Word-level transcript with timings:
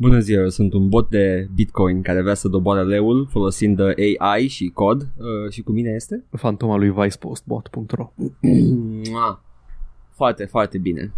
Bună 0.00 0.18
ziua, 0.18 0.42
eu 0.42 0.48
sunt 0.48 0.72
un 0.72 0.88
bot 0.88 1.10
de 1.10 1.48
Bitcoin 1.54 2.02
care 2.02 2.22
vrea 2.22 2.34
să 2.34 2.48
doboare 2.48 2.82
leul 2.82 3.26
folosind 3.30 3.80
AI 4.18 4.48
și 4.48 4.70
cod 4.74 5.00
uh, 5.02 5.50
și 5.50 5.62
cu 5.62 5.72
mine 5.72 5.90
este? 5.90 6.24
Fantoma 6.30 6.76
lui 6.76 6.90
vicepostbot.ro 6.90 8.12
Mua. 9.10 9.42
foarte, 10.10 10.44
foarte 10.44 10.78
bine. 10.78 11.12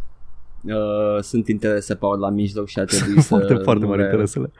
Uh, 0.62 1.20
sunt 1.20 1.48
interese 1.48 1.94
Paul 1.94 2.18
la 2.18 2.28
mijloc 2.30 2.68
și 2.68 2.78
ar 2.78 2.84
trebui 2.84 3.20
să 3.20 3.28
Foarte, 3.28 3.54
foarte 3.54 3.82
nu 3.82 3.88
mari 3.88 4.00
le- 4.00 4.06
interesele. 4.06 4.50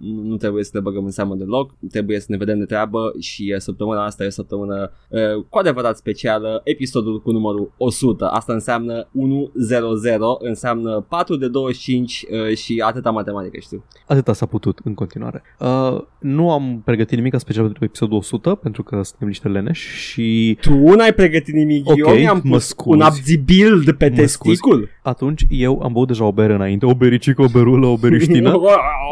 nu, 0.00 0.22
nu 0.22 0.36
trebuie 0.36 0.64
să 0.64 0.70
ne 0.74 0.80
băgăm 0.80 1.04
în 1.04 1.10
seamă 1.10 1.34
deloc, 1.34 1.70
trebuie 1.90 2.20
să 2.20 2.26
ne 2.28 2.36
vedem 2.36 2.58
de 2.58 2.64
treabă 2.64 3.12
și 3.20 3.50
uh, 3.54 3.60
săptămâna 3.60 4.04
asta 4.04 4.22
e 4.22 4.26
o 4.26 4.30
săptămână 4.30 4.92
uh, 5.08 5.20
cu 5.48 5.58
adevărat 5.58 5.96
specială, 5.96 6.60
episodul 6.64 7.22
cu 7.22 7.30
numărul 7.32 7.72
100, 7.76 8.24
asta 8.26 8.52
înseamnă 8.52 9.08
100, 9.12 10.36
înseamnă 10.38 11.06
4 11.08 11.36
de 11.36 11.48
25 11.48 12.24
uh, 12.30 12.56
și 12.56 12.82
atâta 12.86 13.10
matematică 13.10 13.58
știu. 13.60 13.84
Atâta 14.06 14.32
s-a 14.32 14.46
putut 14.46 14.80
în 14.84 14.94
continuare. 14.94 15.42
Uh, 15.58 16.00
nu 16.18 16.50
am 16.52 16.82
pregătit 16.84 17.16
nimic 17.16 17.34
special 17.38 17.64
pentru 17.64 17.84
episodul 17.84 18.16
100, 18.16 18.54
pentru 18.54 18.82
că 18.82 19.02
suntem 19.02 19.28
niște 19.28 19.48
leneși 19.48 19.96
și 19.96 20.58
Tu 20.60 20.94
n-ai 20.94 21.12
pregătit 21.12 21.54
nimic, 21.54 21.88
Ok, 21.88 21.96
eu 21.96 22.14
mi-am 22.14 22.40
mă 22.44 22.50
pus 22.54 22.66
scuzi. 22.66 22.96
un 22.96 23.00
abzi 23.00 23.38
build 23.38 23.92
pe 23.92 24.08
Mă 24.08 24.14
testicul. 24.16 24.88
atunci 25.02 25.31
eu 25.48 25.80
am 25.82 25.92
băut 25.92 26.06
deja 26.06 26.24
o 26.24 26.32
bere 26.32 26.54
înainte, 26.54 26.86
o 26.86 26.94
bericică, 26.94 27.42
o 27.42 27.48
berulă, 27.52 27.86
o 27.86 27.96
beriștină. 27.96 28.54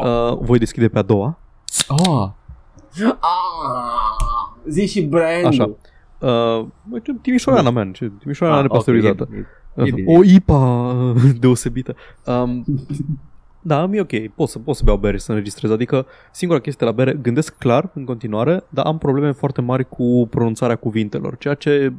Uh, 0.05 0.39
voi 0.41 0.59
deschide 0.59 0.89
pe 0.89 0.99
a 0.99 1.03
doua. 1.03 1.39
oh. 1.89 2.29
ah. 3.21 3.21
Zi 4.69 4.87
și 4.87 5.03
brandul. 5.03 5.47
Așa. 5.47 5.65
Uh, 5.65 6.67
bă, 6.89 6.99
ce- 7.03 7.15
Timișoreana, 7.23 7.71
man. 7.71 7.93
Ce, 7.93 8.11
Timișoreana 8.21 8.61
Ah, 8.61 8.67
nepasteurizată. 8.67 9.29
ok, 9.31 9.37
e- 9.37 9.89
e 9.89 9.91
bine. 9.95 10.13
O 10.19 10.23
IPA 10.25 10.55
uh, 11.15 11.23
deosebită. 11.41 11.95
Um, 12.27 12.65
da, 13.63 13.87
mi-e 13.87 14.01
ok, 14.01 14.29
pot 14.35 14.49
să, 14.49 14.59
pot 14.59 14.75
să 14.77 14.83
beau 14.85 14.97
bere 14.97 15.17
și 15.17 15.23
să 15.23 15.31
înregistrez, 15.31 15.71
adică 15.71 16.07
singura 16.33 16.61
chestie 16.61 16.87
la 16.87 16.93
bere, 16.93 17.13
gândesc 17.23 17.57
clar 17.59 17.91
în 17.95 18.05
continuare, 18.05 18.65
dar 18.69 18.85
am 18.87 18.99
probleme 18.99 19.33
foarte 19.33 19.61
mari 19.61 19.89
cu 19.89 20.27
pronunțarea 20.31 20.77
cuvintelor, 20.77 21.37
ceea 21.39 21.55
ce 21.55 21.93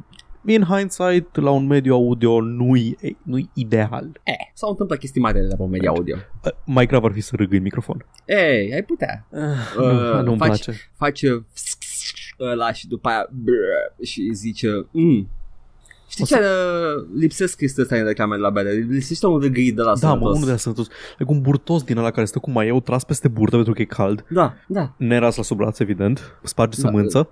in 0.46 0.62
hindsight 0.62 1.36
la 1.36 1.50
un 1.50 1.66
mediu 1.66 1.94
audio 1.94 2.40
nu-i, 2.40 2.96
nu-i 3.22 3.50
ideal. 3.54 4.10
Eh, 4.22 4.34
s-au 4.54 4.70
întâmplat 4.70 4.98
chestii 4.98 5.20
mari 5.20 5.34
de 5.34 5.54
la 5.58 5.66
media 5.66 5.90
audio. 5.90 6.16
Uh, 6.44 6.50
Mai 6.64 6.86
grav 6.86 7.04
ar 7.04 7.12
fi 7.12 7.20
să 7.20 7.32
râg 7.36 7.52
în 7.52 7.62
microfon. 7.62 8.06
Ei, 8.26 8.72
ai 8.74 8.82
putea. 8.82 9.26
Uh, 9.30 9.40
Uh, 9.78 10.14
nu, 10.14 10.22
nu-mi 10.22 10.36
faci- 10.38 10.46
place. 10.46 10.72
Faci 10.96 11.22
uh, 11.22 11.42
ăla 12.40 12.72
și 12.72 12.88
după 12.88 13.08
aia 13.08 13.28
brr, 13.30 14.04
și 14.06 14.30
zice 14.32 14.86
mm. 14.90 15.28
Știi 16.08 16.24
O 16.24 16.26
ce 16.26 16.38
uh, 16.42 17.06
lipsesc 17.14 17.56
chestia 17.56 17.82
asta 17.82 17.96
în 17.96 18.04
reclamele 18.04 18.40
la 18.40 18.50
bere? 18.50 18.70
Lipsește 18.72 19.26
un 19.26 19.38
râgâit 19.38 19.76
de 19.76 19.82
la 19.82 19.96
Da, 19.96 20.08
mă, 20.08 20.12
sănătos. 20.14 20.34
unul 20.34 20.44
de 20.44 20.50
la 20.50 20.56
sănătos. 20.56 20.86
E 21.18 21.24
cu 21.24 21.32
un 21.32 21.40
burtos 21.40 21.82
din 21.82 21.96
ăla 21.98 22.10
care 22.10 22.26
stă 22.26 22.38
cu 22.38 22.50
maieu 22.50 22.80
tras 22.80 23.04
peste 23.04 23.28
burtă 23.28 23.54
pentru 23.54 23.72
că 23.74 23.82
e 23.82 23.84
cald. 23.84 24.24
Da, 24.28 24.54
da. 24.66 24.94
Neras 24.96 25.36
la 25.36 25.42
sub 25.42 25.56
braț, 25.56 25.78
evident. 25.78 26.38
Sparge 26.42 26.80
Da. 26.80 26.88
sămânță. 26.88 27.28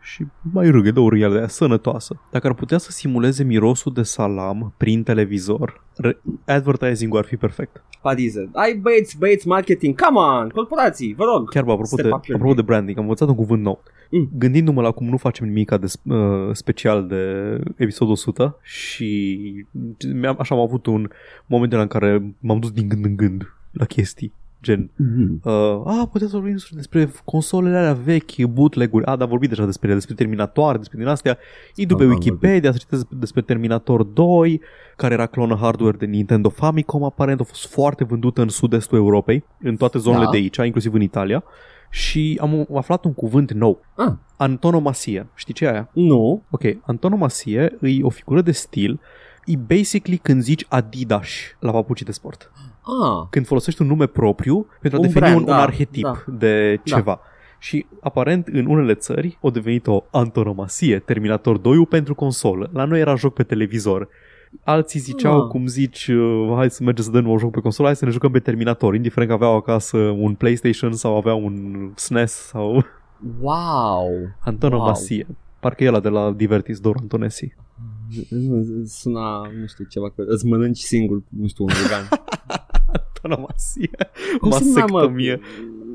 Și 0.00 0.26
mai 0.52 0.70
râgă 0.70 0.90
de 0.90 1.00
o 1.00 1.08
râgheală 1.08 1.32
de 1.32 1.38
aia 1.38 1.48
sănătoasă. 1.48 2.20
Dacă 2.30 2.46
ar 2.46 2.54
putea 2.54 2.78
să 2.78 2.90
simuleze 2.90 3.44
mirosul 3.44 3.92
de 3.92 4.02
salam 4.02 4.74
prin 4.76 5.02
televizor, 5.02 5.84
re- 5.96 6.20
advertising-ul 6.46 7.18
ar 7.18 7.24
fi 7.24 7.36
perfect. 7.36 7.82
Parize. 8.02 8.50
Ai 8.52 8.74
băieți, 8.74 9.18
băieți 9.18 9.46
marketing. 9.48 10.00
Come 10.00 10.18
on, 10.18 10.48
corporații, 10.48 11.14
vă 11.14 11.24
rog. 11.24 11.50
Chiar, 11.50 11.64
bă, 11.64 11.70
apropo 11.70 11.96
Step 11.96 12.04
de, 12.04 12.12
up 12.14 12.24
your 12.24 12.40
apropo 12.40 12.54
de 12.54 12.62
branding, 12.62 12.96
am 12.96 13.02
învățat 13.02 13.28
un 13.28 13.34
cuvânt 13.34 13.62
nou. 13.62 13.82
Mm. 14.10 14.30
Gândindu-mă 14.38 14.82
la 14.82 14.90
cum 14.90 15.08
nu 15.08 15.16
facem 15.16 15.46
nimic 15.46 15.70
de 15.70 15.92
uh, 16.02 16.50
special 16.52 17.06
de 17.06 17.22
episodul 17.76 18.12
100 18.12 18.58
și 18.62 19.66
mi-am, 20.14 20.36
așa 20.38 20.54
am 20.54 20.60
avut 20.60 20.86
un 20.86 21.10
moment 21.46 21.72
în 21.72 21.86
care 21.86 22.34
m-am 22.40 22.58
dus 22.58 22.70
din 22.70 22.88
gând 22.88 23.04
în 23.04 23.16
gând 23.16 23.54
la 23.72 23.84
chestii. 23.84 24.32
Gen, 24.62 24.90
Mhm. 24.96 25.40
Uh, 25.44 25.52
a, 25.84 26.08
puteți 26.12 26.30
să 26.30 26.36
vorbim 26.36 26.56
despre 26.70 27.12
consolele 27.24 27.76
alea 27.76 27.92
vechi, 27.92 28.42
bootleg-uri. 28.44 29.04
A, 29.04 29.16
dar 29.16 29.28
vorbit 29.28 29.48
deja 29.48 29.64
despre 29.64 29.86
ele, 29.86 29.96
despre 29.96 30.14
Terminator, 30.14 30.76
despre 30.76 30.98
din 30.98 31.06
astea. 31.06 31.38
Intru 31.74 31.96
pe 31.96 32.02
Am- 32.02 32.08
am 32.08 32.14
Wikipedia 32.14 32.72
să 32.72 32.78
citesc 32.78 33.08
despre 33.08 33.40
Terminator 33.42 34.02
2, 34.02 34.60
care 34.96 35.14
era 35.14 35.26
clonă 35.26 35.56
hardware 35.60 35.96
de 35.96 36.06
Nintendo 36.06 36.48
Famicom, 36.48 37.04
aparent 37.04 37.40
a 37.40 37.44
fost 37.44 37.66
foarte 37.66 38.04
vândută 38.04 38.42
în 38.42 38.48
sud-estul 38.48 38.98
Europei, 38.98 39.44
în 39.62 39.76
toate 39.76 39.98
zonele 39.98 40.24
Da. 40.24 40.30
de 40.30 40.36
aici, 40.36 40.56
inclusiv 40.56 40.94
în 40.94 41.00
Italia. 41.02 41.44
Și 41.90 42.38
am 42.40 42.66
aflat 42.74 43.04
un 43.04 43.14
cuvânt 43.14 43.52
nou. 43.52 43.80
Ah, 43.96 44.12
Antonomasie. 44.36 45.26
Știi 45.34 45.54
ce 45.54 45.64
e 45.64 45.68
aia? 45.70 45.90
nu. 45.92 46.42
Ok, 46.50 46.62
antonomasie 46.82 47.76
e 47.80 48.02
o 48.02 48.08
figură 48.08 48.42
de 48.42 48.52
stil 48.52 49.00
E 49.44 49.56
basically 49.56 50.16
când 50.16 50.42
zici 50.42 50.64
Adidas 50.68 51.28
la 51.60 51.70
papucii 51.72 52.04
de 52.06 52.12
sport 52.12 52.52
Ah, 52.80 53.26
când 53.30 53.46
folosești 53.46 53.82
un 53.82 53.88
nume 53.88 54.06
propriu 54.06 54.66
pentru 54.80 54.98
a 55.00 55.02
Un 55.02 55.06
defini 55.06 55.24
brand, 55.24 55.34
un, 55.36 55.40
un 55.42 55.48
da, 55.48 55.62
arhetip 55.62 56.02
da. 56.02 56.22
de 56.26 56.74
Da. 56.84 56.94
ceva. 56.96 57.20
Și 57.58 57.86
aparent 58.00 58.46
în 58.46 58.66
unele 58.66 58.94
țări 58.94 59.38
a 59.42 59.50
devenit 59.50 59.86
o 59.86 60.04
antonomasie 60.10 60.98
Terminator 60.98 61.56
2 61.56 61.86
pentru 61.86 62.14
consolă. 62.14 62.70
La 62.72 62.84
noi 62.84 63.00
era 63.00 63.14
joc 63.14 63.34
pe 63.34 63.42
televizor. 63.42 64.08
Alții 64.64 65.00
ziceau, 65.00 65.40
Ah. 65.40 65.48
cum 65.48 65.66
zici, 65.66 66.06
uh, 66.06 66.52
hai 66.56 66.70
să 66.70 66.82
mergem 66.82 67.04
să 67.04 67.10
dăm 67.10 67.28
un 67.28 67.38
joc 67.38 67.50
pe 67.50 67.60
consolă, 67.60 67.86
hai 67.88 67.96
să 67.96 68.04
ne 68.04 68.10
jucăm 68.10 68.30
pe 68.30 68.38
Terminator, 68.38 68.94
indiferent 68.94 69.28
că 69.30 69.34
aveau 69.36 69.56
acasă 69.56 69.96
un 69.96 70.34
PlayStation 70.34 70.92
sau 70.92 71.16
aveau 71.16 71.44
un 71.44 71.90
SNES 71.94 72.32
sau 72.32 72.84
wow. 73.40 74.08
antonomasie. 74.40 75.26
Parcă 75.60 75.84
e 75.84 75.88
ăla 75.88 76.00
de 76.00 76.08
la 76.08 76.30
Divertis, 76.32 76.80
Dor 76.80 76.96
Antonesi. 77.00 77.54
Suna, 78.86 79.40
nu 79.60 79.66
știu, 79.66 79.84
ceva 79.84 80.10
că 80.10 80.22
îți 80.26 80.46
mănânci 80.46 80.78
singur, 80.78 81.22
nu 81.28 81.46
știu, 81.46 81.64
un 81.64 81.70
vegan. 81.82 82.08
Antonomasie. 83.22 83.90
Cum 84.40 84.50
se 84.50 84.64
numea, 84.64 84.84
mă? 84.84 84.92
Masectomie. 84.92 85.40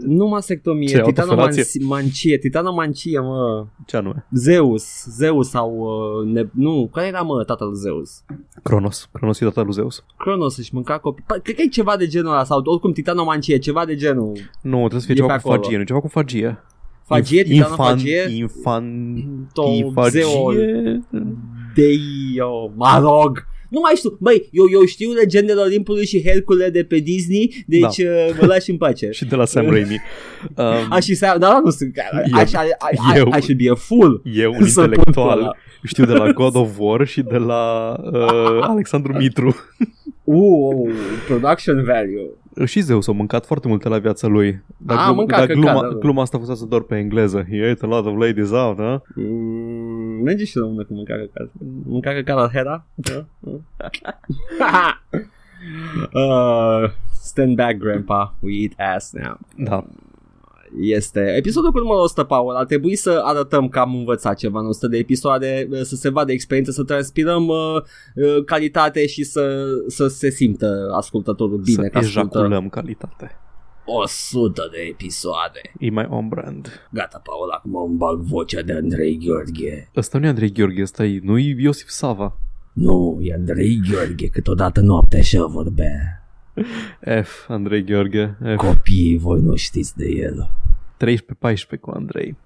Nu 0.05 0.25
masectomie, 0.27 0.87
Ce, 0.87 1.01
titanomancie, 1.01 1.61
autofelație? 1.61 1.85
mancie, 1.85 2.37
titanomancie, 2.37 3.19
mă. 3.19 3.65
Ce 3.85 3.97
anume? 3.97 4.25
Zeus, 4.31 5.05
Zeus 5.05 5.49
sau 5.49 5.77
uh, 5.77 6.31
ne- 6.33 6.49
nu, 6.53 6.89
care 6.93 7.07
era 7.07 7.21
mă 7.21 7.43
tatăl 7.43 7.73
Zeus? 7.73 8.23
Cronos. 8.63 9.09
Cronos 9.11 9.39
e 9.39 9.45
data 9.45 9.61
lui 9.61 9.73
Zeus. 9.73 10.03
Cronos 10.17 10.57
își 10.57 10.73
mânca 10.73 10.97
copii. 10.97 11.23
Pa, 11.27 11.35
cred 11.35 11.55
că 11.55 11.61
e 11.61 11.67
ceva 11.67 11.97
de 11.97 12.07
genul 12.07 12.31
ăla 12.31 12.43
sau 12.43 12.61
oricum 12.65 12.91
titanomancie, 12.91 13.57
ceva 13.57 13.85
de 13.85 13.95
genul. 13.95 14.31
Nu, 14.61 14.77
trebuie 14.77 14.99
să 14.99 15.05
fie 15.05 15.15
E 15.15 15.17
ceva 15.17 15.27
pe 15.35 15.41
cu 15.41 15.47
acolo. 15.47 15.61
fagie, 15.61 15.77
nu 15.77 15.83
ceva 15.83 15.99
cu 15.99 16.07
fagie. 16.07 16.63
Fagie, 17.05 17.43
Inf- 17.43 17.47
titanofagie, 17.47 18.27
Infan... 18.29 19.15
to- 19.49 20.09
zeo, 20.09 20.53
Infagie? 20.53 21.01
deio, 21.75 22.71
mă 22.75 22.97
rog. 23.01 23.45
Nu 23.73 23.79
mai 23.79 23.93
știu, 23.95 24.17
băi, 24.19 24.49
eu, 24.51 24.65
eu 24.71 24.85
știu 24.85 25.11
legendele 25.11 25.61
Olimpului 25.61 26.05
și 26.05 26.23
Hercule 26.23 26.69
de 26.69 26.83
pe 26.83 26.97
Disney, 26.99 27.63
deci 27.67 27.81
Da. 27.81 27.87
uh, 28.27 28.35
mă 28.39 28.45
lași 28.45 28.69
în 28.71 28.77
pace. 28.77 29.11
Și 29.17 29.25
de 29.25 29.35
la 29.35 29.45
Sam 29.45 29.65
Raimi. 29.69 30.01
Um, 30.57 30.65
A, 30.89 30.99
și 30.99 31.13
să, 31.15 31.35
da, 31.39 31.61
nu 31.63 31.69
sunt, 31.69 31.97
Eu- 31.97 32.19
I, 32.25 32.41
I, 32.41 33.13
I, 33.13 33.17
eu- 33.17 33.27
I, 33.27 33.33
Și 33.35 33.41
should 33.41 33.57
be 33.61 33.69
a 33.69 33.75
fool. 33.75 34.21
e 34.23 34.47
un 34.47 34.53
Să 34.65 34.79
pun 34.81 34.89
pe 34.89 34.95
intelectual. 34.95 35.39
ăla. 35.39 35.51
Știu 35.83 36.05
de 36.05 36.13
la 36.13 36.31
God 36.41 36.55
of 36.55 36.69
War 36.77 37.07
și 37.07 37.21
de 37.21 37.37
la 37.37 37.95
uh, 38.13 38.59
Alexandru 38.61 39.13
Mitru. 39.17 39.55
Uh, 40.25 40.89
production 41.27 41.83
value. 41.83 42.29
și 42.65 42.79
Zeus 42.81 43.07
a 43.07 43.11
mâncat 43.11 43.45
foarte 43.45 43.67
multe 43.67 43.89
la 43.89 43.97
viața 43.97 44.27
lui. 44.27 44.61
Dar, 44.77 44.97
A, 44.97 45.03
glum, 45.05 45.15
mâncat 45.15 45.37
dar 45.37 45.47
căcat, 45.47 45.61
gluma, 45.61 45.81
da, 45.81 45.87
da. 45.87 45.93
gluma 45.99 46.21
asta 46.21 46.37
fusese 46.37 46.65
doar 46.69 46.81
pe 46.81 46.95
engleză. 46.95 47.45
He 47.51 47.69
ate 47.69 47.85
a 47.85 47.87
lot 47.87 48.05
of 48.05 48.17
ladies 48.19 48.51
out, 48.51 48.77
huh? 48.77 48.95
Mm, 49.15 49.72
merge 50.23 50.45
și 50.45 50.57
la 50.57 50.65
unul 50.65 50.85
cu 50.85 50.93
mâncare 50.93 51.29
căcat. 51.33 51.51
Mâncare 51.85 52.23
căcat 52.23 52.35
la 52.35 52.49
Hera? 52.49 52.85
Da? 52.95 53.25
uh, 56.13 56.89
stand 57.21 57.55
back, 57.55 57.77
grandpa. 57.77 58.35
We 58.39 58.51
eat 58.61 58.95
ass 58.95 59.11
now. 59.11 59.37
Da. 59.57 59.85
Este 60.81 61.19
episodul 61.37 61.71
cu 61.71 61.77
numărul 61.77 62.01
100, 62.01 62.23
Paul. 62.23 62.55
Ar 62.55 62.65
trebui 62.65 62.95
să 62.95 63.21
arătăm 63.23 63.69
că 63.69 63.79
am 63.79 63.95
învățat 63.95 64.37
ceva 64.37 64.59
în 64.59 64.65
100 64.65 64.87
de 64.87 64.97
episoade, 64.97 65.67
uh, 65.71 65.81
să 65.81 65.95
se 65.95 66.09
vadă 66.09 66.31
experiență, 66.31 66.71
să 66.71 66.83
transpirăm 66.83 67.47
uh, 67.47 67.81
uh, 68.15 68.43
calitate 68.45 69.07
și 69.07 69.23
să, 69.23 69.65
să 69.87 70.07
se 70.07 70.29
simtă 70.29 70.91
ascultătorul 70.95 71.57
bine 71.57 71.83
să 71.83 71.89
că 71.89 71.97
ascultă 71.97 72.37
ejaculăm 72.37 72.69
calitate. 72.69 73.37
100 73.85 74.67
de 74.71 74.79
episoade. 74.89 75.61
E 75.79 75.89
mai 75.89 76.07
on 76.09 76.27
brand. 76.27 76.87
Gata, 76.91 77.21
Paul, 77.23 77.49
acum 77.51 77.75
îmi 77.75 77.97
bag 77.97 78.19
vocea 78.19 78.61
de 78.61 78.73
Andrei 78.73 79.17
Gheorghe. 79.17 79.89
Ăsta 79.95 80.17
nu 80.17 80.25
e 80.25 80.29
Andrei 80.29 80.51
Gheorghe, 80.51 80.81
ăsta 80.81 81.05
e, 81.05 81.19
nu 81.23 81.37
e 81.37 81.55
Iosif 81.57 81.89
Sava. 81.89 82.37
Nu, 82.73 83.19
e 83.21 83.33
Andrei 83.33 83.81
Gheorghe, 83.89 84.27
câteodată 84.27 84.81
noaptea 84.81 85.19
așa 85.19 85.45
vorbea. 85.45 86.27
F, 87.23 87.49
Andrei 87.49 87.83
Gheorghe. 87.83 88.37
F. 88.41 88.55
Copiii 88.55 89.17
voi 89.17 89.41
nu 89.41 89.55
știți 89.55 89.97
de 89.97 90.05
el. 90.09 90.49
13-14 91.75 91.79
cu 91.81 91.91
Andrei. 91.91 92.37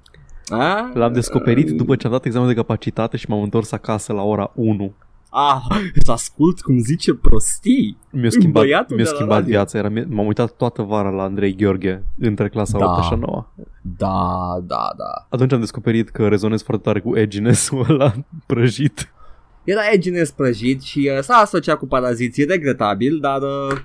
A? 0.47 0.91
L-am 0.93 1.13
descoperit 1.13 1.69
după 1.69 1.95
ce 1.95 2.05
am 2.05 2.11
dat 2.11 2.25
examen 2.25 2.47
de 2.47 2.53
capacitate 2.53 3.17
și 3.17 3.29
m-am 3.29 3.41
întors 3.41 3.71
acasă 3.71 4.13
la 4.13 4.21
ora 4.21 4.51
1. 4.55 4.93
Ah, 5.39 5.61
să 6.03 6.11
ascult 6.11 6.61
cum 6.61 6.77
zice 6.79 7.13
prostii. 7.13 7.97
Mi-a 8.11 8.29
schimbat, 8.29 8.63
Băiatul 8.63 8.95
mi-a 8.95 9.03
de 9.05 9.09
la 9.09 9.15
schimbat 9.15 9.37
radio. 9.37 9.53
viața. 9.53 9.77
Era, 9.77 9.89
m-am 10.09 10.25
uitat 10.27 10.51
toată 10.51 10.81
vara 10.81 11.09
la 11.09 11.23
Andrei 11.23 11.55
Gheorghe 11.55 12.03
între 12.19 12.49
clasa 12.49 12.77
Da. 12.77 12.85
8 12.91 13.03
și 13.03 13.13
a 13.13 13.15
9. 13.15 13.45
Da, 13.81 14.17
da, 14.67 14.89
da. 14.97 15.27
Atunci 15.29 15.51
am 15.53 15.59
descoperit 15.59 16.09
că 16.09 16.27
rezonez 16.27 16.61
foarte 16.63 16.83
tare 16.83 16.99
cu 16.99 17.17
edginess-ul 17.17 17.85
ăla 17.89 18.13
prăjit. 18.45 19.11
Era 19.63 19.81
Egines 19.91 20.31
prăjit 20.31 20.81
și 20.81 21.11
uh, 21.17 21.21
s-a 21.23 21.33
asociat 21.35 21.77
cu 21.77 21.87
paraziții, 21.87 22.43
regretabil, 22.45 23.17
dar 23.21 23.41
uh, 23.41 23.77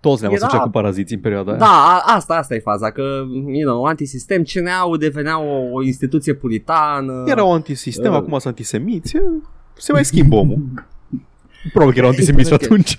Toți 0.00 0.20
ne-am 0.20 0.32
Era- 0.34 0.44
asociat 0.44 0.64
cu 0.64 0.70
paraziții 0.70 1.16
în 1.16 1.22
perioada 1.22 1.50
aia. 1.50 1.58
Da, 1.58 1.66
a, 2.06 2.14
asta, 2.14 2.34
asta 2.34 2.54
e 2.54 2.58
faza, 2.58 2.90
că, 2.90 3.02
you 3.46 3.70
know, 3.70 3.84
antisistem, 3.84 4.42
CNA-ul 4.42 4.98
devenea 4.98 5.40
o, 5.40 5.72
o 5.72 5.82
instituție 5.82 6.34
puritană. 6.34 7.22
Erau 7.26 7.52
antisistem, 7.52 8.10
Uh. 8.12 8.16
acum 8.16 8.30
sunt 8.30 8.44
antisemiți. 8.46 9.16
Se 9.76 9.92
mai 9.92 10.04
schimbă 10.04 10.34
omul. 10.36 10.58
Probabil 11.72 11.92
că 11.92 11.98
erau 11.98 12.10
antisemiți 12.10 12.48
și 12.48 12.54
Ok. 12.58 12.62
atunci. 12.62 12.96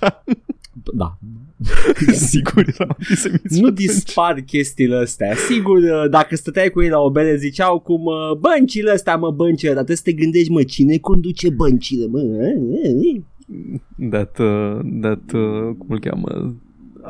Da. 0.93 1.17
Sigur 2.13 2.65
erau 2.67 2.95
antisemiți 2.99 3.55
și 3.55 3.61
Nu 3.61 3.67
atunci. 3.67 3.85
dispar 3.85 4.33
chestiile 4.41 4.95
astea. 4.95 5.35
Sigur, 5.35 5.77
uh, 5.77 6.09
dacă 6.09 6.35
stăteai 6.35 6.69
cu 6.69 6.81
ei 6.81 6.89
la 6.89 6.99
o 6.99 7.09
bere, 7.11 7.35
ziceau 7.37 7.79
cum 7.79 8.05
uh, 8.05 8.37
băncile 8.39 8.91
astea, 8.91 9.15
mă, 9.17 9.31
băncile, 9.31 9.69
dar 9.73 9.83
trebuie 9.83 9.97
să 9.97 10.03
te 10.03 10.11
gândești, 10.13 10.51
mă, 10.51 10.63
cine 10.63 10.97
conduce 10.97 11.49
băncile, 11.49 12.05
mă? 12.07 12.19
That, 14.09 14.37
uh, 14.39 14.79
that 15.01 15.31
uh, 15.33 15.75
cum 15.77 15.87
îl 15.89 15.99
cheamă? 15.99 16.55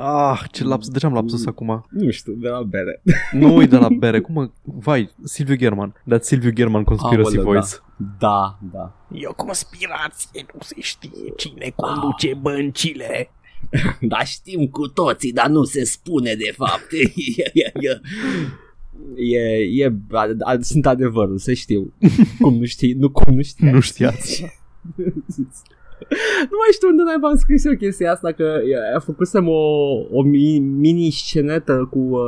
Ah, 0.04 0.42
ce 0.52 0.64
laps, 0.64 0.90
de 0.90 1.00
ce 1.00 1.06
am 1.06 1.14
lapsus 1.14 1.46
acum? 1.46 1.86
Nu 1.90 2.10
știu, 2.10 2.34
de 2.34 2.48
la 2.48 2.64
bere. 2.64 3.02
Nu 3.32 3.62
e 3.62 3.66
de 3.66 3.78
la 3.78 3.88
bere, 4.00 4.20
cum 4.20 4.34
mă, 4.34 4.50
vai, 4.64 5.10
Silviu 5.24 5.56
German. 5.56 5.94
That 6.08 6.26
Silviu 6.26 6.52
German 6.52 6.84
conspiracy 6.84 7.38
Aoleu, 7.38 7.44
voice. 7.44 7.76
Da, 8.20 8.60
da. 8.72 9.08
E 9.12 9.28
o 9.28 9.34
conspirație, 9.34 10.46
nu 10.54 10.60
se 10.60 10.76
știe 10.80 11.34
cine 11.38 11.74
conduce 11.76 12.34
băncile. 12.34 13.32
Da, 14.02 14.24
știm 14.24 14.68
cu 14.68 14.88
toții, 14.88 15.34
dar 15.34 15.48
nu 15.48 15.64
se 15.64 15.84
spune 15.84 16.34
de 16.34 16.54
fapt. 16.58 16.92
e, 17.38 17.52
e, 17.54 17.72
e, 17.80 19.38
e, 19.38 19.84
e, 19.84 19.94
a, 20.12 20.28
a, 20.40 20.58
sunt 20.62 20.86
adevărul, 20.86 21.38
să 21.38 21.54
știu. 21.54 21.94
Cum 22.40 22.58
nu 22.58 22.66
știi, 22.66 22.94
nu 22.94 23.10
cum 23.10 23.36
nu 23.36 23.42
știi. 23.42 23.72
Nu 23.72 23.80
știați. 23.80 24.46
nu 26.52 26.58
mai 26.62 26.72
știu 26.74 26.88
unde 26.88 27.04
naiba 27.04 27.28
am 27.28 27.36
scris 27.38 27.66
eu 27.66 27.76
chestia 27.76 28.12
asta 28.12 28.32
Că 28.32 28.60
a 28.96 29.00
făcusem 29.00 29.48
o, 29.48 29.62
o 30.12 30.22
mi- 30.24 30.60
mini 30.60 31.10
scenetă 31.10 31.88
Cu 31.92 32.00
uh, 32.00 32.22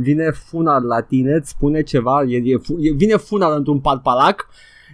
vine 0.00 0.30
funar 0.30 0.80
la 0.82 1.00
tine 1.02 1.32
Îți 1.32 1.48
spune 1.50 1.82
ceva 1.82 2.22
e, 2.22 2.36
e, 2.44 2.56
fu- 2.56 2.76
e, 2.80 2.92
Vine 2.92 3.16
funar 3.16 3.56
într-un 3.56 3.80
parpalac 3.80 4.48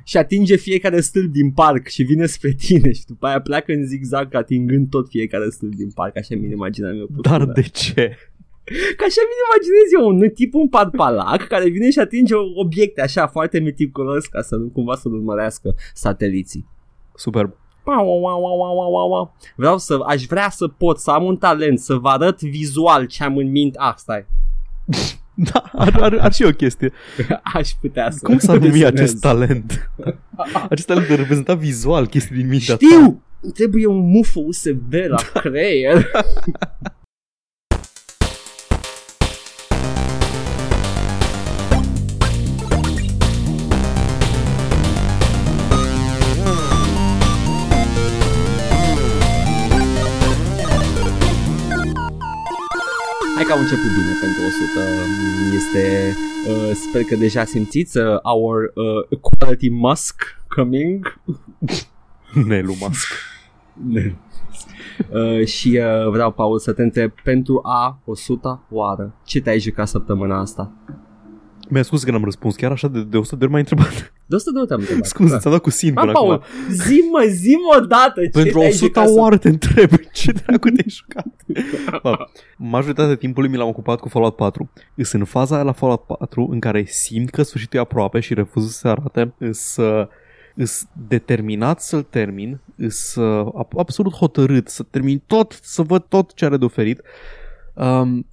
și 0.04 0.16
atinge 0.16 0.56
fiecare 0.56 1.00
stâlp 1.00 1.32
din 1.32 1.50
parc 1.50 1.86
și 1.88 2.02
vine 2.02 2.26
spre 2.26 2.50
tine 2.50 2.92
și 2.92 3.04
după 3.06 3.26
aia 3.26 3.40
pleacă 3.40 3.72
în 3.72 3.86
zigzag 3.86 4.34
atingând 4.34 4.88
tot 4.90 5.08
fiecare 5.08 5.48
stâlp 5.50 5.74
din 5.74 5.90
parc, 5.94 6.16
așa 6.16 6.34
mi-l 6.36 6.50
imaginam 6.50 6.98
eu. 6.98 7.06
pe 7.06 7.12
Dar 7.20 7.40
funar. 7.40 7.54
de 7.54 7.60
ce? 7.62 8.16
Că 8.96 9.04
așa 9.08 9.20
mi 9.28 9.36
imaginez 9.48 9.88
eu 9.98 10.08
un 10.08 10.28
tip 10.34 10.54
un 10.54 10.68
parpalac 10.68 11.46
care 11.46 11.68
vine 11.68 11.90
și 11.90 11.98
atinge 11.98 12.34
obiecte 12.54 13.00
așa 13.00 13.26
foarte 13.26 13.60
meticulos 13.60 14.26
ca 14.26 14.40
să 14.42 14.56
nu 14.56 14.66
cumva 14.68 14.94
să-l 14.94 15.12
urmărească 15.14 15.74
sateliții. 15.94 16.68
Superb. 17.14 17.56
Wow, 17.84 18.06
wow, 18.06 18.20
wow, 18.20 18.40
wow, 18.40 18.74
wow, 18.76 18.90
wow, 18.92 19.08
wow. 19.10 19.34
Vreau 19.56 19.78
să, 19.78 19.98
aș 20.06 20.24
vrea 20.24 20.50
să 20.50 20.68
pot 20.68 20.98
să 20.98 21.10
am 21.10 21.24
un 21.24 21.36
talent, 21.36 21.78
să 21.78 21.94
vă 21.94 22.08
arăt 22.08 22.40
vizual 22.42 23.06
ce 23.06 23.24
am 23.24 23.36
în 23.36 23.50
minte. 23.50 23.78
Ah, 23.80 23.94
stai. 23.96 24.26
Da, 25.34 25.62
ar, 25.72 25.96
ar, 26.00 26.18
ar 26.20 26.32
și 26.32 26.42
o 26.44 26.50
chestie. 26.50 26.92
Aș 27.54 27.68
putea 27.80 28.10
să 28.10 28.18
Cum 28.22 28.38
s-ar 28.38 28.56
numi 28.56 28.70
desenez. 28.70 28.92
acest 28.92 29.20
talent? 29.20 29.90
Acest 30.70 30.86
talent 30.86 31.06
de 31.06 31.14
reprezenta 31.14 31.54
vizual 31.54 32.06
chestii 32.06 32.36
din 32.36 32.48
mintea 32.48 32.76
ta. 32.76 32.86
Știu! 32.86 33.22
Trebuie 33.54 33.86
un 33.86 34.10
mufă 34.10 34.38
USB 34.46 34.92
la 34.92 35.40
creier. 35.40 36.06
Hai 53.42 53.50
că 53.50 53.56
au 53.56 53.64
început 53.64 53.90
bine 53.90 54.12
pentru 54.20 54.42
100 54.42 54.80
Este 55.54 56.14
uh, 56.48 56.74
Sper 56.74 57.02
că 57.02 57.16
deja 57.16 57.44
simțiți 57.44 57.98
uh, 57.98 58.04
Our 58.22 58.72
uh, 59.10 59.18
quality 59.20 59.68
musk 59.68 60.22
Coming 60.48 61.20
Nelu 62.48 62.74
Musk. 62.80 63.12
uh, 65.12 65.46
Și 65.46 65.80
uh, 65.82 66.10
vreau 66.10 66.30
Paul 66.30 66.58
să 66.58 66.72
te 66.72 66.82
întreb 66.82 67.12
Pentru 67.24 67.60
a 67.62 68.00
100 68.04 68.66
oară 68.70 69.14
Ce 69.24 69.40
te-ai 69.40 69.58
jucat 69.58 69.88
săptămâna 69.88 70.40
asta? 70.40 70.72
Mi-a 71.72 71.82
spus 71.82 72.04
că 72.04 72.10
n-am 72.10 72.24
răspuns. 72.24 72.54
Chiar 72.54 72.70
așa 72.70 72.88
de, 72.88 73.02
de 73.02 73.16
100 73.16 73.36
de 73.36 73.42
ori 73.44 73.52
m-ai 73.52 73.60
întrebat. 73.60 74.12
De 74.26 74.34
100 74.34 74.50
de 74.52 74.58
ori 74.58 74.66
te-am 74.66 74.80
întrebat 74.80 75.04
Scuze, 75.04 75.38
ți-am 75.38 75.52
dat 75.52 75.62
cu 75.62 75.70
sin 75.70 75.94
Da, 75.94 76.00
până 76.00 76.12
Paul, 76.12 76.32
acum. 76.32 76.46
zi-mă, 76.70 77.24
zi-mă 77.28 77.76
odată 77.82 78.20
ce 78.22 78.28
Pentru 78.30 78.58
te-ai 78.58 78.70
100 78.70 78.84
jucat 78.86 79.06
să- 79.08 79.14
oară 79.20 79.36
te 79.38 79.48
întreb 79.48 79.90
ce 80.12 80.32
dracu 80.32 80.68
te-ai 80.68 80.86
jucat. 80.88 81.26
Bă, 82.02 82.16
majoritatea 82.56 83.14
timpului 83.16 83.48
mi 83.50 83.56
l-am 83.56 83.68
ocupat 83.68 84.00
cu 84.00 84.08
Fallout 84.08 84.36
4. 84.36 84.70
Îs 84.94 85.12
în 85.12 85.24
faza 85.24 85.54
aia 85.54 85.64
la 85.64 85.72
Fallout 85.72 86.02
4 86.02 86.48
în 86.50 86.60
care 86.60 86.84
simt 86.86 87.30
că 87.30 87.42
sfârșitul 87.42 87.78
e 87.78 87.82
aproape 87.82 88.20
și 88.20 88.34
refuz 88.34 88.66
să 88.66 88.78
se 88.78 88.88
arate. 88.88 89.34
Îs, 89.38 89.76
uh, 89.76 90.06
îs 90.54 90.84
determinat 91.08 91.80
să-l 91.82 92.02
termin. 92.02 92.60
Îs 92.76 93.14
uh, 93.14 93.46
ab- 93.58 93.78
absolut 93.78 94.12
hotărât 94.12 94.68
să 94.68 94.82
termin 94.82 95.22
tot, 95.26 95.58
să 95.62 95.82
văd 95.82 96.02
tot 96.08 96.34
ce 96.34 96.44
are 96.44 96.56
de 96.56 96.64
oferit. 96.64 97.00
Um, 97.74 98.26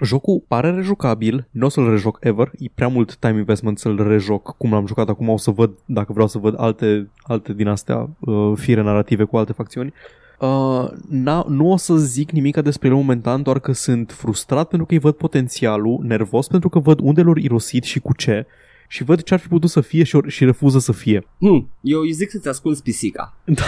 Jocul 0.00 0.42
pare 0.48 0.70
rejucabil, 0.70 1.48
nu 1.50 1.66
o 1.66 1.68
să-l 1.68 1.90
rejoc 1.90 2.18
ever, 2.20 2.50
e 2.58 2.66
prea 2.74 2.88
mult 2.88 3.16
time 3.16 3.38
investment 3.38 3.78
să-l 3.78 4.08
rejoc 4.08 4.56
cum 4.56 4.70
l-am 4.70 4.86
jucat 4.86 5.08
acum, 5.08 5.28
o 5.28 5.36
să 5.36 5.50
văd 5.50 5.70
dacă 5.84 6.12
vreau 6.12 6.28
să 6.28 6.38
văd 6.38 6.54
alte, 6.60 7.10
alte 7.22 7.52
din 7.52 7.68
astea 7.68 8.10
uh, 8.18 8.52
fire 8.56 8.82
narrative 8.82 9.24
cu 9.24 9.36
alte 9.36 9.52
facțiuni. 9.52 9.92
Uh, 10.40 10.88
na, 11.08 11.44
nu 11.48 11.70
o 11.72 11.76
să 11.76 11.96
zic 11.96 12.30
nimic 12.30 12.56
despre 12.56 12.88
el 12.88 12.94
momentan, 12.94 13.42
doar 13.42 13.58
că 13.58 13.72
sunt 13.72 14.12
frustrat 14.12 14.68
pentru 14.68 14.86
că 14.86 14.92
îi 14.92 15.00
văd 15.00 15.14
potențialul, 15.14 15.98
nervos 16.02 16.46
pentru 16.48 16.68
că 16.68 16.78
văd 16.78 16.98
unde 17.02 17.20
lor 17.22 17.36
irosit 17.36 17.84
și 17.84 18.00
cu 18.00 18.14
ce 18.14 18.46
și 18.88 19.04
văd 19.04 19.22
ce 19.22 19.34
ar 19.34 19.40
fi 19.40 19.48
putut 19.48 19.70
să 19.70 19.80
fie 19.80 20.04
și, 20.04 20.16
or- 20.16 20.28
și 20.28 20.44
refuză 20.44 20.78
să 20.78 20.92
fie. 20.92 21.26
hmm, 21.38 21.68
Eu 21.80 22.00
îi 22.00 22.12
zic 22.12 22.30
să-ți 22.30 22.48
asculti 22.48 22.82
pisica 22.82 23.36
Da. 23.44 23.62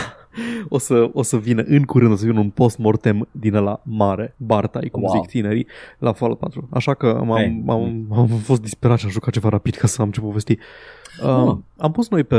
O 0.69 0.79
să, 0.79 1.11
o 1.13 1.23
să 1.23 1.37
vină 1.37 1.63
în 1.63 1.83
curând, 1.83 2.13
o 2.13 2.17
să 2.17 2.27
vină 2.27 2.39
un 2.39 2.51
post-mortem 2.51 3.29
din 3.31 3.55
ăla 3.55 3.81
mare, 3.85 4.35
Bartai, 4.37 4.89
cum 4.93 5.03
Wow. 5.03 5.13
wow. 5.13 5.21
zic 5.23 5.31
tinerii, 5.31 5.67
la 5.99 6.13
Fallout 6.13 6.39
4. 6.39 6.69
Așa 6.71 6.95
că 6.95 7.23
m-am, 7.25 7.37
Hey. 7.37 7.63
am, 7.67 8.07
am 8.13 8.27
fost 8.27 8.61
disperat 8.63 8.99
și 8.99 9.05
am 9.05 9.11
jucat 9.11 9.33
ceva 9.33 9.49
rapid 9.49 9.75
ca 9.75 9.87
să 9.87 10.03
am 10.03 10.11
ce 10.11 10.21
povesti. 10.21 10.53
Uh, 10.53 11.27
Ah. 11.29 11.57
am 11.77 11.93
pus 11.93 12.09
noi 12.11 12.25
pe 12.25 12.37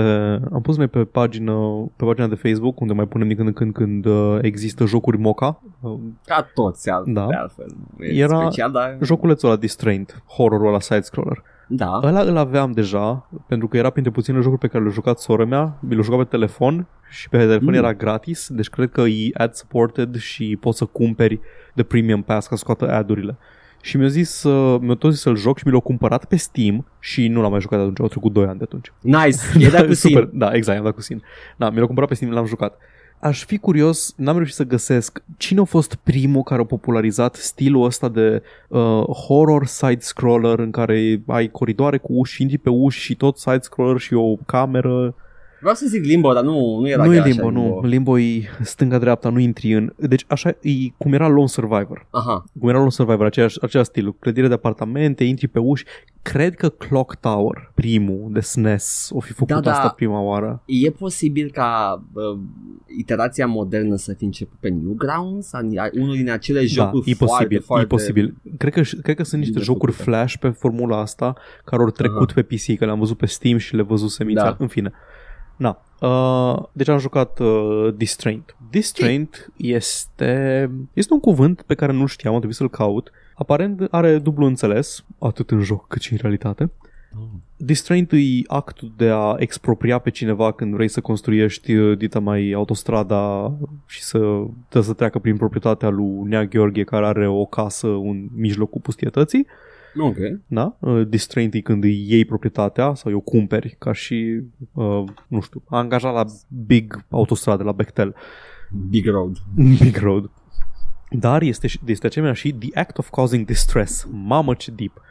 am 0.53 0.61
pus 0.61 0.77
noi 0.77 0.87
pe 0.87 1.03
pagină 1.03 1.53
pe 1.95 2.05
pagina 2.05 2.27
de 2.27 2.35
Facebook 2.35 2.79
unde 2.79 2.93
mai 2.93 3.05
punem 3.07 3.27
din 3.27 3.35
când 3.37 3.47
în 3.47 3.53
când 3.53 3.73
când 3.73 4.05
uh, 4.05 4.37
există 4.41 4.85
jocuri 4.85 5.17
moca 5.17 5.61
uh, 5.81 5.97
Ca 6.25 6.49
toți 6.53 6.89
al- 6.89 7.03
Da. 7.07 7.25
de 7.25 7.33
altfel 7.35 7.65
Nu 7.97 8.05
e 8.05 8.17
Era 8.19 8.39
special, 8.41 8.71
dar... 8.71 8.97
joculețul 9.01 9.49
ăla 9.49 9.57
Distrained 9.57 10.23
horrorul 10.27 10.67
ăla 10.67 10.79
side-scroller 10.79 11.43
Da 11.71 11.99
Ăla 12.03 12.21
îl 12.21 12.37
aveam 12.37 12.71
deja, 12.71 13.29
pentru 13.47 13.67
că 13.67 13.77
era 13.77 13.89
printre 13.89 14.11
puține 14.11 14.39
jocuri 14.39 14.59
pe 14.59 14.67
care 14.67 14.83
le-a 14.83 14.93
jucat 14.93 15.19
sora 15.19 15.45
mea, 15.45 15.77
mi 15.79 15.95
l-a 15.95 16.01
jucat 16.01 16.17
pe 16.19 16.23
telefon 16.25 16.87
și 17.09 17.29
pe 17.29 17.37
telefon 17.37 17.63
Mm. 17.63 17.69
mm. 17.69 17.73
era 17.73 17.93
gratis, 17.93 18.47
deci 18.51 18.69
cred 18.69 18.91
că 18.91 19.01
e 19.01 19.29
ad-supported 19.33 20.15
și 20.17 20.57
poți 20.59 20.77
să 20.77 20.85
cumperi 20.85 21.39
de 21.73 21.83
Premium 21.83 22.21
Pass 22.21 22.47
ca 22.47 22.55
să 22.55 22.61
scoată 22.61 22.91
ad-urile. 22.91 23.37
Și 23.81 23.97
mi-a 23.97 24.07
zis, 24.07 24.43
uh, 24.43 24.79
mi-a 24.81 24.93
tot 24.95 25.11
zis 25.11 25.21
să-l 25.21 25.35
joc 25.35 25.57
și 25.57 25.63
mi 25.67 25.73
l-a 25.73 25.79
cumpărat 25.79 26.25
pe 26.25 26.35
Steam 26.35 26.85
și 26.99 27.27
nu 27.27 27.41
l-am 27.41 27.51
mai 27.51 27.61
jucat 27.61 27.77
de 27.77 27.83
atunci, 27.83 27.99
au 27.99 28.07
trecut 28.07 28.33
2 28.33 28.45
ani 28.45 28.57
de 28.57 28.63
atunci. 28.63 28.91
Nice, 29.01 29.37
e 29.65 29.69
dat 29.69 29.85
cu 29.85 29.93
Super, 29.93 30.27
sin. 30.29 30.39
da, 30.39 30.51
exact, 30.53 30.77
am 30.77 30.83
dat 30.83 30.93
cu 30.93 31.01
Steam. 31.01 31.21
Da, 31.57 31.69
mi 31.69 31.79
l-a 31.79 31.85
cumpărat 31.85 32.09
pe 32.09 32.15
Steam, 32.15 32.31
l-am 32.31 32.45
jucat. 32.45 32.77
Aș 33.21 33.43
fi 33.43 33.57
curios, 33.57 34.13
n-am 34.17 34.35
reușit 34.35 34.55
să 34.55 34.63
găsesc 34.63 35.23
cine 35.37 35.59
a 35.59 35.63
fost 35.63 35.95
primul 35.95 36.43
care 36.43 36.61
a 36.61 36.65
popularizat 36.65 37.35
stilul 37.35 37.85
ăsta 37.85 38.09
de 38.09 38.41
uh, 38.67 39.03
horror 39.03 39.65
side-scroller 39.65 40.59
în 40.59 40.71
care 40.71 41.21
ai 41.27 41.47
coridoare 41.47 41.97
cu 41.97 42.13
uși, 42.13 42.41
intri 42.41 42.57
pe 42.57 42.69
uși 42.69 42.99
și 42.99 43.15
tot 43.15 43.37
side-scroller 43.37 43.97
și 43.97 44.13
o 44.13 44.35
cameră. 44.35 45.15
Vreau 45.59 45.75
să 45.75 45.85
zic 45.87 46.03
limbo, 46.03 46.33
dar 46.33 46.43
nu, 46.43 46.79
nu 46.79 46.87
era 46.89 47.05
nu 47.05 47.13
e 47.13 47.17
chiar 47.17 47.25
limbo, 47.27 47.41
așa 47.47 47.51
nu. 47.51 47.81
Limbo 47.83 48.19
e 48.19 48.43
stânga-dreapta, 48.61 49.29
nu 49.29 49.39
intri 49.39 49.73
în... 49.73 49.93
Deci 49.95 50.23
așa 50.27 50.49
e 50.49 50.71
cum 50.97 51.13
era 51.13 51.27
Lone 51.27 51.47
Survivor. 51.47 52.07
Aha, 52.09 52.43
Cum 52.59 52.69
era 52.69 52.77
Lone 52.77 52.89
Survivor, 52.89 53.25
aceeași, 53.25 53.57
aceeași 53.61 53.89
stil. 53.89 54.15
Clădire 54.19 54.47
de 54.47 54.53
apartamente, 54.53 55.23
intri 55.23 55.47
pe 55.47 55.59
uși. 55.59 55.85
Cred 56.21 56.55
că 56.55 56.69
Clock 56.69 57.15
Tower, 57.15 57.71
primul 57.75 58.29
de 58.31 58.39
SNES, 58.39 59.09
o 59.13 59.19
fi 59.19 59.31
făcut 59.33 59.47
Da, 59.47 59.59
da. 59.59 59.71
asta 59.71 59.89
prima 59.89 60.21
oară. 60.21 60.63
e 60.65 60.89
posibil 60.91 61.49
ca 61.51 62.01
uh, 62.13 62.39
iterația 62.97 63.47
modernă 63.47 63.95
să 63.95 64.13
fi 64.13 64.23
început 64.23 64.57
pe 64.59 64.69
Newgrounds? 64.69 65.53
Ani- 65.53 65.99
Unul 65.99 66.15
din 66.15 66.29
acele 66.31 66.65
jocuri 66.65 67.03
da, 67.05 67.11
e 67.11 67.13
foarte, 67.13 67.35
posibil, 67.35 67.61
foarte... 67.61 67.83
e 67.83 67.87
posibil. 67.87 68.35
Cred 68.57 68.73
că, 68.73 68.81
cred 69.01 69.15
că 69.15 69.23
sunt 69.23 69.39
niște 69.39 69.53
bine 69.53 69.65
jocuri 69.65 69.91
făcute. 69.91 70.09
flash 70.11 70.35
pe 70.39 70.49
formula 70.49 70.99
asta 70.99 71.35
care 71.65 71.81
au 71.81 71.89
trecut 71.89 72.29
Aha. 72.31 72.41
pe 72.41 72.55
PC, 72.55 72.77
că 72.77 72.85
le-am 72.85 72.99
văzut 72.99 73.17
pe 73.17 73.25
Steam 73.25 73.57
și 73.57 73.75
le 73.75 73.81
văzusem 73.81 74.27
inițial. 74.29 74.49
Da. 74.57 74.63
În 74.63 74.67
fine. 74.67 74.91
Na. 75.59 75.81
Uh, 76.01 76.63
deci 76.71 76.87
am 76.87 76.97
jucat 76.97 77.39
uh, 77.39 77.93
Distrained. 77.95 78.55
Distrained 78.69 79.51
este, 79.57 80.71
este 80.93 81.13
un 81.13 81.19
cuvânt 81.19 81.61
pe 81.61 81.75
care 81.75 81.91
nu 81.91 82.05
știam, 82.05 82.33
am 82.33 82.37
trebuit 82.37 82.59
să-l 82.59 82.69
caut. 82.69 83.11
Aparent 83.35 83.87
are 83.91 84.17
dublu 84.17 84.45
înțeles, 84.45 85.05
atât 85.19 85.51
în 85.51 85.61
joc 85.61 85.87
cât 85.87 86.01
și 86.01 86.11
în 86.11 86.17
realitate. 86.21 86.71
Distraint 87.55 88.11
e 88.11 88.17
actul 88.47 88.91
de 88.97 89.09
a 89.09 89.35
expropria 89.37 89.97
pe 89.97 90.09
cineva 90.09 90.51
când 90.51 90.73
vrei 90.73 90.87
să 90.87 91.01
construiești 91.01 91.73
uh, 91.73 91.97
dita 91.97 92.19
mai 92.19 92.51
autostrada 92.51 93.53
și 93.85 94.03
să, 94.03 94.43
să, 94.69 94.81
să 94.81 94.93
treacă 94.93 95.19
prin 95.19 95.37
proprietatea 95.37 95.89
lui 95.89 96.21
Nea 96.23 96.45
Gheorghe 96.45 96.83
care 96.83 97.05
are 97.05 97.27
o 97.27 97.45
casă 97.45 97.87
în 97.87 98.27
mijlocul 98.35 98.81
pustietății. 98.81 99.47
Ok. 99.97 100.17
Da? 100.47 100.77
Uh, 100.79 101.07
Distraint 101.07 101.53
e 101.53 101.59
când 101.61 101.83
îi 101.83 102.05
iei 102.09 102.25
proprietatea 102.25 102.93
sau 102.93 103.13
o 103.13 103.19
cumperi 103.19 103.75
ca 103.79 103.91
și, 103.93 104.41
uh, 104.73 105.03
nu 105.27 105.39
știu, 105.41 105.63
angajat 105.69 106.13
la 106.13 106.25
Big 106.65 107.05
Autostradă, 107.09 107.63
la 107.63 107.71
Bechtel. 107.71 108.15
Big 108.89 109.05
Road. 109.07 109.37
Big 109.81 109.97
Road. 109.97 110.29
Dar 111.11 111.41
este, 111.41 111.67
și- 111.67 111.79
este 111.85 112.07
asemenea 112.07 112.33
și 112.33 112.53
The 112.53 112.79
Act 112.79 112.97
of 112.97 113.09
Causing 113.09 113.45
Distress. 113.45 114.07
Mamă 114.11 114.53
ce 114.53 114.71
deep. 114.71 115.01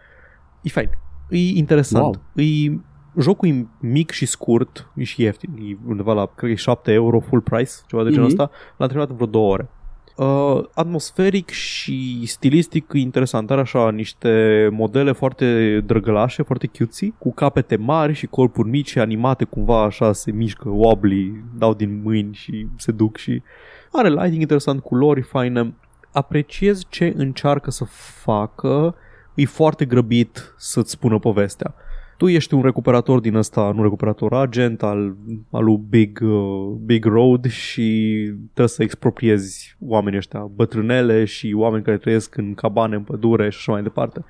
E 0.63 0.69
fain. 0.69 0.89
E 1.31 1.39
interesant. 1.39 2.05
Wow. 2.05 2.45
E, 2.47 2.79
jocul 3.21 3.49
e 3.49 3.67
mic 3.81 4.11
și 4.11 4.27
scurt, 4.27 4.93
e 4.97 5.05
și 5.05 5.23
ieftin. 5.23 5.51
E 5.63 5.77
undeva 5.87 6.13
la, 6.13 6.27
cred 6.27 6.37
că 6.39 6.47
e 6.47 6.55
7 6.55 6.93
euro 6.93 7.21
full 7.21 7.41
price, 7.41 7.73
ceva 7.87 8.03
de 8.05 8.11
genul 8.11 8.25
Mhm. 8.29 8.41
ăsta. 8.41 8.51
L-am 8.77 8.89
terminat 8.89 9.09
în 9.11 9.15
vreo 9.17 9.29
două 9.29 9.53
ore. 9.53 9.71
Uh, 10.19 10.65
atmosferic 10.75 11.51
și 11.51 12.23
stilistic 12.27 12.91
e 12.93 12.99
interesant. 12.99 13.51
Are 13.51 13.61
așa 13.61 13.91
niște 13.91 14.69
modele 14.73 15.13
foarte 15.13 15.81
drăgălașe, 15.87 16.43
foarte 16.43 16.67
cutesy, 16.67 17.11
cu 17.19 17.33
capete 17.33 17.77
mari 17.77 18.13
și 18.13 18.27
corpuri 18.27 18.69
mici 18.69 18.89
și 18.89 18.99
animate 18.99 19.45
cumva 19.45 19.83
așa, 19.83 20.13
se 20.13 20.31
mișcă, 20.31 20.69
wobbly, 20.69 21.45
dau 21.59 21.75
din 21.75 22.01
mâini 22.03 22.35
și 22.35 22.67
se 22.77 22.93
duc 22.93 23.17
și 23.17 23.43
are 23.93 24.09
lighting 24.09 24.41
interesant, 24.41 24.81
culori 24.81 25.23
faine. 25.23 25.75
Apreciez 26.13 26.83
ce 26.89 27.13
încearcă 27.17 27.71
să 27.71 27.85
facă, 28.23 28.95
e 29.35 29.45
foarte 29.45 29.85
grăbit 29.85 30.55
să-ți 30.57 30.91
spună 30.91 31.19
povestea. 31.19 31.75
Tu 32.19 32.29
ești 32.29 32.55
un 32.55 32.63
recuperator 32.63 33.21
din 33.21 33.35
ăsta, 33.35 33.73
nu 33.75 33.83
recuperator, 33.83 34.35
agent 34.35 34.83
al, 34.83 35.17
al 35.51 35.65
lui 35.65 35.81
Big, 35.89 36.21
uh, 36.23 36.77
Big 36.85 37.05
Road 37.05 37.47
și 37.47 38.15
trebuie 38.43 38.69
să 38.69 38.83
expropriezi 38.83 39.77
oamenii 39.81 40.19
ăștia, 40.19 40.41
bătrânele 40.55 41.25
și 41.25 41.53
oameni 41.57 41.83
care 41.85 41.97
trăiesc 41.97 42.37
în 42.37 42.55
cabane, 42.55 42.97
în 42.97 43.03
pădure 43.03 43.51
și 43.51 43.57
așa 43.59 43.73
mai 43.73 43.83
departe. 43.83 44.25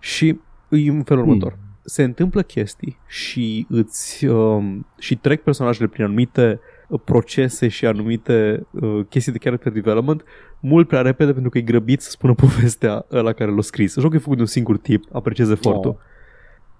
Și 0.00 0.26
e 0.68 0.90
în 0.90 1.02
felul 1.02 1.22
Hmm. 1.22 1.32
următor. 1.32 1.58
Se 1.84 2.02
întâmplă 2.02 2.42
chestii 2.42 2.98
și 3.06 3.66
îți 3.68 4.26
um, 4.26 4.86
și 4.98 5.16
trec 5.16 5.42
personajele 5.42 5.86
prin 5.86 6.04
anumite 6.04 6.60
uh, 6.88 7.00
procese 7.04 7.68
și 7.68 7.86
anumite 7.86 8.66
uh, 8.70 9.00
chestii 9.08 9.32
de 9.32 9.38
character 9.38 9.72
development 9.72 10.24
mult 10.60 10.88
prea 10.88 11.00
repede 11.00 11.32
pentru 11.32 11.50
că 11.50 11.58
e 11.58 11.60
grăbit 11.60 12.00
să 12.00 12.10
spună 12.10 12.34
povestea 12.46 13.04
la 13.08 13.32
care 13.32 13.50
l-a 13.50 13.60
scris. 13.60 13.94
Jocul 13.98 14.16
e 14.16 14.20
făcut 14.20 14.36
de 14.36 14.42
un 14.42 14.48
singur 14.48 14.78
tip, 14.78 15.04
apreciez 15.12 15.50
efortul. 15.50 15.90
Oh. 15.90 15.96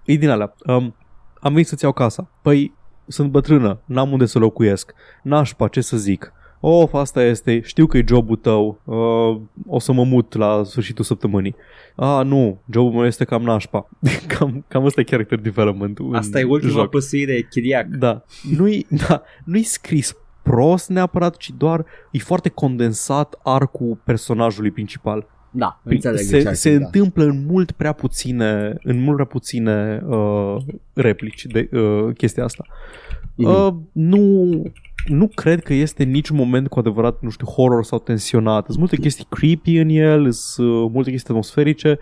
E 0.07 0.15
din 0.15 0.29
alea. 0.29 0.55
Um, 0.65 0.95
am 1.39 1.51
venit 1.51 1.67
să-ți 1.67 1.83
iau 1.83 1.93
casa. 1.93 2.29
Păi, 2.41 2.73
sunt 3.07 3.31
bătrână, 3.31 3.79
n-am 3.85 4.11
unde 4.11 4.25
să 4.25 4.39
locuiesc. 4.39 4.93
Nașpa, 5.23 5.67
ce 5.67 5.81
să 5.81 5.97
zic? 5.97 6.33
Of, 6.59 6.93
asta 6.93 7.23
este, 7.23 7.61
știu 7.61 7.85
că 7.85 7.97
e 7.97 8.03
jobul 8.07 8.35
tău, 8.35 8.81
uh, 8.83 9.41
o 9.67 9.79
să 9.79 9.91
mă 9.91 10.03
mut 10.03 10.33
la 10.33 10.63
sfârșitul 10.63 11.03
săptămânii. 11.03 11.55
Ah, 11.95 12.25
nu, 12.25 12.61
jobul 12.71 12.91
meu 12.91 13.05
este 13.05 13.23
cam 13.23 13.41
nașpa. 13.43 13.89
cam, 14.37 14.65
cam 14.67 14.85
ăsta 14.85 15.01
e 15.01 15.03
character 15.03 15.39
development 15.39 15.97
Asta 16.11 16.39
e 16.39 16.43
ultima 16.43 16.71
joc. 16.71 16.89
păsuire, 16.89 17.41
chiriac. 17.41 17.85
Da, 17.87 18.23
nu-i, 18.57 18.85
da, 19.07 19.23
nu-i 19.45 19.63
scris 19.63 20.15
prost 20.43 20.89
neapărat, 20.89 21.37
ci 21.37 21.49
doar 21.57 21.85
e 22.11 22.17
foarte 22.17 22.49
condensat 22.49 23.39
arcul 23.43 23.97
personajului 24.03 24.71
principal. 24.71 25.27
Da, 25.57 25.81
înțeleg 25.83 26.19
se, 26.19 26.35
exact, 26.35 26.55
se 26.55 26.77
da. 26.77 26.85
întâmplă 26.85 27.23
în 27.23 27.45
mult 27.45 27.71
prea 27.71 27.91
puține 27.91 28.75
în 28.83 28.99
mult 28.99 29.15
prea 29.15 29.27
puține 29.27 30.01
uh, 30.07 30.55
replici 30.93 31.45
de 31.45 31.69
uh, 31.71 32.15
chestia 32.17 32.43
asta. 32.43 32.65
Mhm. 33.35 33.49
Uh, 33.49 33.73
nu 33.91 34.61
nu 35.07 35.27
cred 35.27 35.63
că 35.63 35.73
este 35.73 36.03
în 36.03 36.09
niciun 36.09 36.37
moment 36.37 36.67
cu 36.67 36.79
adevărat, 36.79 37.21
nu 37.21 37.29
știu, 37.29 37.47
horror 37.47 37.83
sau 37.83 37.99
tensionat. 37.99 38.65
Sunt 38.65 38.77
multe 38.77 38.95
chestii 38.97 39.25
creepy 39.29 39.77
în 39.77 39.89
el, 39.89 40.31
sunt 40.31 40.67
uh, 40.67 40.89
multe 40.91 41.11
chestii 41.11 41.29
atmosferice, 41.29 41.99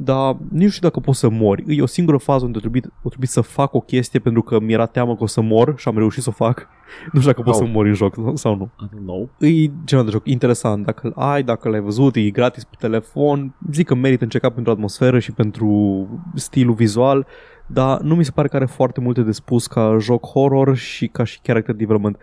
dar 0.00 0.36
nu 0.52 0.68
știu 0.68 0.82
dacă 0.88 1.00
poți 1.00 1.18
să 1.18 1.28
mori. 1.28 1.64
E 1.76 1.82
o 1.82 1.86
singură 1.86 2.16
fază 2.16 2.44
unde 2.44 2.56
a 2.56 2.60
trebuit, 2.60 2.84
a 2.84 3.08
trebuit 3.08 3.28
să 3.28 3.40
fac 3.40 3.74
o 3.74 3.80
chestie 3.80 4.18
pentru 4.18 4.42
că 4.42 4.60
mi-era 4.60 4.86
teamă 4.86 5.16
că 5.16 5.22
o 5.22 5.26
să 5.26 5.40
mor 5.40 5.74
și 5.76 5.88
am 5.88 5.96
reușit 5.96 6.22
să 6.22 6.28
o 6.28 6.32
fac. 6.32 6.66
Nu 7.12 7.20
știu 7.20 7.30
dacă 7.32 7.42
poți 7.42 7.60
Oh. 7.60 7.66
să 7.66 7.72
mori 7.72 7.88
în 7.88 7.94
joc 7.94 8.14
sau- 8.14 8.36
sau 8.36 8.56
nu. 8.56 8.70
I 8.84 8.88
don't 8.88 9.02
know. 9.04 9.30
E 9.38 9.70
genul 9.84 10.04
de 10.04 10.10
joc 10.10 10.22
interesant, 10.28 10.84
dacă 10.84 11.06
îl 11.06 11.12
ai, 11.16 11.42
dacă 11.42 11.68
l-ai 11.68 11.80
văzut, 11.80 12.16
e 12.16 12.30
gratis 12.30 12.64
pe 12.64 12.74
telefon, 12.78 13.54
zic 13.72 13.86
că 13.86 13.94
merită 13.94 14.24
încercat 14.24 14.54
pentru 14.54 14.72
atmosferă 14.72 15.18
și 15.18 15.32
pentru 15.32 16.06
stilul 16.34 16.74
vizual, 16.74 17.26
dar 17.66 18.00
nu 18.00 18.14
mi 18.14 18.24
se 18.24 18.30
pare 18.30 18.48
că 18.48 18.56
are 18.56 18.64
foarte 18.66 19.00
multe 19.00 19.22
de 19.22 19.32
spus 19.32 19.66
ca 19.66 19.96
joc 20.00 20.26
horror 20.26 20.76
și 20.76 21.06
ca 21.06 21.24
și 21.24 21.40
character 21.42 21.74
development. 21.74 22.16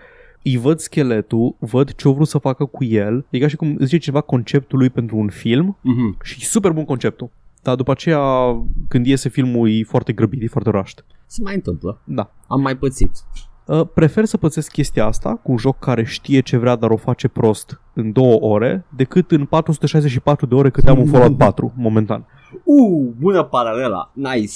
Îi 0.43 0.57
văd 0.57 0.79
scheletul, 0.79 1.55
văd 1.59 1.93
ce-o 1.93 2.13
vrut 2.13 2.27
să 2.27 2.37
facă 2.37 2.65
cu 2.65 2.83
el, 2.83 3.25
e 3.29 3.39
ca 3.39 3.47
și 3.47 3.55
cum 3.55 3.77
zice 3.79 3.97
ceva 3.97 4.21
conceptul 4.21 4.77
lui 4.77 4.89
pentru 4.89 5.17
un 5.17 5.29
film 5.29 5.77
Mhm. 5.81 6.17
și 6.23 6.37
e 6.41 6.45
super 6.45 6.71
bun 6.71 6.85
conceptul. 6.85 7.29
Dar 7.65 7.75
după 7.75 7.91
aceea, 7.91 8.21
când 8.87 9.05
iese 9.05 9.29
filmul, 9.29 9.69
e 9.69 9.83
foarte 9.83 10.13
grăbit, 10.13 10.41
e 10.41 10.47
foarte 10.47 10.69
rushed. 10.69 11.05
Se 11.25 11.41
mai 11.43 11.55
întâmplă. 11.55 12.01
Da. 12.03 12.31
Am 12.47 12.61
mai 12.61 12.77
pățit. 12.77 13.11
Uh, 13.65 13.87
prefer 13.93 14.25
să 14.25 14.37
pățesc 14.37 14.71
chestia 14.71 15.05
asta 15.05 15.35
cu 15.35 15.51
un 15.51 15.57
joc 15.57 15.79
care 15.79 16.03
știe 16.03 16.39
ce 16.39 16.57
vrea, 16.57 16.75
dar 16.75 16.89
o 16.89 16.95
face 16.95 17.27
prost 17.27 17.81
în 17.93 18.11
două 18.11 18.41
ore, 18.41 18.85
decât 18.95 19.31
în 19.31 19.45
464 19.45 20.45
de 20.45 20.55
ore 20.55 20.69
cât 20.69 20.87
am 20.87 20.99
în 20.99 21.05
Fallout 21.05 21.37
4, 21.37 21.73
momentan. 21.75 22.25
Uh, 22.63 23.13
bună 23.19 23.43
paralela. 23.43 24.11
Nice. 24.13 24.53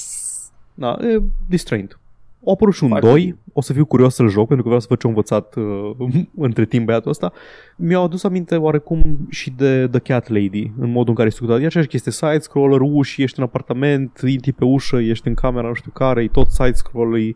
Da, 0.73 0.97
e 1.01 1.21
Distraint. 1.47 1.98
O 2.41 2.51
apărut 2.51 2.73
și 2.73 2.83
un 2.83 2.89
Foarte 2.89 3.07
2, 3.07 3.19
bine. 3.21 3.37
o 3.53 3.61
să 3.61 3.73
fiu 3.73 3.85
curios 3.85 4.15
să-l 4.15 4.29
joc, 4.29 4.47
pentru 4.47 4.57
că 4.57 4.63
vreau 4.63 4.79
să 4.79 4.85
văd 4.89 4.99
ce 4.99 5.07
a 5.07 5.09
învățat 5.09 5.55
uh, 5.55 6.23
între 6.47 6.65
timp 6.65 6.85
băiatul 6.85 7.09
ăsta. 7.09 7.31
Mi-au 7.75 8.03
adus 8.03 8.23
aminte 8.23 8.55
oarecum 8.55 9.27
și 9.29 9.51
de 9.51 9.87
The 9.87 9.99
Cat 9.99 10.27
Lady, 10.29 10.71
în 10.79 10.89
modul 10.91 11.09
în 11.09 11.15
care 11.15 11.27
este 11.27 11.39
discutat. 11.39 11.61
E 11.61 11.65
aceeași 11.65 11.89
chestie, 11.89 12.11
side-scroller, 12.11 12.79
uși, 12.81 13.21
ești 13.23 13.39
în 13.39 13.45
apartament, 13.45 14.21
intri 14.27 14.51
pe 14.51 14.65
ușă, 14.65 14.97
ești 14.97 15.27
în 15.27 15.33
camera, 15.33 15.67
nu 15.67 15.73
știu 15.73 15.91
care, 15.91 16.23
e 16.23 16.27
tot 16.27 16.47
side-scroller, 16.47 17.21
e 17.21 17.35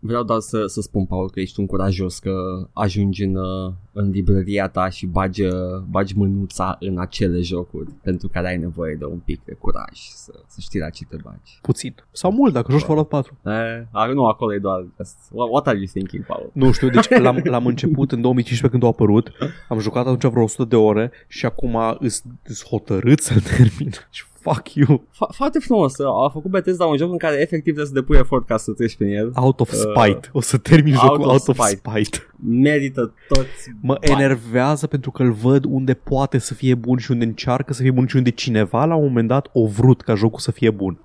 Vreau 0.00 0.22
doar 0.22 0.40
să, 0.40 0.66
să 0.66 0.80
spun, 0.80 1.04
Paul, 1.04 1.30
că 1.30 1.40
ești 1.40 1.60
un 1.60 1.66
curajos 1.66 2.18
că 2.18 2.66
ajungi 2.72 3.24
în, 3.24 3.34
uh, 3.36 3.72
în 3.92 4.10
librăria 4.10 4.68
ta 4.68 4.88
și 4.88 5.06
bagi, 5.06 5.42
uh, 5.42 5.52
bagi 5.90 6.16
mânuța 6.16 6.76
în 6.80 6.98
acele 6.98 7.40
jocuri 7.40 7.90
pentru 8.02 8.28
care 8.28 8.48
ai 8.48 8.58
nevoie 8.58 8.94
de 8.94 9.04
un 9.04 9.18
pic 9.18 9.44
de 9.44 9.52
curaj 9.52 9.98
să, 10.14 10.32
să 10.46 10.58
știi 10.60 10.80
la 10.80 10.90
ce 10.90 11.04
te 11.04 11.16
bagi. 11.24 11.58
puțin. 11.62 11.94
Sau 12.12 12.32
mult, 12.32 12.52
dacă 12.52 12.72
joci 12.72 12.82
Fallout 12.82 13.08
4. 13.08 13.38
Eh, 13.44 13.52
a, 13.90 14.06
nu, 14.06 14.26
acolo 14.26 14.54
e 14.54 14.58
doar... 14.58 14.86
What, 15.30 15.48
what 15.50 15.66
are 15.66 15.76
you 15.76 15.86
thinking, 15.86 16.26
Paul? 16.26 16.50
Nu 16.52 16.72
știu, 16.72 16.88
deci 16.88 17.08
l-am, 17.24 17.40
l-am 17.44 17.66
început 17.66 18.12
în 18.12 18.20
2015 18.20 18.78
când 18.78 18.82
a 18.82 18.86
apărut, 18.86 19.32
am 19.68 19.78
jucat 19.78 20.06
atunci 20.06 20.32
vreo 20.32 20.42
100 20.42 20.64
de 20.64 20.76
ore 20.76 21.10
și 21.28 21.46
acum 21.46 21.78
îs, 21.98 22.22
îs 22.44 22.64
hotărât 22.64 23.20
să 23.20 23.40
termin. 23.56 23.90
Și 24.10 24.24
fuck 24.40 24.74
you. 24.74 25.04
Fo- 25.10 25.34
foarte 25.34 25.58
frumos. 25.58 25.98
uh, 25.98 26.06
A 26.06 26.28
făcut 26.32 26.50
Bethesda 26.50 26.84
un 26.84 26.96
joc 26.96 27.10
în 27.10 27.18
care 27.18 27.34
efectiv 27.34 27.62
trebuie 27.62 27.86
să 27.86 27.92
depui 27.92 28.16
efort 28.16 28.46
ca 28.46 28.56
să 28.56 28.72
treci 28.72 28.96
prin 28.96 29.08
el. 29.08 29.32
Out 29.34 29.60
of 29.60 29.72
Uh, 29.72 29.78
spite. 29.78 30.28
O 30.32 30.40
să 30.40 30.56
termin 30.58 30.94
out 30.94 31.02
jocul 31.02 31.20
of 31.26 31.32
out 31.32 31.48
of 31.48 31.66
spite. 31.66 31.90
spite. 31.90 32.18
Merită 32.48 33.14
toți 33.28 33.70
Mă 33.80 33.98
bani. 34.08 34.22
enervează 34.22 34.86
pentru 34.86 35.10
că 35.10 35.22
îl 35.22 35.32
văd 35.32 35.64
unde 35.68 35.94
poate 35.94 36.38
să 36.38 36.54
fie 36.54 36.74
bun 36.74 36.98
și 36.98 37.10
unde 37.10 37.24
încearcă 37.24 37.72
să 37.72 37.82
fie 37.82 37.90
bun 37.90 38.06
și 38.06 38.16
unde 38.16 38.30
cineva 38.30 38.84
la 38.84 38.94
un 38.94 39.02
moment 39.06 39.28
dat 39.28 39.48
o 39.52 39.66
vrut 39.66 40.00
ca 40.00 40.14
jocul 40.14 40.38
să 40.40 40.50
fie 40.52 40.70
bun. 40.70 40.98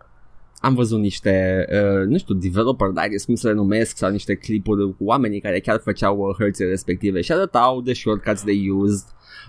Am 0.60 0.74
văzut 0.76 1.00
niște, 1.00 1.66
uh, 1.72 2.08
nu 2.08 2.18
știu, 2.18 2.34
developer 2.36 2.88
diaries, 2.90 3.26
cum 3.26 3.36
să 3.36 3.48
le 3.48 3.54
numesc, 3.54 3.98
sau 3.98 4.12
niște 4.12 4.36
clipuri 4.36 4.96
cu 4.98 5.04
oamenii 5.04 5.40
care 5.42 5.60
chiar 5.60 5.80
făceau 5.84 6.18
uh, 6.18 6.36
hărțile 6.38 6.68
respective 6.70 7.22
și 7.22 7.32
arătau 7.32 7.82
de 7.82 7.94
shortcuts 7.94 8.44
de 8.44 8.52
used 8.82 9.04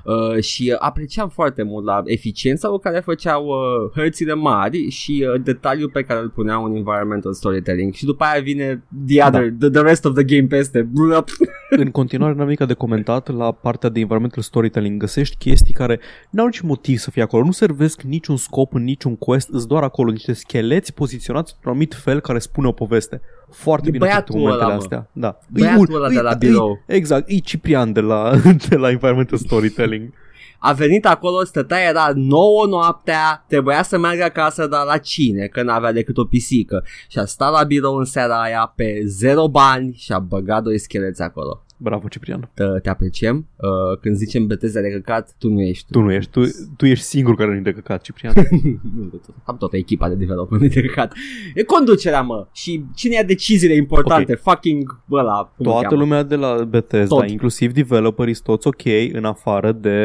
uh, 0.05 0.43
și 0.43 0.71
uh, 0.73 0.77
apreciam 0.81 1.29
foarte 1.29 1.63
mult 1.63 1.85
la 1.85 2.03
eficiența 2.05 2.69
cu 2.69 2.79
care 2.79 3.01
făceau 3.01 3.47
uh, 3.47 3.91
hărțile 3.95 4.35
mari 4.35 4.89
și 4.91 5.27
uh, 5.35 5.43
detaliul 5.43 5.91
pe 5.91 6.03
care 6.03 6.21
îl 6.21 6.29
puneau 6.29 6.65
în 6.65 6.75
environmental 6.75 7.33
storytelling 7.33 7.93
și 7.93 8.05
după 8.05 8.25
aia 8.25 8.41
vine 8.41 8.85
the 9.07 9.25
other, 9.25 9.53
the, 9.59 9.69
the 9.69 9.83
rest 9.83 10.05
of 10.05 10.15
the 10.15 10.25
game 10.25 10.47
peste. 10.47 10.83
Blup. 10.83 11.29
în 11.71 11.91
continuare 11.91 12.35
n-am 12.35 12.45
nimic 12.45 12.67
de 12.67 12.75
comentat 12.75 13.37
la 13.37 13.53
partea 13.53 13.89
de 13.89 14.01
environmental 14.01 14.43
storytelling. 14.43 15.01
Găsești 15.01 15.37
chestii 15.37 15.75
care 15.75 16.01
n-au 16.31 16.47
niciun 16.47 16.69
motiv 16.69 16.99
să 16.99 17.11
fie 17.11 17.23
acolo, 17.23 17.45
nu 17.45 17.51
servesc 17.51 18.03
niciun 18.03 18.37
scop 18.37 18.75
în 18.75 18.83
niciun 18.83 19.17
quest, 19.17 19.49
îs 19.53 19.67
doar 19.67 19.83
acolo 19.83 20.11
niște 20.11 20.33
scheleți 20.33 20.95
poziționați 20.95 21.53
într-un 21.55 21.73
anumit 21.73 21.95
fel 21.95 22.21
care 22.21 22.39
spune 22.39 22.67
o 22.67 22.73
poveste. 22.73 23.21
Foarte 23.57 23.89
E 23.89 23.91
bine 23.91 24.05
făcute 24.09 24.33
băiatul 24.35 24.39
momentele 24.39 24.65
ăla, 24.65 24.75
mă. 24.75 24.81
astea. 24.83 25.09
Da. 25.13 25.39
Băiatul 25.49 25.89
E- 25.91 25.97
ăla 25.97 26.07
e- 26.11 26.15
de 26.15 26.21
la 26.21 26.31
e- 26.31 26.37
birou. 26.39 26.83
Exact, 26.87 27.29
e 27.29 27.37
Ciprian 27.39 27.93
de 27.93 28.01
la, 28.01 28.33
de 28.69 28.77
la 28.77 28.91
environmental 28.91 29.39
storytelling. 29.39 30.13
A 30.59 30.73
venit 30.73 31.07
acolo, 31.07 31.45
stătea, 31.45 31.79
era 31.89 32.11
9 32.15 32.67
noaptea, 32.67 33.45
trebuia 33.49 33.83
să 33.83 33.99
meargă 33.99 34.25
acasă, 34.25 34.67
dar 34.67 34.85
la 34.85 34.99
cine, 34.99 35.47
că 35.47 35.63
n-avea 35.63 35.93
decât 35.93 36.17
o 36.17 36.25
pisică. 36.25 36.85
Și 37.09 37.19
a 37.19 37.25
stat 37.25 37.53
la 37.53 37.63
birou 37.65 37.97
în 37.97 38.05
seara 38.05 38.41
aia 38.43 38.73
pe 38.77 39.03
zero 39.05 39.49
bani 39.49 39.95
și 39.99 40.13
a 40.13 40.19
băgat 40.19 40.63
doi 40.63 40.79
scheleți 40.79 41.23
acolo. 41.23 41.65
Bravo, 41.79 42.09
Ciprian. 42.09 42.51
Te, 42.55 42.65
te 42.83 42.89
apreciem. 42.91 43.47
Uh, 43.57 43.99
când 44.01 44.17
zicem 44.17 44.47
Bethesda 44.47 44.81
de 44.81 44.91
căcat, 44.91 45.35
tu 45.39 45.49
nu 45.49 45.61
ești. 45.61 45.87
Tu 45.91 46.01
nu 46.01 46.13
ești, 46.13 46.31
tu, 46.31 46.41
tu 46.77 46.87
ești 46.87 47.05
singur 47.05 47.35
care 47.35 47.51
nu-i 47.51 47.63
de 47.63 47.73
căcat, 47.73 48.03
Ciprian. 48.03 48.33
Nu, 48.97 49.05
tot- 49.05 49.35
Am 49.45 49.57
toată 49.57 49.77
echipa 49.77 50.09
de 50.09 50.15
development 50.15 50.75
de 50.75 50.81
căcat. 50.81 51.13
E 51.55 51.63
conducerea, 51.63 52.23
mă. 52.23 52.47
Și 52.53 52.85
cine 52.95 53.15
ia 53.15 53.23
deciziile 53.23 53.75
importante? 53.75 54.35
Fucking 54.35 55.01
ăla. 55.11 55.37
cum 55.57 55.67
îl 55.67 55.73
Toată 55.73 55.87
cheamă? 55.87 56.01
lumea 56.03 56.23
de 56.23 56.37
la 56.37 56.65
Bethesda, 56.65 57.15
Tot. 57.17 57.29
inclusiv 57.31 57.73
developerii, 57.73 58.35
sunt 58.35 58.47
toți 58.47 58.67
ok, 58.67 59.13
în 59.13 59.25
afară 59.25 59.73
de... 59.73 59.99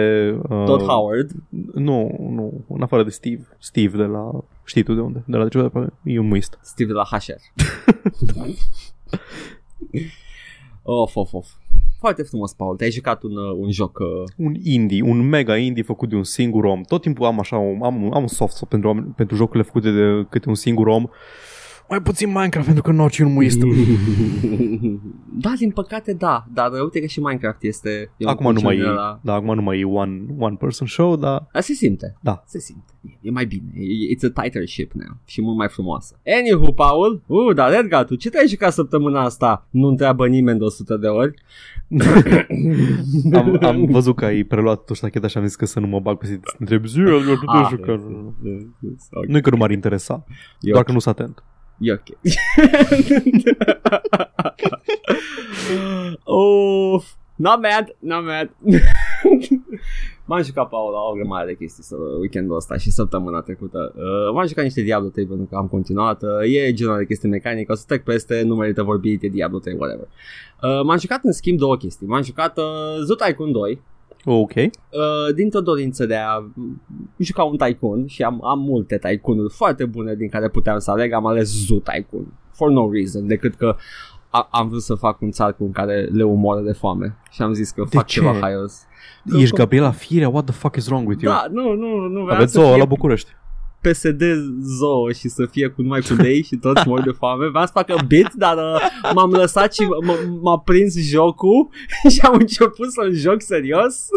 Uh, 0.50 0.64
Tot 0.66 0.82
Howard. 0.82 1.32
Nu, 1.74 2.18
nu, 2.20 2.66
în 2.76 2.82
afară 2.82 3.04
de 3.04 3.10
Steve. 3.10 3.48
Steve 3.60 3.98
de 3.98 4.04
la... 4.04 4.30
Știi 4.64 4.84
tu 4.84 4.94
de 4.94 5.00
unde? 5.02 5.24
De 5.28 5.38
la 5.38 5.46
de 5.48 5.72
E 6.04 6.20
un 6.20 6.28
muist. 6.28 6.58
Steve 6.62 6.92
de 6.92 6.96
la 6.96 7.04
HR. 7.04 7.18
of, 10.84 11.16
of, 11.16 11.34
of. 11.34 11.48
Foarte 12.02 12.24
frumos, 12.24 12.54
Paul. 12.54 12.76
Te-ai 12.76 12.92
jucat 12.92 13.24
un, 13.24 13.36
uh, 13.36 13.58
un 13.58 13.72
joc... 13.72 14.00
Uh... 14.00 14.46
Un 14.48 14.54
indie, 14.64 15.02
un 15.04 15.22
mega 15.22 15.58
indie 15.58 15.84
făcut 15.84 16.10
de 16.10 16.16
un 16.16 16.24
singur 16.24 16.64
om. 16.66 16.82
Tot 16.82 17.02
timpul 17.02 17.26
am 17.26 17.40
așa, 17.40 17.58
un- 17.58 17.80
am, 17.84 18.04
un- 18.04 18.14
am 18.14 18.22
un 18.22 18.28
soft 18.28 18.56
spot 18.56 18.70
pentru, 18.70 18.90
oameni- 18.90 19.16
pentru 19.16 19.36
jocurile 19.36 19.64
făcute 19.64 19.92
de 19.92 20.26
câte 20.30 20.50
un 20.50 20.56
singur 20.56 20.88
om. 20.88 21.08
Mai 21.92 22.02
puțin 22.02 22.28
Minecraft 22.30 22.66
pentru 22.66 22.84
că 22.84 22.92
nu 22.92 23.08
e 23.20 23.24
un 23.26 23.34
muist. 23.34 23.60
da, 25.42 25.54
din 25.58 25.72
păcate 25.72 26.14
da, 26.14 26.46
dar 26.54 26.72
uh, 26.72 26.82
uite 26.82 27.00
că 27.00 27.06
și 27.06 27.20
Minecraft 27.20 27.64
este... 27.64 27.90
e 28.18 28.26
un 28.26 28.30
Acum 28.30 28.54
nu 28.54 28.60
mai 28.64 28.76
e, 28.76 28.78
concept 28.78 28.96
de 28.96 29.02
La... 29.02 29.20
da, 29.24 29.34
acum 29.34 29.56
nu 29.56 29.62
mai 29.62 29.80
e 29.80 29.86
one, 29.86 30.22
one 30.40 30.56
person 30.60 30.88
show, 30.88 31.16
dar 31.16 31.48
A, 31.54 31.60
se 31.60 31.74
simte. 31.74 32.16
da. 32.22 32.44
Se 32.46 32.60
simte. 32.60 32.94
E- 33.02 33.18
E 33.22 33.32
mai 33.32 33.46
bine. 33.46 33.72
E- 33.76 34.16
It's 34.16 34.36
a 34.36 34.42
tighter 34.42 34.68
ship 34.68 34.92
now. 34.92 35.18
Și 35.26 35.42
mult 35.42 35.58
mai 35.58 35.68
frumoasă. 35.68 36.20
Anywho, 36.40 36.72
Paul. 36.72 37.22
Uh, 37.28 37.56
dar 37.56 37.74
Edgar, 37.74 38.04
tu 38.06 38.16
ce 38.16 38.30
te-ai 38.30 38.48
jucat 38.48 38.74
săptămâna 38.74 39.22
asta? 39.24 39.68
Nu 39.70 39.88
întreabă 39.88 40.28
nimeni 40.28 40.58
de 40.60 40.64
100 40.66 40.98
de 40.98 41.08
ori. 41.08 41.34
am, 43.34 43.58
am 43.62 43.86
văzut 43.86 44.16
că 44.16 44.26
ai 44.26 44.44
preluat 44.44 44.84
tu 44.86 44.94
ștacheta 44.94 45.28
și 45.28 45.38
am 45.38 45.46
zis 45.46 45.56
că 45.56 45.66
să 45.66 45.80
nu 45.80 45.88
mă 45.88 46.00
bag 46.00 46.18
pe 46.18 46.26
site 46.26 46.40
să 46.44 46.56
întreb 46.60 46.86
zi, 46.86 47.00
eu 47.00 47.20
nu 47.20 47.36
te 47.36 47.42
Ah, 47.46 47.68
jucat. 47.70 48.00
Ok. 49.12 49.26
Nu 49.28 49.38
e 49.38 49.42
că 49.42 49.50
nu 49.50 49.58
m-ar 49.58 49.72
interesa, 49.72 50.24
E 50.62 50.70
doar 50.70 50.80
ok. 50.80 50.86
că 50.86 50.92
nu 50.92 51.00
sunt 51.00 51.20
atent. 51.20 51.44
E 51.82 51.92
ok. 51.92 52.08
oh, 56.24 57.02
not 57.36 57.62
mad, 57.62 57.96
not 58.00 58.24
mad. 58.24 58.50
M-am 60.26 60.44
jucat, 60.44 60.70
Paul, 60.70 60.92
la 60.92 61.00
o 61.00 61.14
grămadă 61.14 61.46
de 61.46 61.56
chestii 61.56 61.84
să 61.84 61.96
weekendul 62.20 62.56
ăsta 62.56 62.78
și 62.78 62.92
săptămâna 62.92 63.42
trecută. 63.42 63.94
Uh, 63.96 64.34
m-am 64.34 64.48
jucat 64.48 64.64
niște 64.64 64.82
Diablo 64.82 65.10
3 65.10 65.26
pentru 65.26 65.46
că 65.46 65.56
am 65.56 65.68
continuat. 65.68 66.24
Uh, 66.24 66.30
e 66.54 66.74
genul 66.74 66.98
de 66.98 67.06
chestii 67.06 67.30
mecanică, 67.30 67.72
o 67.72 67.76
să 67.76 67.84
trec 67.88 68.04
peste, 68.04 68.42
nu 68.42 68.56
merită 68.56 68.84
vorbit, 68.84 69.24
e 69.24 69.28
Diablo 69.28 69.60
3, 69.60 69.76
whatever. 69.78 70.08
Uh, 70.62 70.82
m-am 70.84 70.98
jucat 70.98 71.24
în 71.24 71.32
schimb 71.32 71.58
două 71.58 71.78
chestii. 71.78 72.08
M-am 72.08 72.24
jucat 72.24 72.58
uh, 72.58 72.64
Zoo 73.06 73.16
Tycoon 73.16 73.52
2, 73.52 73.82
Ok. 74.26 74.54
uh, 74.56 74.70
dintr-o 75.36 75.62
dorință 75.62 76.06
de 76.06 76.16
a 76.16 76.52
juca 77.18 77.44
un 77.44 77.58
tycoon 77.58 78.08
și 78.08 78.24
am, 78.24 78.46
am 78.46 78.60
multe 78.60 78.98
tycoon-uri 78.98 79.54
foarte 79.54 79.86
bune 79.86 80.16
din 80.16 80.30
care 80.30 80.50
puteam 80.50 80.80
să 80.80 80.92
aleg, 80.92 81.14
am 81.14 81.26
ales 81.26 81.66
Zoo 81.66 81.80
Tycoon 81.80 82.34
for 82.52 82.70
no 82.70 82.92
reason, 82.92 83.28
decât 83.28 83.56
că 83.56 83.76
a, 84.30 84.48
am 84.52 84.68
vrut 84.68 84.82
să 84.82 84.96
fac 84.96 85.22
un 85.22 85.32
țar 85.32 85.54
cu 85.56 85.64
în 85.64 85.72
care 85.72 86.10
le 86.12 86.24
umoară 86.24 86.62
de 86.62 86.72
foame 86.72 87.18
și 87.30 87.42
am 87.42 87.54
zis 87.54 87.70
că 87.72 87.84
De 87.90 87.96
fac 87.98 88.06
ce? 88.06 88.20
ceva 88.20 88.38
haios. 88.40 88.86
Ești 89.38 89.56
Gabriela 89.56 89.92
Firea? 89.92 90.30
What 90.30 90.46
the 90.46 90.54
fuck 90.54 90.76
is 90.76 90.88
wrong 90.88 91.08
with 91.08 91.22
you? 91.22 91.34
Da, 91.34 91.46
nu, 91.52 91.74
nu, 91.74 91.96
nu 92.08 92.22
vreau 92.24 92.38
Aveți 92.38 92.52
să 92.52 92.60
zoo 92.60 92.70
fie 92.70 92.78
la 92.78 92.86
București. 92.86 93.32
PSD 93.82 94.22
zoo 94.62 95.12
și 95.12 95.28
să 95.30 95.46
fie 95.52 95.68
cu 95.68 95.82
numai 95.82 96.02
cu 96.02 96.14
lei 96.14 96.44
și 96.44 96.56
toți 96.56 96.88
mor 96.88 97.02
de 97.02 97.12
foame. 97.12 97.48
Vreau 97.48 97.66
să 97.66 97.72
facă 97.74 97.96
bit, 98.08 98.30
dar 98.34 98.58
uh, 98.58 99.12
m-am 99.14 99.32
lăsat 99.32 99.74
și 99.74 99.82
m- 99.84 100.28
m-a 100.42 100.58
prins 100.58 100.96
jocul 101.10 101.70
și 102.14 102.20
am 102.24 102.34
început 102.34 102.92
să-l 102.92 103.14
joc 103.14 103.42
serios. 103.42 104.08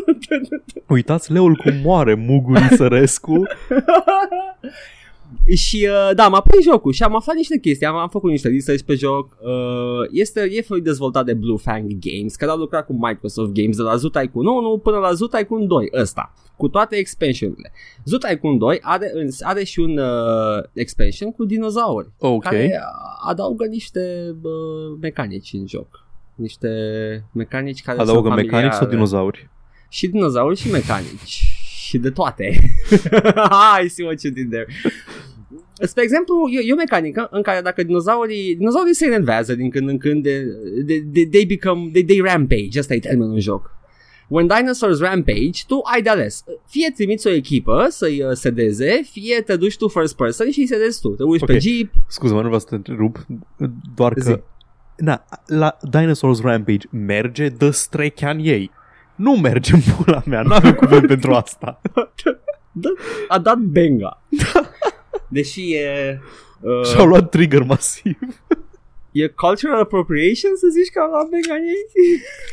Uitați 0.89 1.33
leul 1.33 1.55
cum 1.55 1.73
moare 1.83 2.15
Muguri 2.15 2.69
Sărescu. 2.77 3.43
Și 5.55 5.89
uh, 5.91 6.15
da, 6.15 6.29
m-a 6.29 6.41
prins 6.41 6.65
jocul 6.65 6.93
și 6.93 7.03
am 7.03 7.17
aflat 7.17 7.37
niște 7.37 7.59
chestii, 7.59 7.87
am, 7.87 7.97
am 7.97 8.09
făcut 8.09 8.31
niște 8.31 8.49
research 8.49 8.83
pe 8.83 8.95
joc. 8.95 9.37
Uh, 9.41 9.51
este 10.11 10.49
e 10.51 10.61
fost 10.63 10.81
dezvoltat 10.81 11.25
de 11.25 11.35
Blue 11.35 11.57
Fang 11.57 11.93
Games, 12.01 12.37
care 12.37 12.51
au 12.51 12.57
lucrat 12.59 12.87
cu 12.87 12.93
Microsoft 13.07 13.53
Games 13.53 13.77
de 13.77 13.83
la 13.83 13.97
Zoo 13.97 14.09
Tycoon 14.11 14.47
1 14.47 14.79
până 14.79 14.97
la 14.97 15.13
Zoo 15.13 15.27
Tycoon 15.27 15.67
2, 15.67 15.89
ăsta, 16.01 16.33
cu 16.57 16.69
toate 16.69 16.97
expansionurile. 16.97 17.73
Zoo 18.05 18.19
Tycoon 18.19 18.59
2 18.59 18.79
are, 18.83 19.11
îns- 19.15 19.43
are 19.43 19.65
și 19.65 19.79
un 19.81 19.99
uh, 19.99 20.63
expansion 20.73 21.33
cu 21.33 21.45
dinozauri, 21.45 22.09
Ok. 22.19 22.43
care 22.43 22.71
uh, 22.73 23.29
adaugă 23.29 23.65
niște 23.67 24.35
uh, 24.43 24.99
mecanici 25.01 25.53
în 25.53 25.67
joc. 25.67 26.07
Niște 26.35 26.69
mecanici 27.33 27.83
care 27.83 27.99
Adaugă 27.99 28.29
sunt 28.29 28.35
mecanici 28.43 28.51
sau 28.71 28.79
familiare. 28.79 28.95
dinozauri? 28.95 29.49
Și 29.89 30.09
dinozauri 30.09 30.57
și 30.57 30.71
mecanici. 30.71 31.54
Și 31.89 31.99
de 31.99 32.11
toate. 32.11 32.59
I 33.85 33.89
see 33.89 34.05
what 34.05 34.23
you 34.23 34.33
did 34.33 34.51
there. 34.51 34.67
Spre 35.81 36.03
exemplu, 36.03 36.35
e, 36.51 36.69
e 36.69 36.73
o 36.73 36.77
mecanică 36.77 37.29
în 37.31 37.43
care 37.43 37.61
dacă 37.61 37.83
dinozaurii, 37.83 38.57
dinozaurii 38.57 38.95
se 38.95 39.07
enervează 39.07 39.55
din 39.55 39.71
când 39.71 39.89
în 39.89 39.99
când, 39.99 40.23
de, 40.23 40.45
de, 40.85 40.99
de, 40.99 41.27
they 41.27 41.47
become, 41.47 41.91
they, 41.93 42.05
they 42.05 42.21
rampage, 42.21 42.79
asta 42.79 42.95
e 42.95 42.99
termenul 42.99 43.33
în 43.33 43.41
joc. 43.41 43.71
When 44.29 44.47
dinosaurs 44.47 45.01
rampage, 45.01 45.63
tu 45.67 45.81
ai 45.95 46.03
de 46.03 46.09
ales. 46.09 46.45
Fie 46.67 46.91
trimiți 46.95 47.27
o 47.27 47.31
echipă 47.31 47.87
să-i 47.89 48.23
uh, 48.23 48.33
sedeze, 48.33 49.01
fie 49.11 49.41
te 49.41 49.57
duci 49.57 49.77
tu 49.77 49.89
first 49.89 50.17
person 50.17 50.51
și 50.51 50.59
îi 50.59 50.67
sedezi 50.67 51.01
tu. 51.01 51.09
Te 51.09 51.23
uiți 51.23 51.43
Ok. 51.43 51.51
pe 51.51 51.59
jeep. 51.59 51.93
Scuze-mă, 52.09 52.41
nu 52.41 52.47
vreau 52.47 52.61
să 52.61 52.67
te 52.69 52.75
întrerup, 52.75 53.27
doar 53.95 54.13
că... 54.13 54.21
Zi. 54.21 54.41
Na, 54.97 55.25
la 55.47 55.77
Dinosaurs 55.91 56.41
Rampage 56.41 56.87
merge, 56.91 57.49
dă 57.49 57.71
strechean 57.71 58.39
ei. 58.39 58.71
Nu 59.17 59.33
merge 59.33 59.75
în 59.75 59.81
pula 59.81 60.23
mea, 60.27 60.43
nu 60.43 60.55
avem 60.55 60.75
cuvânt 60.75 61.07
pentru 61.07 61.33
asta. 61.33 61.81
Da, 62.73 62.89
a 63.29 63.39
dat 63.39 63.59
benga. 63.59 64.23
Deși 65.29 65.75
e... 65.75 66.21
Uh, 66.61 66.85
Și-au 66.85 67.07
luat 67.07 67.31
trigger 67.31 67.63
masiv. 67.63 68.19
E 69.13 69.27
cultural 69.27 69.81
appropriation 69.81 70.57
să 70.57 70.67
zici 70.73 70.93
că 70.93 71.01
am 71.01 71.11
luat 71.11 71.29
benga 71.29 71.55
în 71.55 71.63
ei? 71.63 71.87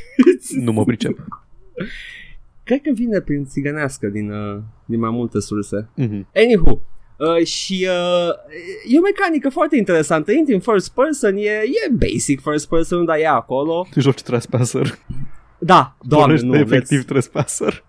Nu 0.65 0.71
mă 0.71 0.84
pricep. 0.84 1.17
Cred 2.63 2.82
că 2.82 2.91
vine 2.93 3.19
prin 3.19 3.45
țigănească 3.45 4.08
din, 4.08 4.32
uh, 4.32 4.62
din 4.86 5.00
mai 5.00 5.10
multe 5.10 5.39
surse. 5.39 5.89
Mhm. 5.95 6.28
Anywho, 6.36 6.82
uh, 7.17 7.45
și 7.45 7.88
uh, 7.89 8.34
e 8.88 8.97
o 8.97 9.02
mecanică 9.02 9.50
foarte 9.50 9.78
interesantă. 9.78 10.32
Intri 10.32 10.54
în 10.54 10.60
first 10.60 10.93
person, 10.93 11.36
e, 11.36 11.50
e 11.50 11.91
basic 11.91 12.41
first 12.41 12.69
person, 12.69 13.06
dar 13.06 13.17
e 13.17 13.28
acolo. 13.28 13.88
Joci 13.95 14.21
Trespasser. 14.21 14.97
Da, 15.63 15.97
doamne, 16.02 16.36
Vorbește 16.36 16.45
nu, 16.45 16.56
efectiv 16.56 17.02
let's, 17.02 17.06
Trespasser. 17.06 17.86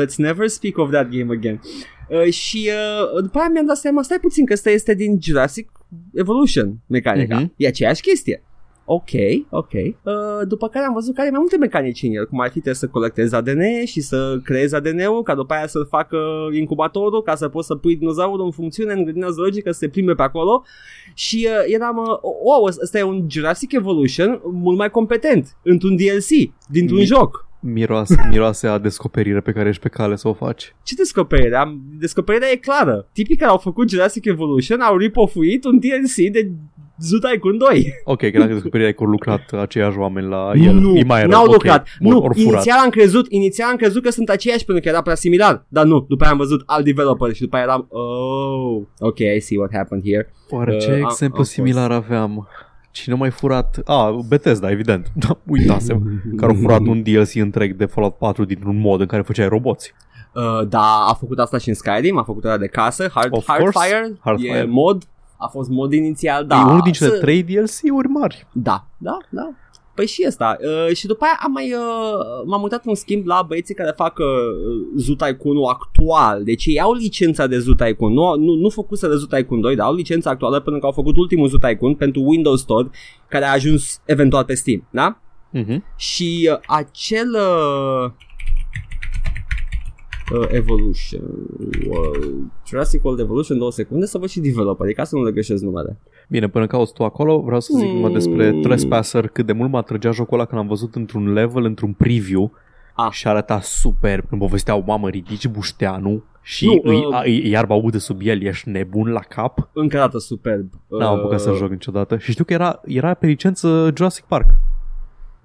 let's 0.00 0.16
never 0.16 0.48
speak 0.48 0.78
of 0.78 0.90
that 0.90 1.10
game 1.10 1.34
again. 1.34 1.60
Uh, 2.08 2.32
și 2.32 2.70
uh, 3.14 3.22
după 3.22 3.38
aia 3.38 3.48
mi-am 3.48 3.66
dat 3.66 3.76
seama, 3.76 4.02
stai 4.02 4.18
puțin 4.18 4.46
că 4.46 4.52
ăsta 4.52 4.70
este 4.70 4.94
din 4.94 5.18
Jurassic 5.22 5.70
Evolution 6.12 6.78
mecanica. 6.86 7.38
Mhm. 7.38 7.52
E 7.56 7.66
aceeași 7.66 8.02
chestie. 8.02 8.42
Ok, 8.88 9.10
ok. 9.50 9.72
Uh, 9.72 10.12
după 10.48 10.68
care 10.68 10.84
am 10.84 10.92
văzut 10.92 11.14
că 11.14 11.20
are 11.20 11.30
mai 11.30 11.38
multe 11.38 11.56
mecanici 11.56 12.02
în 12.02 12.12
el, 12.12 12.26
cum 12.26 12.40
ar 12.40 12.46
fi 12.46 12.52
trebuie 12.52 12.74
să 12.74 12.86
colectezi 12.86 13.34
ADN 13.34 13.84
și 13.84 14.00
să 14.00 14.38
creezi 14.44 14.74
ADN-ul, 14.74 15.22
ca 15.22 15.34
după 15.34 15.54
aia 15.54 15.66
să 15.66 15.78
facă 15.88 16.18
incubatorul, 16.52 17.22
ca 17.22 17.34
să 17.34 17.48
poți 17.48 17.66
să 17.66 17.74
pui 17.74 17.96
dinozaurul 17.96 18.44
în 18.44 18.50
funcțiune, 18.50 18.92
în 18.92 19.02
grădina 19.02 19.30
zoologică, 19.30 19.70
să 19.70 19.78
se 19.78 19.88
plimbe 19.88 20.14
pe 20.14 20.22
acolo. 20.22 20.64
Și 21.14 21.48
uh, 21.50 21.74
eram, 21.74 21.96
uh, 21.96 22.18
wow, 22.42 22.64
ăsta 22.64 22.98
e 22.98 23.02
un 23.02 23.26
Jurassic 23.30 23.72
Evolution 23.72 24.40
mult 24.44 24.78
mai 24.78 24.90
competent, 24.90 25.56
într-un 25.62 25.96
DLC, 25.96 26.52
dintr-un 26.68 26.98
Mi- 26.98 27.04
joc. 27.04 27.48
Miroase, 27.72 28.26
miroase 28.30 28.66
a 28.66 28.78
descoperire 28.78 29.40
pe 29.40 29.52
care 29.52 29.68
ești 29.68 29.82
pe 29.82 29.88
cale 29.88 30.16
să 30.16 30.28
o 30.28 30.32
faci. 30.32 30.74
Ce 30.82 30.94
descoperire? 30.94 31.56
Am, 31.56 31.80
descoperirea 31.98 32.50
e 32.50 32.56
clară. 32.56 33.08
Tipii 33.12 33.36
care 33.36 33.50
au 33.50 33.58
făcut 33.58 33.90
Jurassic 33.90 34.24
Evolution 34.24 34.80
au 34.80 34.96
ripofuit 34.96 35.64
un 35.64 35.78
DLC 35.78 36.30
de 36.32 36.50
Zoo 37.00 37.18
Tycoon 37.18 37.58
2. 37.58 37.86
Ok, 38.04 38.18
credeam 38.18 38.46
că 38.46 38.52
descoperirea 38.52 38.88
e 38.90 38.92
că 38.92 39.02
au 39.04 39.10
lucrat 39.10 39.52
aceiași 39.52 39.98
oameni 39.98 40.28
la 40.28 40.50
el. 40.54 40.74
nu, 40.74 40.96
e 40.96 41.02
mai 41.04 41.20
rău. 41.20 41.30
n-au 41.30 41.44
ok. 41.44 41.52
lucrat. 41.52 41.86
Bun, 42.00 42.12
nu, 42.12 42.18
ori 42.18 42.34
furat. 42.40 42.52
inițial 42.52 42.78
am 42.84 42.88
crezut, 42.90 43.26
inițial 43.28 43.70
am 43.70 43.76
crezut 43.76 44.02
că 44.02 44.10
sunt 44.10 44.28
aceiași 44.28 44.64
pentru 44.64 44.82
că 44.84 44.88
era 44.88 45.02
prea 45.02 45.14
similar. 45.14 45.64
Dar 45.68 45.84
nu, 45.84 46.00
după 46.08 46.22
aia 46.22 46.32
am 46.32 46.38
văzut 46.38 46.62
alt 46.66 46.84
developer 46.84 47.32
și 47.34 47.40
după 47.40 47.56
aia 47.56 47.64
eram, 47.64 47.86
oh, 47.88 48.82
ok, 48.98 49.18
I 49.18 49.40
see 49.40 49.58
what 49.58 49.70
happened 49.74 50.04
here. 50.04 50.32
Oare 50.50 50.76
ce 50.76 50.86
Uh, 50.90 50.94
am- 50.94 51.00
exemplu 51.08 51.36
am 51.38 51.42
fost. 51.44 51.50
similar 51.50 51.90
aveam? 51.90 52.48
Cine 52.96 53.14
a 53.14 53.18
mai 53.18 53.30
furat? 53.30 53.80
A, 53.84 54.10
Bethesda, 54.28 54.70
evident. 54.70 55.06
Da, 55.26 55.38
uitasem. 55.46 56.22
că 56.36 56.44
au 56.44 56.54
furat 56.54 56.80
un 56.80 57.02
DLC 57.02 57.34
întreg 57.34 57.76
de 57.76 57.84
Fallout 57.84 58.14
4 58.16 58.44
dintr-un 58.44 58.78
mod 58.80 59.00
în 59.00 59.06
care 59.06 59.22
făceai 59.22 59.48
roboți. 59.48 59.92
Uh, 60.34 60.68
da, 60.68 61.04
a 61.08 61.14
făcut 61.14 61.38
asta 61.38 61.58
și 61.58 61.68
în 61.68 61.74
Skyrim, 61.74 62.18
a 62.18 62.22
făcut 62.22 62.44
ăla 62.44 62.56
de 62.56 62.66
casă, 62.66 63.08
Hard, 63.14 63.32
Of 63.32 63.44
Hardfire, 63.46 63.70
course, 64.00 64.18
Hardfire. 64.20 64.56
e 64.58 64.64
mod, 64.64 65.02
a 65.36 65.46
fost 65.46 65.70
mod 65.70 65.92
inițial, 65.92 66.46
da. 66.46 66.54
Da, 66.54 66.60
e 66.60 66.64
unul 66.64 66.80
din 66.84 66.92
cele 66.92 67.10
să- 67.10 67.18
trei 67.18 67.42
DLC-uri 67.42 68.08
mari. 68.08 68.46
Da, 68.52 68.84
da, 68.96 69.16
da. 69.28 69.50
Păi 69.96 70.06
și 70.06 70.24
ăsta. 70.26 70.56
Uh, 70.60 70.96
și 70.96 71.06
după 71.06 71.24
aia 71.24 71.38
am 71.42 71.52
mai, 71.52 71.72
uh, 71.72 72.42
m-am 72.46 72.62
uitat 72.62 72.84
în 72.84 72.94
schimb 72.94 73.26
la 73.26 73.44
băieții 73.48 73.74
care 73.74 73.92
fac 73.96 74.18
uh, 74.18 74.26
Zoo 74.96 75.14
Tycoon 75.14 75.56
actual. 75.68 76.44
Deci 76.44 76.66
ei 76.66 76.80
au 76.80 76.92
licența 76.92 77.46
de 77.46 77.58
Zoo 77.58 77.74
Tycoon. 77.74 78.12
Nu, 78.12 78.34
nu, 78.36 78.54
nu 78.54 78.68
făcuse 78.68 79.08
de 79.08 79.14
Zoo 79.14 79.26
Tycoon 79.26 79.60
2, 79.60 79.76
dar 79.76 79.86
au 79.86 79.94
licența 79.94 80.30
actuală 80.30 80.60
pentru 80.60 80.80
că 80.80 80.86
au 80.86 80.92
făcut 80.92 81.16
ultimul 81.16 81.48
Zoo 81.48 81.58
Tycoon 81.58 81.94
pentru 81.94 82.22
Windows 82.24 82.60
Store 82.60 82.88
care 83.28 83.44
a 83.44 83.52
ajuns 83.52 84.00
eventual 84.04 84.44
pe 84.44 84.54
Steam. 84.54 84.88
Da? 84.90 85.20
Mhm. 85.50 85.84
și 85.96 86.50
uh, 86.52 86.58
acel 86.66 87.34
uh, 87.34 88.10
uh, 90.34 90.46
Evolution 90.50 91.22
uh, 91.88 92.28
Jurassic 92.66 93.04
World 93.04 93.20
Evolution 93.20 93.58
două 93.58 93.70
secunde 93.70 94.06
să 94.06 94.18
văd 94.18 94.28
și 94.28 94.40
developer, 94.40 94.92
ca 94.92 95.04
să 95.04 95.16
nu 95.16 95.24
le 95.24 95.30
greșesc 95.32 95.62
numele. 95.62 95.98
Bine, 96.28 96.48
până 96.48 96.66
cauți 96.66 96.92
tu 96.92 97.04
acolo, 97.04 97.40
vreau 97.40 97.60
să 97.60 97.72
zic 97.78 97.88
numai 97.88 98.12
despre 98.12 98.50
Mm. 98.50 98.62
Trespasser, 98.62 99.28
cât 99.28 99.46
de 99.46 99.52
mult 99.52 99.70
m-a 99.70 99.82
trăgea 99.82 100.10
jocul 100.10 100.38
ăla 100.38 100.46
când 100.46 100.60
am 100.60 100.66
văzut 100.66 100.94
într-un 100.94 101.32
level, 101.32 101.64
într-un 101.64 101.92
preview 101.92 102.52
Ah. 102.94 103.10
și 103.10 103.28
arăta 103.28 103.60
super. 103.60 104.24
Îmi 104.30 104.40
povestea 104.40 104.74
o 104.76 104.82
mamă, 104.86 105.08
ridici 105.08 105.48
bușteanul 105.48 106.24
și 106.42 106.66
Nu, 106.66 106.80
îi, 106.90 106.96
uh, 107.04 107.14
a, 107.14 107.20
îi, 107.24 107.48
iarba 107.50 107.74
udă 107.74 107.98
sub 107.98 108.20
el, 108.22 108.42
ești 108.42 108.68
nebun 108.68 109.08
la 109.08 109.20
cap. 109.20 109.68
Încă 109.72 109.96
dată 109.96 110.18
superb. 110.18 110.68
N-am 110.88 111.12
Uh, 111.14 111.18
apucat 111.18 111.40
să 111.40 111.52
joc 111.52 111.70
niciodată. 111.70 112.16
Și 112.18 112.30
știu 112.30 112.44
că 112.44 112.52
era, 112.52 112.80
era 112.84 113.14
pe 113.14 113.26
licență 113.26 113.90
Jurassic 113.96 114.24
Park. 114.24 114.46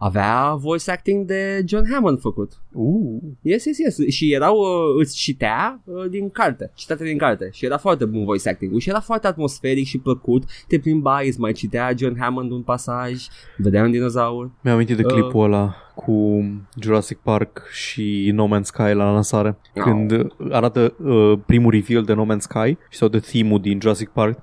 Avea 0.03 0.55
voice 0.55 0.91
acting 0.91 1.25
de 1.25 1.63
John 1.67 1.91
Hammond 1.91 2.19
făcut. 2.19 2.51
Uh. 2.73 3.21
Yes, 3.41 3.65
yes, 3.65 3.77
yes. 3.77 4.07
Și 4.07 4.33
erau, 4.33 4.57
uh, 4.57 4.99
îți 4.99 5.15
citea 5.15 5.81
uh, 5.83 6.09
din 6.09 6.29
carte, 6.29 6.71
citate 6.75 7.03
din 7.03 7.17
carte. 7.17 7.49
Și 7.51 7.65
era 7.65 7.77
foarte 7.77 8.05
bun 8.05 8.25
voice 8.25 8.49
acting 8.49 8.79
și 8.79 8.89
era 8.89 8.99
foarte 8.99 9.27
atmosferic 9.27 9.85
și 9.85 9.97
plăcut. 9.97 10.43
Te 10.67 10.79
plimbai, 10.79 11.27
îți 11.27 11.39
mai 11.39 11.51
citea 11.51 11.93
John 11.97 12.17
Hammond 12.19 12.51
un 12.51 12.61
pasaj, 12.61 13.25
vedea 13.57 13.83
un 13.83 13.91
dinozaur. 13.91 14.51
Mi-am 14.61 14.75
amintit 14.75 14.97
de 14.97 15.03
Uh. 15.05 15.11
clipul 15.11 15.43
ăla 15.43 15.75
cu 15.95 16.43
Jurassic 16.81 17.17
Park 17.17 17.61
și 17.71 18.31
No 18.33 18.47
Man's 18.47 18.63
Sky 18.63 18.81
la 18.81 19.11
lansare. 19.11 19.57
Oh. 19.75 19.83
Când 19.83 20.27
arată 20.51 20.93
uh, 21.03 21.39
primul 21.45 21.71
reveal 21.71 22.03
de 22.03 22.13
No 22.13 22.25
Man's 22.25 22.39
Sky 22.39 22.77
sau 22.89 23.07
de 23.07 23.19
theme 23.19 23.57
din 23.57 23.79
Jurassic 23.81 24.09
Park. 24.09 24.37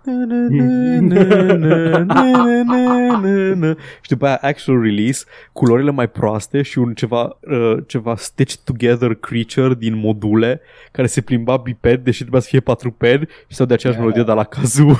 și 4.01 4.09
după 4.09 4.27
aia 4.27 4.39
actual 4.43 4.81
release, 4.83 5.25
culorile 5.53 5.91
mai 5.91 6.09
proaste 6.09 6.63
și 6.63 6.79
un 6.79 6.95
ceva, 6.95 7.37
uh, 7.41 7.77
ceva 7.87 8.17
stitched 8.17 8.61
together 8.65 9.15
creature 9.15 9.75
din 9.75 9.97
module 9.97 10.61
care 10.93 11.07
se 11.07 11.21
plimba 11.21 11.57
biped, 11.57 12.05
deși 12.05 12.19
trebuia 12.19 12.41
să 12.41 12.49
fie 12.51 12.61
patruped 12.61 13.29
și 13.29 13.57
sau 13.57 13.67
de 13.67 13.75
aceeași 13.75 13.99
melodie, 13.99 14.23
dar 14.23 14.37
la 14.37 14.45
kazoo. 14.45 14.97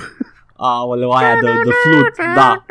Aoleu, 0.57 1.11
aia 1.11 1.35
de, 1.35 1.47
de 1.65 1.71
flute, 1.83 2.23
da. 2.35 2.65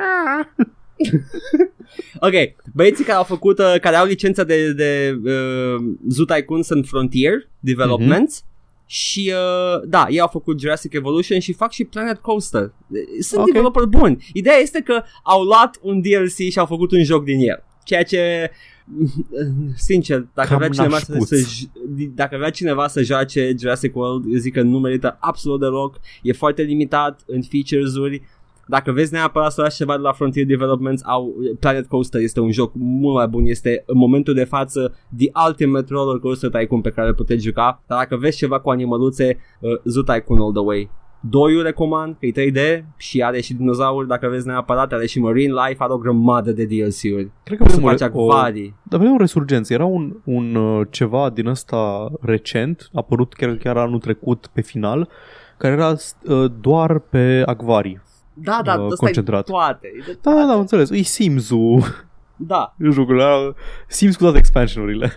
ok, 2.27 2.33
băieții 2.73 3.03
care 3.03 3.17
au 3.17 3.23
făcut, 3.23 3.59
uh, 3.59 3.75
care 3.81 3.95
au 3.95 4.05
licența 4.05 4.43
de, 4.43 4.73
de 4.73 5.19
uh, 5.23 5.83
Zoo 6.09 6.25
Tycoon 6.25 6.63
sunt 6.63 6.85
Frontier 6.87 7.33
Developments 7.59 8.43
și 8.89 9.33
uh, 9.33 9.81
da, 9.87 10.05
ei 10.09 10.19
au 10.19 10.27
făcut 10.27 10.59
Jurassic 10.59 10.93
Evolution 10.93 11.39
și 11.39 11.53
fac 11.53 11.71
și 11.71 11.83
Planet 11.83 12.17
Coaster. 12.17 12.73
Sunt 13.19 13.39
Ok. 13.39 13.39
okay. 13.39 13.51
developeri 13.51 13.87
buni. 13.87 14.25
Ideea 14.33 14.57
este 14.57 14.81
că 14.81 15.03
au 15.23 15.43
luat 15.43 15.77
un 15.81 16.01
DLC 16.01 16.49
și 16.49 16.59
au 16.59 16.65
făcut 16.65 16.91
un 16.91 17.03
joc 17.03 17.23
din 17.23 17.39
el. 17.39 17.63
Ceea 17.83 18.03
ce 18.03 18.51
sincer, 19.89 20.27
dacă 20.33 20.49
Cam 20.49 20.57
vrea 20.57 20.69
cineva 20.69 20.97
să, 20.97 21.11
nașpuț. 21.11 21.27
să, 21.27 21.65
dacă 22.15 22.37
vrea 22.37 22.49
cineva 22.49 22.87
să 22.87 23.01
joace 23.01 23.55
Jurassic 23.59 23.95
World, 23.95 24.25
eu 24.33 24.37
zic 24.37 24.53
că 24.53 24.61
nu 24.61 24.79
merită 24.79 25.17
absolut 25.19 25.59
deloc. 25.59 25.99
E 26.21 26.31
foarte 26.31 26.61
limitat 26.61 27.23
în 27.25 27.41
features-uri. 27.41 28.21
Dacă 28.67 28.91
vezi 28.91 29.13
neapărat 29.13 29.51
să 29.51 29.61
lași 29.61 29.75
ceva 29.75 29.95
de 29.95 30.01
la 30.01 30.11
Frontier 30.11 30.45
Developments, 30.45 31.01
au, 31.05 31.35
Planet 31.59 31.87
Coaster 31.87 32.21
este 32.21 32.39
un 32.39 32.51
joc 32.51 32.71
mult 32.75 33.15
mai 33.15 33.27
bun. 33.27 33.45
Este 33.45 33.83
în 33.85 33.97
momentul 33.97 34.33
de 34.33 34.43
față 34.43 34.95
The 35.17 35.29
Ultimate 35.47 35.85
Roller 35.89 36.19
Coaster 36.19 36.49
Tycoon 36.49 36.81
pe 36.81 36.89
care 36.89 37.07
îl 37.07 37.13
puteți 37.13 37.43
juca. 37.43 37.83
Dar 37.87 37.97
dacă 37.97 38.15
vezi 38.15 38.37
ceva 38.37 38.59
cu 38.59 38.69
animăluțe, 38.69 39.37
uh, 39.59 39.71
Zoo 39.83 40.03
Tycoon 40.03 40.41
all 40.41 40.51
the 40.51 40.63
way. 40.63 40.89
Doiul 41.19 41.63
recomand, 41.63 42.15
că 42.19 42.25
e 42.25 42.31
3D 42.31 42.85
și 42.97 43.23
are 43.23 43.41
și 43.41 43.53
dinozauri, 43.53 44.07
dacă 44.07 44.27
vezi 44.27 44.47
neapărat, 44.47 44.93
are 44.93 45.05
și 45.05 45.19
Marine 45.19 45.53
Life, 45.53 45.75
are 45.83 45.93
o 45.93 45.97
grămadă 45.97 46.51
de 46.51 46.65
DLC-uri. 46.65 47.31
Cred 47.43 47.57
că 47.57 47.63
Poți 47.63 47.73
să 47.73 47.79
vrem 47.81 47.97
faci 47.97 48.09
o, 48.13 48.21
o, 48.21 48.31
acvarii. 48.31 48.75
Dar 48.83 48.99
vedem 48.99 49.13
o 49.15 49.17
resurgență. 49.17 49.73
Era 49.73 49.85
un, 49.85 50.15
un 50.23 50.55
uh, 50.55 50.87
ceva 50.89 51.29
din 51.29 51.47
ăsta 51.47 52.09
recent, 52.21 52.89
a 52.93 52.97
apărut 52.99 53.33
chiar, 53.33 53.55
chiar 53.55 53.77
anul 53.77 53.99
trecut 53.99 54.49
pe 54.53 54.61
final, 54.61 55.09
care 55.57 55.73
era 55.73 55.91
uh, 55.91 56.51
doar 56.61 56.99
pe 56.99 57.43
acvarii. 57.45 58.01
Da, 58.43 58.61
da, 58.63 58.73
uh, 58.79 58.85
ăsta 58.85 59.05
concentrat. 59.05 59.47
e 59.47 59.51
toate. 59.51 59.87
E 59.95 60.03
de 60.05 60.11
Da, 60.11 60.17
toate. 60.21 60.39
da, 60.39 60.45
da, 60.45 60.53
am 60.53 60.59
înțeles. 60.59 60.89
E 60.89 61.01
Sims-ul 61.01 61.83
Da, 62.35 62.73
în 62.79 62.91
jocul 62.91 63.19
ăla. 63.19 63.53
Sims 63.87 64.15
cu 64.15 64.23
toate 64.23 64.37
expansionurile. 64.37 65.11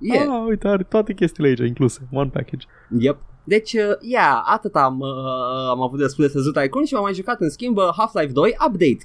e. 0.00 0.18
Ah, 0.18 0.44
uite, 0.48 0.68
are 0.68 0.82
toate 0.82 1.14
chestiile 1.14 1.48
aici 1.48 1.58
incluse. 1.68 2.00
One 2.12 2.28
package. 2.32 2.66
Yep. 2.98 3.18
Deci, 3.44 3.72
uh, 3.72 3.80
yeah, 4.00 4.42
atât 4.44 4.74
am, 4.74 5.00
uh, 5.00 5.68
am 5.70 5.82
avut 5.82 5.98
de 5.98 6.06
spus 6.06 6.24
despre 6.24 6.40
Zoo 6.40 6.52
Tycoon 6.52 6.84
și 6.84 6.94
m-am 6.94 7.02
mai 7.02 7.14
jucat 7.14 7.40
în 7.40 7.50
schimb 7.50 7.76
uh, 7.76 7.88
Half-Life 7.96 8.32
2 8.32 8.56
Update. 8.66 8.98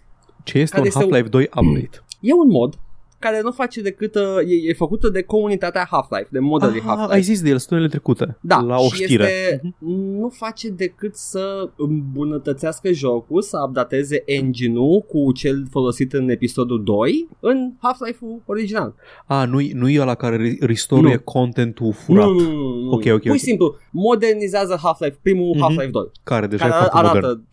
Ce 0.43 0.57
este 0.59 0.69
Care 0.75 0.81
un 0.81 0.87
este 0.87 1.03
un- 1.03 1.11
Half-Life 1.11 1.29
2 1.29 1.49
update? 1.55 2.03
E 2.19 2.33
un 2.33 2.47
mod 2.49 2.79
care 3.19 3.39
nu 3.43 3.51
face 3.51 3.81
decât, 3.81 4.15
uh, 4.15 4.21
e, 4.47 4.69
e 4.69 4.73
făcută 4.73 5.09
de 5.09 5.21
comunitatea 5.21 5.87
Half-Life, 5.91 6.27
de 6.31 6.39
modelii 6.39 6.79
Ah, 6.79 6.85
Half-Life. 6.85 7.13
ai 7.13 7.21
zis 7.21 7.41
de 7.41 7.49
el 7.49 7.57
săptămânile 7.57 7.91
trecute. 7.91 8.37
Da, 8.41 8.59
la 8.59 8.77
o 8.77 8.87
și 8.89 9.03
știre. 9.03 9.23
Este, 9.23 9.61
nu 10.19 10.29
face 10.29 10.69
decât 10.69 11.15
să 11.15 11.69
îmbunătățească 11.77 12.91
jocul, 12.91 13.41
să 13.41 13.57
updateze 13.67 14.21
engine-ul 14.25 15.01
cu 15.01 15.31
cel 15.31 15.67
folosit 15.69 16.13
în 16.13 16.29
episodul 16.29 16.83
2 16.83 17.27
în 17.39 17.71
Half-Life-ul 17.81 18.41
original. 18.45 18.95
Ah, 19.25 19.47
nu-i, 19.47 19.71
nu-i 19.75 19.99
ăla 19.99 20.15
care 20.15 20.35
re- 20.35 20.57
restoruie 20.59 21.13
Nu. 21.13 21.19
contentul 21.21 21.93
furat. 21.93 22.25
Nu, 22.27 22.33
nu, 22.33 22.51
nu, 22.51 22.75
nu. 22.83 22.91
Ok, 22.91 23.03
ok, 23.05 23.21
Pur 23.21 23.29
ok. 23.31 23.35
și 23.37 23.43
simplu, 23.43 23.75
modernizează 23.91 24.79
Half-Life, 24.83 25.17
primul 25.21 25.47
Mhm. 25.49 25.59
Half-Life 25.59 25.89
2. 25.91 26.11
Care 26.23 26.47
deja 26.47 26.67
Care 26.67 26.75
e 26.75 26.79
foarte 26.89 27.07
modern. 27.07 27.25
arată, 27.25 27.43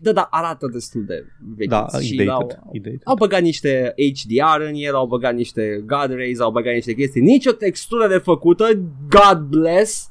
da, 0.00 0.12
da, 0.12 0.28
arată 0.30 0.68
destul 0.72 1.04
de 1.06 1.24
vechi. 1.56 1.68
Da, 1.68 1.86
și 2.02 2.14
dated, 2.16 2.28
au, 2.32 2.70
e 2.72 2.78
dated. 2.78 3.00
au 3.04 3.14
băgat 3.14 3.42
niște 3.42 3.94
HDR 3.96 4.60
în 4.68 4.74
el, 4.74 4.94
au 4.94 5.06
băgat 5.10 5.34
niște 5.34 5.82
God 5.86 6.14
Rays, 6.16 6.40
au 6.40 6.50
băgat 6.50 6.74
niște 6.74 6.94
chestii. 6.94 7.20
Nici 7.20 7.46
o 7.46 7.52
textură 7.52 8.04
refăcută, 8.04 8.68
God 9.08 9.38
bless. 9.48 10.08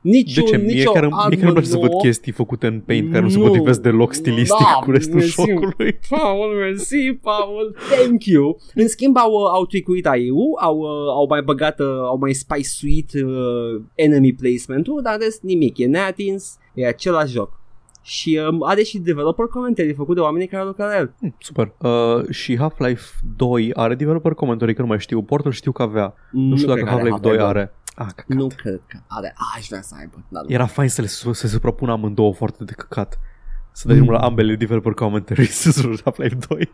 Nici 0.00 0.34
De 0.34 0.40
ce? 0.42 0.56
un, 0.56 0.64
Mie 0.64 0.74
nici 0.74 0.84
o 0.86 0.90
chiar, 0.92 1.02
mie 1.02 1.10
chiar 1.10 1.32
îmi 1.42 1.52
place 1.52 1.66
să 1.66 1.76
văd 1.76 1.88
nouă. 1.90 2.00
chestii 2.02 2.32
făcute 2.32 2.66
în 2.66 2.80
Paint 2.80 3.10
care 3.12 3.22
nu 3.22 3.28
se 3.28 3.38
Nu. 3.38 3.44
potrivesc 3.44 3.80
deloc 3.80 4.12
stilistic 4.14 4.66
Da, 4.66 4.80
cu 4.84 4.90
restul 4.90 5.14
mersi. 5.14 5.34
jocului. 5.34 5.98
Paul, 6.08 6.54
mersi, 6.54 7.12
Paul, 7.22 7.76
thank 7.90 8.24
you. 8.24 8.58
În 8.74 8.88
schimb 8.88 9.16
au, 9.16 9.32
uh, 9.32 9.50
au 9.52 9.66
tweakuit 9.66 10.06
AI-ul, 10.06 10.56
au, 10.60 10.78
uh, 10.78 10.88
au 11.14 11.26
mai 11.28 11.42
băgat, 11.42 11.80
uh, 11.80 11.86
au 11.86 12.16
mai 12.20 12.32
spice-uit 12.32 13.10
uh, 13.24 13.82
enemy 13.94 14.32
placement-ul, 14.32 15.00
dar 15.02 15.16
rest 15.20 15.42
nimic, 15.42 15.78
e 15.78 15.86
neatins, 15.86 16.56
e 16.74 16.86
același 16.86 17.32
joc. 17.32 17.60
Și 18.08 18.40
um, 18.50 18.62
are 18.66 18.82
și 18.82 18.98
developer 18.98 19.46
comentarii 19.46 19.92
făcute 19.94 20.14
de 20.14 20.20
oamenii 20.20 20.46
care 20.46 20.62
au 20.62 20.68
lucrat 20.68 20.88
la 20.88 20.96
el. 20.96 21.14
Hmm, 21.18 21.34
Super. 21.38 21.72
Uh, 21.78 22.28
și 22.30 22.56
Half-Life 22.58 23.04
2 23.36 23.70
are 23.74 23.94
developer 23.94 24.32
comentarii 24.32 24.74
că 24.74 24.80
nu 24.80 24.86
mai 24.86 24.98
știu. 24.98 25.22
Portal 25.22 25.52
știu 25.52 25.72
că 25.72 25.82
avea. 25.82 26.14
Nu, 26.32 26.56
știu 26.56 26.72
cred 26.72 26.84
dacă 26.84 26.96
că 26.96 27.02
Half-Life 27.02 27.36
2 27.36 27.46
are. 27.46 27.74
Ah, 27.94 28.06
căcat. 28.14 28.36
Nu 28.36 28.46
cred 28.56 28.80
că 28.86 28.98
are. 29.06 29.34
A, 29.36 29.44
aș 29.56 29.66
vrea 29.68 29.82
să 29.82 29.94
aibă. 29.98 30.24
Da, 30.28 30.40
da. 30.40 30.54
Era 30.54 30.66
fain 30.66 30.88
să 30.88 31.00
le 31.00 31.06
su- 31.06 31.32
să 31.32 31.46
se 31.46 31.52
suprapună 31.52 31.92
amândouă 31.92 32.32
foarte 32.32 32.64
de 32.64 32.72
căcat. 32.72 33.18
Să 33.72 33.86
dai 33.86 33.96
drumul 33.96 34.14
la 34.14 34.20
ambele 34.20 34.54
developer 34.54 34.92
commentaries 34.92 35.58
să 35.72 35.80
joci 35.80 36.02
Half-Life 36.04 36.36
2. 36.48 36.70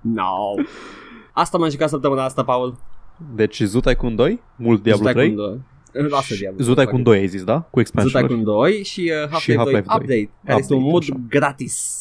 No. 0.00 0.54
Asta 1.32 1.58
m-am 1.58 1.70
jucat 1.70 1.88
săptămâna 1.88 2.24
asta, 2.24 2.44
Paul. 2.44 2.76
Deci 3.34 3.60
Zoo 3.62 3.80
Tycoon 3.80 4.14
2, 4.16 4.40
mult 4.56 4.82
Diablo 4.82 5.10
3. 5.10 5.34
Tycoon 5.96 6.08
2. 6.08 6.18
Lasă 6.18 6.34
Diablo. 6.34 6.64
Zoo 6.64 6.74
Tycoon 6.74 7.02
2 7.02 7.18
ai 7.18 7.26
zis, 7.26 7.44
da? 7.44 7.60
Cu 7.60 7.68
Zoo 7.70 7.80
expansion 7.80 8.22
Tycoon 8.22 8.42
2 8.44 8.82
și 8.84 9.00
uh, 9.00 9.28
Half-Life, 9.30 9.38
Și 9.40 9.46
2 9.52 9.56
Half-Life 9.56 9.84
2. 9.86 9.96
Update, 9.96 10.30
care 10.44 10.58
este 10.58 10.72
un 10.74 10.78
Update, 10.78 10.92
mod 10.92 11.02
așa. 11.02 11.20
gratis. 11.28 12.00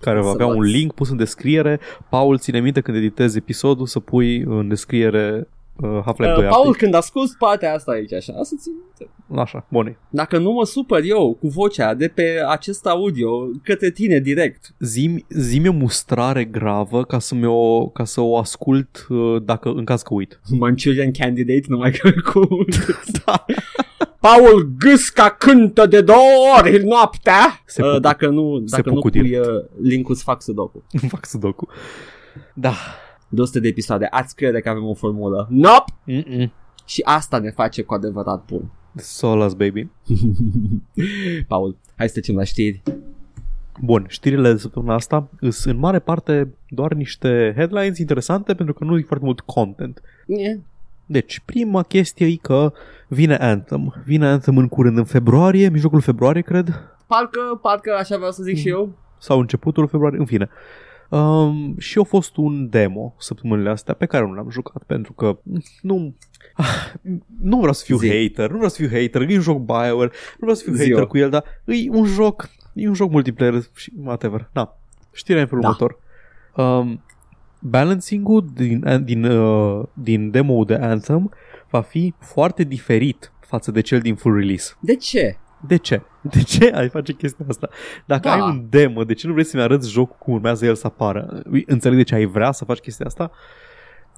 care 0.00 0.16
va 0.18 0.24
Să 0.26 0.30
avea 0.30 0.46
un 0.46 0.52
luați. 0.54 0.70
link 0.70 0.92
pus 0.94 1.10
în 1.10 1.16
descriere. 1.16 1.80
Paul, 2.08 2.38
ține 2.38 2.60
minte 2.60 2.80
când 2.80 2.96
editezi 2.96 3.36
episodul 3.38 3.86
să 3.86 4.00
pui 4.00 4.40
în 4.40 4.68
descriere 4.68 5.48
uh, 5.82 6.00
Half-Life 6.04 6.32
2 6.34 6.44
Uh, 6.44 6.48
Paul, 6.50 6.60
update. 6.66 6.78
când 6.78 6.94
asculti 6.94 7.32
partea 7.38 7.74
asta 7.74 7.90
aici, 7.92 8.12
așa, 8.12 8.32
să 8.42 8.54
țin 8.60 8.72
minte. 8.72 9.14
Așa, 9.42 9.66
bun. 9.70 9.98
Dacă 10.10 10.38
nu 10.38 10.50
mă 10.52 10.64
supăr 10.64 11.00
eu 11.04 11.36
cu 11.40 11.48
vocea 11.48 11.94
de 11.94 12.08
pe 12.08 12.36
acest 12.48 12.86
audio 12.86 13.30
către 13.62 13.90
tine 13.90 14.18
direct. 14.18 14.74
Zimi, 14.78 15.24
zimi 15.28 15.68
o 15.68 15.72
mustrare 15.72 16.44
gravă 16.44 17.04
ca 17.04 17.18
să, 17.18 17.34
mi-o, 17.34 17.88
ca 17.88 18.04
să 18.04 18.20
o 18.20 18.38
ascult 18.38 19.06
uh, 19.08 19.42
dacă 19.42 19.68
în 19.68 19.84
caz 19.84 20.02
că 20.02 20.14
uit. 20.14 20.40
Manchurian 20.58 21.10
Candidate, 21.12 21.64
numai 21.68 21.90
că 21.90 22.10
cu... 22.32 22.48
Da. 23.24 23.44
Paul 24.20 24.72
Gâsca 24.78 25.28
cântă 25.30 25.86
de 25.86 26.00
două 26.00 26.18
ori 26.58 26.84
noaptea. 26.84 27.62
Se 27.66 27.82
uh, 27.82 27.88
pucu- 27.88 28.00
dacă 28.00 28.28
nu, 28.28 28.62
se 28.64 28.76
dacă 28.76 28.88
nu 28.88 28.94
pucu 28.94 29.08
pui 29.08 29.20
direct. 29.20 29.46
uh, 29.46 29.52
link-ul, 29.82 30.14
îți 30.14 30.22
fac 30.22 30.42
sudoku. 30.42 30.84
Îmi 31.02 31.10
fac 31.10 31.26
sudoku. 31.26 31.68
Da. 32.54 32.72
200 33.28 33.60
de 33.60 33.68
episoade, 33.68 34.06
ați 34.10 34.34
crede 34.34 34.60
că 34.60 34.68
avem 34.68 34.84
o 34.84 34.94
formulă. 34.94 35.46
Nope! 35.50 35.92
Mm-mm. 36.04 36.52
Și 36.84 37.02
asta 37.04 37.38
ne 37.38 37.50
face 37.50 37.82
cu 37.82 37.94
adevărat 37.94 38.44
bun. 38.46 38.70
Solas, 38.94 39.54
baby. 39.54 39.88
Paul, 41.48 41.76
hai 41.96 42.06
să 42.06 42.12
trecem 42.12 42.34
la 42.36 42.44
știri. 42.44 42.82
Bun, 43.80 44.04
știrile 44.08 44.52
de 44.52 44.58
săptămâna 44.58 44.94
asta 44.94 45.28
sunt 45.40 45.74
în 45.74 45.80
mare 45.80 45.98
parte 45.98 46.54
doar 46.68 46.92
niște 46.92 47.52
headlines 47.56 47.98
interesante 47.98 48.54
pentru 48.54 48.74
că 48.74 48.84
nu 48.84 48.98
e 48.98 49.02
foarte 49.06 49.24
mult 49.24 49.40
content. 49.40 50.02
Yeah. 50.26 50.58
Deci, 51.06 51.40
prima 51.44 51.82
chestie 51.82 52.26
e 52.26 52.36
că 52.36 52.72
vine 53.08 53.34
Anthem. 53.34 54.02
Vine 54.04 54.26
Anthem 54.26 54.56
în 54.58 54.68
curând 54.68 54.96
în 54.96 55.04
februarie, 55.04 55.68
mijlocul 55.68 56.00
februarie, 56.00 56.42
cred, 56.42 56.96
Parcă, 57.06 57.58
parcă 57.62 57.96
așa 57.98 58.16
vreau 58.16 58.30
să 58.30 58.42
zic 58.42 58.56
și 58.56 58.68
eu. 58.68 58.92
sau 59.18 59.40
începutul 59.40 59.88
februarie, 59.88 60.18
în 60.18 60.24
fine. 60.24 60.48
Um, 61.10 61.74
și 61.78 61.98
a 61.98 62.02
fost 62.02 62.36
un 62.36 62.68
demo 62.68 63.14
săptămânile 63.18 63.70
astea 63.70 63.94
pe 63.94 64.06
care 64.06 64.24
nu 64.26 64.32
l-am 64.32 64.50
jucat 64.50 64.82
pentru 64.86 65.12
că 65.12 65.38
nu 65.82 66.14
ah, 66.54 66.92
nu 67.40 67.56
vreau 67.56 67.72
să 67.72 67.84
fiu 67.84 67.96
Zi. 67.96 68.08
hater, 68.08 68.48
nu 68.50 68.54
vreau 68.54 68.70
să 68.70 68.76
fiu 68.86 68.98
hater, 69.00 69.20
e 69.22 69.34
un 69.34 69.40
joc 69.40 69.58
BioWare, 69.58 70.10
nu 70.12 70.36
vreau 70.38 70.54
să 70.54 70.62
fiu 70.64 70.74
Zi-o. 70.74 70.94
hater 70.94 71.06
cu 71.06 71.18
el, 71.18 71.30
dar 71.30 71.44
e 71.64 71.90
un 71.90 72.04
joc, 72.04 72.48
e 72.74 72.88
un 72.88 72.94
joc 72.94 73.10
multiplayer 73.10 73.62
și 73.74 73.92
whatever. 74.04 74.48
Na, 74.52 74.78
știrea 75.12 75.40
în 75.40 75.46
felul 75.48 75.62
Da. 75.62 75.68
următor. 75.68 75.98
Um, 76.56 77.02
balancing-ul 77.60 78.50
din, 78.54 79.02
din, 79.04 79.24
uh, 79.24 79.84
din 79.94 80.30
demo 80.30 80.64
de 80.64 80.74
Anthem 80.74 81.30
va 81.70 81.80
fi 81.80 82.14
foarte 82.18 82.64
diferit 82.64 83.32
față 83.40 83.70
de 83.70 83.80
cel 83.80 84.00
din 84.00 84.14
full 84.14 84.34
release. 84.38 84.74
De 84.80 84.96
ce? 84.96 85.36
De 85.66 85.76
ce? 85.76 86.02
De 86.20 86.42
ce 86.42 86.70
ai 86.74 86.88
face 86.88 87.12
chestia 87.12 87.44
asta? 87.48 87.68
Dacă 88.04 88.20
Da. 88.28 88.32
ai 88.34 88.40
un 88.40 88.64
demo, 88.70 89.04
de 89.04 89.14
ce 89.14 89.26
nu 89.26 89.32
vrei 89.32 89.44
să-mi 89.44 89.62
arăți 89.62 89.90
jocul 89.90 90.16
cum 90.18 90.34
urmează 90.34 90.64
el 90.66 90.74
să 90.74 90.86
apară? 90.86 91.42
Înțeleg 91.66 91.96
de 91.96 92.02
ce 92.04 92.14
ai 92.14 92.24
vrea 92.24 92.52
să 92.52 92.64
faci 92.64 92.78
chestia 92.78 93.06
asta? 93.06 93.30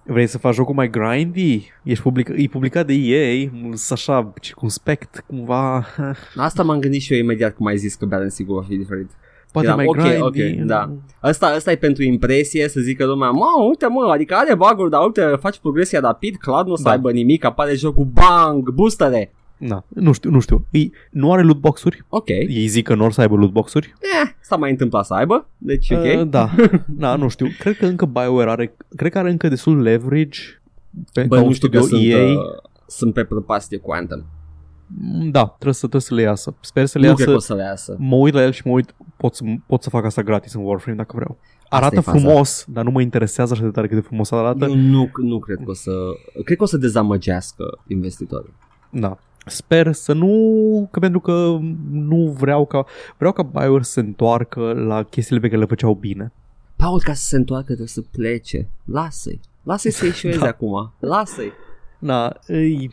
Vrei 0.05 0.27
să 0.27 0.39
faci 0.39 0.55
jocul 0.55 0.75
mai 0.75 0.91
grindy? 0.91 1.71
Ești 1.83 2.03
public- 2.03 2.33
e 2.37 2.49
publicat 2.51 2.87
de 2.87 2.93
EA, 2.95 3.51
să 3.73 3.93
așa 3.93 4.33
circumspect, 4.41 5.25
cumva, 5.27 5.87
Asta 6.37 6.63
m-am 6.63 6.79
gândit 6.81 7.01
și 7.01 7.13
eu 7.13 7.19
imediat 7.19 7.55
cum 7.55 7.67
ai 7.67 7.77
zis 7.77 7.95
că 7.95 8.07
balancing-ul 8.07 8.57
va 8.61 8.67
fi 8.69 8.77
diferit. 8.77 9.11
poate 9.53 9.67
Eram, 9.67 9.79
mai 9.79 9.87
ok, 9.89 9.97
grindy. 9.97 10.61
ok, 10.61 10.67
da. 10.67 10.93
Asta, 11.21 11.47
asta 11.47 11.71
e 11.71 11.77
pentru 11.77 12.03
impresie 12.03 12.69
să 12.69 12.81
zică 12.81 13.05
lumea, 13.05 13.31
mă, 13.31 13.47
uite 13.69 13.87
mă, 13.87 14.11
adică 14.13 14.35
are 14.35 14.55
bug 14.55 14.89
dar 14.89 15.05
uite, 15.05 15.23
faci 15.41 15.59
progresia 15.59 16.01
rapid, 16.01 16.37
clar 16.37 16.65
nu 16.65 16.73
o 16.73 16.77
să 16.77 16.83
Da. 16.83 16.91
aibă 16.91 17.11
nimic, 17.11 17.45
apare 17.45 17.75
jocul, 17.75 18.05
bang, 18.13 18.71
boostere. 18.71 19.33
Na, 19.59 19.85
nu 19.89 20.13
știu, 20.13 20.31
nu 20.31 20.41
știu. 20.41 20.67
E, 20.71 20.79
nu 21.11 21.33
are 21.33 21.43
lootbox-uri? 21.43 22.05
Ok, 22.09 22.29
Ei 22.29 22.67
zic 22.67 22.85
că 22.87 22.95
nu 22.95 23.05
or 23.05 23.13
să 23.13 23.21
aibă 23.21 23.35
lootbox-uri? 23.37 23.95
eh, 24.01 24.31
s-a 24.41 24.57
mai 24.57 24.71
întâmplat 24.71 25.05
să 25.07 25.15
aibă, 25.15 25.47
deci 25.59 25.91
ok. 25.91 26.05
Uh, 26.05 26.29
da, 26.29 26.51
da, 26.87 27.17
nu 27.17 27.29
știu. 27.29 27.47
Cred 27.59 27.77
că 27.77 27.87
încă 27.87 28.05
BioWare 28.05 28.51
are, 28.51 28.75
cred 28.97 29.13
că 29.13 29.19
are 29.19 29.31
încă 29.31 29.49
destul 29.49 29.83
leverage 29.83 30.39
pe 31.13 31.23
Bă, 31.23 31.35
ca 31.35 31.41
un 31.43 31.47
nu 31.49 31.53
știu 31.55 31.69
că 31.69 31.81
studio 31.81 32.17
sunt, 32.17 32.21
EA. 32.23 32.33
uh, 32.33 32.39
sunt 32.87 33.15
pe 33.15 33.25
prăpastie 33.25 33.79
cu 33.79 33.91
Anthem. 33.93 34.25
Da, 35.31 35.45
trebuie 35.47 35.75
să, 35.75 35.81
trebuie 35.81 36.01
să 36.01 36.15
le 36.15 36.23
iasă. 36.23 36.55
Sper 36.61 36.87
să 36.87 36.99
le 36.99 37.05
Nu 37.05 37.11
iasă. 37.11 37.23
cred 37.23 37.35
că 37.35 37.41
o 37.41 37.45
să 37.45 37.55
le 37.55 37.63
iasă. 37.63 37.97
Mă 37.99 38.17
uit 38.17 38.35
la 38.35 38.43
el 38.43 38.53
și 38.53 38.63
mă 38.65 38.73
uit, 38.73 38.95
pot 39.17 39.35
să, 39.35 39.45
pot 39.67 39.83
să 39.83 39.91
fac 39.91 40.05
asta 40.05 40.23
gratis 40.23 40.53
în 40.55 40.65
Warframe 40.65 40.97
dacă 40.97 41.13
vreau. 41.15 41.39
Arată 41.69 41.95
e 41.97 42.01
faza. 42.01 42.19
frumos, 42.19 42.65
dar 42.69 42.85
nu 42.85 42.91
mă 42.91 43.01
interesează 43.01 43.53
așa 43.53 43.63
de 43.63 43.69
tare 43.71 43.87
cât 43.87 43.97
de 43.97 44.03
frumos 44.03 44.31
arată. 44.31 44.65
Eu 44.65 44.75
nu, 44.75 45.11
nu 45.23 45.39
cred 45.39 45.57
că 45.65 45.71
o 45.71 45.75
să... 45.75 45.91
Cred 46.45 46.57
că 46.57 46.63
o 46.63 46.67
să 46.67 46.77
dezamăgească 46.77 47.65
investitorii. 47.87 48.53
Da. 48.91 49.19
Sper 49.49 49.93
să 49.93 50.13
nu, 50.13 50.89
că 50.91 50.99
pentru 50.99 51.21
că 51.21 51.59
nu 51.91 52.37
vreau 52.39 52.67
ca, 52.67 52.85
vreau 53.17 53.33
ca 53.33 53.43
BioWare 53.43 53.83
să 53.83 53.91
se 53.91 54.01
întoarcă 54.01 54.73
la 54.73 55.03
chestiile 55.03 55.41
pe 55.41 55.49
care 55.49 55.61
le 55.61 55.67
făceau 55.67 55.95
bine. 55.95 56.33
Paul, 56.77 57.01
ca 57.05 57.13
să 57.13 57.25
se 57.25 57.37
întoarcă 57.37 57.67
trebuie 57.67 57.89
să 57.89 58.01
plece. 58.01 58.69
Lasă-i. 58.85 59.41
Lasă-i 59.63 59.91
să 59.91 60.05
ieșuieze 60.05 60.39
Da. 60.45 60.47
acum. 60.47 60.93
Lasă-i. 60.99 61.53
Na, 61.99 62.37
îi, 62.47 62.91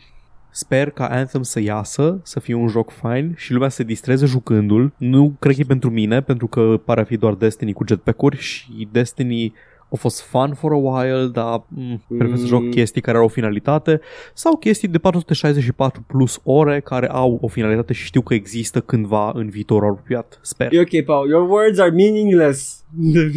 sper 0.50 0.90
ca 0.90 1.06
Anthem 1.06 1.42
să 1.42 1.60
iasă, 1.60 2.20
să 2.22 2.40
fie 2.40 2.54
un 2.54 2.68
joc 2.68 2.90
fain 2.90 3.34
și 3.36 3.52
lumea 3.52 3.68
să 3.68 3.76
se 3.76 3.82
distreze 3.82 4.26
jucându-l. 4.26 4.92
Nu 4.96 5.36
cred 5.38 5.54
că 5.54 5.60
e 5.60 5.64
pentru 5.64 5.90
mine, 5.90 6.22
pentru 6.22 6.46
că 6.46 6.80
pare 6.84 7.00
a 7.00 7.04
fi 7.04 7.16
doar 7.16 7.34
Destiny 7.34 7.72
cu 7.72 7.84
jetpack-uri 7.86 8.36
și 8.36 8.88
Destiny 8.92 9.52
a 9.92 9.96
fost 9.96 10.22
fun 10.22 10.54
for 10.54 10.72
a 10.72 10.76
while, 10.76 11.26
dar 11.26 11.62
mm, 11.68 12.02
prefer 12.18 12.36
să 12.36 12.42
Mm. 12.42 12.48
joc 12.48 12.70
chestii 12.70 13.00
care 13.00 13.18
au 13.18 13.24
o 13.24 13.28
finalitate 13.28 14.00
sau 14.34 14.56
chestii 14.56 14.88
de 14.88 14.98
464 14.98 16.02
plus 16.06 16.40
ore 16.44 16.80
care 16.80 17.08
au 17.08 17.38
o 17.40 17.48
finalitate 17.48 17.92
și 17.92 18.04
știu 18.04 18.20
că 18.20 18.34
există 18.34 18.80
cândva 18.80 19.30
în 19.34 19.48
viitorul 19.48 19.88
apropiat. 19.90 20.38
Sper. 20.42 20.72
E 20.72 20.80
ok, 20.80 21.04
Paul. 21.04 21.28
Your 21.28 21.48
words 21.50 21.78
are 21.78 21.90
meaningless. 21.90 22.84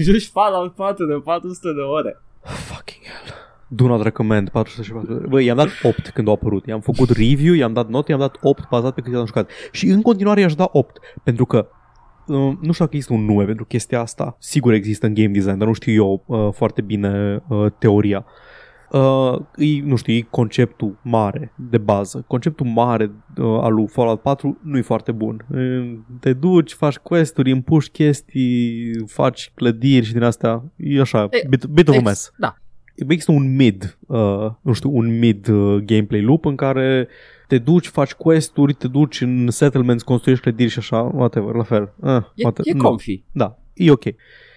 Joci 0.02 0.30
Fallout 0.34 0.74
4 0.76 1.06
de 1.06 1.14
400 1.24 1.68
de 1.76 1.82
ore. 1.82 2.22
Fucking 2.44 3.02
hell. 3.04 3.38
Do 3.72 3.88
not 3.88 4.02
recommend 4.04 4.50
464. 4.50 5.28
Băi, 5.30 5.46
i-am 5.46 5.58
dat 5.58 5.68
8 5.84 6.10
când 6.10 6.28
au 6.28 6.34
apărut. 6.34 6.66
I-am 6.66 6.80
făcut 6.80 7.10
review, 7.10 7.54
i-am 7.54 7.74
dat 7.74 7.90
note, 7.90 8.12
i-am 8.12 8.20
dat 8.20 8.38
8 8.42 8.70
bazat 8.70 8.94
pe 8.94 9.02
cât 9.02 9.16
am 9.16 9.26
jucat. 9.26 9.50
Și 9.72 9.88
în 9.88 10.02
continuare 10.02 10.42
i-aș 10.42 10.56
da 10.56 10.70
8, 10.72 10.98
pentru 11.24 11.46
că 11.46 11.58
uh, 11.58 11.79
nu 12.38 12.72
știu 12.72 12.86
dacă 12.86 12.96
există 12.96 13.14
un 13.14 13.26
nume 13.26 13.46
pentru 13.46 13.66
chestia 13.66 14.00
asta. 14.02 14.36
Sigur 14.40 14.74
există 14.74 15.06
în 15.06 15.14
game 15.14 15.28
design, 15.28 15.58
dar 15.58 15.68
nu 15.68 15.74
știu 15.74 15.94
eu 15.94 16.24
uh, 16.26 16.54
foarte 16.54 16.82
bine 16.82 17.44
uh, 17.48 17.66
teoria. 17.80 18.26
Uh, 18.92 19.40
e, 19.56 19.82
nu 19.84 19.96
știu, 19.96 20.14
e 20.14 20.22
conceptul 20.30 21.00
mare 21.02 21.54
de 21.56 21.78
bază. 21.78 22.24
Conceptul 22.28 22.66
mare 22.66 23.12
uh, 23.38 23.46
al 23.46 23.74
lui 23.74 23.88
Fallout 23.88 24.22
4 24.22 24.60
nu 24.64 24.78
e 24.78 24.82
foarte 24.82 25.12
bun. 25.12 25.46
Uh, 25.52 25.98
te 26.20 26.34
duci, 26.34 26.74
faci 26.74 26.98
quest-uri, 26.98 27.52
împuși 27.52 27.90
chestii, 27.90 28.92
faci 29.08 29.52
clădiri 29.56 30.06
și 30.06 30.14
din 30.14 30.24
astea. 30.24 30.64
E 30.76 31.00
așa, 31.00 31.28
E, 31.32 31.48
bit, 31.50 31.66
bit 31.66 31.88
of 31.88 31.94
a 31.96 31.98
Ex- 31.98 32.06
mess 32.08 32.32
Da. 32.38 32.56
Există 33.08 33.32
un 33.32 33.56
mid, 33.56 33.98
uh, 34.08 34.50
nu 34.62 34.74
știu, 34.74 34.90
un 34.98 35.20
mid 35.20 35.48
uh, 35.48 35.82
gameplay 35.86 36.22
loop 36.22 36.46
în 36.46 36.56
care 36.56 37.08
te 37.48 37.58
duci, 37.58 37.88
faci 37.88 38.14
quest-uri, 38.14 38.74
te 38.74 38.88
duci 38.88 39.22
în 39.22 39.50
settlements, 39.50 40.04
construiești 40.04 40.44
clădiri 40.46 40.70
și 40.70 40.80
așa, 40.80 41.02
whatever, 41.02 41.56
la 41.56 41.64
fel. 41.64 41.94
Uh, 42.00 42.10
E, 42.36 42.44
whatever. 42.44 42.74
e 42.74 42.78
Nu. 42.78 42.84
comfy. 42.84 43.24
Da, 43.32 43.60
e 43.74 43.92
ok. 43.92 44.04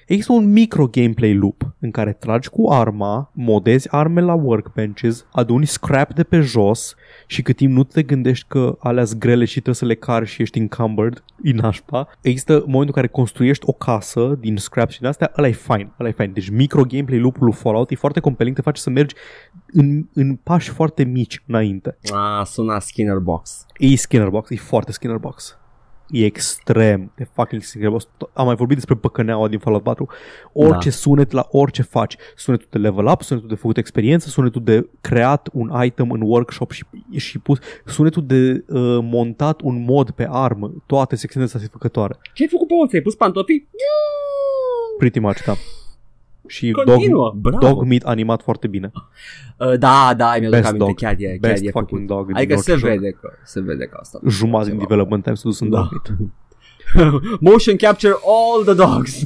Există 0.07 0.33
un 0.33 0.53
micro 0.53 0.87
gameplay 0.87 1.35
loop 1.35 1.75
în 1.79 1.91
care 1.91 2.13
tragi 2.13 2.49
cu 2.49 2.71
arma, 2.71 3.31
modezi 3.35 3.89
arme 3.91 4.21
la 4.21 4.35
workbenches, 4.35 5.27
aduni 5.33 5.67
scrap 5.67 6.15
de 6.15 6.23
pe 6.23 6.41
jos 6.41 6.95
și 7.27 7.43
cât 7.43 7.57
timp 7.57 7.73
nu 7.73 7.85
te 7.85 8.03
gândești 8.03 8.45
că 8.49 8.77
alea 8.81 9.05
grele 9.19 9.45
și 9.45 9.53
trebuie 9.53 9.75
să 9.75 9.85
le 9.85 9.95
cari 9.95 10.27
și 10.27 10.43
ești 10.43 10.59
encumbered, 10.59 11.25
e 11.43 11.53
nașpa. 11.53 12.09
Există 12.21 12.53
momentul 12.53 12.87
în 12.87 12.93
care 12.93 13.07
construiești 13.07 13.65
o 13.69 13.73
casă 13.73 14.37
din 14.41 14.57
scrap 14.57 14.91
și 14.91 14.99
din 14.99 15.09
astea, 15.09 15.33
ăla 15.39 15.49
e 15.49 15.53
fine, 15.53 15.93
ăla 16.01 16.09
e 16.09 16.13
fine. 16.13 16.31
Deci 16.35 16.51
micro 16.51 16.83
gameplay 16.83 17.19
loop-ul 17.19 17.45
lui 17.45 17.55
Fallout 17.55 17.91
e 17.91 17.95
foarte 17.95 18.21
compelling, 18.21 18.57
te 18.57 18.63
face 18.63 18.81
să 18.81 18.91
mergi 18.91 19.15
în, 19.67 20.07
în 20.13 20.37
pași 20.37 20.71
foarte 20.71 21.05
mici 21.05 21.43
înainte. 21.47 21.99
Ah, 22.13 22.47
suna 22.47 22.79
Skinner 22.79 23.19
Box. 23.19 23.67
E 23.77 23.97
Skinner 23.97 24.29
Box, 24.29 24.51
e 24.51 24.57
foarte 24.57 24.93
Skinner 24.93 25.17
Box. 25.17 25.57
E 26.13 26.25
extrem 26.25 27.13
de 27.17 27.29
fucking 27.33 27.63
Skinner 27.63 27.91
Box. 27.91 28.09
Am 28.33 28.47
mai 28.47 28.55
vorbit 28.55 28.77
despre 28.77 28.95
păcăneaua 28.95 29.49
din 29.49 29.59
Fallout 29.59 29.83
4. 29.83 30.09
Orice 30.53 30.89
Da. 30.89 30.95
sunet 30.95 31.31
la 31.33 31.47
orice 31.51 31.83
faci. 31.83 32.17
Sunetul 32.37 32.67
de 32.71 32.79
level 32.79 33.07
up, 33.07 33.23
sunetul 33.23 33.49
de 33.49 33.55
făcut 33.55 33.77
experiență, 33.77 34.29
sunetul 34.29 34.63
de 34.65 34.89
creat 35.01 35.49
un 35.53 35.73
item 35.85 36.11
în 36.11 36.21
workshop 36.21 36.71
și, 36.71 36.85
și 37.17 37.39
pus, 37.39 37.59
sunetul 37.87 38.27
de 38.27 38.65
uh, 38.69 38.99
montat 39.03 39.61
un 39.61 39.85
mod 39.85 40.11
pe 40.11 40.27
armă. 40.31 40.73
Toate 40.87 41.17
secțiunile 41.17 41.51
satisfăcătoare. 41.53 42.17
Ce 42.35 42.43
ai 42.43 42.49
făcut, 42.49 42.69
Paul? 42.69 42.89
Ți-ai 42.89 43.03
pus 43.03 43.15
pantofii? 43.15 43.69
Pretty 44.99 45.19
much, 45.19 45.45
da. 45.45 45.55
Și 46.47 46.71
Continuă, 46.71 47.31
dog, 47.33 47.41
bravo. 47.41 47.67
dog 47.67 47.85
meat 47.85 48.03
animat 48.03 48.43
foarte 48.43 48.67
bine. 48.67 48.91
Uh, 49.59 49.79
da, 49.79 50.15
da, 50.17 50.31
mi-aduc 50.39 50.51
Best 50.51 50.69
aminte. 50.69 50.85
dog. 50.87 50.95
Chiar 50.97 51.15
e, 51.19 51.25
chiar 51.27 51.39
Best 51.41 51.65
e 51.65 51.71
fucking 51.71 52.01
făcut. 52.01 52.17
dog 52.17 52.27
din 52.27 52.37
Adică 52.37 52.53
orice 52.55 52.71
se 52.71 52.77
joc. 52.77 52.89
vede 52.89 53.11
că, 53.11 53.29
se 53.45 53.61
vede 53.61 53.85
că 53.85 53.97
asta. 54.01 54.19
Jumătate 54.29 54.69
din 54.71 54.79
Ceva. 54.79 54.89
development 54.89 55.23
time 55.23 55.35
s-a 55.35 55.43
dus 55.45 55.61
în 55.61 55.71
Da. 55.71 55.77
dog 55.79 55.89
meat. 55.93 56.19
Motion 57.41 57.77
capture 57.77 58.13
all 58.27 58.65
the 58.65 58.75
dogs. 58.75 59.23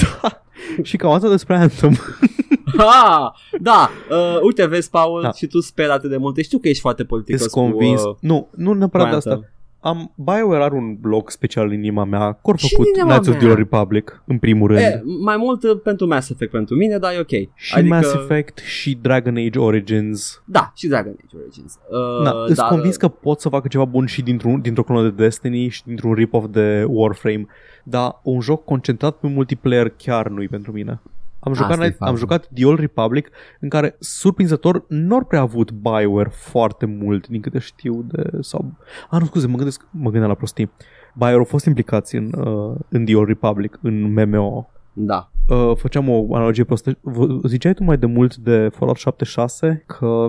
și 0.82 0.96
cam 0.96 1.10
asta 1.10 1.28
despre 1.28 1.56
Anthem. 1.56 1.96
ha, 2.78 3.32
da, 3.60 3.90
uh, 4.10 4.40
uite, 4.42 4.66
vezi, 4.66 4.90
Paul, 4.90 5.22
Da. 5.22 5.32
și 5.32 5.46
tu 5.46 5.60
speri 5.60 5.90
atât 5.90 6.10
de 6.10 6.16
multe. 6.16 6.42
Știu 6.42 6.58
că 6.58 6.68
ești 6.68 6.80
foarte 6.80 7.04
politicos 7.04 7.40
Sunt 7.40 7.52
convins. 7.52 8.00
cu... 8.02 8.08
Uh, 8.08 8.16
nu, 8.20 8.48
nu 8.56 8.72
neapărat 8.72 9.06
de 9.06 9.12
cu 9.12 9.16
asta. 9.16 9.40
Anthem. 9.86 10.12
Am, 10.16 10.24
BioWare 10.24 10.62
are 10.62 10.74
un 10.74 10.96
blog 11.00 11.30
special 11.30 11.66
în 11.66 11.72
inima 11.72 12.04
mea, 12.04 12.32
cor 12.32 12.58
Și 12.58 12.68
făcut 12.68 12.86
în 12.86 12.92
inima 12.94 13.08
Knights 13.08 13.28
of 13.28 13.34
the 13.34 13.44
mea. 13.44 13.54
Old 13.54 13.62
Republic, 13.62 14.22
în 14.26 14.38
primul 14.38 14.68
rând. 14.68 14.80
E, 14.80 15.02
mai 15.22 15.36
mult 15.36 15.62
uh, 15.62 15.80
pentru 15.82 16.06
Mass 16.06 16.30
Effect 16.30 16.50
pentru 16.50 16.74
mine, 16.74 16.98
dar 16.98 17.12
e 17.12 17.18
ok. 17.18 17.54
și 17.54 17.74
adică, 17.74 17.94
Mass 17.94 18.14
Effect 18.14 18.58
și 18.58 18.98
Dragon 19.02 19.36
Age 19.36 19.58
Origins. 19.58 20.42
Da, 20.44 20.72
și 20.74 20.86
Dragon 20.86 21.16
Age 21.24 21.36
Origins. 21.36 21.78
Uh, 21.88 22.24
Na, 22.24 22.44
îți 22.46 22.54
dar, 22.54 22.68
convins 22.68 22.96
că 22.96 23.08
pot 23.08 23.40
să 23.40 23.48
facă 23.48 23.68
ceva 23.68 23.84
bun 23.84 24.06
și 24.06 24.22
dintr-un, 24.22 24.60
dintr-o 24.60 24.82
clonă 24.82 25.08
de 25.08 25.22
Destiny 25.22 25.68
și 25.68 25.84
dintr-un 25.84 26.12
rip-off 26.12 26.46
de 26.50 26.84
Warframe, 26.88 27.46
dar 27.84 28.20
un 28.22 28.40
joc 28.40 28.64
concentrat 28.64 29.16
pe 29.16 29.26
multiplayer 29.26 29.88
chiar 29.88 30.28
nu-i 30.28 30.48
pentru 30.48 30.72
mine. 30.72 31.00
Am 31.40 31.52
jucat, 31.52 31.70
Asta 31.70 31.84
e 31.84 31.88
Night- 31.88 31.98
am 31.98 32.06
faza. 32.06 32.18
jucat 32.18 32.48
The 32.54 32.66
Old 32.66 32.78
Republic 32.78 33.28
în 33.60 33.68
care, 33.68 33.96
surprinzător, 33.98 34.84
nu 34.88 35.16
ar 35.16 35.24
prea 35.24 35.40
avut 35.40 35.72
BioWare 35.72 36.28
foarte 36.32 36.86
mult, 36.86 37.28
din 37.28 37.40
câte 37.40 37.58
știu 37.58 38.02
de... 38.08 38.22
Sau... 38.40 38.72
Ah, 39.10 39.20
nu, 39.20 39.26
scuze, 39.26 39.46
mă, 39.46 39.56
gândesc, 39.56 39.86
mă 39.90 40.10
gândeam 40.10 40.28
la 40.28 40.34
prostii. 40.36 40.70
BioWare 41.14 41.38
au 41.38 41.44
fost 41.44 41.64
implicați 41.66 42.16
în, 42.16 42.32
uh, 42.38 42.74
în 42.88 43.04
The 43.04 43.16
Old 43.16 43.26
Republic, 43.28 43.78
în 43.82 44.12
MMO. 44.12 44.68
Da. 44.92 45.30
Uh, 45.48 45.72
făceam 45.76 46.08
o 46.08 46.34
analogie 46.34 46.64
prostă. 46.64 46.98
V- 47.00 47.46
Ziceai 47.46 47.74
tu 47.74 47.84
mai 47.84 47.98
de 47.98 48.06
mult 48.06 48.36
de 48.36 48.68
Fallout 48.68 48.96
76 48.98 49.84
că 49.86 50.26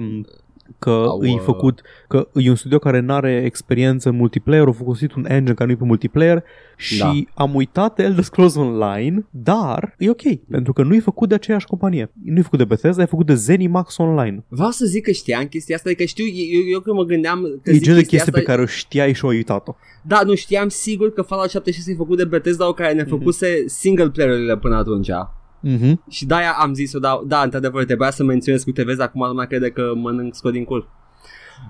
că 0.79 0.89
Au, 0.89 1.23
e 1.23 1.31
uh, 1.33 1.39
făcut, 1.43 1.81
că 2.07 2.27
e 2.33 2.49
un 2.49 2.55
studio 2.55 2.79
care 2.79 2.99
nu 2.99 3.13
are 3.13 3.41
experiență 3.45 4.09
în 4.09 4.15
multiplayer, 4.15 4.65
au 4.65 4.71
folosit 4.71 5.13
un 5.13 5.25
engine 5.27 5.53
care 5.53 5.65
nu 5.65 5.71
e 5.71 5.77
pe 5.79 5.83
multiplayer 5.85 6.43
și 6.77 6.97
Da. 6.99 7.13
am 7.43 7.55
uitat 7.55 7.95
de 7.95 8.03
Elder 8.03 8.23
Scrolls 8.23 8.55
Online, 8.55 9.25
dar 9.29 9.95
e 9.97 10.09
ok, 10.09 10.21
pentru 10.49 10.73
că 10.73 10.83
nu 10.83 10.95
e 10.95 10.99
făcut 10.99 11.29
de 11.29 11.35
aceeași 11.35 11.65
companie. 11.65 12.11
Nu 12.23 12.37
e 12.39 12.41
făcut 12.41 12.57
de 12.57 12.65
Bethesda, 12.65 13.01
e 13.01 13.05
făcut 13.05 13.25
de 13.25 13.33
ZeniMax 13.33 13.97
Online. 13.97 14.43
Vreau 14.47 14.69
să 14.69 14.85
zic 14.85 15.03
că 15.03 15.11
știam 15.11 15.45
chestia 15.45 15.75
asta, 15.75 15.89
adică 15.89 16.03
știu, 16.05 16.25
eu, 16.25 16.61
eu 16.73 16.79
când 16.79 16.95
mă 16.95 17.03
gândeam 17.03 17.41
că 17.63 17.69
e 17.69 17.73
zic 17.73 17.81
genul 17.83 17.99
de 17.99 18.05
chestia 18.05 18.17
chestie 18.17 18.31
pe 18.31 18.37
asta, 18.39 18.51
care 18.51 18.61
o 18.61 18.65
știai 18.65 19.13
și 19.13 19.25
o 19.25 19.27
uitat-o. 19.27 19.75
Da, 20.03 20.21
nu 20.25 20.35
știam 20.35 20.67
sigur 20.67 21.11
că 21.13 21.21
Fallout 21.21 21.49
76 21.49 21.91
e 21.91 21.95
făcut 21.95 22.17
de 22.17 22.25
Bethesda, 22.25 22.73
care 22.73 22.89
Mhm. 22.93 22.97
ne 22.97 23.03
făcuse 23.03 23.63
single 23.67 24.09
player-urile 24.09 24.57
până 24.57 24.75
atunci. 24.75 25.09
Mhm. 25.73 26.03
Și 26.09 26.25
de-aia 26.25 26.51
am 26.59 26.73
zis-o, 26.73 26.99
da, 26.99 27.21
da, 27.27 27.41
într-adevăr, 27.41 27.85
trebuia 27.85 28.09
să 28.11 28.23
menționez 28.23 28.63
cu 28.63 28.71
TV, 28.71 28.99
acum 28.99 29.27
lumea 29.27 29.45
crede 29.45 29.69
că 29.69 29.91
mănânc 29.95 30.35
scot 30.35 30.51
din 30.51 30.63
cur. 30.63 30.87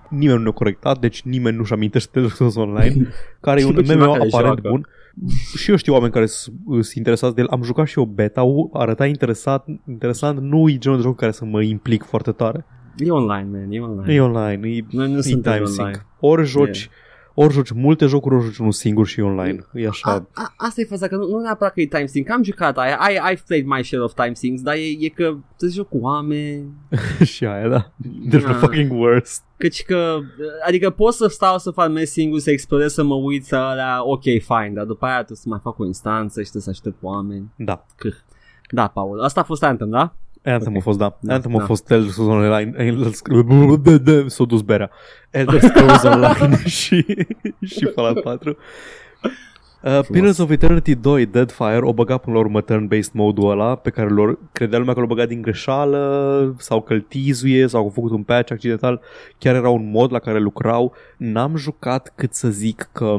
Nimeni 0.10 0.38
nu 0.38 0.44
ne-a 0.44 0.52
corectat, 0.52 1.00
deci 1.00 1.22
nimeni 1.22 1.58
nu-și 1.58 1.74
amintește 1.74 2.10
de 2.14 2.20
Elder 2.20 2.32
Scrolls 2.34 2.56
Online, 2.56 3.08
care 3.42 3.58
e 3.60 3.62
Și 3.62 3.68
un 3.68 3.74
pe 3.76 3.82
cineva 3.82 4.04
MMO 4.06 4.12
care 4.14 4.28
aparent 4.28 4.60
joacă. 4.62 4.70
bun. 4.70 4.88
Și 5.58 5.70
eu 5.70 5.76
știu 5.76 5.94
oameni 5.94 6.12
care 6.12 6.26
sunt 6.26 6.56
sunt 6.70 6.92
interesați 6.94 7.36
de 7.36 7.42
el. 7.42 7.48
Am 7.50 7.64
jucat 7.64 7.88
și 7.88 8.00
o 8.00 8.06
beta, 8.06 8.44
o 8.44 8.70
arăta 8.74 9.06
interesat, 9.06 9.66
interesant, 9.88 10.40
nu 10.40 10.70
e 10.70 10.78
genul 10.78 10.98
de 10.98 11.04
joc 11.04 11.16
care 11.16 11.32
să 11.32 11.46
mă 11.46 11.62
implic 11.62 12.04
foarte 12.04 12.32
tare. 12.32 12.66
E 12.98 13.10
online, 13.12 13.48
man, 13.52 13.72
e 13.72 13.80
online. 13.80 14.14
E 14.14 14.22
online, 14.22 14.68
e, 14.68 14.84
Noi 14.90 15.12
nu 15.12 15.18
e 15.18 15.22
suntem 15.22 15.52
time 15.54 15.66
online. 15.66 15.94
sync. 15.94 16.06
Ori 16.20 16.46
joci, 16.46 16.90
ori 17.40 17.54
joci 17.54 17.72
multe 17.72 18.06
jocuri, 18.06 18.36
ori 18.36 18.44
joci 18.44 18.58
unul 18.58 18.72
singur 18.72 19.08
și 19.08 19.20
e 19.20 19.24
online. 19.24 19.66
E 19.74 19.88
așa. 19.88 20.12
A, 20.12 20.28
a, 20.34 20.54
asta 20.58 20.82
e 20.82 20.86
faza, 20.86 21.08
că 21.08 21.16
nu, 21.16 21.28
nu 21.28 21.40
neapărat 21.40 21.74
că 21.74 21.82
e 21.82 21.86
time 21.88 22.06
sync. 22.06 22.30
Am 22.30 22.44
jucat 22.44 22.78
aia, 22.78 23.00
I, 23.10 23.34
I've 23.36 23.44
played 23.48 23.66
my 23.66 23.84
share 23.84 24.04
of 24.04 24.14
time 24.14 24.34
syncs, 24.34 24.62
dar 24.62 24.76
e, 24.76 24.80
e 25.00 25.08
că 25.10 25.36
să 25.56 25.68
joc 25.68 25.90
cu 25.90 25.98
oameni. 26.02 26.72
și 27.34 27.46
aia, 27.46 27.68
da. 27.68 27.92
They're 28.30 28.42
the 28.44 28.50
Ah. 28.50 28.56
fucking 28.60 28.92
worst. 28.92 29.44
Căci 29.58 29.84
că, 29.84 30.18
adică 30.68 30.90
pot 30.90 31.14
să 31.14 31.28
stau 31.28 31.58
să 31.58 31.72
farmez 31.72 32.10
singur, 32.10 32.40
să 32.40 32.52
explorez, 32.52 32.94
să 32.94 33.04
mă 33.04 33.16
uit, 33.16 33.46
să 33.46 33.56
alea, 33.56 34.06
ok, 34.08 34.22
fine, 34.24 34.72
dar 34.74 34.86
după 34.86 35.06
aia 35.06 35.16
trebuie 35.16 35.38
să 35.38 35.50
mai 35.50 35.60
fac 35.64 35.80
o 35.80 35.86
instanță 35.86 36.40
și 36.42 36.50
trebuie 36.50 36.62
să 36.64 36.70
aștept 36.70 37.04
oameni. 37.04 37.52
Da. 37.58 37.86
Câh. 37.96 38.14
Da, 38.72 38.88
Paul, 38.88 39.20
asta 39.22 39.40
a 39.40 39.44
fost 39.44 39.64
Anthem, 39.64 39.90
da? 39.90 40.16
Anthem 40.44 40.72
Ok. 40.74 40.80
a 40.80 40.84
fost, 40.84 40.98
da. 40.98 41.18
Da, 41.20 41.34
Anthem 41.34 41.56
a 41.56 41.60
da. 41.60 41.66
fost 41.66 41.92
Elder 41.92 42.10
Scrolls 42.10 42.32
Online. 42.32 42.74
Elder 42.78 43.12
Scrolls... 43.12 44.34
S-a 44.34 44.44
dus 44.44 44.62
berea. 44.62 44.90
Elder 45.30 45.60
Scrolls 45.62 46.04
Online 46.04 46.58
și, 46.80 47.06
și 47.66 47.86
Fallout 47.96 48.22
4. 48.22 48.58
Uh, 49.84 50.00
Pillars 50.12 50.38
of 50.38 50.50
Eternity 50.50 50.96
2 50.96 51.26
Deadfire 51.26 51.80
o 51.82 51.94
băga 51.94 52.18
până 52.18 52.36
la 52.36 52.42
urmă 52.42 52.62
turn-based 52.62 53.12
mode-ul 53.12 53.52
ăla 53.52 53.76
pe 53.76 53.90
care 53.90 54.10
lor 54.10 54.40
credea 54.52 54.80
lumea 54.80 54.94
că 54.94 55.00
l-a 55.00 55.06
băgat 55.06 55.28
din 55.28 55.42
greșeală 55.42 56.56
sau 56.58 56.82
că 56.82 56.94
îl 56.94 57.02
tizuie 57.02 57.68
sau 57.68 57.82
că 57.82 57.88
a 57.88 57.94
făcut 57.94 58.12
un 58.12 58.24
patch 58.24 58.52
accidental. 58.52 59.02
Chiar 59.38 59.56
era 59.56 59.70
un 59.70 59.90
mod 59.92 60.12
la 60.12 60.20
care 60.20 60.40
lucrau. 60.40 60.94
N-am 61.18 61.56
jucat 61.56 62.14
cât 62.16 62.34
să 62.34 62.50
zic 62.50 62.90
că 62.92 63.16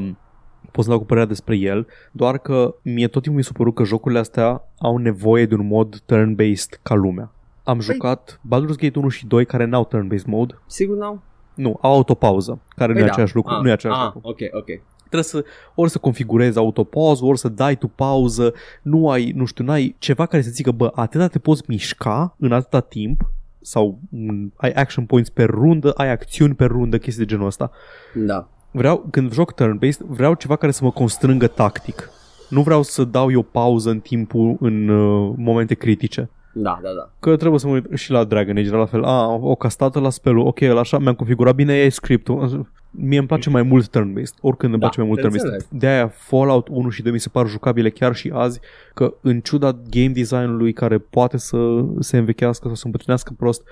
pot 0.72 0.84
să 0.84 0.90
dau 0.90 0.98
cu 0.98 1.04
părerea 1.04 1.28
despre 1.28 1.56
el, 1.56 1.86
doar 2.12 2.38
că 2.38 2.74
mie 2.82 3.08
tot 3.08 3.22
timpul 3.22 3.40
mi 3.40 3.46
s-a 3.46 3.52
părut 3.56 3.74
că 3.74 3.84
jocurile 3.84 4.20
astea 4.20 4.64
au 4.78 4.96
nevoie 4.96 5.46
de 5.46 5.54
un 5.54 5.66
mod 5.66 6.02
turn-based 6.06 6.80
ca 6.82 6.94
lumea. 6.94 7.32
Am 7.64 7.80
jucat 7.80 8.40
Baldur's 8.46 8.76
Gate 8.76 8.98
1 8.98 9.08
și 9.08 9.26
2 9.26 9.44
care 9.44 9.64
n-au 9.64 9.88
turn-based 9.88 10.26
mode. 10.26 10.58
Sigur 10.66 10.96
n-au? 10.96 11.20
Nu, 11.54 11.78
au 11.80 11.92
autopauză, 11.92 12.60
care 12.76 12.92
nu 12.92 12.98
e 12.98 13.02
același 13.02 13.34
lucru. 13.34 13.54
Ah, 13.54 13.60
nu 13.62 13.68
e 13.68 13.72
același 13.72 14.00
ah, 14.00 14.10
lucru. 14.14 14.28
ok, 14.28 14.38
ok. 14.52 14.66
Trebuie 14.98 15.22
să 15.22 15.44
ori 15.74 15.90
să 15.90 15.98
configurezi 15.98 16.58
autopauză, 16.58 17.24
ori 17.24 17.38
să 17.38 17.48
dai 17.48 17.76
tu 17.76 17.88
pauză. 17.88 18.54
Nu 18.82 19.10
ai, 19.10 19.32
nu 19.34 19.44
știu, 19.44 19.64
n-ai 19.64 19.96
ceva 19.98 20.26
care 20.26 20.42
să 20.42 20.50
zică, 20.50 20.70
bă, 20.70 20.90
atâta 20.94 21.26
te 21.28 21.38
poți 21.38 21.62
mișca 21.66 22.34
în 22.38 22.52
atâta 22.52 22.80
timp 22.80 23.30
sau 23.60 23.98
m, 24.10 24.52
ai 24.56 24.72
action 24.72 25.06
points 25.06 25.30
pe 25.30 25.44
rundă, 25.44 25.90
ai 25.90 26.10
acțiuni 26.10 26.54
pe 26.54 26.64
rundă, 26.64 26.98
chestii 26.98 27.24
de 27.24 27.30
genul 27.30 27.46
ăsta. 27.46 27.70
Da. 28.14 28.48
Vreau, 28.70 29.06
când 29.10 29.32
joc 29.32 29.54
turn-based, 29.54 30.06
vreau 30.06 30.34
ceva 30.34 30.56
care 30.56 30.72
să 30.72 30.84
mă 30.84 30.90
constrângă 30.90 31.46
tactic. 31.46 32.10
Nu 32.48 32.62
vreau 32.62 32.82
să 32.82 33.04
dau 33.04 33.30
eu 33.30 33.42
pauză 33.42 33.90
în 33.90 34.00
timpul, 34.00 34.56
în 34.60 34.88
uh, 34.88 35.32
momente 35.36 35.74
critice. 35.74 36.30
Da, 36.52 36.78
da, 36.82 36.88
da. 36.96 37.10
Că 37.20 37.36
trebuie 37.36 37.58
să 37.60 37.66
mă 37.66 37.72
uit 37.72 37.86
și 37.94 38.10
la 38.10 38.24
Dragon 38.24 38.56
Age, 38.56 38.66
era 38.66 38.78
la 38.78 38.86
fel. 38.86 39.04
A, 39.04 39.26
o 39.34 39.54
castată 39.54 40.00
la 40.00 40.10
spelul, 40.10 40.46
ok, 40.46 40.60
ăla 40.60 40.80
așa, 40.80 40.98
mi-am 40.98 41.14
configurat 41.14 41.54
bine, 41.54 41.74
e 41.74 41.88
scriptul. 41.88 42.66
Mie 42.90 43.18
îmi 43.18 43.26
place 43.26 43.50
mai 43.50 43.62
mult 43.62 43.88
turn-based, 43.98 44.34
oricând 44.40 44.72
îmi 44.72 44.80
Da, 44.80 44.86
place 44.88 45.00
mai 45.00 45.08
mult 45.08 45.20
te 45.20 45.26
turn-based. 45.26 45.42
înțeleg. 45.52 45.80
De-aia 45.80 46.08
Fallout 46.08 46.68
1 46.68 46.88
și 46.90 47.02
2 47.02 47.12
mi 47.12 47.18
se 47.20 47.28
par 47.28 47.46
jucabile 47.46 47.90
chiar 47.90 48.14
și 48.14 48.30
azi, 48.34 48.60
că 48.94 49.14
în 49.20 49.40
ciuda 49.40 49.78
game 49.90 50.08
design-ului 50.08 50.72
care 50.72 50.98
poate 50.98 51.36
să 51.36 51.56
se 51.98 52.16
învechească 52.16 52.66
sau 52.66 52.74
să 52.74 52.82
îmbătrânească 52.84 53.34
prost, 53.38 53.62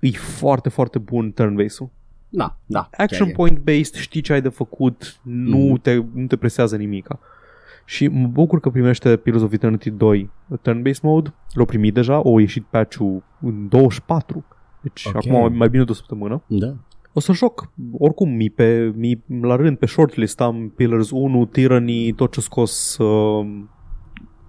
e 0.00 0.10
foarte, 0.10 0.68
foarte 0.68 0.98
bun 0.98 1.32
turn-based-ul. 1.32 1.90
Da, 2.28 2.56
da. 2.66 2.88
Action 2.96 3.20
chiar 3.20 3.28
e. 3.28 3.32
point 3.32 3.58
based, 3.58 3.94
știi 3.94 4.20
ce 4.20 4.32
ai 4.32 4.42
de 4.42 4.48
făcut, 4.48 5.20
nu, 5.22 5.56
Mhm. 5.58 5.80
te, 5.80 6.02
nu 6.14 6.26
te 6.26 6.36
presează 6.36 6.76
nimica. 6.76 7.18
Și 7.84 8.06
mă 8.08 8.26
bucur 8.26 8.60
că 8.60 8.70
primește 8.70 9.16
Pillars 9.16 9.42
of 9.42 9.52
Eternity 9.52 9.90
2 9.90 10.30
turn-based 10.62 11.02
mode, 11.02 11.34
l-au 11.54 11.64
primit 11.66 11.94
deja, 11.94 12.14
au 12.14 12.38
ieșit 12.38 12.64
patch-ul 12.64 13.22
în 13.40 13.68
24, 13.68 14.44
deci 14.80 15.06
Ok. 15.06 15.16
acum 15.16 15.56
mai 15.56 15.68
bine 15.68 15.84
de 15.84 15.90
o 15.90 15.94
săptămână. 15.94 16.42
Da. 16.46 16.74
O 17.12 17.20
să 17.20 17.32
joc, 17.32 17.70
oricum, 17.98 18.30
mi 18.30 18.50
pe, 18.50 18.92
mi, 18.96 19.22
la 19.42 19.56
rând, 19.56 19.76
pe 19.78 19.86
shortlist 19.86 20.40
am 20.40 20.72
Pillars 20.76 21.10
1, 21.10 21.44
Tyranny, 21.46 22.12
tot 22.12 22.32
ce 22.32 22.40
scos 22.40 22.96
uh, 22.98 23.46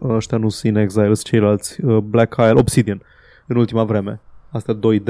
ăștia 0.02 0.38
nu 0.38 0.50
sunt 0.50 0.74
in 0.76 0.82
exile, 0.82 1.06
sunt 1.06 1.24
ceilalți, 1.24 1.84
uh, 1.86 1.98
Black 1.98 2.36
Isle, 2.38 2.60
Obsidian, 2.60 3.02
în 3.48 3.56
ultima 3.56 3.84
vreme. 3.84 4.22
Astea 4.50 4.74
2D, 4.74 5.10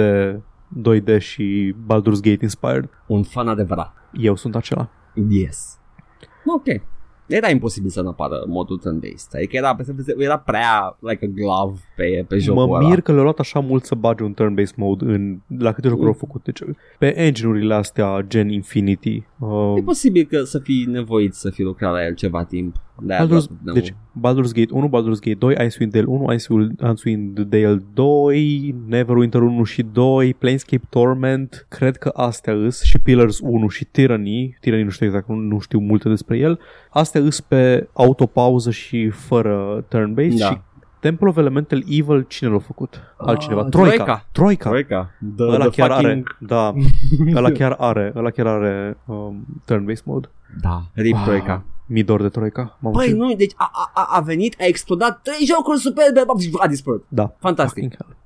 2D 0.89 1.17
și 1.19 1.75
Baldur's 1.85 2.21
Gate 2.21 2.37
inspired. 2.41 2.89
Un 3.07 3.23
fan 3.23 3.47
adevărat. 3.47 3.93
Eu 4.13 4.35
sunt 4.35 4.55
acela. 4.55 4.89
Yes. 5.29 5.79
Ok. 6.45 6.65
Era 7.27 7.49
imposibil 7.49 7.89
să 7.89 8.01
nu 8.01 8.09
apară 8.09 8.43
modul 8.47 8.79
turn-based. 8.79 9.31
Adică 9.33 9.55
era, 9.55 9.75
era 10.17 10.37
prea 10.37 10.97
like 10.99 11.25
a 11.25 11.27
glove 11.27 11.79
pe, 11.95 12.25
pe 12.27 12.37
jocul 12.37 12.65
mă 12.67 12.75
ăla. 12.75 12.87
mir 12.87 13.01
că 13.01 13.11
le-au 13.11 13.23
luat 13.23 13.39
așa 13.39 13.59
mult 13.59 13.83
să 13.85 13.95
bage 13.95 14.23
un 14.23 14.33
turn-based 14.33 14.75
mode 14.75 15.05
în, 15.05 15.39
la 15.57 15.71
câte 15.71 15.87
jocuri 15.87 16.05
Mm. 16.05 16.11
au 16.11 16.17
făcut. 16.19 16.43
Deci, 16.43 16.59
pe 16.99 17.19
engine-urile 17.19 17.73
astea, 17.73 18.21
gen 18.27 18.49
Infinity. 18.49 19.23
Uh, 19.39 19.73
E 19.77 19.81
posibil 19.81 20.25
că 20.25 20.43
să 20.43 20.59
fii 20.59 20.85
nevoit 20.85 21.33
să 21.33 21.49
fii 21.49 21.63
lucrat 21.63 21.91
la 21.91 22.05
el 22.05 22.13
ceva 22.15 22.43
timp. 22.43 22.75
De-aia 23.01 23.25
Baldur's, 23.27 23.45
nu. 23.63 23.73
deci, 23.73 23.93
Baldur's 24.19 24.53
Gate 24.53 24.71
1, 24.73 24.87
Baldur's 24.87 25.19
Gate 25.21 25.33
2, 25.39 25.55
Icewind 25.65 25.91
Dale 25.91 26.05
1, 26.05 26.33
Icewind 26.33 27.39
Dale 27.39 27.83
2, 27.93 28.75
Neverwinter 28.87 29.41
1 29.41 29.63
și 29.63 29.83
2, 29.83 30.33
Planescape 30.33 30.83
Torment, 30.89 31.65
cred 31.69 31.97
că 31.97 32.11
astea 32.15 32.53
îs, 32.53 32.83
și 32.83 32.99
Pillars 32.99 33.39
1 33.43 33.67
și 33.67 33.85
Tyranny, 33.85 34.57
Tyranny 34.61 34.83
nu 34.83 34.89
știu 34.89 35.05
exact, 35.05 35.27
nu, 35.27 35.35
nu 35.35 35.59
știu 35.59 35.79
multe 35.79 36.09
despre 36.09 36.37
el, 36.37 36.59
astea 36.89 37.21
îs 37.21 37.39
pe 37.39 37.89
autopauză 37.93 38.71
și 38.71 39.09
fără 39.09 39.85
turn-based 39.87 40.37
Da. 40.39 40.45
și 40.45 40.57
Temple 40.99 41.27
of 41.29 41.37
Elemental 41.37 41.83
Evil, 41.89 42.25
cine 42.27 42.49
l-a 42.49 42.57
făcut? 42.59 43.01
Altcineva. 43.17 43.61
Ah, 43.61 43.67
Troica. 43.69 43.93
Troica. 43.95 44.25
Troica. 44.31 44.69
Troica. 44.69 45.09
The, 45.35 45.43
Ăla 45.45 45.57
the 45.65 45.69
chiar 45.69 45.91
are, 45.91 46.01
fucking... 46.03 46.37
da, 46.39 46.73
ăla 47.39 47.51
chiar 47.51 47.75
are, 47.79 48.11
ăla 48.15 48.29
chiar 48.29 48.47
are 48.47 48.97
um, 49.05 49.45
turn-based 49.65 50.03
mode. 50.03 50.29
Da. 50.61 50.81
Rip 50.93 51.15
Ah, 51.15 51.23
Troica. 51.23 51.63
Mi 51.87 52.03
dor 52.03 52.21
de 52.21 52.29
Troica. 52.29 52.77
Mamă, 52.81 52.97
Păi 52.97 53.07
ce- 53.07 53.13
nu, 53.13 53.33
deci 53.35 53.53
a, 53.55 53.69
a, 53.73 53.91
a- 53.93 54.07
a 54.17 54.19
venit, 54.19 54.55
a 54.59 54.65
explodat 54.65 55.21
trei 55.21 55.45
jocuri 55.45 55.79
superbe, 55.79 56.23
a 56.59 56.67
dispărut. 56.67 57.05
Da. 57.07 57.33
Fantastic. 57.39 57.83
Fucking 57.83 58.17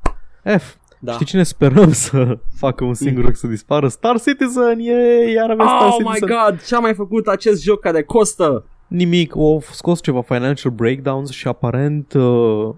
hell. 0.43 0.59
F. 0.59 0.75
Da. 0.99 1.11
Știi 1.11 1.25
cine 1.25 1.43
sperăm 1.43 1.91
să 2.07 2.37
facă 2.55 2.83
un 2.83 2.93
singur 2.93 3.23
joc 3.23 3.35
să 3.35 3.47
dispară? 3.47 3.87
Star 3.87 4.19
Citizen! 4.21 4.79
Yay! 4.79 5.31
Iar 5.33 5.49
avem 5.49 5.65
Star 5.65 5.87
Oh 5.87 5.95
my 5.99 6.05
Citizen! 6.13 6.27
god, 6.37 6.61
ce-a 6.65 6.79
mai 6.79 6.93
făcut 6.93 7.27
acest 7.27 7.61
joc 7.63 7.79
care 7.79 8.03
costă? 8.03 8.65
Nimic. 8.87 9.35
Au 9.35 9.61
scos 9.71 10.01
ceva 10.01 10.21
financial 10.21 10.73
breakdowns 10.73 11.29
și 11.29 11.47
aparent 11.47 12.13
uh, 12.13 12.69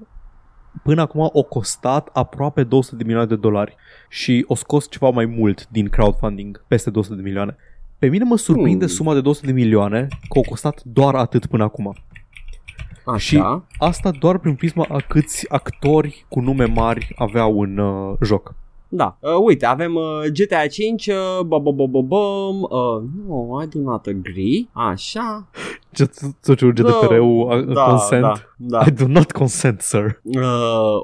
până 0.83 1.01
acum 1.01 1.29
o 1.33 1.43
costat 1.43 2.09
aproape 2.13 2.63
200 2.63 2.95
de 2.95 3.03
milioane 3.03 3.27
de 3.27 3.35
dolari 3.35 3.75
și 4.09 4.45
o 4.47 4.55
scos 4.55 4.89
ceva 4.89 5.09
mai 5.09 5.25
mult 5.25 5.67
din 5.69 5.89
crowdfunding, 5.89 6.63
peste 6.67 6.89
200 6.89 7.15
de 7.15 7.21
milioane. 7.21 7.55
Pe 8.03 8.09
mine 8.09 8.23
mă 8.23 8.37
surprinde 8.37 8.85
Hmm. 8.85 8.93
suma 8.93 9.13
de 9.13 9.21
200 9.21 9.45
de 9.45 9.51
milioane 9.51 10.07
că 10.09 10.27
au 10.35 10.41
costat 10.41 10.81
doar 10.83 11.15
atât 11.15 11.45
până 11.45 11.63
acum. 11.63 11.95
Așa. 13.05 13.17
Și 13.17 13.43
asta 13.77 14.11
doar 14.19 14.37
prin 14.37 14.55
prisma 14.55 14.85
a 14.89 14.97
câți 15.07 15.45
actori 15.49 16.25
cu 16.27 16.39
nume 16.39 16.65
mari 16.65 17.13
aveau 17.15 17.61
în 17.61 17.77
uh, 17.77 18.13
joc. 18.21 18.53
Da, 18.87 19.17
uh, 19.19 19.29
uite, 19.45 19.65
avem 19.65 19.95
uh, 19.95 20.03
GTA 20.33 20.67
5, 20.67 21.07
uh, 21.07 21.15
bă, 21.45 21.59
bă, 21.59 21.71
bă, 21.71 21.85
bă, 21.87 22.01
băm, 22.01 22.61
uh, 22.61 23.03
no, 23.27 23.61
I 23.63 23.67
do 23.67 23.79
not 23.79 24.05
agree, 24.05 24.67
așa, 24.71 25.47
Sociul 26.41 26.71
GDPR-ul 26.73 27.51
a- 27.51 27.61
da, 27.73 27.83
consent. 27.83 28.21
da, 28.21 28.33
da. 28.55 28.83
I 28.87 28.91
do 28.91 29.07
not 29.07 29.31
consent, 29.31 29.81
sir. 29.81 30.19
Uh, 30.23 30.41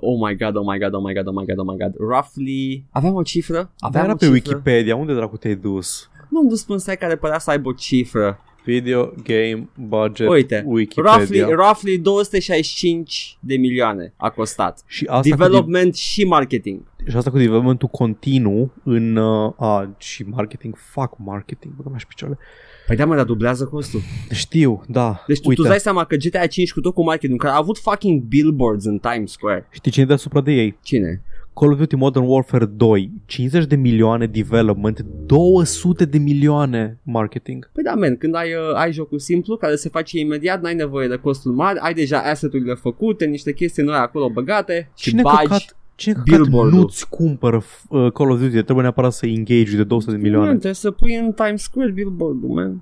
oh 0.01 0.27
my 0.27 0.35
god, 0.35 0.55
oh 0.55 0.65
my 0.65 0.77
god, 0.79 0.93
oh 0.93 1.01
my 1.03 1.13
god, 1.13 1.27
oh 1.27 1.33
my 1.35 1.45
god, 1.45 1.57
oh 1.57 1.65
my 1.67 1.77
god, 1.77 1.93
roughly, 2.09 2.83
aveam 2.89 3.13
o 3.15 3.23
cifră? 3.23 3.55
Dar 3.55 3.69
Aveam 3.79 4.03
era 4.03 4.13
o 4.13 4.15
pe 4.17 4.25
cifră? 4.25 4.39
Wikipedia, 4.51 4.95
unde 4.95 5.13
dracu 5.13 5.37
te-ai 5.37 5.55
dus? 5.55 6.09
Nu 6.29 6.39
am 6.39 6.47
dus 6.47 6.63
pe 6.63 6.71
un 6.71 6.77
site 6.77 6.95
care 6.95 7.15
părea 7.15 7.39
să 7.39 7.49
aibă 7.49 7.69
o 7.69 7.71
cifră. 7.73 8.39
Video 8.63 9.13
Game 9.23 9.69
Budget 9.75 10.27
Uite, 10.27 10.63
Wikipedia. 10.67 11.13
Roughly, 11.45 11.53
roughly 11.55 11.97
265 11.97 13.37
de 13.39 13.55
milioane 13.57 14.13
a 14.17 14.29
costat. 14.29 14.81
și, 14.85 15.05
asta 15.05 15.21
cu, 15.35 15.37
Development 15.37 15.95
și 15.95 16.23
marketing. 16.23 16.81
de- 17.03 17.09
și 17.11 17.17
asta 17.17 17.29
cu 17.31 17.37
developmentul 17.37 17.87
continuu 17.87 18.73
în... 18.83 19.15
Uh, 19.15 19.53
a, 19.57 19.95
și 19.97 20.23
marketing. 20.23 20.75
Fuck 20.77 21.13
marketing, 21.17 21.73
băgă 21.75 21.95
și 21.97 22.07
picioarele. 22.07 22.39
Păi 22.87 22.95
da, 22.95 23.05
mă, 23.05 23.15
dar 23.15 23.25
dublează 23.25 23.65
costul. 23.65 24.01
Știu, 24.31 24.83
da. 24.87 25.23
Deci 25.27 25.37
tu, 25.37 25.43
tu 25.43 25.49
Uite, 25.49 25.61
îți 25.61 25.69
dai 25.69 25.79
seama 25.79 26.03
că 26.03 26.15
GTA 26.15 26.47
5 26.47 26.73
cu 26.73 26.81
tot 26.81 26.93
cu 26.93 27.03
marketing, 27.03 27.39
care 27.39 27.53
a 27.53 27.57
avut 27.57 27.77
fucking 27.77 28.21
billboards 28.21 28.85
în 28.85 28.97
Times 28.97 29.31
Square. 29.31 29.67
știi 29.71 29.91
cine 29.91 30.03
e 30.03 30.07
deasupra 30.07 30.41
de 30.41 30.51
ei? 30.51 30.77
Cine? 30.81 31.23
Call 31.59 31.71
of 31.71 31.77
Duty 31.77 31.95
Modern 31.95 32.25
Warfare 32.25 32.65
2, 32.65 33.11
50 33.25 33.65
de 33.65 33.75
milioane 33.75 34.25
development, 34.25 35.05
200 35.25 36.05
de 36.05 36.17
milioane 36.17 36.97
marketing. 37.03 37.69
Păi 37.73 37.83
da, 37.83 37.93
man, 37.93 38.17
când 38.17 38.35
ai, 38.35 38.53
uh, 38.53 38.75
ai 38.75 38.91
jocul 38.91 39.19
simplu 39.19 39.57
care 39.57 39.75
se 39.75 39.89
face 39.89 40.19
imediat, 40.19 40.61
n-ai 40.61 40.75
nevoie 40.75 41.07
de 41.07 41.15
costuri 41.15 41.55
mari, 41.55 41.79
ai 41.79 41.93
deja 41.93 42.19
asset-urile 42.19 42.73
făcute, 42.73 43.25
niște 43.25 43.53
chestii 43.53 43.83
noi 43.83 43.95
acolo 43.95 44.29
băgate 44.29 44.89
și 44.95 45.09
Cine 45.09 45.21
bagi 45.21 45.37
căcat, 45.37 45.77
cine 45.95 46.13
căcat 46.13 46.27
billboard-ul. 46.29 46.79
nu-ți 46.79 47.09
cumpără 47.09 47.63
uh, 47.89 48.11
Call 48.11 48.31
of 48.31 48.39
Duty? 48.39 48.51
Trebuie 48.51 48.81
neapărat 48.81 49.13
să 49.13 49.25
engage 49.25 49.75
de 49.75 49.83
200 49.83 50.11
de 50.11 50.17
Man, 50.17 50.25
milioane. 50.25 50.49
trebuie 50.49 50.73
să 50.73 50.91
pui 50.91 51.15
în 51.15 51.31
Times 51.31 51.61
Square 51.61 51.91
billboard-ul, 51.91 52.49
man. 52.49 52.81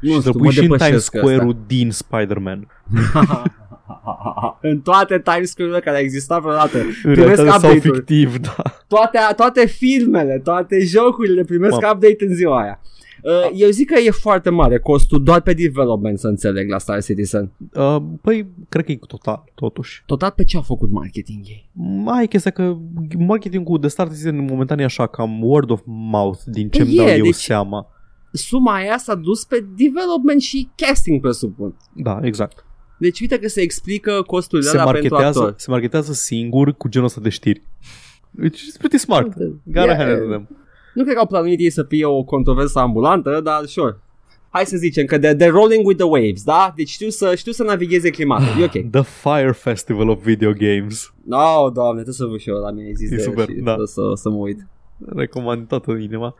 Nu 0.00 0.10
și 0.10 0.20
să 0.20 0.28
știu, 0.28 0.32
pui 0.32 0.44
mă 0.44 0.50
și 0.50 0.58
în 0.58 0.64
Times 0.64 0.80
depășesc 0.80 1.04
Square-ul 1.04 1.56
din 1.66 1.90
Spider-Man. 1.90 2.66
în 4.70 4.80
toate 4.80 5.18
Times 5.18 5.50
Square-urile 5.50 5.84
care 5.90 5.98
existau 6.02 6.40
vreodată. 6.40 6.78
În 6.78 6.84
Primesc 7.02 7.18
realitate 7.18 7.50
sau 7.50 7.70
update-uri. 7.70 7.96
fictiv, 7.98 8.36
da. 8.38 8.56
Toate, 8.88 9.18
toate 9.36 9.66
filmele, 9.66 10.38
toate 10.44 10.78
jocurile 10.84 11.44
primesc 11.44 11.80
Mă. 11.80 11.90
update 11.94 12.16
în 12.28 12.34
ziua 12.34 12.60
aia. 12.62 12.80
Uh, 13.22 13.50
eu 13.54 13.68
zic 13.70 13.90
că 13.90 13.98
e 13.98 14.10
foarte 14.10 14.50
mare 14.50 14.78
costul 14.78 15.22
doar 15.22 15.40
pe 15.40 15.52
development 15.52 16.18
să 16.18 16.26
înțeleg 16.26 16.70
la 16.70 16.78
Star 16.78 17.02
Citizen. 17.02 17.52
Uh, 17.74 17.96
păi, 18.22 18.46
cred 18.68 18.84
că 18.84 18.92
e 18.92 18.98
total, 19.06 19.44
totuși. 19.54 20.02
Total 20.06 20.30
pe 20.36 20.44
ce 20.44 20.56
a 20.56 20.60
făcut 20.60 20.90
marketing 20.90 21.40
ei? 21.48 21.70
Mai 22.04 22.22
e 22.22 22.26
chestia 22.26 22.50
că 22.50 22.76
marketingul 23.18 23.80
de 23.80 23.88
start 23.88 24.12
season 24.12 24.44
momentan 24.44 24.78
e 24.78 24.84
așa, 24.84 25.06
cam 25.06 25.42
word 25.42 25.70
of 25.70 25.80
mouth, 25.84 26.38
din 26.44 26.68
ce 26.68 26.78
Păi 26.78 26.88
îmi 26.88 26.96
dau 26.96 27.06
e, 27.06 27.16
eu 27.16 27.22
deci- 27.24 27.34
seama. 27.34 27.86
Suma 28.32 28.74
aia 28.74 28.96
s-a 28.98 29.14
dus 29.14 29.44
pe 29.44 29.64
development 29.76 30.40
și 30.40 30.68
casting 30.74 31.20
presupun. 31.20 31.76
Da, 31.92 32.18
exact. 32.22 32.65
Deci 32.98 33.20
uite 33.20 33.38
că 33.38 33.48
se 33.48 33.60
explică 33.60 34.22
costurile 34.26 34.68
Se 34.70 34.78
alea 34.78 34.92
pentru 34.92 35.08
marketează, 35.14 35.38
actor. 35.38 35.54
se 35.60 35.70
marketează 35.70 36.12
singur 36.12 36.72
cu 36.72 36.88
genul 36.88 37.06
ăsta 37.06 37.20
de 37.20 37.28
știri. 37.28 37.62
Which 38.40 38.60
is 38.62 38.76
pretty 38.76 38.98
smart. 38.98 39.34
Gotta 39.36 39.80
Yeah. 39.84 39.96
hand 39.96 40.10
it 40.10 40.18
to 40.18 40.28
them. 40.28 40.48
Nu 40.94 41.02
cred 41.02 41.14
că 41.14 41.20
au 41.20 41.26
plănuit 41.26 41.60
ei 41.60 41.70
să 41.70 41.82
fie 41.82 42.04
o 42.04 42.22
controversă 42.22 42.78
ambulantă, 42.78 43.40
dar 43.44 43.64
sure. 43.64 43.98
Hai 44.50 44.66
să 44.66 44.76
zicem 44.76 45.06
că 45.06 45.18
de, 45.18 45.32
de 45.32 45.46
rolling 45.46 45.86
with 45.86 45.98
the 45.98 46.08
waves, 46.08 46.42
da? 46.42 46.72
Deci 46.76 46.88
știu 46.88 47.08
să, 47.08 47.34
știu 47.34 47.52
să 47.52 47.62
navigheze 47.62 48.10
climatul, 48.10 48.60
e 48.60 48.64
ok. 48.64 48.90
The 49.00 49.02
Fire 49.02 49.52
Festival 49.52 50.08
of 50.08 50.22
Video 50.24 50.52
Games. 50.52 51.12
No, 51.24 51.70
doamne, 51.70 52.02
trebuie 52.02 52.14
să 52.14 52.24
văd 52.24 52.38
și 52.38 52.48
eu 52.48 52.56
la 52.56 52.70
mine 52.70 52.88
există 52.88 53.14
E 53.14 53.18
super, 53.18 53.48
și 53.48 53.54
da. 53.54 53.62
trebuie 53.64 53.86
să, 53.86 54.02
să 54.14 54.28
mă 54.28 54.36
uit. 54.36 54.66
Recomand 55.16 55.68
toată 55.68 55.90
inima. 55.92 56.34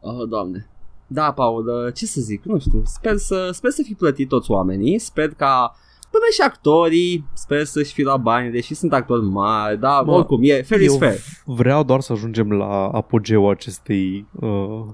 Oh, 0.00 0.28
doamne. 0.28 0.68
Da, 1.06 1.32
Paul, 1.32 1.66
uh, 1.86 1.92
ce 1.94 2.06
să 2.06 2.20
zic, 2.20 2.44
nu 2.44 2.58
știu, 2.58 2.82
sper 2.84 3.16
să, 3.16 3.50
sper 3.52 3.70
să 3.70 3.82
fi 3.82 3.94
plătit 3.94 4.28
toți 4.28 4.50
oamenii, 4.50 4.98
sper 4.98 5.28
ca 5.28 5.76
până 6.16 6.28
și 6.32 6.40
actorii, 6.40 7.24
sper 7.34 7.64
să-și 7.64 7.92
fi 7.92 8.02
la 8.02 8.16
bani, 8.16 8.50
deși 8.50 8.74
sunt 8.74 8.92
actori 8.92 9.24
mari, 9.24 9.80
dar 9.80 10.02
Mă, 10.04 10.12
oricum, 10.12 10.40
e 10.42 10.62
fair 10.62 10.80
is 10.80 10.92
Eu 10.92 10.98
fair. 10.98 11.14
vreau 11.44 11.82
doar 11.84 12.00
să 12.00 12.12
ajungem 12.12 12.52
la 12.52 12.86
apogeul 12.86 13.50
acestei, 13.50 14.26
uh, 14.32 14.48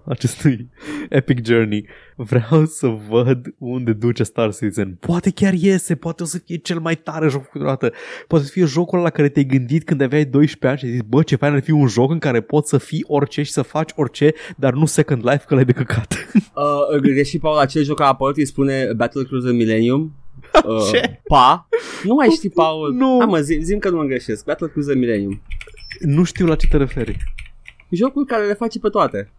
acestui 0.04 0.68
epic 1.08 1.46
journey. 1.46 1.86
Vreau 2.16 2.64
să 2.64 2.86
văd 3.08 3.54
unde 3.58 3.92
duce 3.92 4.22
Star 4.22 4.52
Citizen. 4.52 4.96
Poate 5.00 5.30
chiar 5.30 5.52
iese, 5.52 5.94
poate 5.94 6.22
o 6.22 6.26
să 6.26 6.38
fie 6.38 6.56
cel 6.56 6.78
mai 6.78 6.94
tare 6.94 7.28
joc 7.28 7.46
câteodată. 7.46 7.92
Poate 8.26 8.44
să 8.44 8.50
fie 8.50 8.64
jocul 8.64 8.98
la 8.98 9.10
care 9.10 9.28
te-ai 9.28 9.44
gândit 9.44 9.84
când 9.84 10.00
aveai 10.00 10.24
12 10.24 10.66
ani 10.66 10.78
și 10.78 10.84
ai 10.84 10.90
zis, 10.90 11.08
bă, 11.08 11.22
ce 11.22 11.36
fain 11.36 11.52
ar 11.52 11.62
fi 11.62 11.70
un 11.70 11.86
joc 11.86 12.10
în 12.10 12.18
care 12.18 12.40
poți 12.40 12.68
să 12.68 12.78
fii 12.78 13.04
orice 13.08 13.42
și 13.42 13.52
să 13.52 13.62
faci 13.62 13.90
orice, 13.96 14.32
dar 14.56 14.72
nu 14.72 14.86
Second 14.86 15.22
Life 15.24 15.44
că 15.46 15.54
l-ai 15.54 15.64
de 15.64 15.72
căcat. 15.72 16.14
Uh, 16.54 17.00
greșit, 17.00 17.40
Paul, 17.40 17.58
acel 17.58 17.82
joc 17.82 18.00
a 18.00 18.04
apărut, 18.06 18.36
îi 18.36 18.46
spune 18.46 18.92
Battle 18.96 19.22
Cruiser 19.22 19.52
Millennium. 19.52 20.12
Uh, 20.64 20.88
Ce? 20.90 21.20
Pa. 21.26 21.68
Nu 22.04 22.14
mai 22.14 22.28
știi, 22.28 22.50
Paul. 22.50 22.92
Nu. 22.92 23.16
Hai 23.18 23.26
mă, 23.26 23.38
zi, 23.38 23.58
zim 23.62 23.78
că 23.78 23.90
nu 23.90 23.96
mă 23.96 24.04
greșesc. 24.04 24.44
Battle 24.44 24.68
Cruiser 24.68 24.96
Millennium. 24.96 25.42
nu 26.00 26.24
știu 26.24 26.46
la 26.46 26.54
ce 26.56 26.66
te 26.66 26.76
referi. 26.76 27.16
Jocul 27.90 28.24
care 28.26 28.46
le 28.46 28.54
face 28.54 28.78
pe 28.78 28.88
toate. 28.88 29.32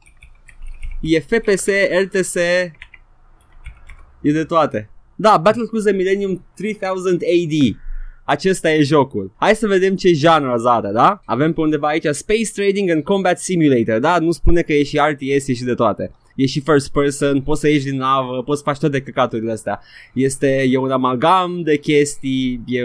E 1.02 1.20
FPS, 1.20 1.66
RTS, 2.04 2.36
e 2.36 4.32
de 4.32 4.44
toate. 4.44 4.90
Da, 5.16 5.38
Battle 5.38 5.66
Cruiser 5.66 5.96
Millennium 5.96 6.46
3000 6.56 7.14
AD. 7.14 7.78
Acesta 8.26 8.72
e 8.72 8.82
jocul. 8.82 9.34
Hai 9.38 9.56
să 9.56 9.68
vedem 9.68 9.96
ce 9.96 10.14
genre 10.14 10.56
are, 10.64 10.92
da? 10.92 11.22
Avem 11.26 11.54
pe 11.54 11.62
undeva 11.62 11.88
aici 11.88 12.08
Space 12.12 12.52
Trading 12.54 12.90
and 12.90 13.04
Combat 13.04 13.40
Simulator, 13.40 14.00
da? 14.00 14.20
Nu 14.20 14.32
spune 14.32 14.62
că 14.62 14.74
e 14.74 14.84
și 14.84 15.00
RTS, 15.10 15.48
e 15.48 15.54
și 15.54 15.64
de 15.64 15.74
toate. 15.74 16.12
E 16.36 16.46
și 16.46 16.60
first 16.62 16.92
person, 16.92 17.42
poți 17.42 17.60
să 17.60 17.70
ieși 17.70 17.86
din 17.86 17.98
navă, 17.98 18.44
poți 18.44 18.58
să 18.58 18.64
faci 18.64 18.78
toate 18.80 19.02
căcaturile 19.02 19.52
astea. 19.52 19.82
Este, 20.14 20.64
e 20.70 20.78
un 20.78 20.92
amalgam 20.92 21.62
de 21.62 21.78
chestii, 21.78 22.64
e... 22.68 22.80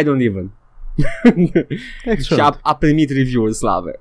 I 0.00 0.02
don't 0.02 0.20
even. 0.24 0.50
și 1.74 1.88
Excellent. 2.04 2.48
a, 2.48 2.58
a 2.62 2.76
primit 2.76 3.10
review-uri 3.10 3.54
slave. 3.54 3.90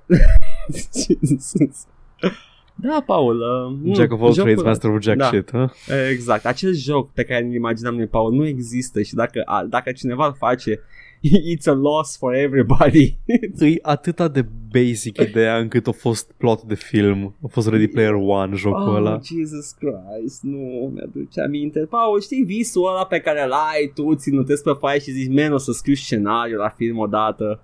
da, 2.75 3.03
Paul. 3.05 3.39
Uh, 3.39 3.77
nu, 3.83 3.93
Jack 3.95 4.11
of 4.11 4.21
all 4.21 4.33
jocul- 4.33 4.43
trades, 4.51 4.63
master 4.63 4.89
of 4.89 5.01
jack 5.01 5.17
Da. 5.17 5.25
shit, 5.25 5.51
huh? 5.51 5.69
Exact. 6.11 6.45
Acel 6.45 6.73
joc 6.73 7.11
pe 7.13 7.23
care 7.23 7.43
ne 7.43 7.55
imaginam 7.55 7.95
noi, 7.95 8.07
Paul, 8.07 8.33
nu 8.33 8.45
există 8.45 9.01
și 9.01 9.13
dacă, 9.13 9.41
a, 9.45 9.65
dacă 9.69 9.91
cineva 9.91 10.25
îl 10.25 10.35
face, 10.37 10.79
it's 11.53 11.67
a 11.67 11.73
loss 11.73 12.17
for 12.17 12.33
everybody. 12.33 13.17
E 13.59 13.79
atâta 13.81 14.27
de 14.27 14.45
basic 14.71 15.17
ideea 15.17 15.57
încât 15.57 15.87
a 15.87 15.91
fost 15.91 16.31
plot 16.37 16.61
de 16.61 16.75
film. 16.75 17.35
A 17.43 17.47
fost 17.47 17.69
Ready 17.69 17.87
Player 17.87 18.13
One 18.13 18.55
jocul 18.55 18.89
oh, 18.89 18.95
ăla. 18.95 19.19
Jesus 19.23 19.71
Christ, 19.71 20.41
nu 20.41 20.91
mi-aduce 20.93 21.41
aminte. 21.41 21.79
Paul, 21.79 22.21
știi 22.21 22.43
visul 22.43 22.87
ăla 22.87 23.05
pe 23.05 23.19
care 23.19 23.43
îl 23.43 23.51
ai, 23.51 23.91
tu 23.93 24.15
ți 24.15 24.29
notezi 24.29 24.63
pe 24.63 24.71
foaie 24.79 24.99
și 24.99 25.11
zici, 25.11 25.33
man, 25.33 25.53
o 25.53 25.57
să 25.57 25.71
scriu 25.71 25.93
scenariu 25.93 26.57
la 26.57 26.69
film 26.69 26.97
odată 26.97 27.61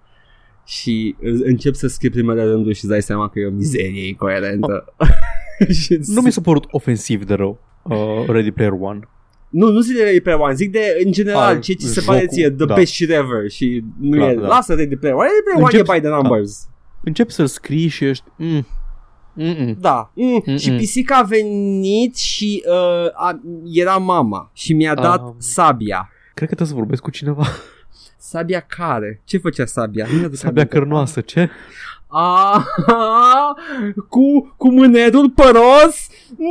și 0.65 1.15
încep 1.43 1.73
să 1.73 1.87
scrii 1.87 2.09
primele 2.09 2.43
rânduri 2.43 2.75
și 2.75 2.83
îți 2.83 2.91
dai 2.93 3.01
seama 3.01 3.29
că 3.29 3.39
e 3.39 3.45
o 3.45 3.51
mizerie 3.51 4.07
incoerentă. 4.07 4.85
Și 5.81 5.99
Nu 6.05 6.21
mi 6.21 6.31
s-a 6.31 6.41
părut 6.41 6.65
ofensiv 6.71 7.25
de 7.25 7.33
rău 7.33 7.59
uh, 7.83 8.25
Ready 8.27 8.51
Player 8.51 8.71
One. 8.79 8.99
Nu, 9.53 9.71
nu 9.71 9.79
zic 9.79 9.95
de 9.95 10.03
Ready 10.03 10.19
Player 10.21 10.39
One, 10.39 10.53
zic 10.53 10.71
de 10.71 11.01
în 11.05 11.11
general 11.11 11.55
Ah, 11.55 11.61
ce 11.61 11.73
ți 11.73 11.85
se 11.87 11.99
jocul, 11.99 12.13
pare 12.13 12.27
ție 12.27 12.49
the 12.49 12.65
da. 12.65 12.73
best 12.73 12.91
shit 12.93 13.09
ever 13.09 13.49
și 13.49 13.83
nu 13.99 14.17
Da, 14.19 14.31
e, 14.31 14.35
da. 14.35 14.47
lasă 14.47 14.73
Ready 14.73 14.95
Player 14.95 15.15
One, 15.15 15.27
Ready 15.27 15.43
Player 15.43 15.63
One 15.63 15.77
Încep- 15.77 15.87
e 15.87 15.93
by 15.93 15.99
the 16.07 16.09
numbers. 16.21 16.67
Începi 17.03 17.31
să-l 17.31 17.47
scrii 17.47 17.87
și 17.87 18.05
ești... 18.05 18.23
Mm, 18.35 18.67
mm-mm. 19.33 19.75
Da, 19.79 20.11
mm. 20.13 20.43
Mm-mm. 20.45 20.57
și 20.57 20.71
pisica 20.71 21.15
a 21.17 21.23
venit 21.23 22.15
și 22.17 22.63
uh, 22.67 23.07
a, 23.13 23.41
era 23.71 23.97
mama 23.97 24.49
și 24.53 24.73
mi-a 24.73 24.93
dat 24.95 25.21
Um. 25.21 25.35
sabia. 25.37 26.09
Cred 26.33 26.49
că 26.49 26.55
trebuie 26.55 26.67
să 26.67 26.73
vorbesc 26.73 27.01
cu 27.01 27.09
cineva. 27.09 27.45
Sabia 28.17 28.59
care? 28.59 29.21
Ce 29.25 29.37
făcea 29.37 29.65
sabia? 29.65 30.05
Nu 30.11 30.17
mi-aduc 30.17 30.35
Sabia 30.35 30.61
aminte. 30.61 30.77
cărnoasă, 30.77 31.21
ce? 31.21 31.49
Ah, 32.07 32.63
cu, 34.13 34.53
cu 34.57 34.71
mânerul 34.71 35.29
păros? 35.29 36.07
Nu! 36.37 36.47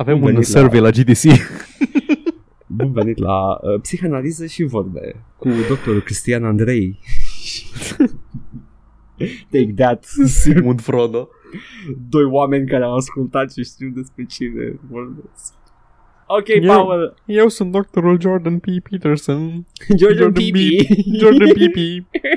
Avem 0.00 0.18
Bun 0.18 0.26
un 0.28 0.32
venit 0.32 0.46
survey 0.46 0.80
la 0.80 0.90
GDC. 0.90 1.22
Bun 2.66 2.92
venit 2.92 3.18
la 3.18 3.50
uh, 3.52 3.80
psihanaliză 3.80 4.46
și 4.46 4.62
vorbe 4.62 5.24
cu 5.36 5.48
doctorul 5.68 6.00
Cristian 6.02 6.44
Andrei. 6.44 6.98
Take 9.50 9.72
that. 9.76 10.04
Sigmund 10.26 10.80
Frodo. 10.80 11.28
Doi 12.08 12.24
oameni 12.24 12.66
care 12.68 12.84
au 12.84 12.94
ascultat 12.96 13.52
și 13.52 13.64
știu 13.64 13.88
despre 13.94 14.24
cine 14.24 14.78
vorbesc. 14.90 15.54
Ok, 16.26 16.48
Eu- 16.48 16.62
Paul. 16.66 17.14
Eu 17.24 17.48
sunt 17.48 17.72
doctorul 17.72 18.20
Jordan 18.20 18.58
P. 18.58 18.64
Peterson. 18.90 19.66
Jordan 19.98 20.32
Pepe. 20.32 20.86
Jordan 21.18 21.48
P.P. 21.48 21.76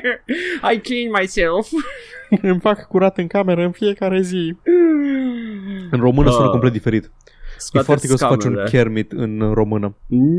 I 0.72 0.78
clean 0.82 1.10
myself. 1.20 1.68
Îmi 2.42 2.60
fac 2.60 2.86
curat 2.88 3.18
în 3.18 3.26
cameră 3.26 3.64
în 3.64 3.70
fiecare 3.72 4.20
zi. 4.20 4.56
În 5.90 6.00
română 6.00 6.30
sună 6.30 6.44
Ah. 6.44 6.50
complet 6.50 6.72
diferit. 6.72 7.10
E 7.72 7.78
Scoateți 7.78 7.86
foarte 7.86 8.06
greu 8.06 8.16
să 8.16 8.24
faci 8.26 8.34
un 8.34 8.40
scaunele. 8.40 8.70
Kermit 8.70 9.12
în 9.12 9.52
română. 9.52 9.94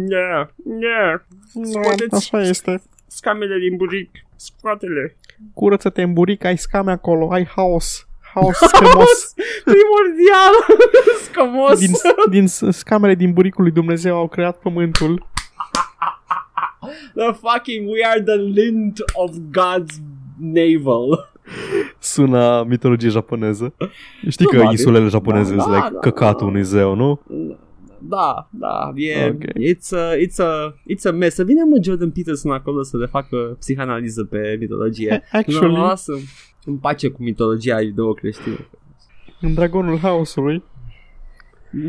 Yeah, 0.09 0.47
yeah. 0.81 1.19
Scoateți 1.63 2.15
Așa 2.15 2.41
este. 2.41 2.81
scamele 3.07 3.57
din 3.59 3.77
buric. 3.77 4.09
Scoate-le. 4.35 5.15
Curăță-te 5.53 6.01
în 6.01 6.13
buric, 6.13 6.43
ai 6.43 6.57
scame 6.57 6.91
acolo, 6.91 7.31
ai 7.31 7.45
haos. 7.55 8.07
Haos 8.33 8.57
scămos. 8.73 9.33
Primordial. 9.63 10.53
Scămos. 11.29 11.79
Din, 11.79 11.91
din 12.29 12.47
s- 12.47 12.63
scamele 12.77 13.15
din 13.15 13.33
buricul 13.33 13.63
lui 13.63 13.71
Dumnezeu 13.73 14.15
au 14.17 14.27
creat 14.27 14.57
pământul. 14.57 15.27
The 17.15 17.31
fucking 17.33 17.89
we 17.89 18.05
are 18.05 18.21
the 18.21 18.35
lint 18.35 18.99
of 19.13 19.31
God's 19.35 19.95
navel. 20.39 21.29
Sună 21.99 22.37
a 22.43 22.63
mitologie 22.63 23.09
japoneză. 23.09 23.73
Știi 24.29 24.45
că 24.45 24.51
Probabil. 24.51 24.71
insulele 24.77 25.07
japoneze 25.07 25.55
Da, 25.55 25.61
sunt 25.61 25.73
da, 25.73 25.77
like 25.79 25.93
da, 25.93 25.99
căcatul 25.99 26.39
da. 26.39 26.45
unui 26.45 26.63
zeu, 26.63 26.95
nu? 26.95 27.21
Da, 27.99 28.49
da, 28.51 28.91
e, 28.95 29.25
Ok. 29.27 29.43
it's, 29.43 29.89
a, 29.91 30.15
it's, 30.15 30.37
a, 30.37 30.75
it's 30.93 31.05
a 31.07 31.11
mess. 31.11 31.35
Să 31.35 31.43
vine 31.43 31.63
mă 31.63 31.77
Jordan 31.81 32.11
Peterson 32.11 32.51
acolo 32.51 32.83
să 32.83 32.97
le 32.97 33.05
facă 33.05 33.37
psihanaliză 33.59 34.23
pe 34.23 34.57
mitologie. 34.59 35.23
Actually, 35.31 35.73
Nu, 35.75 35.81
lasă 35.81 36.11
în 36.65 36.77
pace 36.77 37.07
cu 37.09 37.23
mitologia 37.23 37.81
judeo 37.81 38.13
creștină. 38.13 38.55
în 39.41 39.53
dragonul 39.53 39.97
haosului, 39.97 40.63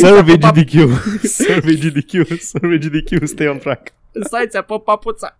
Survey 0.00 0.38
GDQ. 0.38 0.72
Survey 1.22 1.74
GDQ. 1.76 2.26
Survey 2.40 2.78
GDQ. 2.78 3.24
Stay 3.26 3.48
on 3.48 3.58
track. 3.58 3.92
Stai, 4.24 4.46
ți-a 4.48 4.62
păt 4.62 4.84
papuța. 4.84 5.36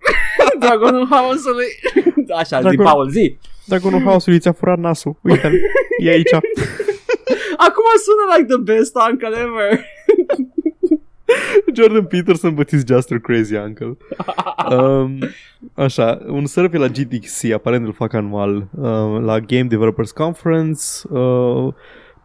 Dragonul 0.59 1.07
haosului. 1.11 1.67
Așa, 2.41 2.61
zi, 2.61 2.67
Dragon- 2.67 2.85
Paul, 2.85 3.09
zi. 3.11 3.37
Dragonul 3.67 4.01
Haosului 4.03 4.39
ți-a 4.39 4.53
furat 4.53 4.79
nasul. 4.79 5.17
Uite-l. 5.23 5.53
E 5.99 6.11
aici. 6.11 6.33
Acum 7.67 7.85
sună 8.05 8.37
like 8.37 8.47
the 8.55 8.59
best 8.75 8.97
uncle 9.11 9.29
ever. 9.37 9.85
Jordan 11.75 12.05
Peterson, 12.05 12.55
but 12.55 12.69
he's 12.71 12.85
just 12.85 13.11
a 13.13 13.19
crazy 13.19 13.55
uncle. 13.57 13.97
Um, 14.71 15.19
așa, 15.75 16.19
un 16.27 16.47
survey 16.47 16.81
la 16.81 16.89
GDC, 16.89 17.53
aparent 17.55 17.87
îl 17.87 17.93
fac 17.93 18.13
anual, 18.13 18.57
uh, 18.57 19.21
la 19.21 19.41
Game 19.41 19.63
Developers 19.69 20.11
Conference. 20.11 21.09
Uh, 21.09 21.73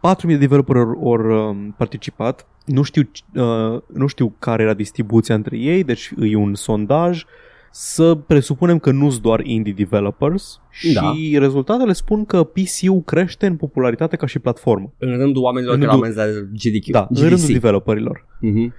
4.000 0.00 0.26
de 0.26 0.36
developeri 0.36 0.78
au 0.78 0.96
or, 1.00 1.20
um, 1.24 1.74
participat. 1.78 2.46
Nu 2.64 2.82
știu, 2.82 3.10
uh, 3.34 3.80
nu 3.86 4.06
știu 4.06 4.34
care 4.38 4.62
era 4.62 4.74
distribuția 4.74 5.34
între 5.34 5.56
ei, 5.56 5.84
deci 5.84 6.10
e 6.20 6.36
un 6.36 6.54
sondaj. 6.54 7.24
Să 7.70 8.14
presupunem 8.14 8.78
că 8.78 8.90
nu 8.90 9.10
sunt 9.10 9.22
doar 9.22 9.40
indie 9.40 9.72
developers 9.76 10.60
și 10.70 10.92
Da. 10.92 11.12
rezultatele 11.38 11.92
spun 11.92 12.24
că 12.24 12.44
PC-ul 12.44 13.02
crește 13.04 13.46
în 13.46 13.56
popularitate 13.56 14.16
ca 14.16 14.26
și 14.26 14.38
platformă. 14.38 14.92
În 14.98 15.16
rândul 15.16 15.42
oamenilor 15.42 15.74
În 15.74 15.80
care 15.80 15.92
au 15.92 16.00
rândul- 16.00 16.18
amenzi 16.20 16.40
la 16.42 16.48
GDQ. 16.70 16.90
Da, 16.90 17.00
în 17.10 17.16
GDC. 17.16 17.28
rândul 17.28 17.52
developerilor. 17.52 18.26
Mhm. 18.40 18.74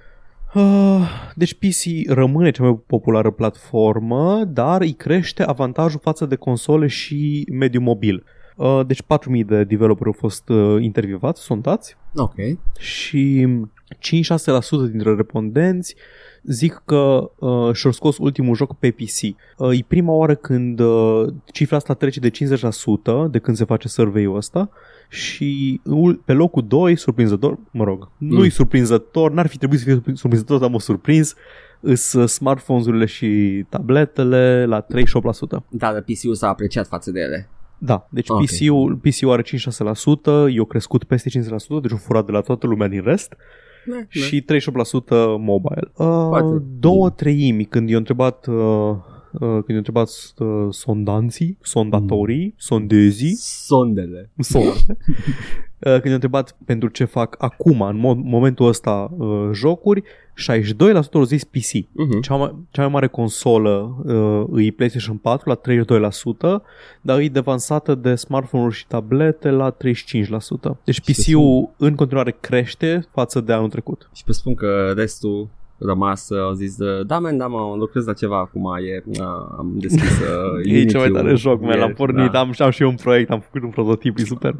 Uh, 0.54 1.08
deci 1.34 1.54
PC 1.54 2.08
rămâne 2.08 2.50
cea 2.50 2.62
mai 2.62 2.80
populară 2.86 3.30
platformă, 3.30 4.44
dar 4.44 4.80
îi 4.80 4.92
crește 4.92 5.42
avantajul 5.42 6.00
față 6.02 6.26
de 6.26 6.34
console 6.34 6.86
și 6.86 7.46
mediul 7.52 7.82
mobil. 7.82 8.24
Uh, 8.56 8.80
deci 8.86 9.02
4.000 9.02 9.44
de 9.44 9.64
developeri 9.64 10.06
au 10.06 10.16
fost 10.18 10.48
uh, 10.48 10.82
intervievați, 10.82 11.42
sondați 11.42 11.96
Ok. 12.14 12.34
și 12.78 13.46
5-6% 13.98 14.90
dintre 14.90 15.14
respondenți 15.14 15.94
zic 16.42 16.82
că 16.84 17.30
uh, 17.38 17.74
și-au 17.74 17.92
scos 17.92 18.18
ultimul 18.18 18.54
joc 18.54 18.78
pe 18.78 18.90
PC. 18.90 19.36
Uh, 19.56 19.78
e 19.78 19.84
prima 19.88 20.12
oară 20.12 20.34
când 20.34 20.80
uh, 20.80 21.26
cifra 21.52 21.76
asta 21.76 21.94
trece 21.94 22.20
de 22.20 22.30
50% 22.30 22.32
de 23.30 23.38
când 23.38 23.56
se 23.56 23.64
face 23.64 23.88
survey-ul 23.88 24.36
ăsta 24.36 24.70
și 25.08 25.80
ul- 25.84 26.22
pe 26.24 26.32
locul 26.32 26.66
2, 26.66 26.96
surprinzător, 26.96 27.58
mă 27.70 27.84
rog, 27.84 28.08
mm. 28.18 28.28
nu-i 28.28 28.50
surprinzător, 28.50 29.32
n-ar 29.32 29.46
fi 29.46 29.58
trebuit 29.58 29.78
să 29.78 29.84
fie 29.84 29.94
surprin- 29.94 30.14
surprinzător, 30.14 30.58
dar 30.58 30.70
m-a 30.70 30.78
surprins, 30.78 31.34
îs 31.80 32.12
uh, 32.12 32.28
smartphones-urile 32.28 33.04
și 33.04 33.64
tabletele 33.68 34.64
la 34.66 34.86
38%. 34.86 34.86
Da, 35.68 35.92
dar 35.92 36.02
PC-ul 36.02 36.34
s-a 36.34 36.48
apreciat 36.48 36.86
față 36.86 37.10
de 37.10 37.20
ele. 37.20 37.48
Da, 37.78 38.06
deci 38.10 38.28
Ok. 38.28 38.40
okay. 38.40 38.46
PC-ul, 38.46 38.96
PC-ul 38.96 39.32
are 39.32 39.42
5-6%, 39.42 40.54
eu 40.54 40.64
crescut 40.64 41.04
peste 41.04 41.30
50%, 41.30 41.32
deci 41.82 41.92
au 41.92 41.96
furat 41.96 42.26
de 42.26 42.32
la 42.32 42.40
toată 42.40 42.66
lumea 42.66 42.88
din 42.88 43.02
rest 43.04 43.36
Da, 43.86 43.96
și 44.08 44.44
38% 44.44 44.46
mobile. 45.38 45.90
Uh, 45.94 46.06
Foarte 46.28 46.62
două 46.78 47.10
treimi 47.10 47.64
când 47.64 47.88
i-au 47.88 47.98
întrebat 47.98 48.46
uh, 48.46 48.54
uh, 48.54 48.96
când 49.38 49.68
i-au 49.68 49.76
întrebat 49.76 50.10
uh, 50.38 50.66
sondanții, 50.70 51.58
sondatorii, 51.62 52.54
sondezii, 52.56 53.34
Sondele. 53.34 54.30
sonde, 54.38 54.68
uh, 54.88 55.92
când 55.92 56.04
i-au 56.04 56.14
întrebat 56.14 56.56
pentru 56.64 56.88
ce 56.88 57.04
fac 57.04 57.36
acum, 57.38 57.80
în 57.80 57.96
mod, 57.96 58.18
momentul 58.22 58.66
ăsta, 58.66 59.10
uh, 59.18 59.50
jocuri, 59.52 60.02
62% 60.02 61.12
au 61.12 61.22
zis 61.22 61.44
PC. 61.44 61.86
Mhm. 61.92 62.20
Cea 62.20 62.34
mai, 62.34 62.54
cea 62.70 62.82
mai 62.82 62.90
mare 62.90 63.06
consolă 63.06 64.02
uh, 64.50 64.66
e 64.66 64.70
PlayStation 64.70 65.16
4 65.16 65.48
la 65.48 65.60
32%, 66.58 66.62
dar 67.00 67.18
e 67.18 67.28
devansată 67.28 67.94
de 67.94 68.14
smartphone-uri 68.14 68.74
și 68.74 68.86
tablete 68.86 69.50
la 69.50 69.76
35%. 69.76 69.76
Deci 70.84 70.94
Și 70.94 71.00
PC-ul 71.00 71.70
în 71.76 71.94
continuare 71.94 72.36
crește 72.40 73.08
față 73.12 73.40
de 73.40 73.52
anul 73.52 73.68
trecut. 73.68 74.10
Și 74.14 74.24
pe 74.24 74.32
spun 74.32 74.54
că 74.54 74.92
restul 74.96 75.48
rămas 75.80 76.28
uh, 76.28 76.40
au 76.40 76.52
zis 76.52 76.78
uh, 76.78 77.06
da, 77.06 77.18
man, 77.18 77.36
da, 77.36 77.46
mă, 77.46 77.74
lucrez 77.78 78.06
la 78.06 78.12
ceva 78.12 78.38
acum, 78.38 78.64
e, 78.64 79.20
a, 79.20 79.54
am 79.58 79.72
deschis 79.78 80.20
uh, 80.20 80.26
E 80.74 80.84
cel 80.84 80.98
mai 80.98 81.08
Unity-ul 81.08 81.10
tare 81.10 81.34
joc, 81.34 81.60
man, 81.60 81.70
l-am 81.70 81.80
ieri, 81.80 81.94
pornit, 81.94 82.30
da. 82.30 82.38
am, 82.38 82.54
am 82.58 82.70
și 82.70 82.82
eu 82.82 82.88
un 82.88 82.94
proiect, 82.94 83.30
am 83.30 83.40
făcut 83.40 83.62
un 83.62 83.70
prototip, 83.70 84.18
e 84.18 84.24
super. 84.24 84.54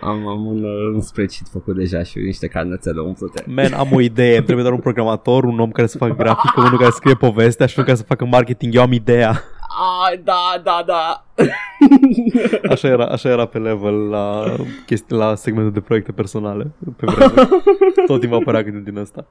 Am, 0.00 0.26
am 0.26 0.46
un, 0.46 0.64
uh, 0.64 0.94
un 0.94 1.00
spreadsheet 1.00 1.48
făcut 1.48 1.76
deja 1.76 2.02
și 2.02 2.18
niște 2.18 2.46
carnețele 2.46 3.00
umplute. 3.00 3.44
Man, 3.46 3.72
am 3.72 3.88
o 3.92 4.00
idee, 4.00 4.36
îmi 4.36 4.44
trebuie 4.44 4.64
doar 4.64 4.76
un 4.76 4.82
programator, 4.88 5.44
un 5.44 5.58
om 5.58 5.70
care 5.70 5.86
să 5.86 5.98
facă 5.98 6.14
grafică, 6.14 6.60
unul 6.60 6.78
care 6.78 6.90
să 6.90 6.96
scrie 6.96 7.14
povestea 7.14 7.66
și 7.66 7.74
unul 7.76 7.88
care 7.88 8.00
să 8.00 8.06
facă 8.08 8.24
marketing, 8.24 8.74
eu 8.74 8.82
am 8.82 8.92
ideea. 8.92 9.42
Ah, 9.78 10.18
da, 10.24 10.60
da, 10.64 10.82
da. 10.86 11.24
Așa 12.70 12.88
era, 12.88 13.06
așa 13.06 13.28
era 13.28 13.46
pe 13.46 13.58
level 13.58 13.94
la, 14.08 14.42
chestii, 14.86 15.16
la 15.16 15.34
segmentul 15.34 15.72
de 15.72 15.80
proiecte 15.80 16.12
personale 16.12 16.70
pe 16.96 17.06
vreme. 17.06 17.32
Tot 18.06 18.20
timpul 18.20 18.38
apărea 18.38 18.64
câte 18.64 18.82
din 18.84 18.98
asta. 18.98 19.26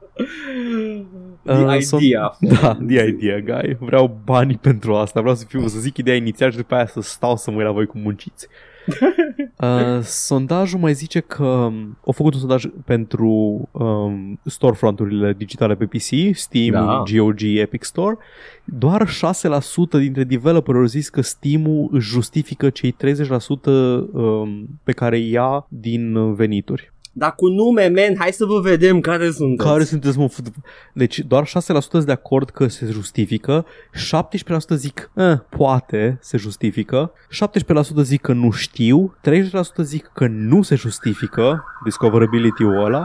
The 1.43 1.63
Uh, 1.63 1.79
sunt- 1.79 2.01
idea. 2.01 2.31
Da, 2.39 2.77
the 2.87 3.03
idea, 3.07 3.39
guy. 3.39 3.77
Vreau 3.79 4.19
bani 4.23 4.57
pentru 4.61 4.95
asta. 4.95 5.19
Vreau 5.19 5.35
să 5.35 5.45
fiu, 5.47 5.67
să 5.67 5.79
zic 5.79 5.97
ideea 5.97 6.15
inițial 6.15 6.51
și 6.51 6.57
după 6.57 6.75
aia 6.75 6.85
să 6.87 7.01
stau 7.01 7.35
să 7.35 7.51
mă 7.51 7.57
uit 7.57 7.65
la 7.65 7.71
voi 7.71 7.85
cum 7.85 8.01
munciți. 8.01 8.47
Uh, 8.49 8.74
sondajul 10.01 10.79
mai 10.79 10.93
zice 10.93 11.19
că 11.19 11.43
um, 11.43 11.97
au 12.05 12.11
făcut 12.11 12.33
un 12.33 12.39
sondaj 12.39 12.65
pentru 12.85 13.29
um, 13.71 14.39
storefront-urile 14.45 15.33
digitale 15.37 15.75
pe 15.75 15.85
PC, 15.85 16.35
Steam, 16.35 16.71
Da. 16.71 17.03
GOG, 17.11 17.41
Epic 17.41 17.83
Store. 17.83 18.17
Doar 18.63 19.07
6% 19.07 19.99
dintre 19.99 20.23
developeri 20.23 20.77
au 20.77 20.85
zis 20.85 21.09
că 21.09 21.21
Steam-ul 21.21 21.89
își 21.91 22.09
justifică 22.09 22.69
cei 22.69 22.95
30% 23.03 23.65
um, 24.11 24.67
pe 24.83 24.91
care 24.91 25.17
ia 25.17 25.65
din 25.69 26.33
venituri. 26.33 26.93
Dar 27.17 27.35
cu 27.35 27.47
nume, 27.47 27.87
man, 27.87 28.15
hai 28.19 28.31
să 28.31 28.45
vă 28.45 28.59
vedem 28.59 28.99
care 28.99 29.31
sunt. 29.31 29.57
Care 29.59 29.83
sunteți, 29.83 30.17
mă? 30.17 30.27
fut- 30.27 30.47
Deci 30.93 31.19
doar 31.19 31.45
6% 31.45 31.51
sunt 31.89 32.05
de 32.05 32.11
acord 32.11 32.49
că 32.49 32.67
se 32.67 32.85
justifică, 32.91 33.65
17% 33.93 34.75
zic, 34.75 35.11
eh, 35.13 35.33
poate 35.49 36.17
se 36.21 36.37
justifică, 36.37 37.11
17% 37.29 38.01
zic 38.01 38.21
că 38.21 38.33
nu 38.33 38.51
știu, 38.51 39.15
30% 39.21 39.81
zic 39.81 40.09
că 40.13 40.27
nu 40.27 40.61
se 40.61 40.75
justifică, 40.75 41.63
discoverability-ul 41.83 42.83
ăla, 42.85 43.03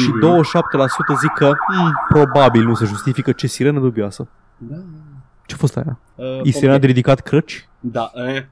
și 0.00 0.08
Mhm. 0.08 0.18
27% 0.20 1.14
zic 1.20 1.30
că 1.34 1.46
mm, 1.68 1.92
probabil 2.08 2.64
nu 2.64 2.74
se 2.74 2.84
justifică, 2.84 3.32
ce 3.32 3.46
sirenă 3.46 3.80
dubioasă. 3.80 4.28
Da. 4.58 4.76
Ce 5.46 5.54
a 5.54 5.58
fost 5.58 5.76
aia? 5.76 5.98
Uh, 6.14 6.40
E 6.42 6.50
sirena 6.50 6.78
de 6.78 6.86
ridicat 6.86 7.20
crăci? 7.20 7.68
Da, 7.80 8.10
eh, 8.14 8.42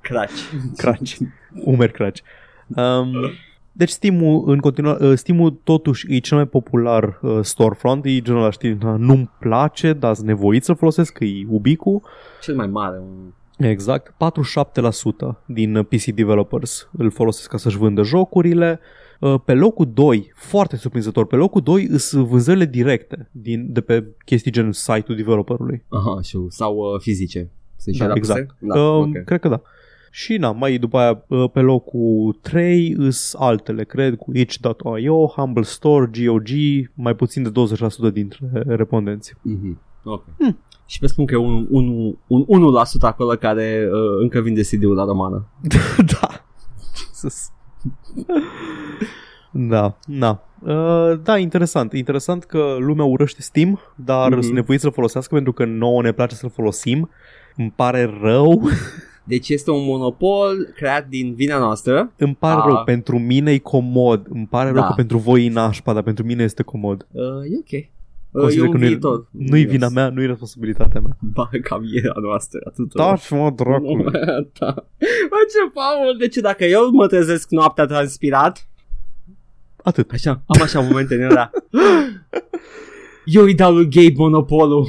craci. 0.00 0.40
Craci. 0.76 1.16
Umeri 1.64 1.92
craci. 1.92 2.22
Um, 2.66 3.10
deci 3.78 3.88
Steam-ul, 3.88 4.50
în 4.50 4.58
continuare, 4.58 5.14
Steam-ul 5.14 5.50
totuși 5.64 6.14
e 6.14 6.18
cel 6.18 6.36
mai 6.36 6.46
popular 6.46 7.18
uh, 7.22 7.38
storefront, 7.42 8.04
e 8.04 8.20
genul 8.20 8.40
ăla, 8.40 8.50
știi, 8.50 8.76
"Na, 8.80 8.96
nu-mi 8.96 9.30
place, 9.40 9.92
dar 9.92 10.14
sunt 10.14 10.26
nevoit 10.26 10.64
să-l 10.64 10.76
folosesc, 10.76 11.12
că 11.12 11.24
e 11.24 11.46
ubicu. 11.48 12.02
Cel 12.42 12.54
mai 12.54 12.66
mare. 12.66 12.98
un- 12.98 13.32
Exact, 13.68 14.14
47% 14.16 15.42
din 15.46 15.76
uh, 15.76 15.84
PC 15.86 16.04
developers 16.04 16.88
îl 16.92 17.10
folosesc 17.10 17.48
ca 17.50 17.56
să-și 17.56 17.76
vândă 17.76 18.02
jocurile. 18.02 18.80
Uh, 19.20 19.34
Pe 19.44 19.54
locul 19.54 19.90
2, 19.94 20.32
foarte 20.34 20.76
surprinzător, 20.76 21.26
pe 21.26 21.36
locul 21.36 21.60
2 21.60 21.98
sunt 21.98 22.26
vânzările 22.26 22.64
directe 22.64 23.28
din, 23.32 23.72
de 23.72 23.80
pe 23.80 24.04
chestii 24.24 24.50
gen 24.50 24.72
site-ul 24.72 25.16
developerului. 25.16 25.84
Aha, 25.88 26.18
știu. 26.22 26.46
Sau 26.48 26.76
uh, 26.76 27.00
fizice. 27.00 27.50
Sunt 27.76 27.94
și 27.94 28.00
Da, 28.00 28.06
alea 28.06 28.16
exact. 28.18 28.46
puse? 28.46 28.72
Da, 28.74 28.80
Uh, 28.80 29.04
ok. 29.06 29.24
Cred 29.24 29.40
că 29.40 29.48
da. 29.48 29.62
Și 30.10 30.36
na, 30.36 30.52
mai 30.52 30.78
după 30.78 30.98
aia 30.98 31.24
uh, 31.28 31.50
pe 31.52 31.60
locul 31.60 32.38
3 32.40 32.94
îs 32.98 33.34
altele, 33.38 33.84
cred, 33.84 34.16
cu 34.16 34.30
itch.io, 34.36 35.26
Humble 35.26 35.62
Store, 35.62 36.10
GOG, 36.24 36.48
mai 36.94 37.14
puțin 37.14 37.42
de 37.42 37.50
20% 38.08 38.12
dintre 38.12 38.38
respondenți. 38.66 39.34
Mhm. 39.42 39.80
Ok. 40.04 40.24
Și 40.86 40.98
pe 40.98 41.06
spun 41.06 41.26
că 41.26 41.34
e 41.34 41.38
un, 41.38 41.66
un, 41.70 42.14
un 42.26 42.74
1% 42.98 43.00
acolo 43.00 43.34
care 43.34 43.88
uh, 43.92 44.20
încă 44.20 44.40
vinde 44.40 44.60
CD-ul 44.62 44.94
la 44.94 45.04
romană. 45.04 45.46
da. 46.20 46.28
Jesus. 46.96 47.50
da, 49.52 49.96
na. 50.06 50.42
Uh, 50.62 51.20
da, 51.22 51.38
interesant. 51.38 51.92
Interesant 51.92 52.44
că 52.44 52.76
lumea 52.78 53.04
urăște 53.04 53.42
Steam, 53.42 53.78
dar 53.96 54.30
Mhm. 54.30 54.40
sunt 54.40 54.54
nevoiți 54.54 54.82
să-l 54.82 54.92
folosească 54.92 55.34
pentru 55.34 55.52
că 55.52 55.64
nouă 55.64 56.02
ne 56.02 56.12
place 56.12 56.34
să-l 56.34 56.50
folosim. 56.50 57.10
Îmi 57.56 57.72
pare 57.76 58.10
rău. 58.22 58.62
Deci 59.28 59.48
este 59.48 59.70
un 59.70 59.84
monopol 59.84 60.72
creat 60.76 61.08
din 61.08 61.34
vina 61.34 61.58
noastră. 61.58 62.12
Îmi 62.16 62.34
pare 62.38 62.60
A. 62.60 62.64
rău. 62.66 62.82
Pentru 62.84 63.18
mine 63.18 63.52
e 63.52 63.58
comod. 63.58 64.26
Îmi 64.30 64.46
pare 64.46 64.70
rău 64.70 64.80
Da. 64.80 64.86
că 64.86 64.92
pentru 64.96 65.18
voi 65.18 65.46
e 65.46 65.50
nașpa, 65.50 65.92
dar 65.92 66.02
pentru 66.02 66.24
mine 66.24 66.42
este 66.42 66.62
comod. 66.62 67.06
Uh, 67.10 67.22
e 67.22 67.56
ok. 67.58 67.86
Uh, 68.30 68.40
Consider 68.40 68.64
e 68.64 68.66
un 68.66 68.72
că 68.72 68.78
nu-i, 68.78 68.88
viitor. 68.88 69.26
nu-i 69.30 69.64
vina 69.64 69.88
mea, 69.88 70.08
nu-i 70.08 70.26
responsabilitatea 70.26 71.00
mea. 71.00 71.16
Ba, 71.20 71.48
cam 71.62 71.82
e 71.94 72.08
a 72.14 72.20
noastră 72.20 72.60
a 72.64 72.70
tuturor. 72.70 73.20
Da, 73.30 73.36
mă, 73.36 73.50
dracule. 73.50 74.10
da. 74.58 74.72
Bă, 75.30 75.36
ce 75.50 75.70
Paul, 75.74 76.16
deci 76.18 76.36
dacă 76.36 76.64
eu 76.64 76.90
mă 76.92 77.06
trezesc 77.06 77.50
noaptea 77.50 77.84
transpirat, 77.86 78.68
Atât. 79.82 80.10
așa, 80.10 80.42
am 80.46 80.62
așa 80.62 80.80
momente 80.80 81.14
în 81.14 81.22
ăla. 81.22 81.50
Eu 83.24 83.42
îi 83.42 83.54
dau 83.54 83.72
lui 83.74 83.88
Gabe 83.90 84.12
monopolul. 84.16 84.86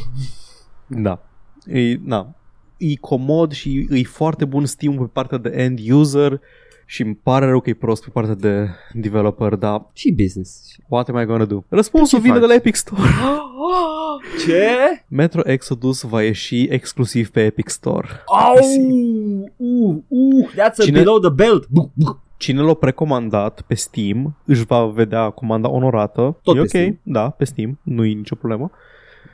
Da. 0.87 1.23
E, 1.65 1.95
na. 2.03 2.35
E 2.79 2.95
comod 2.95 3.51
și 3.51 3.87
e 3.91 4.03
foarte 4.03 4.45
bun 4.45 4.65
Steam 4.65 4.97
pe 4.97 5.09
partea 5.13 5.37
de 5.37 5.49
end 5.55 5.79
user 5.91 6.39
Și 6.85 7.01
îmi 7.01 7.15
pare 7.23 7.45
rău 7.45 7.59
că 7.59 7.69
e 7.69 7.73
prost 7.73 8.03
pe 8.03 8.09
partea 8.13 8.33
de 8.35 8.67
developer, 8.93 9.55
dar 9.55 9.85
Și 9.93 10.11
business. 10.11 10.75
what 10.87 11.09
am 11.09 11.21
I 11.21 11.25
gonna 11.25 11.45
do? 11.45 11.63
Răspunsul 11.69 12.17
Ce 12.17 12.23
vine 12.23 12.33
faci? 12.33 12.41
de 12.43 12.47
la 12.47 12.53
Epic 12.53 12.75
Store. 12.75 13.01
Ce? 14.45 14.67
Metro 15.07 15.41
Exodus 15.43 16.01
va 16.01 16.23
ieși 16.23 16.63
exclusiv 16.63 17.29
pe 17.29 17.41
Epic 17.45 17.69
Store. 17.69 18.07
Au! 18.25 18.55
Uh, 19.57 19.95
uh, 20.07 20.49
that's 20.51 20.77
a 20.79 20.83
Cine- 20.83 20.97
below 20.99 21.19
the 21.19 21.29
belt. 21.29 21.67
Buh, 21.69 21.85
buh. 21.93 22.15
Cine 22.37 22.61
l-a 22.61 22.73
precomandat 22.73 23.61
pe 23.61 23.73
Steam 23.73 24.35
își 24.45 24.65
va 24.65 24.85
vedea 24.85 25.29
comanda 25.29 25.69
onorată. 25.69 26.37
Tot 26.43 26.53
e 26.55 26.57
pe 26.57 26.61
ok, 26.61 26.67
Steam. 26.67 26.99
da, 27.03 27.29
pe 27.29 27.45
Steam, 27.45 27.79
nu 27.83 28.05
e 28.05 28.13
nicio 28.13 28.35
problemă. 28.35 28.71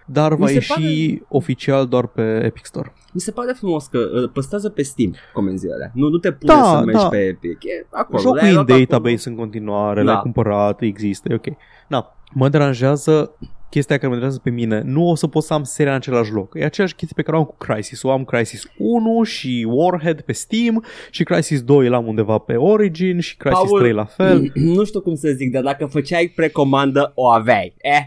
Dar 0.05 0.33
va 0.35 0.47
se 0.47 0.53
ieși 0.53 0.67
pare- 0.73 1.21
oficial 1.29 1.87
doar 1.87 2.07
pe 2.07 2.41
Epic 2.43 2.65
Store. 2.65 2.93
Mi 3.15 3.21
se 3.21 3.31
pare 3.31 3.51
frumos 3.51 3.85
că 3.87 3.97
uh, 3.97 4.29
păstrează 4.33 4.69
pe 4.69 4.81
Steam 4.81 5.13
comenzile 5.33 5.73
alea. 5.73 5.91
Nu, 5.93 6.07
nu 6.07 6.17
te 6.17 6.31
pune 6.31 6.53
Da, 6.53 6.63
să 6.63 6.83
mergi 6.85 7.01
da. 7.01 7.07
pe 7.07 7.17
Epic. 7.17 7.63
E 7.63 7.85
acolo. 7.91 8.19
Jocul 8.19 8.35
le-ai 8.35 8.47
e 8.47 8.49
în 8.49 8.55
luat 8.55 8.69
acolo. 8.69 8.85
database 8.85 9.29
în 9.29 9.35
continuare, 9.35 10.03
Da. 10.03 10.11
l-ai 10.11 10.21
cumpărat, 10.21 10.81
există, 10.81 11.27
e 11.31 11.35
ok. 11.35 11.45
Na, 11.87 12.15
mă 12.33 12.49
deranjează 12.49 13.35
chestia 13.69 13.95
care 13.95 14.07
mă 14.07 14.13
deranjează 14.13 14.41
pe 14.43 14.49
mine. 14.55 14.81
Nu 14.85 15.09
o 15.09 15.15
să 15.15 15.27
pot 15.27 15.43
să 15.43 15.53
am 15.53 15.63
seria 15.63 15.91
în 15.91 15.97
același 15.97 16.31
loc. 16.31 16.53
E 16.59 16.63
aceeași 16.65 16.95
chestie 16.95 17.15
pe 17.15 17.21
care 17.21 17.37
o 17.37 17.39
am 17.39 17.45
cu 17.45 17.55
Crysis. 17.57 18.03
O 18.03 18.11
am 18.11 18.23
Crysis 18.23 18.63
1 18.77 19.23
și 19.23 19.65
Warhead 19.69 20.21
pe 20.21 20.31
Steam 20.31 20.83
și 21.09 21.23
Crysis 21.23 21.61
2 21.61 21.87
l-am 21.89 22.07
undeva 22.07 22.37
pe 22.37 22.55
Origin 22.55 23.19
și 23.19 23.37
Crysis 23.37 23.59
Paul- 23.69 23.79
3 23.79 23.91
la 23.93 24.05
fel. 24.05 24.51
Nu 24.75 24.83
știu 24.83 25.01
cum 25.01 25.15
să 25.15 25.29
zic, 25.29 25.51
dar 25.51 25.63
dacă 25.63 25.85
făceai 25.85 26.33
precomandă, 26.35 27.11
o 27.15 27.27
aveai. 27.27 27.75
Eh? 27.81 28.01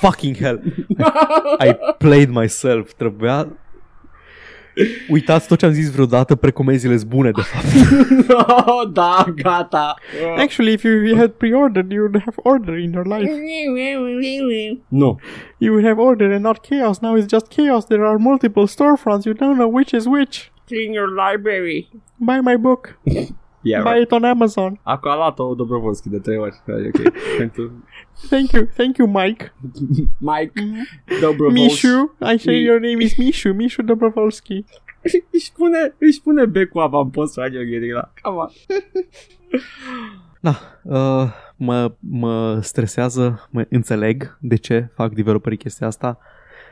Fucking 0.00 0.36
hell. 0.36 0.60
I, 1.64 1.68
I 1.68 1.76
played 1.98 2.28
myself. 2.30 2.92
Trebuia... 2.92 3.48
Uitați 5.08 5.48
tot 5.48 5.58
ce 5.58 5.66
am 5.66 5.72
zis 5.72 5.90
vreodată, 5.90 6.36
precomenzile 6.36 6.96
sunt 6.96 7.10
bune, 7.10 7.30
de 7.30 7.40
fapt. 7.40 7.66
da, 8.92 9.24
gata. 9.42 9.94
Actually, 10.36 10.72
if 10.72 10.82
you 10.82 11.16
had 11.16 11.30
pre-ordered, 11.30 11.92
you 11.92 12.02
would 12.02 12.22
have 12.24 12.36
order 12.36 12.78
in 12.78 12.92
your 12.92 13.06
life. 13.06 13.32
Nu. 14.88 15.18
You 15.58 15.72
would 15.72 15.84
have 15.84 16.00
order 16.00 16.32
and 16.32 16.42
not 16.44 16.60
chaos. 16.60 16.98
Now 17.00 17.16
it's 17.16 17.32
just 17.32 17.48
chaos. 17.48 17.84
There 17.84 18.04
are 18.04 18.18
multiple 18.18 18.66
storefronts. 18.66 19.24
You 19.24 19.34
don't 19.34 19.56
know 19.56 19.68
which 19.68 19.92
is 19.92 20.06
which. 20.06 20.50
Clean 20.66 20.92
your 20.92 21.08
library. 21.08 21.88
Buy 22.16 22.40
my 22.40 22.56
book. 22.56 22.98
Yeah, 23.62 23.82
Buy 23.84 23.92
right. 23.92 24.02
it 24.02 24.12
on 24.12 24.24
Amazon. 24.24 24.80
Acum 24.82 25.10
a 25.10 25.16
luat-o 25.16 25.54
Dobrovolski 25.54 26.08
de 26.08 26.18
trei 26.18 26.36
ori. 26.36 26.62
E 26.66 26.72
ok. 26.72 27.12
Pentru 27.38 27.72
Thank 28.28 28.52
you. 28.52 28.66
Thank 28.76 28.96
you, 28.98 29.08
Mike. 29.08 29.52
Mike 30.32 30.52
Dobrovolski. 31.20 31.62
Mishu. 31.62 32.10
I 32.34 32.38
say 32.38 32.54
Mi- 32.54 32.64
your 32.64 32.80
name 32.80 33.02
is 33.04 33.14
Mishu. 33.16 33.52
Mishu 33.54 33.82
Dobrovolski. 33.82 34.64
Își 35.32 35.52
pune, 35.52 35.94
își 35.98 36.20
pune 36.22 36.46
becul 36.46 36.80
avampost 36.82 37.36
Radio 37.36 37.60
Guerilla. 37.64 38.12
Come 38.22 38.36
on. 38.36 38.48
Da, 40.42 40.60
uh, 40.82 41.30
mă, 41.56 41.92
mă 41.98 42.58
stresează, 42.62 43.48
mă 43.50 43.66
înțeleg 43.68 44.38
de 44.40 44.56
ce 44.56 44.88
fac 44.94 45.12
developerii 45.14 45.58
chestia 45.58 45.86
asta. 45.86 46.18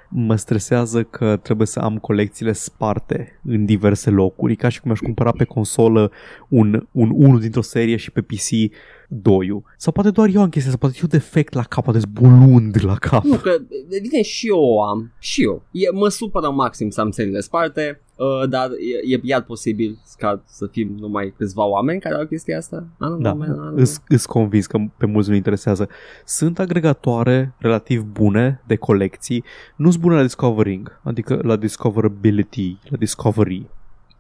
Mă 0.09 0.36
stresează 0.36 1.03
că 1.03 1.36
trebuie 1.36 1.66
să 1.66 1.80
am 1.80 1.99
colecțiile 1.99 2.53
sparte 2.53 3.41
în 3.45 3.64
diverse 3.64 4.11
locuri, 4.11 4.57
ca 4.57 4.68
și 4.68 4.80
cum 4.80 4.91
aș 4.91 4.99
cumpăra 4.99 5.30
pe 5.30 5.45
consolă 5.45 6.11
un, 6.49 6.86
un 6.93 7.11
unul 7.14 7.41
dintr-o 7.41 7.62
serie 7.62 7.97
și 7.97 8.11
pe 8.11 8.20
PC 8.20 8.72
doiul. 9.09 9.63
Sau 9.77 9.93
poate 9.93 10.11
doar 10.11 10.29
eu 10.33 10.41
am 10.41 10.49
chestia 10.49 10.71
asta, 10.73 10.87
poate 10.87 10.99
eu 11.03 11.09
defect 11.09 11.53
la 11.53 11.63
cap, 11.63 11.85
poate 11.85 11.99
bolund 12.13 12.85
la 12.85 12.95
cap. 12.95 13.25
Nu, 13.25 13.37
că 13.37 13.57
bine 14.03 14.23
și 14.23 14.49
eu 14.49 14.59
o 14.61 14.83
am. 14.83 15.13
Și 15.19 15.43
eu. 15.43 15.63
E, 15.71 15.91
mă 15.91 16.09
supără 16.09 16.51
maxim 16.51 16.91
să 16.91 17.01
am 17.01 17.11
seriile 17.11 17.41
sparte, 17.41 18.01
uh, 18.17 18.49
dar 18.49 18.71
e, 19.07 19.15
e 19.15 19.21
iar 19.23 19.43
posibil 19.43 19.99
ca 20.19 20.43
să 20.47 20.67
fim 20.67 20.95
numai 20.99 21.35
câțiva 21.37 21.65
oameni 21.67 22.01
care 22.01 22.15
au 22.15 22.27
chestia 22.27 22.57
asta. 22.57 22.87
I 23.01 23.05
don't 23.05 23.19
Da, 23.23 23.33
know, 23.33 23.37
man, 23.37 23.49
I 23.49 23.53
don't 23.53 23.55
know. 23.55 23.75
îs, 23.77 24.01
îs 24.09 24.27
convins 24.27 24.67
că 24.67 24.79
pe 24.97 25.07
mulți 25.07 25.29
nu 25.29 25.35
interesează. 25.35 25.89
Sunt 26.25 26.59
agregatoare 26.59 27.55
relativ 27.59 28.03
bune 28.03 28.63
de 28.67 28.77
colecții, 28.77 29.45
nu 29.77 29.91
sunt 29.91 30.03
bune 30.03 30.15
la 30.15 30.23
discovering, 30.23 31.01
adică 31.03 31.41
la 31.43 31.57
discoverability, 31.57 32.79
la 32.89 32.97
discovery. 32.97 33.67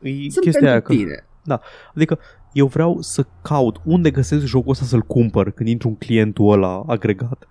E 0.00 0.10
Sunt 0.30 0.44
chestia 0.44 0.70
aia 0.70 0.80
pentru 0.80 1.06
că, 1.06 1.22
tine. 1.42 1.58
adică 1.94 2.18
eu 2.52 2.66
vreau 2.66 3.00
să 3.00 3.26
caut 3.42 3.80
unde 3.84 4.10
găsesc 4.10 4.44
jocul 4.44 4.70
ăsta 4.70 4.84
să-l 4.84 5.00
cumpăr 5.02 5.50
când 5.50 5.68
intru 5.68 5.88
în 5.88 5.94
clientul 5.94 6.52
ăla 6.52 6.82
agregat. 6.86 7.46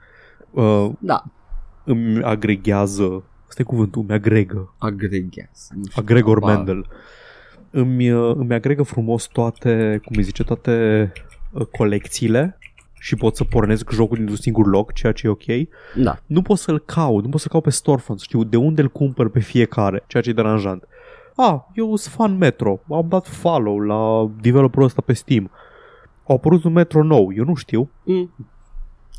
Uh, 0.51 0.89
Da, 0.99 1.23
îmi 1.83 2.23
agregează, 2.23 3.23
ăsta 3.47 3.61
e 3.61 3.63
cuvântul, 3.63 4.01
îmi 4.01 4.13
agregă. 4.13 4.73
agregează. 4.77 5.73
Nu 5.75 5.83
știu, 5.89 6.01
Agregor 6.01 6.39
habar. 6.41 6.55
Mendel. 6.55 6.85
Îmi, 7.69 8.11
uh, 8.11 8.35
îmi 8.35 8.53
agregă 8.53 8.83
frumos 8.83 9.25
toate, 9.25 10.01
cum 10.05 10.15
îi 10.17 10.23
zice, 10.23 10.43
toate 10.43 11.11
uh, 11.51 11.65
colecțiile 11.65 12.57
și 12.99 13.15
pot 13.15 13.35
să 13.35 13.43
pornesc 13.43 13.91
jocul 13.91 14.15
dintr-un 14.17 14.37
singur 14.37 14.67
loc, 14.67 14.93
ceea 14.93 15.11
ce 15.11 15.27
e 15.27 15.29
ok. 15.29 15.43
Da. 15.95 16.19
Nu 16.25 16.41
pot 16.41 16.57
să-l 16.57 16.79
caut, 16.79 17.23
nu 17.23 17.29
pot 17.29 17.39
să 17.39 17.47
caut 17.47 17.63
pe 17.63 17.69
storefront, 17.69 18.19
știu 18.19 18.43
de 18.43 18.57
unde 18.57 18.81
îl 18.81 18.87
cumpăr 18.89 19.29
pe 19.29 19.39
fiecare, 19.39 20.03
ceea 20.07 20.23
ce 20.23 20.29
e 20.29 20.33
deranjant. 20.33 20.87
Ah, 21.39 21.59
eu 21.73 21.95
sunt 21.95 22.13
fan 22.13 22.37
Metro, 22.37 22.79
am 22.91 23.05
dat 23.09 23.27
follow 23.27 23.79
la 23.79 24.31
developerul 24.41 24.85
ăsta 24.85 25.01
pe 25.05 25.13
Steam. 25.13 25.51
A 26.27 26.33
apărut 26.33 26.63
un 26.63 26.71
Metro 26.71 27.03
nou, 27.03 27.33
eu 27.35 27.43
nu 27.43 27.55
știu. 27.55 27.89
Mm. 28.03 28.31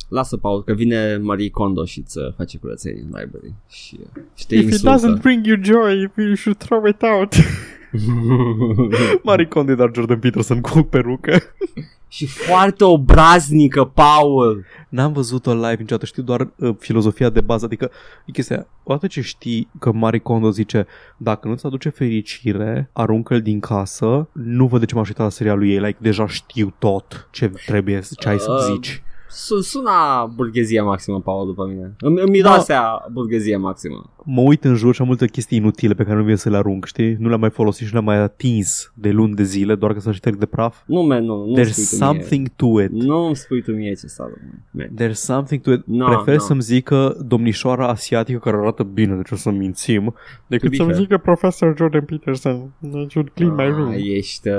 Lasă, 0.08 0.36
Paul, 0.36 0.64
că 0.64 0.72
vine 0.72 1.16
Marie 1.16 1.50
Kondo 1.50 1.84
și 1.84 1.98
îți 1.98 2.18
uh, 2.18 2.32
face 2.36 2.58
curățenie 2.58 3.00
în 3.00 3.06
library. 3.06 3.54
Și, 3.68 3.98
uh, 4.00 4.22
și 4.34 4.46
te 4.46 4.54
If 4.54 4.62
it 4.62 4.70
insultă. 4.70 4.96
doesn't 4.96 5.22
bring 5.22 5.46
you 5.46 5.56
joy, 5.62 6.10
you 6.16 6.34
should 6.34 6.58
throw 6.58 6.86
it 6.86 7.02
out. 7.02 7.34
Marie 9.22 9.46
Kondo, 9.46 9.74
dar 9.74 9.90
Jordan 9.94 10.18
Peterson 10.18 10.60
cu 10.60 10.82
perucă. 10.82 11.38
și 12.08 12.26
foarte 12.26 12.84
obraznică, 12.84 13.84
Paul. 13.84 14.64
N-am 14.88 15.12
văzut-o 15.12 15.54
live 15.54 15.76
niciodată, 15.78 16.06
știu 16.06 16.22
doar 16.22 16.48
uh, 16.56 16.74
filozofia 16.78 17.30
de 17.30 17.40
bază, 17.40 17.64
adică 17.64 17.90
e 18.24 18.32
chestia, 18.32 18.56
aia, 18.56 18.66
odată 18.82 19.06
ce 19.06 19.20
știi 19.20 19.68
că 19.78 19.92
Marie 19.92 20.20
Kondo 20.20 20.50
zice 20.50 20.86
dacă 21.16 21.48
nu-ți 21.48 21.66
aduce 21.66 21.88
fericire, 21.88 22.90
aruncă-l 22.92 23.42
din 23.42 23.60
casă, 23.60 24.28
nu 24.32 24.66
văd 24.66 24.80
de 24.80 24.86
ce 24.86 24.94
m-aș 24.94 25.08
uita 25.08 25.22
la 25.22 25.28
serialul 25.28 25.68
ei, 25.68 25.78
like, 25.78 25.98
deja 26.00 26.26
știu 26.26 26.74
tot 26.78 27.28
ce 27.30 27.48
trebuie, 27.66 28.00
ce 28.18 28.28
ai 28.28 28.38
să 28.38 28.50
Uh, 28.50 28.72
zici. 28.72 29.02
Sun- 29.28 29.60
Suna 29.62 30.24
burghezia 30.34 30.82
maximă, 30.82 31.20
Paul, 31.20 31.46
după 31.46 31.66
mine. 31.66 31.94
Îmi, 32.00 32.20
îmi 32.20 32.30
miroasea 32.30 33.06
burghezia 33.12 33.58
maximă. 33.58 34.10
Mă 34.24 34.40
uit 34.40 34.64
în 34.64 34.74
jur 34.74 34.94
și 34.94 35.00
am 35.00 35.06
multe 35.06 35.26
chestii 35.26 35.58
inutile 35.58 35.94
pe 35.94 36.02
care 36.04 36.16
nu 36.16 36.22
vine 36.22 36.36
să 36.36 36.50
le 36.50 36.56
arunc, 36.56 36.84
știi? 36.84 37.16
Nu 37.18 37.28
le-am 37.28 37.40
mai 37.40 37.50
folosit 37.50 37.86
și 37.86 37.94
nu 37.94 38.00
le-am 38.00 38.04
mai 38.14 38.22
atins 38.24 38.92
de 38.94 39.10
luni 39.10 39.34
de 39.34 39.42
zile, 39.42 39.74
doar 39.74 39.92
că 39.92 40.00
să 40.00 40.12
șterg 40.12 40.36
de 40.36 40.46
praf. 40.46 40.76
Nu, 40.86 41.02
man, 41.02 41.24
nu, 41.24 41.44
nu 41.44 41.54
There's 41.60 41.70
spui 41.70 41.84
tu 41.84 42.04
something 42.04 42.48
to 42.56 42.82
it. 42.82 42.90
Mie. 42.90 43.04
Nu 43.04 43.16
îmi 43.26 43.36
spui 43.36 43.62
tu 43.62 43.70
mie 43.70 43.94
ce 43.94 44.06
să 44.06 44.22
arunc, 44.22 44.38
man. 44.70 44.88
There's 45.00 45.12
something 45.12 45.60
to 45.60 45.72
it. 45.72 45.86
No, 45.86 46.06
Prefer 46.06 46.34
no. 46.34 46.40
să-mi 46.40 46.60
zică 46.60 47.16
domnișoara 47.26 47.88
asiatică 47.88 48.38
care 48.38 48.56
arată 48.56 48.82
bine, 48.82 49.14
deci 49.16 49.30
o 49.30 49.36
să 49.36 49.50
mințim, 49.50 50.14
decât 50.46 50.70
be 50.70 50.76
să-mi 50.76 50.88
fair. 50.88 51.00
zică 51.00 51.14
Zică 51.14 51.30
Professor 51.30 51.74
Jordan 51.76 52.04
Peterson. 52.04 52.72
I 52.94 53.06
should 53.08 53.28
clean 53.34 53.54
my 53.54 53.66
room. 53.68 53.88
Ah, 53.88 53.96
ești, 54.04 54.48
uh, 54.48 54.56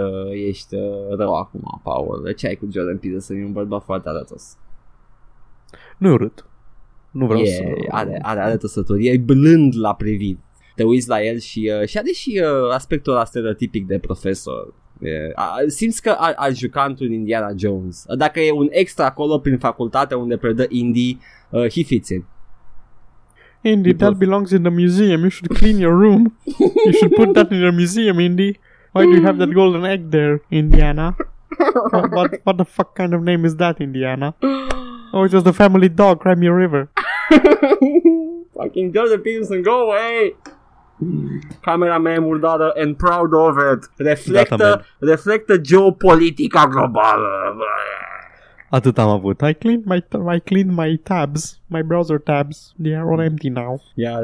ești 0.48 0.76
uh, 0.76 0.82
rău 1.18 1.34
acum, 1.34 1.80
Paul. 1.84 2.22
De 2.26 2.34
ce 2.34 2.48
ai 2.48 2.56
cu 2.56 2.68
Jordan 2.72 2.98
Peterson? 2.98 3.38
E 3.38 3.46
un 3.46 3.52
bărbat 3.52 3.84
foarte 3.84 4.10
arătos. 4.10 4.58
Nu 6.00 6.12
urât. 6.12 6.46
Nu 7.12 7.26
vreau 7.26 7.42
e, 7.42 7.46
să... 7.46 7.64
are, 7.90 8.20
are, 8.22 8.40
are 8.40 8.58
trăsături. 8.58 9.08
E 9.08 9.18
blând 9.18 9.74
la 9.78 9.96
privit. 9.96 10.40
Te 10.76 10.84
uiți 10.84 11.10
la 11.10 11.24
el 11.24 11.40
și, 11.40 11.72
uh, 11.82 11.88
și 11.88 11.98
are 11.98 12.12
și 12.12 12.42
uh, 12.44 12.74
aspectul 12.74 13.14
ăla 13.14 13.26
stereotipic 13.26 13.88
de 13.88 13.98
profesor. 14.00 14.74
E, 15.02 15.32
a, 15.36 15.56
simți 15.68 16.02
că 16.02 16.16
ar, 16.18 16.34
ar 16.36 16.54
juca 16.54 16.84
într-un 16.84 17.12
Indiana 17.12 17.54
Jones. 17.58 18.06
Dacă 18.18 18.40
e 18.40 18.52
un 18.52 18.68
extra 18.70 19.06
acolo 19.06 19.38
prin 19.38 19.58
facultate 19.58 20.16
unde 20.16 20.38
predă 20.38 20.66
indie, 20.70 21.18
uh, 21.50 21.72
he 21.72 21.84
fits 21.84 22.10
in. 22.10 22.26
Indy, 23.62 23.94
that 23.94 24.18
belongs 24.18 24.52
in 24.52 24.62
the 24.62 24.72
museum. 24.72 25.20
You 25.20 25.30
should 25.30 25.58
clean 25.58 25.80
your 25.80 25.94
room. 25.94 26.38
you 26.86 26.94
should 26.94 27.14
put 27.16 27.34
that 27.34 27.52
in 27.52 27.60
your 27.60 27.74
museum, 27.74 28.20
Indy. 28.20 28.60
Why 28.94 29.04
do 29.04 29.12
you 29.12 29.24
have 29.26 29.38
that 29.38 29.54
golden 29.54 29.84
egg 29.84 30.12
there, 30.12 30.42
Indiana? 30.50 31.16
what, 31.92 32.12
what, 32.12 32.32
what 32.44 32.58
the 32.58 32.66
fuck 32.66 32.96
kind 32.96 33.14
of 33.14 33.22
name 33.22 33.44
is 33.46 33.56
that, 33.58 33.82
Indiana? 33.82 34.34
Oh, 35.12 35.24
it's 35.24 35.32
just 35.34 35.46
the 35.46 35.54
family 35.54 35.90
dog, 35.90 36.20
Crimea 36.20 36.54
River. 36.54 36.90
Fucking 38.56 38.94
Jordan 38.94 39.22
Peterson, 39.22 39.62
go 39.64 39.90
away! 39.90 40.36
Camera 41.62 41.98
mea 41.98 42.14
e 42.14 42.20
murdară 42.20 42.74
and 42.76 42.96
proud 42.98 43.34
of 43.34 43.56
it. 43.74 43.90
Reflectă, 43.98 44.56
Gata, 44.56 44.68
man. 44.70 44.86
reflectă 45.00 45.58
geopolitica 45.58 46.68
globală. 46.68 47.56
Atât 48.70 48.98
am 48.98 49.10
avut. 49.10 49.42
I 49.50 49.54
cleaned 49.54 49.84
my 49.86 50.04
I 50.36 50.40
cleaned 50.40 50.72
my 50.78 50.98
tabs, 50.98 51.62
my 51.68 51.82
browser 51.84 52.18
tabs. 52.20 52.74
They 52.82 52.96
are 52.96 53.06
all 53.12 53.20
empty 53.20 53.50
now. 53.50 53.82
Yeah, 53.94 54.18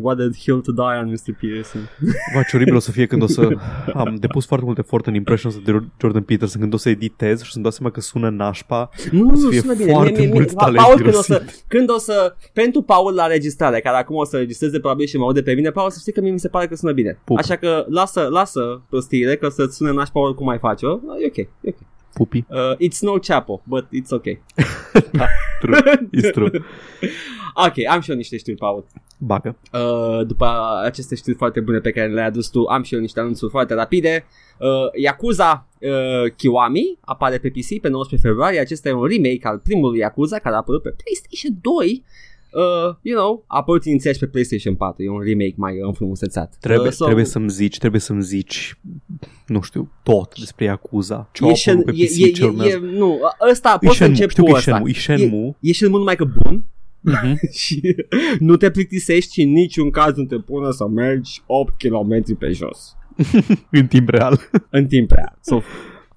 what 0.00 0.18
a 0.20 0.28
hill 0.44 0.60
to 0.60 0.72
die 0.72 0.98
on 1.02 1.08
Mr. 1.12 1.32
Peterson. 1.40 1.80
Va, 2.34 2.42
ce 2.42 2.56
oribil 2.56 2.74
o 2.74 2.78
să 2.78 2.90
fie 2.90 3.06
când 3.06 3.22
o 3.22 3.26
să... 3.26 3.48
Am 3.94 4.14
depus 4.20 4.46
foarte 4.46 4.64
mult 4.64 4.78
efort 4.78 5.06
în 5.06 5.14
impressions 5.14 5.58
de 5.64 5.82
Jordan 6.00 6.22
Peterson 6.22 6.60
când 6.60 6.74
o 6.74 6.76
să 6.76 6.88
editez 6.88 7.42
și 7.42 7.50
să-mi 7.52 7.62
dau 7.62 7.72
seama 7.72 7.92
că 7.92 8.00
sună 8.00 8.28
nașpa. 8.30 8.90
Nu, 9.10 9.30
O 9.30 9.34
să 9.34 9.44
nu, 9.44 9.50
fie 9.50 9.60
sună 9.60 9.74
bine. 9.74 9.92
foarte 9.92 10.10
Mie- 10.10 10.20
mie- 10.20 10.32
mult 10.32 10.46
mie- 10.46 10.54
talent 10.56 10.76
Paul, 10.84 11.00
când 11.00 11.14
o, 11.14 11.20
să, 11.20 11.32
irosit. 11.42 11.64
când 11.68 11.90
o 11.90 11.98
să, 11.98 12.34
pentru 12.52 12.82
Paul 12.82 13.14
la 13.14 13.26
registrare, 13.26 13.80
care 13.80 13.96
acum 13.96 14.16
o 14.16 14.24
să 14.24 14.36
registreze 14.36 14.78
probabil 14.78 15.06
și 15.06 15.16
mă 15.16 15.24
aude 15.24 15.42
pe 15.42 15.52
mine, 15.52 15.70
Paul, 15.70 15.90
să 15.90 15.98
știi 16.00 16.12
că 16.12 16.20
mie 16.20 16.30
mi 16.32 16.38
se 16.40 16.48
pare 16.48 16.66
că 16.66 16.74
sună 16.74 16.92
bine. 16.92 17.18
Pup. 17.24 17.36
Așa 17.38 17.56
că 17.56 17.84
lasă, 17.88 18.26
lasă 18.30 18.82
prostiile, 18.88 19.36
că 19.36 19.46
o 19.46 19.50
să-ți 19.50 19.76
sune 19.76 19.92
nașpa 19.92 20.20
oricum 20.20 20.46
mai 20.46 20.58
faci-o. 20.58 20.90
E 21.22 21.26
ok, 21.26 21.36
e 21.36 21.48
ok. 21.68 21.76
Pupi. 22.12 22.44
Uh, 22.48 22.76
it's 22.78 23.00
no 23.00 23.18
Chapo, 23.18 23.60
but 23.64 23.86
it's 23.92 24.10
ok. 24.10 24.24
True. 25.60 26.08
It's 26.12 26.32
true. 26.32 26.50
ok, 27.66 27.74
am 27.90 28.00
și 28.00 28.10
eu 28.10 28.16
niște 28.16 28.36
știri, 28.36 28.56
Paul. 28.56 28.86
Bagă. 29.18 29.56
Uh, 29.72 30.26
după 30.26 30.46
aceste 30.84 31.14
știri 31.14 31.36
foarte 31.36 31.60
bune 31.60 31.78
pe 31.78 31.90
care 31.90 32.12
le-ai 32.12 32.26
adus 32.26 32.48
tu, 32.48 32.64
am 32.64 32.82
și 32.82 32.94
eu 32.94 33.00
niște 33.00 33.20
anunțuri 33.20 33.50
foarte 33.50 33.74
rapide. 33.74 34.24
Uh, 34.58 34.68
Yakuza 35.02 35.66
uh, 35.80 36.32
Kiwami 36.36 36.98
apare 37.00 37.38
pe 37.38 37.48
PC 37.48 37.80
pe 37.80 37.88
19 37.88 38.28
februarie. 38.28 38.60
Acesta 38.60 38.88
e 38.88 38.92
un 38.92 39.06
remake 39.06 39.40
al 39.42 39.58
primului 39.58 39.98
Yakuza 39.98 40.38
care 40.38 40.54
a 40.54 40.58
apărut 40.58 40.82
pe 40.82 40.94
PlayStation 41.02 41.58
2. 41.62 42.04
Uh, 42.52 42.94
you 43.02 43.18
know, 43.18 43.44
a 43.46 43.56
apărut 43.58 43.84
inițial 43.84 44.12
și 44.12 44.18
pe 44.18 44.26
PlayStation 44.26 44.74
4. 44.74 45.02
E 45.02 45.10
un 45.10 45.20
remake 45.20 45.54
mai 45.56 45.78
înfrumusețat. 45.80 46.56
Trebuie, 46.60 46.88
uh, 46.88 46.92
so, 46.94 47.04
trebuie 47.04 47.24
să-mi 47.24 47.50
zici, 47.50 47.78
trebuie 47.78 48.00
să-mi 48.00 48.22
zici, 48.22 48.78
nu 49.46 49.60
știu, 49.60 49.90
tot 50.02 50.38
despre 50.38 50.64
Yakuza. 50.64 51.28
Ce 51.32 51.44
au 51.44 51.50
E, 51.50 51.54
Shen, 51.54 51.76
apărut 51.78 51.96
pe 51.96 52.02
e, 52.02 52.06
PC, 52.06 52.18
e, 52.18 52.30
ce 52.30 52.42
e, 52.42 52.46
urmează. 52.46 52.76
e, 52.76 52.78
nu, 52.98 53.18
ăsta 53.50 53.78
E 53.80 53.86
poți 53.86 53.96
să 53.98 54.04
Shenmue, 54.04 54.06
încep 54.14 54.30
știu 54.30 54.42
cu 54.42 54.48
că 54.50 54.54
e 54.54 54.58
ăsta. 54.58 54.70
Shenmue, 54.72 54.90
e 54.90 54.94
Shenmue. 54.98 55.56
E 55.60 55.72
și 55.72 55.88
mult 55.88 56.04
mai 56.04 56.16
că 56.16 56.24
bun 56.42 56.64
Mhm. 57.02 57.38
și 57.62 57.94
nu 58.38 58.56
te 58.56 58.70
plictisești 58.70 59.32
și 59.32 59.42
în 59.42 59.50
niciun 59.52 59.90
caz 59.90 60.14
nu 60.16 60.24
te 60.24 60.36
pună 60.36 60.70
să 60.70 60.86
mergi 60.86 61.42
8 61.46 61.74
km 61.78 62.36
pe 62.38 62.50
jos 62.52 62.96
În 63.70 63.86
timp 63.86 64.08
real. 64.08 64.40
în 64.70 64.86
timp 64.86 65.10
real. 65.10 65.38
So, 65.40 65.60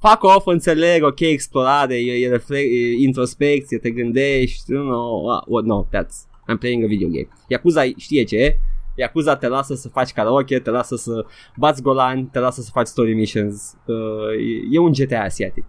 fuck 0.07 0.23
off, 0.23 0.45
înțeleg, 0.47 1.03
ok, 1.03 1.19
explorare, 1.19 1.95
e, 1.95 2.11
e, 2.25 2.29
refle- 2.29 2.59
e 2.59 3.03
introspecție, 3.03 3.77
te 3.77 3.89
gândești, 3.91 4.71
you 4.71 4.83
know, 4.83 5.23
uh, 5.25 5.41
what, 5.47 5.65
no, 5.65 5.85
that's, 5.95 6.15
I'm 6.53 6.57
playing 6.59 6.83
a 6.83 6.87
video 6.87 7.07
game. 7.07 7.27
Yakuza 7.47 7.81
știe 7.97 8.23
ce 8.23 8.37
e, 8.37 8.57
Yakuza 8.95 9.35
te 9.35 9.47
lasă 9.47 9.75
să 9.75 9.89
faci 9.89 10.11
karaoke, 10.11 10.59
te 10.59 10.69
lasă 10.69 10.95
să 10.95 11.25
bați 11.57 11.81
golani, 11.81 12.29
te 12.31 12.39
lasă 12.39 12.61
să 12.61 12.69
faci 12.73 12.87
story 12.87 13.13
missions, 13.13 13.77
uh, 13.85 13.95
e, 14.39 14.75
e 14.75 14.79
un 14.79 14.91
GTA 14.91 15.21
asiatic. 15.21 15.65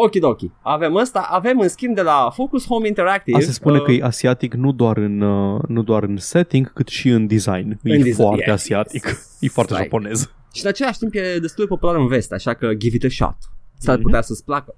Okidoki. 0.00 0.50
Avem 0.62 0.94
ăsta, 0.94 1.28
avem 1.30 1.60
în 1.60 1.68
schimb 1.68 1.94
de 1.94 2.02
la 2.02 2.30
Focus 2.34 2.66
Home 2.66 2.86
Interactive. 2.88 3.36
A 3.36 3.40
se 3.40 3.52
spune 3.52 3.78
uh, 3.78 3.84
că 3.84 3.90
e 3.92 4.02
asiatic 4.02 4.54
nu 4.54 4.72
doar 4.72 4.96
în, 4.96 5.20
uh, 5.20 5.60
nu 5.68 5.82
doar 5.82 6.02
în 6.02 6.16
setting, 6.16 6.72
cât 6.72 6.88
și 6.88 7.08
în 7.08 7.26
design. 7.26 7.78
E 7.82 7.94
În 7.94 8.02
design, 8.02 8.14
foarte 8.14 8.42
yeah. 8.46 8.54
asiatic. 8.54 9.04
E 9.40 9.48
foarte 9.48 9.72
Like- 9.72 9.82
japonez. 9.82 10.30
Și 10.52 10.62
în 10.62 10.68
același 10.68 10.98
timp 10.98 11.14
e 11.14 11.38
destul 11.40 11.64
de 11.64 11.70
popular 11.70 11.96
în 11.96 12.06
vest, 12.06 12.32
așa 12.32 12.54
că 12.54 12.74
give 12.74 12.96
it 12.96 13.04
a 13.04 13.08
shot. 13.08 13.36
S-ar 13.78 13.94
Mhm. 13.94 14.04
putea 14.04 14.22
să-ți 14.22 14.44
placă. 14.44 14.74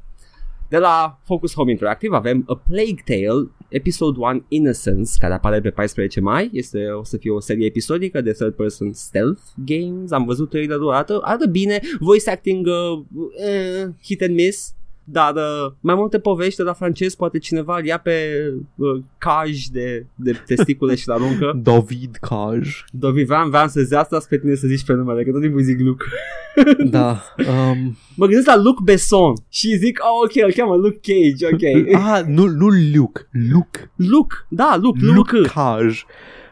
De 0.69 0.79
la 0.79 1.19
Focus 1.25 1.55
Home 1.55 1.71
Interactive 1.71 2.17
avem 2.17 2.45
A 2.47 2.55
Plague 2.57 3.03
Tale 3.05 3.51
Episode 3.69 4.19
1 4.19 4.45
Innocence 4.49 5.11
care 5.19 5.35
apare 5.35 5.61
pe 5.61 5.71
14 5.71 6.21
mai. 6.21 6.51
Este 6.53 6.87
o 6.87 7.05
să 7.05 7.17
fie 7.17 7.31
o 7.31 7.41
serie 7.41 7.67
episodică 7.67 8.21
de 8.21 8.33
third 8.33 8.55
person 8.55 8.93
stealth 8.93 9.41
games. 9.65 10.11
Am 10.11 10.25
văzut 10.25 10.51
trailerul, 10.51 10.91
arată, 10.91 11.21
arată 11.23 11.47
bine. 11.47 11.81
Voice 11.99 12.31
acting 12.31 12.67
uh, 12.67 13.03
eh, 13.47 13.89
hit 14.03 14.23
and 14.23 14.35
miss. 14.35 14.75
Dar 15.13 15.35
uh, 15.35 15.73
mai 15.81 15.95
multe 15.95 16.19
povești 16.19 16.57
de 16.57 16.63
la 16.63 16.73
francez 16.73 17.15
Poate 17.15 17.39
cineva 17.39 17.77
îl 17.79 17.85
ia 17.85 17.99
pe 17.99 18.45
uh, 18.75 19.03
caj 19.19 19.65
de, 19.65 20.07
de 20.15 20.33
testicule 20.47 20.95
și 20.95 21.09
la 21.09 21.15
aruncă 21.15 21.53
David 21.63 22.17
Caj. 22.21 22.85
Dovi, 22.93 23.25
vreau, 23.25 23.49
vreau 23.49 23.69
să 23.69 23.81
zic 23.81 23.95
asta 23.97 24.21
pe 24.29 24.39
tine 24.39 24.55
să 24.55 24.67
zici 24.67 24.85
pe 24.85 24.93
numele 24.93 25.25
Că 25.25 25.31
tot 25.31 25.41
timpul 25.41 25.63
zic 25.63 25.81
Luc 25.81 26.05
Da. 26.91 27.23
Um, 27.37 27.97
Mă 28.17 28.27
gândesc 28.27 28.47
la 28.47 28.57
Luc 28.57 28.81
Besson 28.81 29.33
și 29.49 29.77
zic, 29.77 30.01
oh, 30.03 30.25
ok, 30.25 30.45
îl 30.45 30.53
cheamă 30.53 30.75
Luke 30.75 30.99
Cage, 31.03 31.47
ok. 31.47 31.95
ah, 32.05 32.23
nu, 32.27 32.47
nu 32.47 32.67
Luke. 32.95 33.29
Luke. 33.51 33.91
Luc, 33.97 34.47
da, 34.49 34.77
Luc, 34.81 34.97
Luc. 35.01 35.15
Luke 35.15 35.49
Caj. 35.49 36.05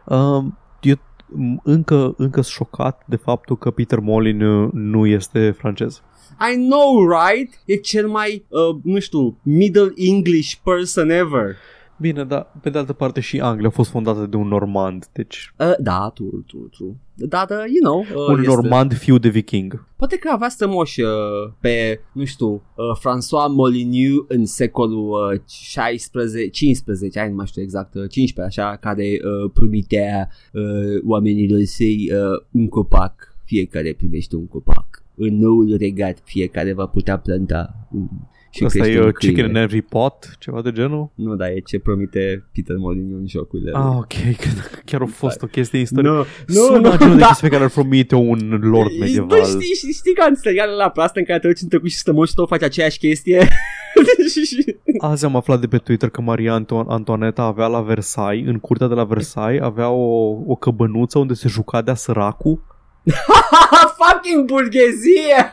Um, 0.04 0.58
eu 0.80 0.94
m- 0.94 1.62
încă, 1.62 2.14
încă 2.16 2.40
sunt 2.40 2.44
șocat 2.44 3.02
de 3.06 3.16
faptul 3.16 3.56
că 3.58 3.70
Peter 3.70 3.98
Molin 3.98 4.42
uh, 4.42 4.68
nu 4.72 5.06
este 5.06 5.50
francez. 5.50 6.02
I 6.40 6.54
know, 6.54 7.08
right? 7.08 7.62
E 7.64 7.76
cel 7.76 8.08
mai, 8.08 8.44
uh, 8.48 8.76
nu 8.82 8.98
știu, 8.98 9.38
middle 9.42 9.92
English 9.96 10.54
person 10.62 11.10
ever. 11.10 11.56
Bine, 12.00 12.24
dar 12.24 12.52
pe 12.62 12.70
de 12.70 12.78
altă 12.78 12.92
parte 12.92 13.20
și 13.20 13.40
Anglia 13.40 13.68
a 13.68 13.70
fost 13.70 13.90
fondată 13.90 14.26
de 14.26 14.36
un 14.36 14.48
normand, 14.48 15.06
deci 15.12 15.52
Uh, 15.58 15.74
da, 15.78 16.10
true, 16.14 16.28
true, 16.46 16.68
true. 16.70 16.94
Dar, 17.14 17.46
uh, 17.50 17.56
you 17.56 17.82
know, 17.82 17.98
uh, 18.00 18.28
un 18.28 18.38
este... 18.38 18.54
normand 18.54 18.94
fiu 18.94 19.18
de 19.18 19.28
viking. 19.28 19.86
Poate 19.96 20.16
că 20.16 20.28
avea 20.32 20.48
strămoș 20.48 20.96
uh, 20.96 21.52
pe, 21.60 22.00
nu 22.12 22.24
știu, 22.24 22.48
uh, 22.48 22.98
François 22.98 23.48
Molyneux 23.54 24.24
în 24.28 24.46
secolul 24.46 25.32
uh, 25.32 25.40
16, 25.48 26.48
15, 26.48 27.20
ai 27.20 27.28
nu 27.28 27.34
mai 27.34 27.46
știu 27.46 27.62
exact, 27.62 27.94
uh, 27.94 28.08
15, 28.10 28.60
așa, 28.60 28.76
care 28.76 29.02
uh, 29.02 29.50
promitea 29.54 30.30
uh, 30.52 31.02
oamenilor 31.06 31.60
săi 31.64 32.10
uh, 32.12 32.42
un 32.50 32.68
copac, 32.68 33.36
fiecare 33.44 33.94
primește 33.98 34.36
un 34.36 34.46
copac. 34.46 34.87
În 35.18 35.38
noul 35.38 35.76
regat 35.80 36.18
fiecare 36.24 36.72
va 36.72 36.86
putea 36.86 37.18
planta 37.18 37.74
un 37.92 38.06
și 38.50 38.64
Asta 38.64 38.78
crește 38.78 38.98
e 38.98 39.00
un 39.02 39.06
uh, 39.06 39.12
câine. 39.12 39.34
chicken 39.34 39.50
in 39.50 39.56
every 39.62 39.82
pot, 39.82 40.34
ceva 40.38 40.62
de 40.62 40.72
genul? 40.72 41.10
Nu, 41.14 41.34
dar 41.36 41.48
e 41.48 41.60
ce 41.66 41.78
promite 41.78 42.44
Peter 42.54 42.76
Molyneux 42.76 43.20
în 43.20 43.26
jocurile. 43.26 43.70
Ah, 43.74 43.94
ok, 43.96 44.06
cred 44.36 44.58
că 44.72 44.78
chiar 44.84 45.00
a 45.00 45.04
fost 45.06 45.42
o 45.42 45.46
chestie 45.46 45.80
istorică. 45.80 46.26
nu, 46.46 46.54
Sună 46.54 46.78
nu, 46.78 46.88
nu, 46.90 46.96
genul 46.96 47.14
de 47.14 47.20
da. 47.20 47.26
chestie 47.26 47.48
pe 47.48 47.54
care 47.54 47.64
ar 47.66 47.70
promite 47.70 48.14
un 48.14 48.58
lord 48.62 48.90
medieval. 49.00 49.38
Nu 49.38 49.44
știi, 49.44 49.74
știi, 49.74 49.92
știi 49.92 50.12
ca 50.14 50.26
în 50.28 50.34
serialele 50.34 50.76
la 50.76 50.88
pe 50.88 51.00
asta 51.00 51.20
în 51.20 51.26
care 51.26 51.38
te 51.38 51.46
duci 51.46 51.60
în 51.62 51.68
trecut 51.68 51.90
și 51.90 51.96
stămoși 51.96 52.28
și 52.30 52.34
tot 52.34 52.48
faci 52.48 52.62
aceeași 52.62 52.98
chestie? 52.98 53.46
Și- 54.32 54.44
și- 54.44 54.76
Azi 54.98 55.24
am 55.24 55.36
aflat 55.36 55.60
de 55.60 55.66
pe 55.66 55.78
Twitter 55.78 56.08
că 56.08 56.20
Maria 56.20 56.60
Anto- 56.64 56.86
Antoaneta 56.86 57.42
avea 57.42 57.66
la 57.66 57.80
Versailles, 57.80 58.48
în 58.48 58.58
curtea 58.58 58.86
de 58.86 58.94
la 58.94 59.04
Versailles, 59.04 59.62
avea 59.62 59.90
o, 59.90 60.36
o 60.46 60.54
căbănuță 60.54 61.18
unde 61.18 61.34
se 61.34 61.48
juca 61.48 61.82
de-a 61.82 61.94
săracul. 61.94 62.62
Fucking 63.98 64.44
burghezie! 64.46 65.52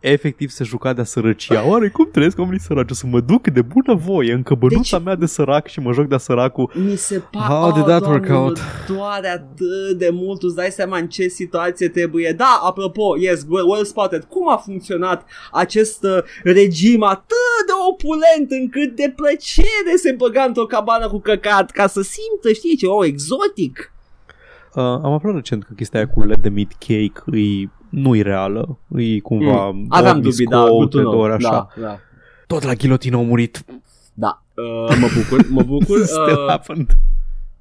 Efectiv 0.00 0.50
se 0.50 0.64
juca 0.64 0.92
de-a 0.92 1.04
sărăcia. 1.04 1.66
Oare 1.66 1.88
cum 1.88 2.08
trăiesc 2.12 2.38
oamenii 2.38 2.60
săraci? 2.60 2.90
O 2.90 2.94
să 2.94 3.06
mă 3.06 3.20
duc 3.20 3.46
de 3.46 3.62
bună 3.62 3.94
voie 3.94 4.32
în 4.32 4.42
căbănuța 4.42 4.96
Deci- 4.96 5.06
mea 5.06 5.14
de 5.14 5.26
sărac 5.26 5.66
și 5.66 5.80
mă 5.80 5.92
joc 5.92 6.06
de-a 6.06 6.18
săracul. 6.18 6.70
Mi 6.74 6.96
se 6.96 7.22
pare 7.30 7.46
How 7.54 7.72
did 7.72 7.84
that 7.84 8.06
work 8.06 8.26
doamne, 8.26 8.44
out? 8.46 8.58
mă 8.58 8.94
doare 8.94 9.28
atât 9.28 9.98
de 9.98 10.10
mult 10.12 10.38
Tu 10.40 10.46
îți 10.46 10.56
dai 10.56 10.70
seama 10.70 10.98
în 10.98 11.08
ce 11.08 11.28
situație 11.28 11.88
trebuie 11.88 12.32
Da, 12.32 12.60
apropo, 12.64 13.16
yes, 13.18 13.44
well, 13.48 13.68
well 13.68 13.84
spotted 13.84 14.24
Cum 14.24 14.50
a 14.50 14.56
funcționat 14.56 15.26
acest 15.52 16.04
uh, 16.04 16.18
regim 16.42 17.02
atât 17.02 17.64
de 17.66 17.72
opulent 17.90 18.50
Încât 18.50 18.96
de 18.96 19.12
plăcere 19.16 19.96
se 19.96 20.12
băga 20.12 20.42
într-o 20.42 20.66
cabană 20.66 21.08
cu 21.08 21.20
căcat 21.20 21.70
Ca 21.70 21.86
să 21.86 22.02
simtă, 22.02 22.52
știi 22.52 22.76
ce, 22.76 22.86
oh, 22.86 23.06
exotic 23.06 23.92
Uh, 24.74 24.82
am 24.82 25.12
aflat 25.12 25.34
recent 25.34 25.64
că 25.64 25.72
chestia 25.72 25.98
aia 25.98 26.08
cu 26.08 26.22
LED 26.24 26.38
de 26.42 26.48
meat 26.48 26.68
cake 26.78 27.12
îi, 27.26 27.70
nu 27.88 28.14
e 28.16 28.22
reală. 28.22 28.78
E 28.96 29.20
cumva 29.20 29.70
Mm, 29.70 29.86
Aveam 29.88 30.20
dubii, 30.20 30.46
da, 30.46 30.64
good 30.68 30.90
to 30.90 30.98
know. 30.98 31.18
ori 31.20 31.32
așa. 31.32 31.68
Da, 31.76 31.80
da, 31.80 31.98
Tot 32.46 32.62
la 32.62 32.72
ghilotină 32.72 33.16
au 33.16 33.24
murit. 33.24 33.64
da. 34.14 34.42
Uh, 34.54 34.96
mă 35.00 35.06
bucur, 35.16 35.46
mă 35.50 35.62
bucur 35.62 35.98
Still 36.06 36.38
uh, 36.42 36.48
happened. 36.48 36.96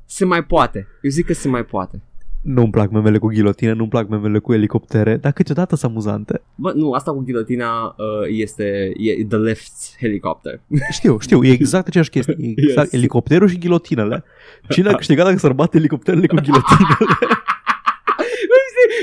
Se 0.05 0.25
mai 0.25 0.43
poate 0.43 0.87
Eu 1.01 1.09
zic 1.09 1.25
că 1.25 1.33
se 1.33 1.47
mai 1.47 1.63
poate 1.65 2.01
Nu-mi 2.43 2.69
plac 2.71 2.89
memele 2.91 3.17
cu 3.17 3.27
ghilotine, 3.27 3.73
nu-mi 3.73 3.89
plac 3.89 4.07
memele 4.09 4.39
cu 4.39 4.53
elicoptere, 4.53 5.17
dar 5.17 5.31
câteodată 5.31 5.75
sunt 5.75 5.91
amuzante. 5.91 6.41
Bă, 6.55 6.71
nu, 6.75 6.91
asta 6.91 7.11
cu 7.11 7.19
ghilotina 7.19 7.83
uh, 7.85 7.95
este 8.27 8.91
e 8.97 9.25
the 9.25 9.37
left 9.37 9.71
helicopter 9.99 10.59
Știu, 10.91 11.19
știu, 11.19 11.43
e 11.43 11.51
exact 11.51 11.87
aceeași 11.87 12.09
chestie. 12.09 12.35
E 12.39 12.53
Exact, 12.55 12.91
Yes. 12.91 13.01
elicopterul 13.01 13.47
și 13.47 13.57
ghilotinele. 13.57 14.23
Cine 14.69 14.89
a 14.89 14.95
câștigat 14.95 15.25
dacă 15.25 15.37
s-ar 15.37 15.53
bate 15.53 15.77
elicopterele 15.77 16.27
cu 16.27 16.35
ghilotinele? 16.45 16.97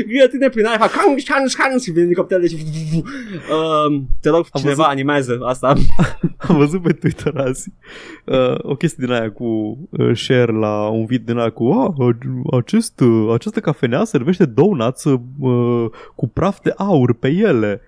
Ghiotine 0.08 0.48
prin 0.48 0.66
aer, 0.66 0.78
fac 0.78 0.90
canș, 0.90 1.22
canș, 1.22 1.52
canș 1.52 1.82
și 1.82 1.90
vin 1.90 2.02
elicopterele 2.04 2.46
și... 2.48 2.56
Uh, 2.56 4.00
te 4.20 4.28
rog, 4.28 4.46
Am 4.50 4.60
cineva 4.60 4.74
văzut- 4.76 4.90
animează 4.90 5.38
asta. 5.44 5.74
Am 6.36 6.56
văzut 6.56 6.82
pe 6.82 6.92
Twitter 6.92 7.36
azi 7.36 7.72
uh, 8.24 8.54
o 8.58 8.74
chestie 8.74 9.04
din 9.06 9.14
aia 9.14 9.30
cu 9.32 9.44
uh, 9.90 10.16
share 10.16 10.52
la 10.52 10.88
un 10.88 11.04
vid 11.06 11.24
din 11.26 11.36
aia 11.38 11.50
cu 11.50 11.64
ah, 11.98 12.14
acest, 12.58 13.00
uh, 13.00 13.32
această 13.34 13.60
cafenea 13.60 14.04
servește 14.04 14.44
donuts 14.44 15.04
uh, 15.04 15.20
cu 16.14 16.28
praf 16.28 16.58
de 16.62 16.72
aur 16.76 17.14
pe 17.14 17.28
ele. 17.28 17.80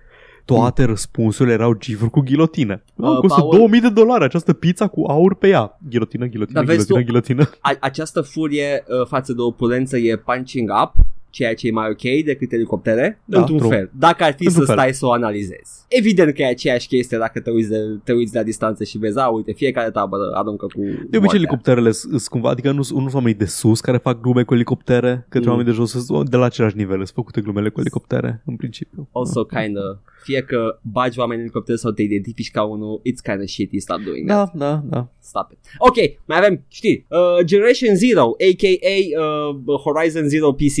Toate 0.45 0.83
răspunsurile 0.83 1.53
erau 1.53 1.73
gifuri 1.73 2.09
cu 2.09 2.19
ghilotine. 2.19 2.83
Uh, 2.95 3.09
Uh, 3.09 3.17
costă 3.17 3.39
Paul- 3.39 3.55
2000 3.57 3.79
de 3.81 3.89
dolari 3.89 4.23
această 4.23 4.53
pizza 4.53 4.87
cu 4.87 5.03
aur 5.07 5.35
pe 5.35 5.47
ea. 5.47 5.79
Ghilotină, 5.89 6.25
ghilotină, 6.25 6.59
Dar 6.63 6.75
vezi 6.75 6.87
ghilotină, 6.87 7.05
ghilotină. 7.21 7.57
A- 7.61 7.77
această 7.79 8.21
furie 8.21 8.83
uh, 8.87 9.07
față 9.07 9.33
de 9.33 9.41
opulență 9.41 9.97
e 9.97 10.15
punching 10.17 10.69
up, 10.83 10.93
ceea 11.33 11.53
ce 11.53 11.67
e 11.67 11.71
mai 11.71 11.89
ok 11.89 12.23
decât 12.25 12.51
elicoptere, 12.51 13.19
Da, 13.25 13.39
într-un 13.39 13.57
true. 13.57 13.69
fel. 13.69 13.89
Dacă 13.99 14.23
ar 14.23 14.33
fi 14.33 14.45
Într-un 14.45 14.65
să 14.65 14.71
fel. 14.71 14.77
stai 14.81 14.93
să 14.93 15.05
o 15.05 15.11
analizezi. 15.11 15.71
Evident 15.87 16.33
că 16.33 16.41
e 16.41 16.45
aceeași 16.45 16.87
chestie 16.87 17.17
dacă 17.17 17.39
te 17.39 17.49
uiți 17.49 17.69
de, 17.69 17.77
te 18.03 18.13
uiți 18.13 18.31
de 18.31 18.37
la 18.37 18.43
distanță 18.43 18.83
și 18.83 18.97
vezi, 18.97 19.19
a, 19.19 19.27
uite, 19.27 19.51
fiecare 19.51 19.91
tabără 19.91 20.23
aruncă 20.33 20.65
cu 20.65 20.79
De 20.81 20.87
obicei 20.87 21.19
moartea. 21.19 21.37
elicopterele 21.39 21.91
sunt 21.91 22.27
cumva, 22.27 22.49
adică 22.49 22.69
nu, 22.69 22.75
nu 22.75 22.83
sunt 22.83 23.13
oamenii 23.13 23.37
de 23.37 23.45
sus 23.45 23.79
care 23.81 23.97
fac 23.97 24.21
glume 24.21 24.43
cu 24.43 24.53
elicoptere, 24.53 25.25
către 25.29 25.45
Mm. 25.49 25.51
oamenii 25.55 25.71
de 25.71 25.77
jos 25.77 26.05
sunt 26.05 26.29
de 26.29 26.37
la 26.37 26.45
același 26.45 26.77
nivel, 26.77 26.95
sunt 26.95 27.07
făcute 27.09 27.41
glumele 27.41 27.69
cu 27.69 27.79
elicoptere, 27.79 28.41
în 28.45 28.55
principiu. 28.55 29.09
Also 29.11 29.43
kind 29.45 29.77
of, 29.77 29.97
fie 30.23 30.41
că 30.41 30.79
bagi 30.81 31.19
oameni 31.19 31.37
în 31.39 31.45
elicopter 31.45 31.75
sau 31.75 31.91
te 31.91 32.01
identifici 32.01 32.51
ca 32.51 32.63
unul, 32.63 33.01
it's 33.01 33.21
kind 33.29 33.41
of 33.41 33.47
shitty, 33.47 33.79
stop 33.79 33.99
doing 34.05 34.27
that. 34.27 34.51
Da, 34.53 34.65
da, 34.65 34.81
da. 34.89 35.07
Stop 35.21 35.51
it. 35.51 35.57
Ok, 35.77 35.95
mai 36.25 36.37
avem, 36.37 36.63
știi, 36.67 37.05
uh, 37.09 37.45
Generation 37.45 37.95
Zero, 37.95 38.21
a.k.a. 38.21 38.95
Uh, 39.21 39.79
Horizon 39.79 40.27
Zero 40.27 40.51
PC, 40.51 40.77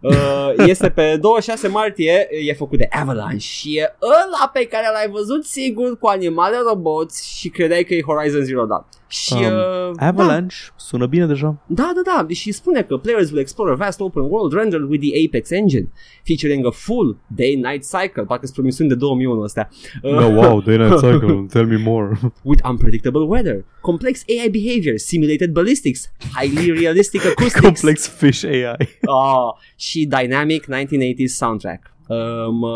Uh, 0.00 0.52
este 0.56 0.90
pe 0.90 1.16
26 1.16 1.68
martie, 1.68 2.28
e 2.30 2.52
făcut 2.52 2.78
de 2.78 2.88
Avalanche 2.90 3.38
și 3.38 3.78
e 3.78 3.96
ăla 4.02 4.50
pe 4.52 4.66
care 4.66 4.86
l-ai 4.92 5.08
văzut 5.10 5.44
sigur 5.44 5.98
cu 5.98 6.06
animale 6.06 6.56
roboți 6.68 7.38
și 7.38 7.48
credeai 7.48 7.84
că 7.84 7.94
e 7.94 8.02
Horizon 8.02 8.44
Zero 8.44 8.64
Dawn. 8.64 8.84
Și, 9.08 9.34
Um, 9.34 9.40
uh, 9.42 9.90
Avalanche 9.96 10.56
sună 10.76 11.06
bine 11.06 11.26
deja. 11.26 11.62
Da, 11.66 11.92
da, 11.94 12.00
da, 12.04 12.34
și 12.34 12.52
spune 12.52 12.82
că 12.82 12.96
players 12.96 13.28
will 13.28 13.40
explore 13.40 13.70
a 13.70 13.74
vast 13.74 14.00
open 14.00 14.22
world 14.22 14.52
rendered 14.52 14.88
with 14.88 15.08
the 15.08 15.26
Apex 15.26 15.50
engine, 15.50 15.88
featuring 16.24 16.66
a 16.66 16.70
full 16.70 17.16
day-night 17.26 17.84
cycle, 17.84 18.22
parcă 18.24 18.44
sunt 18.44 18.52
promisiuni 18.52 18.88
de 18.90 18.94
2001 18.96 19.42
astea, 19.42 19.68
uh, 20.02 20.10
No, 20.10 20.28
wow, 20.28 20.60
Day 20.66 20.76
Night 20.76 20.98
Cycle, 20.98 21.46
tell 21.50 21.66
me 21.66 21.76
more. 21.76 22.18
with 22.50 22.62
unpredictable 22.68 23.22
weather, 23.22 23.64
complex 23.80 24.22
AI 24.28 24.48
behavior, 24.48 24.96
simulated 24.96 25.50
ballistics, 25.50 26.12
highly 26.34 26.70
realistic 26.70 27.24
acoustics, 27.30 27.64
Complex 27.64 28.08
Fish 28.08 28.44
AI. 28.44 28.88
Ah, 29.08 29.50
și 29.76 30.06
Dynamic 30.06 30.64
1980s 30.64 31.34
soundtrack. 31.38 31.94
Um, 32.08 32.62
uh, 32.62 32.70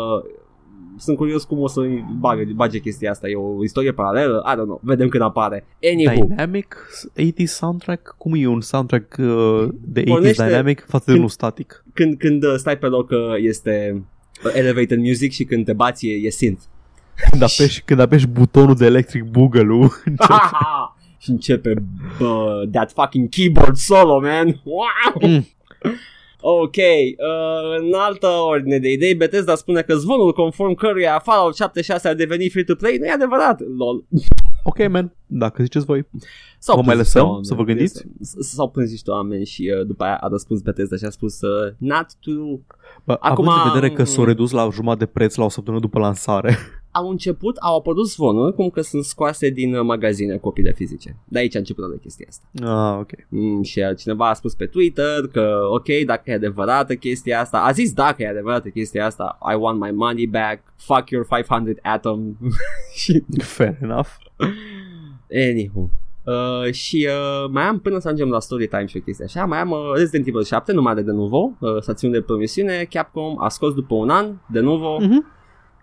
sunt 1.01 1.17
curios 1.17 1.43
cum 1.43 1.59
o 1.59 1.67
să 1.67 1.81
bage, 2.19 2.43
bage 2.43 2.79
chestia 2.79 3.11
asta. 3.11 3.27
E 3.29 3.35
o 3.35 3.63
istorie 3.63 3.91
paralelă? 3.91 4.43
I 4.47 4.51
don't 4.53 4.63
know. 4.63 4.79
Vedem 4.83 5.07
când 5.07 5.23
apare. 5.23 5.65
Anywho, 5.93 6.25
Dynamic 6.27 6.75
80 7.17 7.47
soundtrack? 7.49 8.15
Cum 8.17 8.33
e 8.35 8.47
un 8.47 8.61
soundtrack 8.61 9.15
uh, 9.19 9.25
de 9.81 9.99
80 9.99 10.05
Pornește- 10.07 10.45
dynamic 10.47 10.79
față 10.79 10.97
de 10.97 11.03
când- 11.05 11.17
unul 11.17 11.29
static? 11.29 11.83
când, 11.93 12.17
când 12.17 12.43
uh, 12.43 12.53
stai 12.55 12.77
pe 12.77 12.85
loc 12.87 13.09
uh, 13.09 13.17
este 13.37 14.03
uh, 14.45 14.51
elevated 14.55 14.99
music 14.99 15.31
și 15.31 15.43
când 15.43 15.65
te 15.65 15.73
bați 15.73 16.07
e, 16.07 16.13
e 16.13 16.29
synth. 16.29 16.61
Când 17.29 17.41
apeși, 17.41 17.81
când 17.85 17.99
apeși 17.99 18.27
butonul 18.27 18.75
de 18.75 18.85
electric 18.85 19.23
boogaloo, 19.23 19.87
și 21.17 21.29
începe 21.29 21.73
bă, 22.19 22.63
that 22.71 22.91
fucking 22.91 23.29
keyboard 23.29 23.75
solo, 23.75 24.19
man. 24.19 24.61
Wow! 24.63 25.29
Mm. 25.31 25.47
Ok, 26.43 26.75
uh, 26.75 27.79
în 27.79 27.93
altă 27.93 28.27
ordine 28.27 28.79
de 28.79 28.91
idei, 28.91 29.15
Bethesda 29.15 29.55
spune 29.55 29.81
că 29.81 29.95
zvonul 29.95 30.33
conform 30.33 30.73
căruia 30.73 31.19
Fallout 31.23 31.55
76 31.55 32.07
a 32.07 32.13
devenit 32.13 32.51
free-to-play 32.51 32.97
nu 32.97 33.05
e 33.05 33.11
adevărat, 33.11 33.59
lol. 33.77 34.03
ok, 34.63 34.89
man, 34.89 35.13
dacă 35.27 35.63
ziceți 35.63 35.85
voi. 35.85 36.07
S-au 36.59 36.75
Vă 36.75 36.81
mai 36.85 36.93
plâns 36.93 37.13
lăsăm 37.13 37.27
niște 37.27 37.43
să 37.47 37.53
vă 37.53 37.63
gândiți? 37.63 38.05
s- 38.21 38.53
S-au 38.53 38.69
plâns 38.69 38.89
niște 38.89 39.11
oameni 39.11 39.45
și 39.45 39.73
uh, 39.79 39.85
după 39.87 40.03
aia 40.03 40.15
a 40.21 40.27
răspuns 40.27 40.61
Bethesda 40.61 40.95
și 40.95 41.05
a 41.05 41.09
spus 41.09 41.41
uh, 41.41 41.73
not 41.77 42.05
true. 42.19 42.59
Bă, 43.03 43.13
Acum- 43.13 43.47
având 43.47 43.47
în 43.65 43.71
vedere 43.73 43.93
că 43.93 44.03
s-au 44.03 44.23
redus 44.23 44.51
la 44.51 44.69
jumătate 44.71 45.03
de 45.05 45.11
preț 45.13 45.35
la 45.35 45.43
o 45.43 45.49
săptămână 45.49 45.81
după 45.81 45.99
lansare, 45.99 46.57
Au 46.91 47.09
început, 47.09 47.57
au 47.57 47.77
apărut 47.77 48.07
zvonuri 48.09 48.55
cum 48.55 48.69
că 48.69 48.81
sunt 48.81 49.03
scoase 49.03 49.49
din 49.49 49.75
uh, 49.75 49.83
magazine 49.83 50.37
copile 50.37 50.73
fizice. 50.73 51.15
De 51.27 51.39
aici 51.39 51.55
a 51.55 51.59
început 51.59 51.89
de 51.91 51.97
chestia 52.01 52.25
asta. 52.29 52.45
ah, 52.71 52.97
ok. 52.99 53.09
Mm, 53.29 53.61
și 53.61 53.79
uh, 53.79 53.97
cineva 53.97 54.29
a 54.29 54.33
spus 54.33 54.53
pe 54.55 54.65
Twitter 54.65 55.27
că 55.31 55.59
ok, 55.71 55.87
dacă 56.05 56.21
e 56.25 56.33
adevărată 56.33 56.95
chestia 56.95 57.39
asta, 57.39 57.57
a 57.57 57.71
zis 57.71 57.93
dacă 57.93 58.21
e 58.23 58.27
adevărată 58.27 58.69
chestia 58.69 59.05
asta, 59.05 59.37
I 59.51 59.55
want 59.59 59.79
my 59.79 59.91
money 59.91 60.27
back, 60.27 60.73
fuck 60.77 61.09
your 61.09 61.27
500 61.29 61.79
atom 61.83 62.37
și 63.01 63.23
Fair 63.37 63.77
enough. 63.81 64.09
Anywho. 65.33 65.89
Uh, 66.25 66.71
și 66.73 67.07
uh, 67.09 67.49
mai 67.51 67.63
am 67.63 67.79
până 67.79 67.99
să 67.99 68.07
ajungem 68.07 68.29
la 68.29 68.39
story 68.39 68.67
time 68.67 68.85
și 68.85 68.97
o 68.97 68.99
chestie 68.99 69.25
așa, 69.25 69.45
mai 69.45 69.59
am 69.59 69.69
uh, 69.69 69.77
Resident 69.95 70.27
Evil 70.27 70.43
7, 70.43 70.71
nu 70.71 70.81
mai 70.81 70.91
are 70.91 71.01
de 71.01 71.11
nuvo, 71.11 71.51
uh, 71.59 71.81
stațiune 71.81 72.13
de 72.17 72.21
promisiune, 72.23 72.87
Capcom 72.89 73.35
a 73.43 73.49
scos 73.49 73.73
după 73.73 73.95
un 73.95 74.09
an 74.09 74.33
de 74.51 74.59
nuvo, 74.59 74.97
Mhm. 74.99 75.25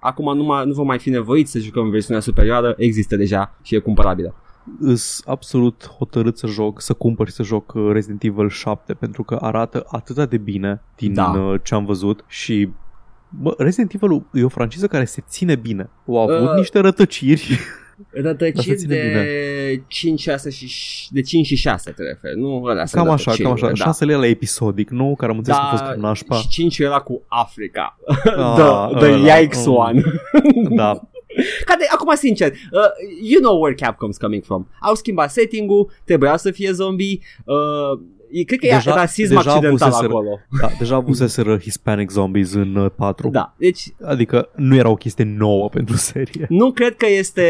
Acum 0.00 0.36
nu, 0.36 0.44
mai, 0.44 0.66
nu 0.66 0.72
vom 0.72 0.86
mai 0.86 0.98
fi 0.98 1.10
nevoiți 1.10 1.50
să 1.50 1.58
jucăm 1.58 1.90
versiunea 1.90 2.20
superioară, 2.20 2.74
există 2.76 3.16
deja 3.16 3.58
și 3.62 3.74
e 3.74 3.78
cumpărabilă. 3.78 4.34
Îs 4.80 5.22
absolut 5.26 5.90
hotărât 5.98 6.38
să 6.38 6.46
joc, 6.46 6.80
să 6.80 6.92
cumpăr 6.92 7.28
și 7.28 7.34
să 7.34 7.42
joc 7.42 7.72
uh, 7.74 7.88
Resident 7.92 8.22
Evil 8.22 8.48
7 8.48 8.94
pentru 8.94 9.22
că 9.22 9.38
arată 9.40 9.84
atât 9.90 10.28
de 10.30 10.36
bine 10.36 10.82
din 10.96 11.14
Da. 11.14 11.24
uh, 11.30 11.60
ce 11.62 11.74
am 11.74 11.84
văzut 11.84 12.24
și 12.26 12.68
Bă, 13.30 13.54
Resident 13.58 13.92
Evil 13.92 14.24
e 14.32 14.44
o 14.44 14.48
franciză 14.48 14.86
care 14.86 15.04
se 15.04 15.24
ține 15.28 15.54
bine. 15.56 15.90
Au 16.06 16.18
avut 16.18 16.48
Uh. 16.48 16.54
niște 16.56 16.78
rătăciri. 16.78 17.58
Dar 17.98 18.22
se 18.22 18.28
Rătăciri 18.28 18.76
ține 18.76 18.94
de 18.94 19.82
5, 19.86 20.20
6 20.20 20.50
și 20.50 21.08
de 21.10 21.20
5 21.20 21.46
și 21.46 21.56
6 21.56 21.90
te 21.90 22.02
referi, 22.02 22.38
nu? 22.38 22.64
Alea 22.64 22.86
sunt 22.86 23.02
Cam 23.02 23.12
așa, 23.12 23.30
cam 23.30 23.36
așa. 23.36 23.46
rătăcirile, 23.54 23.84
Șasele 23.84 24.14
la 24.14 24.26
episodic, 24.26 24.90
nu? 24.90 25.14
Care 25.18 25.30
am 25.32 25.38
înțeles 25.38 25.58
că 25.58 25.64
a 25.64 25.70
fost 25.70 25.82
Da, 25.82 25.88
cam 25.90 26.00
nașpa. 26.00 26.36
și 26.36 26.48
5 26.48 26.78
era 26.78 26.98
cu 26.98 27.22
Africa. 27.28 27.98
Ah, 28.06 28.56
the 28.58 28.98
the 28.98 29.12
ăla, 29.12 29.36
yikes 29.38 29.66
um, 29.66 29.74
one. 29.74 30.02
Da, 30.70 31.08
Ca 31.64 31.74
de, 31.78 31.84
acum 31.92 32.14
sincer, 32.14 32.52
uh, 32.52 32.80
you 33.22 33.40
know 33.40 33.60
where 33.60 33.74
Capcom's 33.74 34.18
coming 34.20 34.44
from. 34.44 34.68
Au 34.80 34.94
schimbat 34.94 35.30
setting-ul, 35.30 35.90
trebuia 36.04 36.36
să 36.36 36.50
fie 36.50 36.72
zombie. 36.72 37.18
Uh, 37.44 38.00
e- 38.30 38.42
cred 38.42 38.58
că 38.58 38.66
Deja- 38.66 38.90
e 38.90 38.94
rasism 38.94 39.34
deja 39.34 39.50
accidental 39.50 39.88
avuseseră- 39.88 40.06
acolo. 40.12 40.38
da, 40.60 40.68
deja 40.78 40.94
avuseseră 40.94 41.58
Hispanic 41.58 42.10
Zombies 42.10 42.52
în 42.54 42.74
uh, 42.76 42.90
4. 42.96 43.28
Da, 43.28 43.54
deci 43.58 43.80
Adică 44.04 44.48
nu 44.56 44.74
era 44.74 44.88
o 44.88 44.94
chestie 44.94 45.24
nouă 45.24 45.68
pentru 45.68 45.96
serie. 45.96 46.46
nu 46.48 46.72
cred 46.72 46.94
că 46.96 47.06
este 47.08 47.42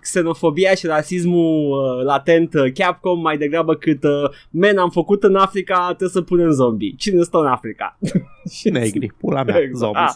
xenofobia 0.00 0.74
și 0.74 0.86
rasismul 0.86 1.70
uh, 1.70 2.04
latent 2.04 2.54
uh, 2.54 2.72
Capcom 2.74 3.20
mai 3.20 3.38
degrabă 3.38 3.74
cât 3.74 4.04
uh, 4.04 4.10
man, 4.50 4.78
am 4.78 4.90
făcut 4.90 5.22
în 5.22 5.36
Africa, 5.36 5.84
trebuie 5.86 6.08
să 6.08 6.20
punem 6.22 6.50
zombie. 6.50 6.94
Cine 6.96 7.22
stă 7.22 7.38
în 7.38 7.46
Africa? 7.46 7.98
Și 8.58 8.68
negri, 8.68 9.06
pula 9.18 9.42
mea, 9.42 9.56
Exact. 9.56 9.76
zombies. 9.78 10.10
Ah. 10.10 10.14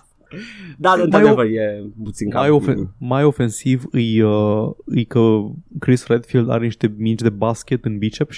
Da, 0.79 0.93
într-adevăr, 1.03 1.45
e 1.45 1.85
puțin 2.05 2.31
cam... 2.31 2.41
Mai, 2.41 2.51
ofen- 2.61 2.91
mai 2.99 3.25
ofensiv 3.25 3.83
îi, 3.91 4.21
uh, 4.21 4.69
îi 4.85 5.05
că 5.05 5.39
Chris 5.79 6.07
Redfield 6.07 6.51
are 6.51 6.65
niște 6.65 6.95
mingi 6.97 7.23
de 7.23 7.31
basket 7.31 7.85
în 7.85 7.99
biceps. 7.99 8.37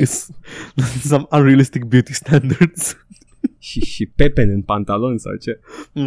It's 0.00 0.28
some 1.02 1.26
unrealistic 1.30 1.84
beauty 1.84 2.12
standards. 2.12 2.96
și, 3.58 3.80
și 3.80 4.06
pepen 4.06 4.50
în 4.50 4.62
pantaloni 4.62 5.18
sau 5.20 5.34
ce? 5.36 5.60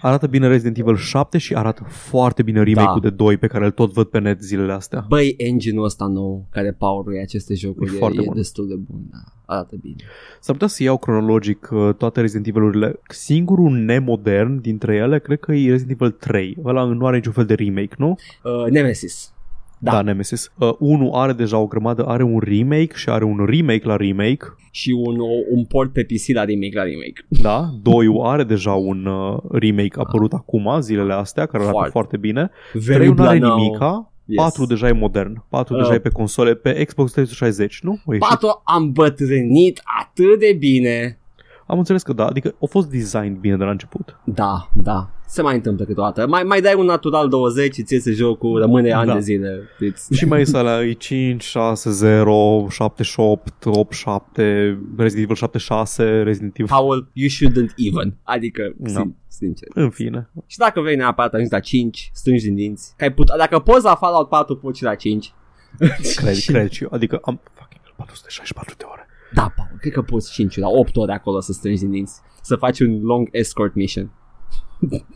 Arată 0.00 0.26
bine 0.26 0.46
Resident 0.48 0.78
Evil 0.78 0.96
7 0.96 1.38
și 1.38 1.54
arată 1.54 1.84
foarte 1.88 2.42
bine 2.42 2.62
remake-ul 2.62 3.00
Da. 3.00 3.08
de 3.08 3.14
2 3.14 3.36
pe 3.36 3.46
care 3.46 3.64
îl 3.64 3.70
tot 3.70 3.92
văd 3.92 4.06
pe 4.06 4.18
net 4.18 4.42
zilele 4.42 4.72
astea. 4.72 5.04
Băi, 5.08 5.34
engine-ul 5.38 5.84
ăsta 5.84 6.06
nou 6.06 6.46
care 6.50 6.72
power 6.72 7.20
aceste 7.22 7.54
jocuri 7.54 7.90
E 7.90 7.94
e, 7.94 7.98
foarte 7.98 8.20
e 8.20 8.24
bun. 8.24 8.34
destul 8.34 8.68
de 8.68 8.74
bun, 8.74 9.00
da. 9.10 9.18
Arată 9.54 9.76
bine. 9.82 9.94
S-ar 10.40 10.54
putea 10.54 10.68
să 10.68 10.82
iau 10.82 10.98
cronologic 10.98 11.68
uh, 11.72 11.94
toate 11.94 12.20
Resident 12.20 12.46
Evil-urile. 12.46 13.00
Singurul 13.08 13.70
nemodern 13.72 14.60
dintre 14.60 14.94
ele 14.94 15.18
cred 15.18 15.40
că 15.40 15.52
e 15.52 15.70
Resident 15.70 16.00
Evil 16.00 16.10
3. 16.14 16.56
Ăla 16.64 16.84
nu 16.84 17.06
are 17.06 17.16
niciun 17.16 17.32
fel 17.32 17.44
de 17.46 17.54
remake, 17.54 17.94
nu? 17.98 18.16
Uh, 18.42 18.70
Nemesis. 18.70 19.32
Da, 19.78 19.90
Da. 19.90 19.96
da 19.96 20.02
Nemesis. 20.02 20.52
Uh, 20.58 20.72
unul 20.78 21.10
are 21.12 21.32
deja 21.32 21.58
o 21.58 21.66
grămadă, 21.66 22.04
are 22.06 22.22
un 22.22 22.38
remake 22.44 22.92
și 22.94 23.08
are 23.08 23.24
un 23.24 23.44
remake 23.48 23.86
la 23.86 23.96
remake. 23.96 24.44
Și 24.70 24.90
un, 24.90 25.16
un 25.54 25.64
port 25.64 25.92
pe 25.92 26.02
PC 26.04 26.34
la 26.34 26.44
remake 26.44 26.72
la 26.74 26.82
remake. 26.82 27.26
Da, 27.28 27.70
doiul 27.82 28.26
are 28.26 28.44
deja 28.44 28.72
un 28.72 29.06
uh, 29.06 29.38
remake 29.50 29.98
apărut 29.98 30.32
acum, 30.32 30.76
zilele 30.80 31.12
astea, 31.12 31.46
care 31.46 31.56
arată 31.58 31.72
Foarte. 31.72 31.92
foarte, 31.92 32.16
bine. 32.16 32.50
Very 32.72 32.84
Trei 32.98 33.08
nu 33.12 33.22
are 33.24 33.38
blanau. 33.38 33.56
nimica. 33.58 34.10
Yes. 34.24 34.36
4 34.42 34.66
deja 34.66 34.88
e 34.88 34.92
modern. 34.92 35.42
4 35.48 35.74
Uh. 35.74 35.80
deja 35.80 35.94
e 35.94 35.98
pe 35.98 36.08
console, 36.08 36.54
pe 36.54 36.84
Xbox 36.84 37.12
360, 37.12 37.80
nu? 37.82 37.98
O 38.04 38.12
ieșit. 38.12 38.28
4 38.28 38.62
am 38.64 38.92
bătrânit 38.92 39.82
atât 40.00 40.38
de 40.38 40.56
bine. 40.58 41.18
Am 41.66 41.78
înțeles 41.78 42.02
că 42.02 42.12
da, 42.12 42.26
adică 42.26 42.54
a 42.62 42.66
fost 42.66 42.90
design 42.90 43.40
bine 43.40 43.56
de 43.56 43.64
la 43.64 43.70
început. 43.70 44.16
Da, 44.24 44.70
da. 44.74 45.10
Se 45.26 45.42
mai 45.42 45.54
întâmplă 45.54 45.84
câteodată. 45.84 46.26
Mai, 46.26 46.42
mai 46.42 46.60
dai 46.60 46.74
un 46.74 46.84
natural 46.84 47.28
20, 47.28 47.78
îți 47.78 47.92
iese 47.92 48.12
jocul, 48.12 48.58
rămâne 48.60 48.92
ani 48.92 49.06
Da. 49.06 49.12
de 49.14 49.20
zile. 49.20 49.60
It's... 49.60 50.16
Și 50.16 50.24
mai 50.24 50.40
este 50.40 50.56
alea 50.56 50.82
e 50.82 50.92
5, 50.92 51.42
6, 51.42 51.90
0, 51.90 52.66
7, 52.70 53.02
8, 53.16 53.64
8, 53.66 53.92
7, 53.92 54.78
Resident 54.96 55.22
Evil 55.24 55.34
7, 55.34 55.58
6, 55.58 56.22
Resident 56.22 56.52
Evil... 56.58 56.70
Paul, 56.70 57.10
you 57.12 57.28
shouldn't 57.28 57.74
even. 57.76 58.16
Adică, 58.22 58.72
Da. 58.76 58.90
sin- 59.00 59.16
sincer. 59.28 59.68
În 59.74 59.90
fine. 59.90 60.30
Și 60.46 60.58
dacă 60.58 60.80
vrei 60.80 60.96
neapărat 60.96 61.32
ajungi 61.32 61.52
la 61.52 61.60
5, 61.60 62.10
strângi 62.14 62.44
din 62.44 62.54
dinți. 62.54 62.94
Că 62.96 63.04
ai 63.04 63.12
put- 63.12 63.36
dacă 63.38 63.58
poți 63.58 63.84
la 63.84 63.94
Fallout 63.94 64.28
4, 64.28 64.56
poți 64.56 64.78
și 64.78 64.84
la 64.84 64.94
5. 64.94 65.32
Cred, 65.78 66.36
cred 66.46 66.68
și 66.70 66.82
eu. 66.82 66.88
Adică 66.92 67.18
am 67.24 67.40
fucking 67.54 67.80
464 67.96 68.74
de 68.78 68.84
ore. 68.92 69.06
Da, 69.32 69.52
Paul, 69.56 69.76
cred 69.78 69.92
că 69.92 70.02
poți 70.02 70.32
5 70.32 70.56
la 70.56 70.68
8 70.68 70.96
ore 70.96 71.12
acolo 71.12 71.40
să 71.40 71.52
strângi 71.52 71.80
din 71.80 71.90
dinți. 71.90 72.20
Să 72.42 72.56
faci 72.56 72.80
un 72.80 73.00
long 73.02 73.28
escort 73.30 73.74
mission. 73.74 74.10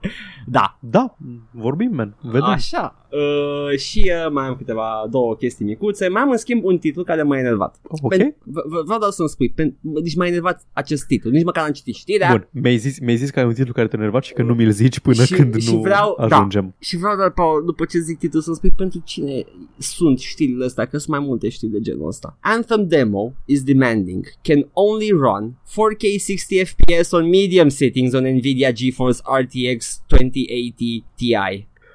Da, 0.46 0.78
Da, 0.80 1.16
vorbim, 1.50 1.90
man. 1.94 2.16
Vedem. 2.22 2.42
așa. 2.42 2.94
Uh, 3.10 3.78
și 3.78 4.12
uh, 4.26 4.32
mai 4.32 4.46
am 4.46 4.54
câteva, 4.56 5.06
două 5.10 5.34
chestii 5.36 5.64
micuțe. 5.64 6.08
Mai 6.08 6.22
am 6.22 6.30
în 6.30 6.36
schimb 6.36 6.64
un 6.64 6.78
titlu 6.78 7.02
care 7.02 7.22
m-a 7.22 7.38
enervat. 7.38 7.80
Ok. 8.02 8.14
Pen- 8.14 8.36
v- 8.44 8.52
v- 8.66 8.84
vreau 8.84 8.98
doar 8.98 9.10
să-mi 9.10 9.28
spui, 9.28 9.54
pen- 9.60 9.74
nici 9.80 10.14
m-a 10.16 10.26
enervat 10.26 10.66
acest 10.72 11.06
titlu, 11.06 11.30
nici 11.30 11.44
măcar 11.44 11.62
n-am 11.62 11.72
citit 11.72 11.94
știrea. 11.94 12.30
Bun, 12.30 12.48
mi-ai 12.62 12.76
zis, 12.76 13.00
mi-ai 13.00 13.16
zis 13.16 13.30
că 13.30 13.38
ai 13.40 13.46
un 13.46 13.54
titlu 13.54 13.72
care 13.72 13.88
te-a 13.88 13.98
enervat 13.98 14.24
și 14.24 14.32
că 14.32 14.42
nu 14.42 14.54
mi-l 14.54 14.70
zici 14.70 15.00
până 15.00 15.24
Și- 15.24 15.34
când 15.34 15.56
și 15.60 15.74
nu 15.74 15.80
vreau- 15.80 16.16
da. 16.28 16.36
ajungem. 16.36 16.74
Și 16.78 16.96
vreau 16.96 17.16
doar, 17.16 17.30
Paul, 17.30 17.64
după 17.64 17.84
ce 17.84 17.98
zic 17.98 18.18
titlul, 18.18 18.42
să-mi 18.42 18.56
spui 18.56 18.70
pentru 18.76 19.02
cine 19.04 19.44
sunt 19.78 20.18
știrile 20.18 20.64
astea, 20.64 20.84
că 20.86 20.98
sunt 20.98 21.16
mai 21.16 21.26
multe 21.26 21.48
știri 21.48 21.72
de 21.72 21.80
genul 21.80 22.06
ăsta. 22.06 22.36
Anthem 22.40 22.86
Demo 22.86 23.32
is 23.44 23.62
demanding, 23.62 24.24
can 24.42 24.68
only 24.72 25.10
run 25.10 25.58
4K 25.70 26.18
60 26.18 26.66
FPS 26.68 27.10
on 27.10 27.28
medium 27.28 27.68
settings 27.68 28.12
on 28.14 28.24
NVIDIA 28.34 28.72
GeForce 28.72 29.20
RTX 29.40 30.02
2080 30.30 31.04
Ti. 31.14 31.32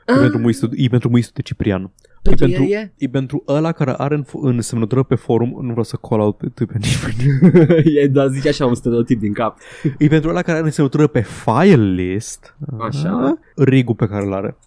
E 0.07 0.19
pentru 0.19 0.37
muistul, 0.39 0.69
e 0.75 0.87
pentru 0.87 1.09
muistul 1.09 1.33
de 1.35 1.41
Ciprian. 1.41 1.91
Pentru 2.21 2.45
pentru- 2.45 2.63
el 2.63 2.71
e? 2.71 2.93
E 2.97 3.07
pentru 3.07 3.43
ăla 3.47 3.71
care 3.71 3.93
are 3.97 4.15
în, 4.15 4.23
f- 4.23 4.41
în 4.41 4.61
semnătură 4.61 5.03
pe 5.03 5.15
forum, 5.15 5.49
nu 5.61 5.67
vreau 5.67 5.83
să 5.83 5.95
call 5.95 6.21
out 6.21 6.37
pe, 6.37 6.65
pe 6.65 6.77
nimeni, 6.77 7.97
e, 8.01 8.07
dar 8.07 8.27
zice 8.27 8.47
așa 8.47 8.65
un 8.65 8.75
stereotip 8.75 9.19
din 9.19 9.33
cap. 9.33 9.57
e 9.97 10.07
pentru 10.07 10.29
ăla 10.29 10.41
care 10.41 10.57
are 10.57 10.65
în 10.65 10.71
semnătură 10.71 11.07
pe 11.07 11.21
file 11.21 11.91
list, 11.93 12.55
Așa. 12.79 13.39
rigul 13.55 13.95
pe 13.95 14.07
care 14.07 14.25
îl 14.25 14.33
are. 14.33 14.57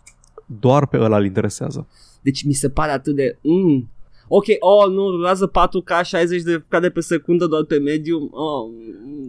Doar 0.60 0.86
pe 0.86 0.98
ăla 0.98 1.16
îl 1.16 1.24
interesează. 1.24 1.86
Deci 2.20 2.44
mi 2.44 2.52
se 2.52 2.68
pare 2.70 2.90
atât 2.90 3.14
de... 3.14 3.38
Mm. 3.40 3.88
Ok, 4.28 4.44
oh, 4.58 4.86
nu, 4.90 5.10
rulează 5.10 5.50
4K 5.50 6.04
60 6.04 6.42
de 6.42 6.62
cadre 6.68 6.88
pe 6.90 7.00
secundă 7.00 7.46
doar 7.46 7.64
pe 7.64 7.78
medium. 7.78 8.28
Oh, 8.32 8.70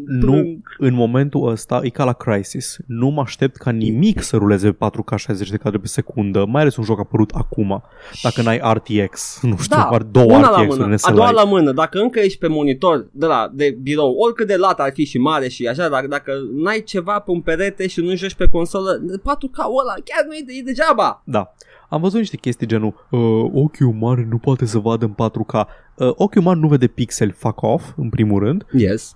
Nu, 0.06 0.20
plâng. 0.20 0.76
în 0.78 0.94
momentul 0.94 1.48
ăsta 1.50 1.80
e 1.84 1.90
ca 1.90 2.04
la 2.04 2.14
Crisis. 2.14 2.78
Nu 2.88 3.08
mă 3.10 3.22
aștept 3.22 3.56
ca 3.56 3.72
nimic 3.72 4.22
să 4.22 4.38
ruleze 4.38 4.72
4K 4.72 5.16
60 5.16 5.50
de 5.50 5.58
cadre 5.58 5.80
pe 5.80 5.88
secundă, 5.88 6.46
mai 6.48 6.62
ales 6.62 6.76
un 6.76 6.84
joc 6.84 7.00
apărut 7.00 7.32
acum. 7.34 7.84
Dacă 8.24 8.42
n-ai 8.42 8.62
RTX, 8.74 9.40
nu 9.42 9.58
știu, 9.58 9.76
Da, 9.76 9.84
ar 9.84 10.02
două 10.04 10.26
una 10.26 10.50
la 10.50 10.62
RTX-uri 10.62 10.68
mână, 10.80 10.86
în 10.86 10.98
a 11.02 11.12
doua 11.14 11.28
SLI. 11.28 11.36
la 11.36 11.44
mână, 11.44 11.72
dacă 11.72 12.00
încă 12.00 12.20
ești 12.20 12.38
pe 12.40 12.48
monitor 12.48 13.10
de 13.12 13.26
la 13.26 13.50
de 13.54 13.78
birou, 13.82 14.16
oricât 14.18 14.48
de 14.48 14.56
lat 14.56 14.80
ar 14.80 14.92
fi 14.94 15.06
și 15.06 15.18
mare 15.18 15.48
și 15.48 15.68
așa, 15.68 15.90
dacă, 15.90 16.08
dacă 16.08 16.32
n-ai 16.56 16.84
ceva 16.84 17.20
pe 17.20 17.32
un 17.32 17.42
perete 17.42 17.88
și 17.88 18.02
nu 18.02 18.16
joci 18.16 18.36
pe 18.36 18.46
consolă, 18.52 18.92
4K-ul 19.02 19.80
ăla 19.84 19.94
chiar 20.04 20.26
nu 20.28 20.34
e, 20.34 20.44
de, 20.46 20.54
e 20.60 20.62
degeaba. 20.64 21.22
Da. 21.26 21.54
Am 21.90 22.02
văzut 22.02 22.20
niște 22.20 22.38
chestii 22.38 22.68
genul 22.68 23.06
uh, 23.10 23.20
ochiul 23.54 23.94
mare 24.00 24.28
nu 24.30 24.38
poate 24.38 24.66
să 24.66 24.78
vadă 24.78 25.06
în 25.06 25.30
4K. 25.30 25.54
Uh, 25.96 26.08
ochiul 26.16 26.42
uman 26.42 26.60
nu 26.60 26.68
vede 26.68 26.88
pixeli, 26.88 27.32
fuck 27.32 27.62
off, 27.62 27.84
în 27.98 28.10
primul 28.10 28.40
rând. 28.44 28.66
Yes. 28.72 29.14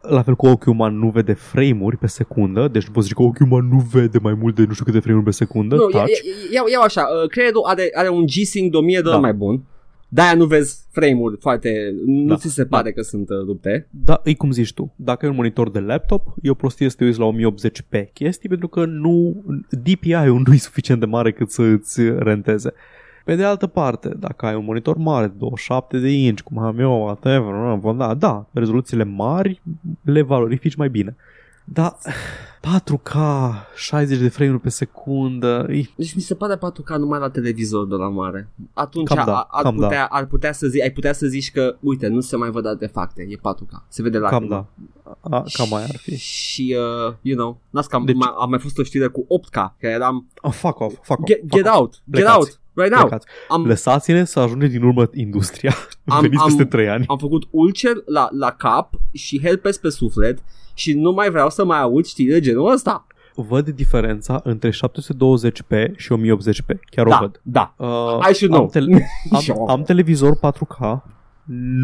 La 0.00 0.22
fel 0.22 0.34
cu 0.34 0.46
ochiul 0.46 0.72
uman 0.72 0.98
nu 0.98 1.08
vede 1.08 1.32
frame-uri 1.32 1.96
pe 1.96 2.06
secundă, 2.06 2.68
deci 2.68 2.86
nu 2.86 2.92
poți 2.92 3.06
zice 3.06 3.16
că 3.20 3.22
ochiul 3.26 3.46
uman 3.50 3.68
nu 3.68 3.78
vede 3.78 4.18
mai 4.22 4.34
mult 4.34 4.54
de 4.54 4.64
nu 4.66 4.72
știu 4.72 4.84
câte 4.84 4.98
frame-uri 4.98 5.24
pe 5.24 5.30
secundă. 5.30 5.74
Nu, 5.74 5.82
ia, 5.82 5.98
touch. 5.98 6.08
ia, 6.10 6.32
iau, 6.52 6.66
iau 6.72 6.82
așa, 6.82 7.02
uh, 7.22 7.28
creierul 7.28 7.62
are, 7.64 7.88
are 7.94 8.08
un 8.08 8.24
G-Sync 8.26 8.70
de 8.70 8.76
1000 8.76 9.00
de 9.00 9.08
ori 9.08 9.14
Da. 9.14 9.20
mai 9.20 9.32
bun. 9.32 9.62
De-aia 10.14 10.34
nu 10.34 10.44
vezi 10.44 10.86
frame-uri 10.90 11.36
foarte... 11.40 11.94
Nu 12.06 12.26
Da, 12.26 12.36
ți 12.36 12.48
se 12.48 12.66
pare 12.66 12.92
că 12.92 13.02
sunt 13.02 13.28
uh, 13.28 13.36
rupte. 13.46 13.88
Da, 13.90 14.20
e 14.24 14.34
cum 14.34 14.50
zici 14.50 14.72
tu. 14.72 14.92
Dacă 14.96 15.24
ai 15.24 15.30
un 15.30 15.36
monitor 15.36 15.70
de 15.70 15.80
laptop, 15.80 16.34
e 16.42 16.50
o 16.50 16.54
prostie 16.54 16.88
să 16.88 16.96
te 16.96 17.04
uiți 17.04 17.18
la 17.18 17.30
1080p 17.30 18.12
chestii 18.12 18.48
pentru 18.48 18.68
că 18.68 18.84
nu 18.84 19.44
DPI-ul 19.70 20.42
nu 20.46 20.52
e 20.52 20.56
suficient 20.56 21.00
de 21.00 21.06
mare 21.06 21.32
cât 21.32 21.50
să 21.50 21.62
îți 21.62 22.00
renteze. 22.18 22.72
Pe 23.24 23.34
de 23.34 23.44
altă 23.44 23.66
parte, 23.66 24.08
dacă 24.18 24.46
ai 24.46 24.54
un 24.54 24.64
monitor 24.64 24.96
mare, 24.96 25.32
27 25.38 25.98
de 25.98 26.10
inch, 26.10 26.40
cum 26.40 26.58
am 26.58 26.78
eu, 26.78 27.02
whatever, 27.02 27.78
da, 27.96 28.14
da, 28.14 28.46
rezoluțiile 28.52 29.04
mari 29.04 29.60
le 30.02 30.22
valorifici 30.22 30.74
mai 30.74 30.88
bine. 30.88 31.16
Da, 31.64 31.96
4K, 32.60 33.14
60 33.76 34.18
de 34.18 34.28
frame 34.28 34.56
pe 34.62 34.68
secundă, 34.68 35.66
e 35.68 35.82
Deci 35.96 36.14
mi 36.14 36.20
se 36.22 36.34
pare 36.34 36.56
4K 36.56 36.96
numai 36.98 37.18
la 37.20 37.28
televizor 37.28 37.86
de 37.86 37.94
la 37.94 38.08
mare. 38.08 38.48
Atunci 38.72 39.06
Cam 39.08 39.22
da, 39.26 39.36
a- 39.36 39.46
ar, 39.50 39.62
cam 39.62 39.74
putea, 39.74 40.06
ar 40.10 40.26
putea 40.26 40.52
să 40.52 40.66
zi, 40.66 40.80
ai 40.80 40.90
putea 40.90 41.12
să 41.12 41.26
zici 41.26 41.50
că, 41.52 41.76
uite, 41.80 42.06
nu 42.06 42.20
se 42.20 42.36
mai 42.36 42.50
văd 42.50 42.66
artefacte, 42.66 43.26
e 43.28 43.36
4K. 43.36 43.84
Se 43.88 44.02
vede 44.02 44.18
la 44.18 44.28
cam 44.28 44.46
da. 44.48 44.66
A, 45.20 45.44
cam 45.52 45.68
mai 45.70 45.82
ar 45.82 45.96
fi. 45.96 46.16
Și, 46.16 46.76
uh, 47.08 47.14
you 47.22 47.36
know, 47.36 47.60
n-ați 47.70 47.88
cam, 47.88 48.04
Deci- 48.04 48.14
deci, 48.16 48.28
a 48.38 48.44
mai 48.44 48.58
fost 48.58 48.78
o 48.78 48.82
știre 48.82 49.06
cu 49.06 49.26
8K, 49.28 49.74
că 49.78 49.86
eram, 49.86 50.28
Oh, 50.42 50.52
fuck 50.52 50.80
off, 50.80 50.94
fuck 51.02 51.18
off. 51.20 51.26
get, 51.28 51.38
fuck 51.40 51.52
get 51.54 51.66
off. 51.66 51.74
out, 51.76 51.90
get 51.92 52.02
Plecați. 52.10 52.36
out, 52.36 52.60
right 52.74 52.92
now. 52.94 53.00
Plecați. 53.06 53.26
Am, 53.48 53.66
Lăsați-ne 53.66 54.24
să 54.24 54.40
ajungem 54.40 54.68
din 54.68 54.82
urmă 54.82 55.08
industria. 55.12 55.74
Am- 56.06 56.20
Veniți 56.20 56.40
am- 56.40 56.46
peste 56.46 56.64
3 56.64 56.88
ani. 56.88 57.04
am 57.08 57.18
făcut 57.18 57.46
ulcer 57.50 57.92
la, 58.06 58.28
la 58.38 58.50
cap 58.50 58.94
și 59.12 59.40
herpes 59.42 59.78
pe 59.78 59.88
suflet 59.88 60.42
și 60.74 60.92
nu 60.94 61.12
mai 61.12 61.30
vreau 61.30 61.50
să 61.50 61.64
mai 61.64 61.80
aud 61.80 62.04
știri 62.06 62.28
de 62.32 62.40
genul 62.40 62.72
ăsta. 62.72 63.06
Văd 63.34 63.68
diferența 63.68 64.40
între 64.44 64.70
720p 64.70 65.96
și 65.96 66.12
1080p. 66.12 66.76
Chiar 66.90 67.06
o 67.06 67.08
Da, 67.10 67.18
văd. 67.20 67.40
da. 67.42 67.74
Uh, 67.78 68.26
Și 68.26 68.34
should 68.34 68.52
am, 68.54 68.58
know. 68.58 68.68
tele- 68.68 69.06
Și 69.40 69.50
eu. 69.50 69.62
am, 69.62 69.68
am 69.70 69.82
televizor 69.82 70.36
4K. 70.38 71.00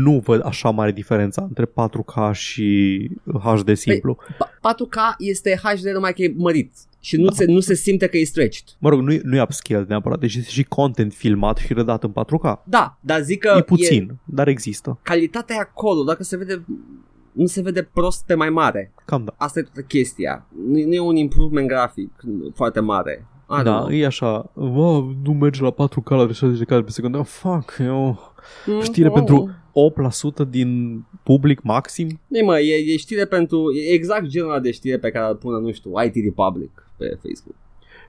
Nu 0.02 0.18
văd 0.24 0.44
așa 0.44 0.70
mare 0.70 0.92
diferența 0.92 1.42
între 1.42 1.64
4K 1.66 2.32
și 2.32 3.10
HD 3.42 3.76
simplu. 3.76 4.16
Pa- 4.44 4.58
4K 4.60 4.96
este 5.18 5.60
HD 5.62 5.84
numai 5.94 6.12
că 6.12 6.22
e 6.22 6.34
mărit 6.36 6.72
și 7.00 7.16
nu, 7.16 7.24
Da. 7.24 7.32
se, 7.32 7.44
nu 7.44 7.60
se 7.60 7.74
simte 7.74 8.06
că 8.06 8.16
e 8.18 8.24
stretched. 8.24 8.64
Mă 8.78 8.88
rog, 8.88 9.00
nu 9.00 9.12
e, 9.12 9.20
nu 9.24 9.36
e 9.36 9.42
upscale 9.42 9.84
neapărat, 9.88 10.18
deci 10.18 10.34
este 10.34 10.50
și 10.50 10.62
content 10.64 11.12
filmat 11.12 11.56
și 11.56 11.72
redat 11.72 12.02
în 12.04 12.10
4K. 12.12 12.62
Da, 12.64 12.98
dar 13.00 13.20
zic 13.22 13.38
că 13.40 13.54
E 13.58 13.62
puțin, 13.62 14.16
dar 14.24 14.48
există. 14.48 14.98
calitatea 15.02 15.56
e 15.56 15.60
acolo, 15.60 16.02
dacă 16.02 16.22
se 16.22 16.36
vede 16.36 16.64
nu 17.32 17.46
se 17.46 17.62
vede 17.62 17.82
prost 17.82 18.26
pe 18.26 18.34
mai 18.34 18.50
mare. 18.50 18.92
Cam 19.04 19.24
da. 19.24 19.34
Asta 19.36 19.58
e 19.58 19.62
toată 19.62 19.80
chestia. 19.82 20.46
Nu, 20.66 20.86
nu 20.86 20.92
e 20.94 21.00
un 21.00 21.16
improvement 21.16 21.68
grafic 21.68 22.10
foarte 22.54 22.80
mare. 22.80 23.26
I 23.50 23.60
don't 23.60 23.64
Da, 23.64 23.76
know. 23.78 23.90
e 23.90 24.06
așa, 24.06 24.50
bă, 24.54 25.02
nu 25.24 25.32
merge 25.32 25.62
la 25.62 25.70
4K 25.74 26.08
la 26.08 26.32
60 26.32 26.58
de 26.58 26.64
cadre 26.64 26.84
pe 26.84 26.90
secundă. 26.90 27.18
Oh, 27.18 27.24
fuck, 27.24 27.76
eu... 27.80 28.18
știre 28.82 29.08
Mm, 29.08 29.14
pentru 29.14 29.50
8% 30.44 30.48
din 30.48 31.02
public 31.22 31.62
maxim. 31.62 32.20
Nu 32.26 32.44
mă, 32.44 32.58
e, 32.58 32.92
e 32.92 32.96
știre 32.96 33.24
pentru, 33.24 33.72
e 33.74 33.92
exact 33.92 34.24
genul 34.26 34.50
ăla 34.50 34.60
de 34.60 34.70
știre 34.70 34.98
pe 34.98 35.10
care 35.10 35.28
îl 35.28 35.36
pune, 35.36 35.58
nu 35.60 35.72
știu, 35.72 35.90
IT 36.04 36.14
Republic 36.24 36.86
pe 36.96 37.18
Facebook. 37.22 37.54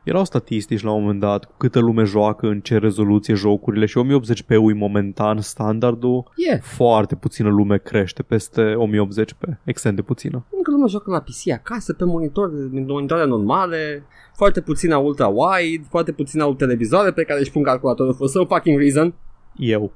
Erau 0.04 0.24
statistici 0.26 0.84
la 0.84 0.92
un 0.92 1.02
moment 1.02 1.20
dat 1.20 1.46
cu 1.46 1.54
câtă 1.58 1.80
lume 1.80 2.04
joacă, 2.04 2.48
în 2.48 2.60
ce 2.60 2.78
rezoluție 2.78 3.34
jocurile 3.34 3.86
și 3.86 4.00
1080p-ul 4.00 4.70
e 4.70 4.74
momentan 4.74 5.42
standardul. 5.42 6.32
E, 6.52 6.58
Foarte 6.58 7.16
puțină 7.16 7.50
lume 7.50 7.78
crește 7.78 8.24
peste 8.24 8.74
1080p, 8.74 9.50
extrem 9.64 9.96
de 9.96 10.02
puțină. 10.02 10.46
încă 10.58 10.72
lumea 10.72 10.88
joacă 10.88 11.12
la 11.12 11.20
PC 11.20 11.52
acasă, 11.54 11.94
pe 11.94 12.04
monitor, 12.06 12.52
monitoare 12.72 13.26
normale, 13.26 14.04
foarte 14.36 14.62
puțină 14.62 14.96
ultra-wide, 14.96 15.84
foarte 15.90 16.12
puțină 16.12 16.54
televizoare 16.58 17.12
pe 17.12 17.24
care 17.24 17.40
își 17.40 17.52
pun 17.52 17.64
calculatorul 17.64 18.14
for 18.14 18.28
some 18.28 18.46
fucking 18.50 18.80
reason. 18.80 19.14
Eu 19.56 19.92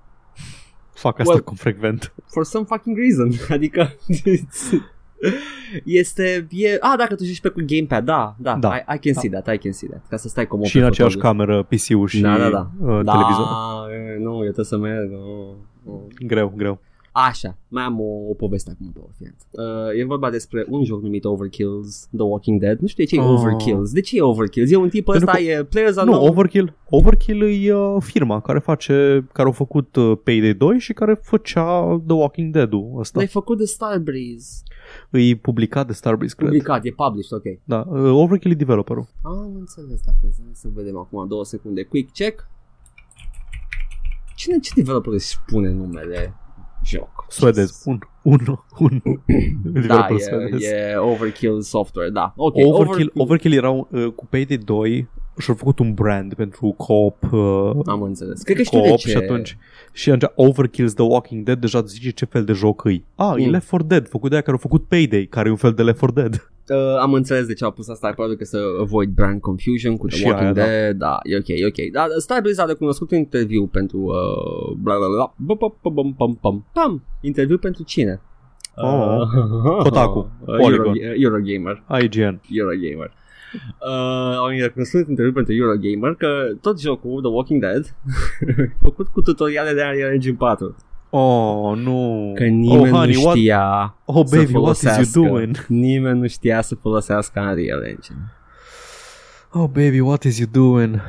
fac 0.94 1.20
asta 1.20 1.34
Well- 1.34 1.44
cu 1.44 1.54
frecvent. 1.56 2.14
For 2.28 2.44
some 2.44 2.66
fucking 2.68 2.98
reason. 2.98 3.30
Adică 3.56 3.96
este, 6.02 6.48
e, 6.52 6.78
a, 6.80 6.96
dacă 6.98 7.16
tu 7.16 7.24
joci 7.24 7.40
pe 7.42 7.50
cu 7.50 7.62
gamepad, 7.66 8.06
da, 8.06 8.36
da, 8.40 8.56
Da. 8.56 8.76
I, 8.76 8.96
I 8.96 8.98
can 9.00 9.14
see 9.14 9.30
that, 9.30 9.54
I 9.54 9.58
can 9.58 9.72
see 9.72 9.90
that, 9.90 10.06
ca 10.10 10.18
să 10.18 10.28
stai 10.28 10.48
comod 10.48 10.66
și 10.66 10.76
în 10.76 10.82
pe 10.82 10.88
aceeași 10.88 11.16
fotoliu. 11.16 11.38
cameră 11.38 11.64
PC-ul 11.64 12.08
și 12.08 12.22
Da, 12.22 12.38
da, 12.38 12.50
da. 12.50 12.70
Uh, 12.82 13.00
Da, 13.04 13.12
televizor. 13.12 13.46
e, 13.92 14.18
nu, 14.20 14.34
eu 14.34 14.42
trebuie 14.42 14.66
să 14.66 14.78
merg. 14.78 15.10
nu, 15.12 15.56
nu. 15.86 16.08
Greu, 16.28 16.54
greu. 16.56 16.80
Așa, 17.18 17.58
mai 17.68 17.84
am 17.84 18.00
o, 18.02 18.30
o 18.30 18.34
poveste 18.34 18.72
acum 18.72 18.92
pe 18.92 19.00
Orpheant. 19.04 19.36
Uh, 19.52 20.00
e 20.00 20.06
vorba 20.06 20.30
despre 20.30 20.66
un 20.70 20.84
joc 20.84 21.02
numit 21.02 21.26
Overkills, 21.26 22.08
The 22.16 22.24
Walking 22.24 22.60
Dead. 22.60 22.80
Nu 22.80 22.88
știu 22.88 23.04
de 23.04 23.10
ce 23.10 23.16
e 23.16 23.20
Oh. 23.22 23.40
Overkills. 23.40 23.92
De 23.92 24.02
ce 24.02 24.18
e 24.18 24.22
Overkills? 24.22 24.72
E 24.72 24.76
un 24.76 24.90
tip 24.90 25.06
Pentru 25.06 25.26
ăsta, 25.28 25.38
că- 25.38 25.44
e 25.44 25.64
Players 25.64 25.96
Nu, 25.96 26.02
Unknown. 26.02 26.28
Overkill, 26.30 26.74
Overkill 26.90 27.42
e 27.68 27.74
uh, 27.76 27.96
firma 28.02 28.42
care 28.42 28.60
face, 28.60 29.28
care 29.34 29.48
au 29.48 29.54
făcut 29.54 29.96
uh, 29.96 30.18
Payday 30.24 30.54
2 30.54 30.80
și 30.80 30.94
care 30.94 31.14
făcea 31.22 32.02
The 32.08 32.16
Walking 32.16 32.52
Dead-ul 32.54 32.94
ăsta. 32.98 33.18
L-ai 33.20 33.28
făcut 33.28 33.58
de 33.58 33.66
Starbreeze. 33.66 34.50
E 35.12 35.36
publicat 35.36 35.88
de 35.88 35.94
Starbreeze, 35.94 36.36
cred. 36.38 36.48
Publicat, 36.50 36.86
e 36.86 36.92
published, 36.92 37.38
ok. 37.38 37.60
Da, 37.64 37.86
uh, 37.90 38.12
Overkill 38.12 38.52
e 38.54 38.56
developerul. 38.56 39.08
Am 39.22 39.56
înțeles, 39.60 40.02
dacă 40.06 40.34
să 40.52 40.68
vedem 40.74 40.98
acum 40.98 41.28
două 41.28 41.46
secunde. 41.46 41.84
Quick 41.84 42.14
check. 42.14 42.48
Cine, 44.36 44.60
ce 44.60 44.72
developer 44.76 45.14
își 45.14 45.26
spune 45.28 45.70
numele 45.72 46.34
joc? 46.86 47.26
Suedez. 47.30 47.84
Un, 47.86 48.00
un, 48.24 48.40
un 48.80 49.02
Da, 49.06 49.82
developer 49.82 50.16
e, 50.16 50.20
suedez. 50.20 50.62
e 50.64 50.98
Overkill 50.98 51.62
Software, 51.62 52.12
da. 52.12 52.34
Ok, 52.36 52.56
Overkill, 52.66 53.12
Overkill 53.16 53.54
erau 53.54 53.88
uh, 53.92 54.12
cu 54.12 54.26
Payday 54.26 54.58
2 54.58 55.08
și-au 55.38 55.56
făcut 55.56 55.80
un 55.80 55.94
brand 55.94 56.34
pentru 56.34 56.74
co-op, 56.78 57.24
uh, 57.32 57.72
Am 57.86 58.02
înțeles. 58.02 58.42
Cred 58.42 58.58
că 58.58 58.64
știu 58.64 58.82
de 58.82 58.88
co-op 58.88 58.98
ce. 59.00 59.10
și 59.10 59.18
atunci 59.18 59.58
și 59.92 60.12
atunci 60.12 60.32
Overkill's 60.32 60.94
The 60.94 61.04
Walking 61.04 61.46
Dead 61.46 61.60
deja 61.60 61.78
îți 61.80 61.94
zice 61.94 62.10
ce 62.10 62.26
fel 62.26 62.44
de 62.44 62.54
joc 62.54 62.84
e. 62.86 63.04
Ah, 63.16 63.34
e 63.38 63.46
Mm. 63.46 63.52
Left 63.52 63.70
4 63.70 63.88
Dead, 63.88 64.08
făcut 64.08 64.30
de 64.30 64.36
aia 64.36 64.44
care 64.44 64.56
au 64.56 64.62
făcut 64.62 64.84
Payday, 64.88 65.26
care 65.30 65.48
e 65.48 65.52
un 65.52 65.58
fel 65.58 65.72
de 65.74 65.84
Left 65.84 66.00
4 66.00 66.16
Dead. 66.16 66.40
Uh, 66.70 66.98
am 67.02 67.14
înțeles 67.14 67.46
de 67.46 67.54
ce 67.54 67.64
au 67.64 67.72
pus 67.72 67.88
asta, 67.88 68.12
probabil 68.12 68.38
că 68.38 68.44
să 68.44 68.58
avoid 68.82 69.10
brand 69.10 69.42
confusion 69.42 69.98
cu 69.98 70.08
The 70.08 70.18
Și 70.18 70.24
Walking 70.26 70.58
aia, 70.58 70.66
da. 70.66 70.72
Dead, 70.72 70.96
da. 70.98 71.18
e 71.24 71.38
ok, 71.38 71.48
e 71.48 71.66
ok. 71.66 71.92
Dar 71.92 72.08
Starbreeze 72.18 72.62
a 72.62 72.66
recunoscut 72.66 73.12
un 73.12 73.18
interviu 73.18 73.68
pentru 73.68 73.98
uh, 73.98 74.76
bla 74.78 74.96
bla 74.98 75.08
bla, 75.16 75.34
bum, 75.36 75.56
bum, 75.60 75.76
bum, 75.82 75.94
bum, 75.94 76.14
pam, 76.14 76.36
pam, 76.42 76.66
pam. 76.74 77.04
Interviu 77.22 77.58
pentru 77.58 77.84
cine? 77.84 78.22
Oh. 78.76 79.18
Uh, 79.20 79.78
Kotaku, 79.84 80.32
uh, 80.46 80.56
Polygon. 80.58 80.94
Euro, 80.96 81.14
Eurogamer. 81.16 81.84
IGN. 82.02 82.42
Eurogamer. 82.50 83.12
Uh, 83.80 84.38
au 84.38 84.48
recunoscut 84.48 85.08
interviu 85.08 85.34
pentru 85.34 85.54
Eurogamer 85.54 86.14
că 86.14 86.28
tot 86.62 86.80
jocul 86.80 87.22
The 87.22 87.32
Walking 87.32 87.62
Dead 87.62 87.96
făcut 88.84 89.08
cu 89.08 89.22
tutoriale 89.22 89.74
de 89.74 89.84
Unreal 89.92 90.14
Engine 90.14 90.36
4 90.36 90.76
Oh, 91.18 91.78
nu. 91.78 92.32
că 92.36 92.44
nimeni 92.44 92.82
oh, 92.82 92.90
honey, 92.90 93.16
nu 93.16 93.22
what, 93.22 93.36
știa 93.38 93.96
oh, 94.06 94.26
să 94.26 94.36
baby, 94.36 94.36
what 94.36 94.46
is 94.46 94.52
folosească. 94.52 95.20
you 95.20 95.28
doing? 95.30 95.66
Nimeni 95.68 96.20
nu 96.20 96.28
știa 96.28 96.62
să 96.62 96.76
folosească 96.76 97.40
Unreal 97.40 97.84
Engine. 97.84 98.34
Oh, 99.52 99.68
baby, 99.68 100.00
what 100.00 100.24
is 100.24 100.40
you 100.40 100.50
doing? 100.52 101.02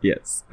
Yes. 0.00 0.44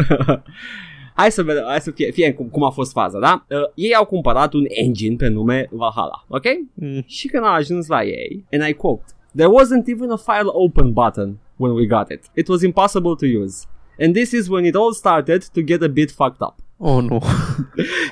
hai 1.20 1.32
să 1.32 1.44
vedem, 1.44 1.64
hai 1.68 1.82
să 1.82 1.92
fie, 1.92 2.12
fie 2.12 2.34
cum, 2.34 2.48
cum 2.48 2.64
a 2.64 2.70
fost 2.70 2.92
faza, 2.92 3.20
da? 3.20 3.46
Uh, 3.50 3.58
ei 3.74 3.96
au 3.96 4.06
cumpărat 4.06 4.54
un 4.54 4.66
engine 4.68 5.16
pe 5.16 5.28
nume 5.28 5.68
Valhalla, 5.72 6.26
ok? 6.28 6.46
Mm. 6.74 7.04
Și 7.06 7.28
când 7.28 7.44
a 7.44 7.54
ajuns 7.54 7.88
la 7.88 8.04
ei, 8.04 8.46
and 8.52 8.68
I 8.68 8.74
quote, 8.74 9.04
There 9.36 9.50
wasn't 9.50 9.88
even 9.88 10.10
a 10.12 10.18
file 10.18 10.50
open 10.54 10.94
button 10.94 11.38
when 11.58 11.74
we 11.74 11.86
got 11.86 12.10
it. 12.12 12.24
It 12.34 12.48
was 12.48 12.62
impossible 12.62 13.16
to 13.16 13.26
use. 13.26 13.66
And 14.00 14.14
this 14.14 14.32
is 14.32 14.48
when 14.50 14.66
it 14.66 14.76
all 14.76 14.92
started 14.94 15.44
to 15.54 15.62
get 15.62 15.82
a 15.82 15.88
bit 15.88 16.12
fucked 16.12 16.42
up. 16.48 16.56
Oh, 16.78 17.02
nu. 17.04 17.22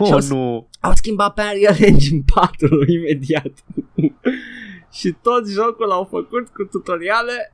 Și-au 0.06 0.18
oh, 0.18 0.22
s- 0.22 0.30
nu. 0.30 0.68
Au 0.80 0.92
schimbat 0.94 1.34
pe 1.34 1.42
Unreal 1.54 1.76
Engine 1.80 2.24
4 2.34 2.84
imediat. 2.98 3.52
și 5.00 5.16
tot 5.22 5.48
jocul 5.50 5.88
l-au 5.88 6.04
făcut 6.10 6.48
cu 6.48 6.64
tutoriale 6.64 7.54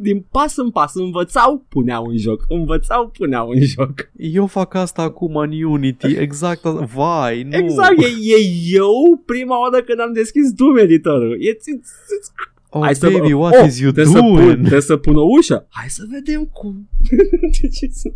din 0.00 0.24
pas 0.30 0.56
în 0.56 0.70
pas. 0.70 0.94
Învățau, 0.94 1.64
puneau 1.68 2.04
în 2.06 2.16
joc. 2.16 2.44
Învățau, 2.48 3.08
puneau 3.08 3.48
în 3.48 3.60
joc. 3.62 4.10
Eu 4.16 4.46
fac 4.46 4.74
asta 4.74 5.02
acum 5.02 5.36
în 5.36 5.62
Unity. 5.62 6.16
Exact. 6.16 6.64
asta- 6.64 6.84
Vai, 6.94 7.42
nu. 7.42 7.56
Exact, 7.56 7.98
e, 8.02 8.06
e 8.34 8.36
eu 8.72 9.22
prima 9.26 9.60
oară 9.60 9.82
când 9.82 10.00
am 10.00 10.12
deschis 10.12 10.52
Doom 10.52 10.76
Editor-ul. 10.76 11.38
It's, 11.38 11.64
it's, 11.78 11.90
it's 12.16 12.52
Oh, 12.76 12.82
Hai 12.82 12.94
să- 12.94 13.10
baby, 13.10 13.32
what 13.32 13.54
oh, 13.60 13.66
is 13.66 13.78
you 13.80 13.90
trebuie 13.92 14.14
Să 14.14 14.20
pun, 14.20 14.34
doing? 14.34 14.58
trebuie 14.58 14.80
să 14.80 14.96
pun 14.96 15.16
o 15.16 15.22
ușă. 15.38 15.66
Hai 15.68 15.86
să 15.88 16.02
vedem 16.10 16.44
cum. 16.44 16.88
Ce 17.72 17.88
să- 17.90 18.12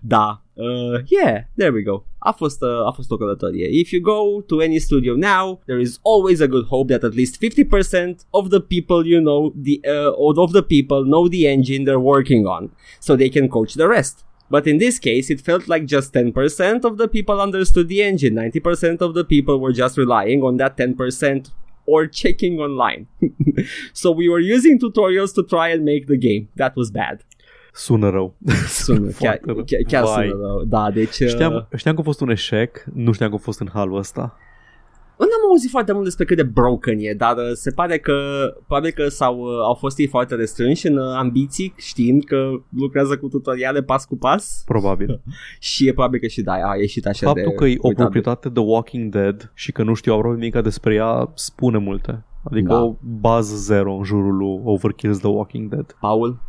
da. 0.00 0.42
Uh, 0.54 1.00
yeah, 1.08 1.42
there 1.56 1.70
we 1.70 1.82
go. 1.82 2.04
A 2.18 2.32
fost, 2.32 2.62
uh, 2.62 2.86
a 2.86 2.90
fost 2.90 3.10
o 3.10 3.16
călătorie. 3.16 3.68
If 3.80 3.90
you 3.90 4.00
go 4.02 4.40
to 4.46 4.56
any 4.60 4.78
studio 4.78 5.14
now, 5.16 5.62
there 5.66 5.80
is 5.80 6.00
always 6.02 6.40
a 6.40 6.46
good 6.46 6.64
hope 6.66 6.92
that 6.96 7.10
at 7.10 7.14
least 7.16 7.36
50% 7.38 8.26
of 8.30 8.48
the 8.48 8.60
people 8.60 9.06
you 9.06 9.20
know, 9.20 9.54
the 9.62 9.80
uh, 9.88 10.36
of 10.36 10.50
the 10.52 10.62
people 10.62 11.02
know 11.04 11.28
the 11.28 11.46
engine 11.48 11.84
they're 11.84 12.06
working 12.14 12.46
on, 12.46 12.70
so 13.00 13.14
they 13.16 13.28
can 13.28 13.48
coach 13.48 13.72
the 13.74 13.86
rest. 13.86 14.24
But 14.50 14.66
in 14.66 14.76
this 14.78 14.98
case, 14.98 15.32
it 15.32 15.40
felt 15.40 15.66
like 15.66 15.84
just 15.86 16.12
10% 16.12 16.84
of 16.84 16.96
the 16.98 17.06
people 17.08 17.34
understood 17.40 17.88
the 17.88 18.02
engine. 18.02 18.34
90% 18.34 19.00
of 19.00 19.14
the 19.14 19.24
people 19.24 19.54
were 19.58 19.72
just 19.72 19.96
relying 19.96 20.42
on 20.42 20.56
that 20.58 20.76
10% 20.76 21.50
or 21.84 22.08
checking 22.08 22.58
online. 22.58 23.06
so 23.92 24.10
we 24.10 24.28
were 24.28 24.54
using 24.56 24.78
tutorials 24.78 25.32
to 25.34 25.42
try 25.42 25.72
and 25.74 25.82
make 25.84 26.04
the 26.06 26.16
game. 26.28 26.48
That 26.56 26.72
was 26.76 26.90
bad. 26.90 27.26
Sună 27.74 28.08
rău. 28.08 28.34
Sună, 28.84 28.98
chiar, 28.98 29.12
Foarte 29.14 29.42
rău. 29.52 29.64
chiar, 29.64 29.80
chiar 29.88 30.04
Vai. 30.04 30.28
sună 30.28 30.40
rău. 30.46 30.64
Da, 30.64 30.90
deci... 30.90 31.18
uh, 31.20 31.28
Știam, 31.28 31.68
știam 31.76 31.94
că 31.94 32.00
a 32.00 32.04
fost 32.04 32.20
un 32.20 32.30
eșec, 32.30 32.84
nu 32.94 33.12
știam 33.12 33.28
că 33.28 33.34
a 33.34 33.38
fost 33.38 33.60
în 33.60 33.68
halul 33.72 33.98
ăsta. 33.98 34.36
Nu 35.24 35.44
am 35.44 35.50
auzit 35.50 35.70
foarte 35.70 35.92
mult 35.92 36.04
despre 36.04 36.24
cât 36.24 36.36
de 36.36 36.42
broken 36.42 36.98
e, 36.98 37.14
dar 37.14 37.36
uh, 37.36 37.50
se 37.52 37.70
pare 37.70 37.98
că 37.98 38.12
probabil 38.66 38.90
că 38.90 39.08
s-au, 39.08 39.38
uh, 39.38 39.58
au 39.64 39.74
fost 39.74 39.98
ei 39.98 40.06
foarte 40.06 40.34
restrânși 40.34 40.86
în 40.86 40.96
uh, 40.96 41.14
ambiții, 41.16 41.74
știind 41.76 42.24
că 42.24 42.50
lucrează 42.76 43.16
cu 43.18 43.28
tutoriale 43.28 43.82
pas 43.82 44.04
cu 44.04 44.16
pas 44.16 44.62
Probabil. 44.66 45.20
și 45.70 45.88
e 45.88 45.92
probabil 45.92 46.20
că 46.20 46.26
și 46.26 46.42
da, 46.42 46.52
a 46.52 46.76
ieșit 46.76 47.06
așa 47.06 47.32
de 47.32 47.40
Faptul 47.40 47.52
că 47.58 47.64
e 47.64 47.66
o 47.66 47.86
uitabil. 47.88 47.94
proprietate 47.94 48.48
The 48.48 48.62
Walking 48.62 49.12
Dead 49.12 49.50
și 49.54 49.72
că 49.72 49.82
nu 49.82 49.94
știu 49.94 50.12
aproape 50.14 50.38
nimic 50.38 50.60
despre 50.62 50.94
ea 50.94 51.30
spune 51.34 51.78
multe. 51.78 52.24
Adică 52.44 52.68
Da. 52.68 52.82
o 52.82 52.96
bază 53.20 53.56
zero 53.56 53.94
în 53.94 54.04
jurul 54.04 54.36
lui 54.36 54.76
Overkill's 54.76 55.18
The 55.18 55.28
Walking 55.28 55.68
Dead. 55.70 55.96
Paul, 56.00 56.40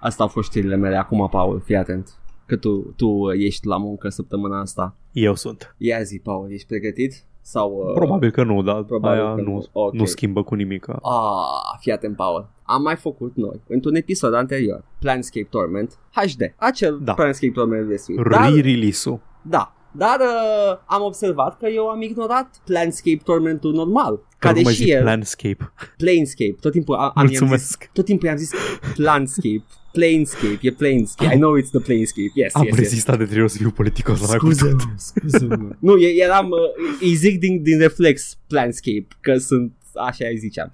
asta 0.00 0.22
au 0.22 0.28
fost 0.28 0.48
știrile 0.48 0.76
mele. 0.76 0.96
Acum, 0.96 1.28
Paul, 1.30 1.60
fii 1.64 1.76
atent. 1.76 2.16
Că 2.46 2.56
tu, 2.56 2.92
tu 2.96 3.06
uh, 3.06 3.34
ești 3.38 3.66
la 3.66 3.76
muncă 3.76 4.08
săptămâna 4.08 4.60
asta. 4.60 4.96
Eu 5.12 5.34
sunt. 5.34 5.74
Ia 5.78 6.02
zi, 6.02 6.18
Paul, 6.18 6.52
ești 6.52 6.66
pregătit? 6.66 7.24
Sau, 7.44 7.84
uh, 7.86 7.92
Probabil 7.94 8.30
că 8.30 8.42
nu, 8.44 8.62
dar 8.62 8.82
probabil 8.82 9.20
aia 9.20 9.34
că 9.34 9.40
nu, 9.40 9.52
nu. 9.52 9.64
Ok. 9.72 9.92
nu 9.94 10.04
schimbă 10.04 10.42
cu 10.42 10.54
nimic. 10.54 10.88
Ah, 10.88 11.78
fii 11.80 11.92
atent, 11.92 12.16
Paul. 12.16 12.48
Am 12.62 12.82
mai 12.82 12.96
făcut 12.96 13.32
noi, 13.36 13.60
într-un 13.68 13.94
episod 13.94 14.34
anterior, 14.34 14.84
Planescape 14.98 15.46
Torment 15.50 15.98
HD, 16.12 16.54
acel 16.56 16.98
Da. 17.02 17.12
Planescape 17.14 17.52
Torment 17.52 17.88
de 17.88 17.96
Switch. 17.96 18.28
Dar, 18.30 18.52
Re-release-ul. 18.52 19.20
da, 19.42 19.74
dar 19.92 20.16
uh, 20.20 20.78
am 20.86 21.02
observat 21.02 21.58
că 21.58 21.66
eu 21.68 21.88
am 21.88 22.02
ignorat 22.02 22.60
Planescape 22.64 23.20
Tormentul 23.24 23.72
normal, 23.72 24.16
care 24.38 24.52
Care 24.52 24.60
mai 24.64 24.72
și 24.72 24.82
zic 24.82 24.92
el, 24.92 25.02
Planescape. 25.02 25.72
Planescape, 25.96 26.56
tot 26.60 26.72
timpul 26.72 26.94
am, 26.94 27.00
am 27.00 27.12
i-am 27.16 27.26
zis, 27.26 27.38
Mulțumesc. 27.38 27.90
tot 27.92 28.04
timpul 28.04 28.26
i-am 28.28 28.36
zis 28.36 28.50
Planescape, 28.94 29.64
Planescape, 29.92 30.58
e 30.60 30.70
Planescape, 30.70 31.34
I 31.34 31.38
know 31.38 31.58
it's 31.60 31.70
the 31.70 31.80
Planescape, 31.80 32.30
yes, 32.34 32.54
Am 32.54 32.62
yes, 32.64 32.70
yes. 32.72 32.82
rezistat 32.82 33.18
de 33.18 33.24
trei 33.24 33.42
ori 33.42 33.50
să 33.50 33.56
fiu 33.56 33.70
politicos 33.70 34.20
la 34.20 34.26
mai 34.26 34.36
cu 34.36 34.44
Scuze-mă, 34.52 34.70
tot. 34.70 34.88
scuze-mă. 34.96 35.68
nu, 35.88 35.96
e- 35.96 36.22
eram, 36.22 36.48
uh, 36.50 36.58
îi 37.00 37.14
zic 37.14 37.38
din, 37.38 37.62
din 37.62 37.78
reflex 37.78 38.38
Planescape, 38.46 39.06
că 39.20 39.36
sunt, 39.36 39.72
așa 40.06 40.26
îi 40.28 40.36
ziceam. 40.38 40.70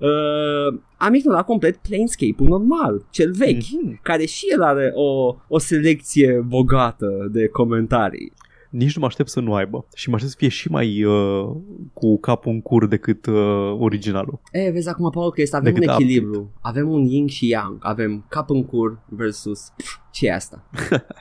Uh, 0.00 0.80
am 0.96 1.14
ignorat 1.14 1.44
complet 1.44 1.76
Planescape-ul 1.76 2.48
normal, 2.48 3.06
cel 3.10 3.32
vechi, 3.32 3.62
Mhm. 3.82 3.98
care 4.02 4.24
și 4.24 4.46
el 4.52 4.62
are 4.62 4.90
o, 4.94 5.36
o 5.48 5.58
selecție 5.58 6.44
bogată 6.46 7.28
de 7.32 7.46
comentarii. 7.46 8.32
Nici 8.76 8.94
nu 8.94 9.00
mă 9.00 9.06
aștept 9.06 9.28
să 9.28 9.40
nu 9.40 9.54
aibă. 9.54 9.86
Și 9.94 10.08
mă 10.08 10.14
aștept 10.14 10.32
să 10.32 10.38
fie 10.38 10.48
și 10.48 10.70
mai 10.70 11.04
uh, 11.04 11.56
cu 11.92 12.18
capul 12.18 12.52
în 12.52 12.60
cur 12.60 12.86
decât 12.86 13.26
uh, 13.26 13.76
originalul. 13.78 14.40
E, 14.52 14.70
vezi 14.70 14.88
acum, 14.88 15.10
Paul, 15.10 15.32
că 15.32 15.40
este, 15.40 15.56
avem 15.56 15.72
Decât 15.72 15.88
un 15.88 15.94
echilibru. 15.94 16.52
Avem 16.60 16.88
un 16.88 17.04
yin 17.04 17.26
și 17.26 17.48
yang. 17.48 17.76
Avem 17.80 18.24
cap 18.28 18.50
în 18.50 18.64
cur 18.64 18.98
versus... 19.08 19.72
Pf, 19.76 19.96
ce 20.10 20.26
e 20.26 20.34
asta? 20.34 20.64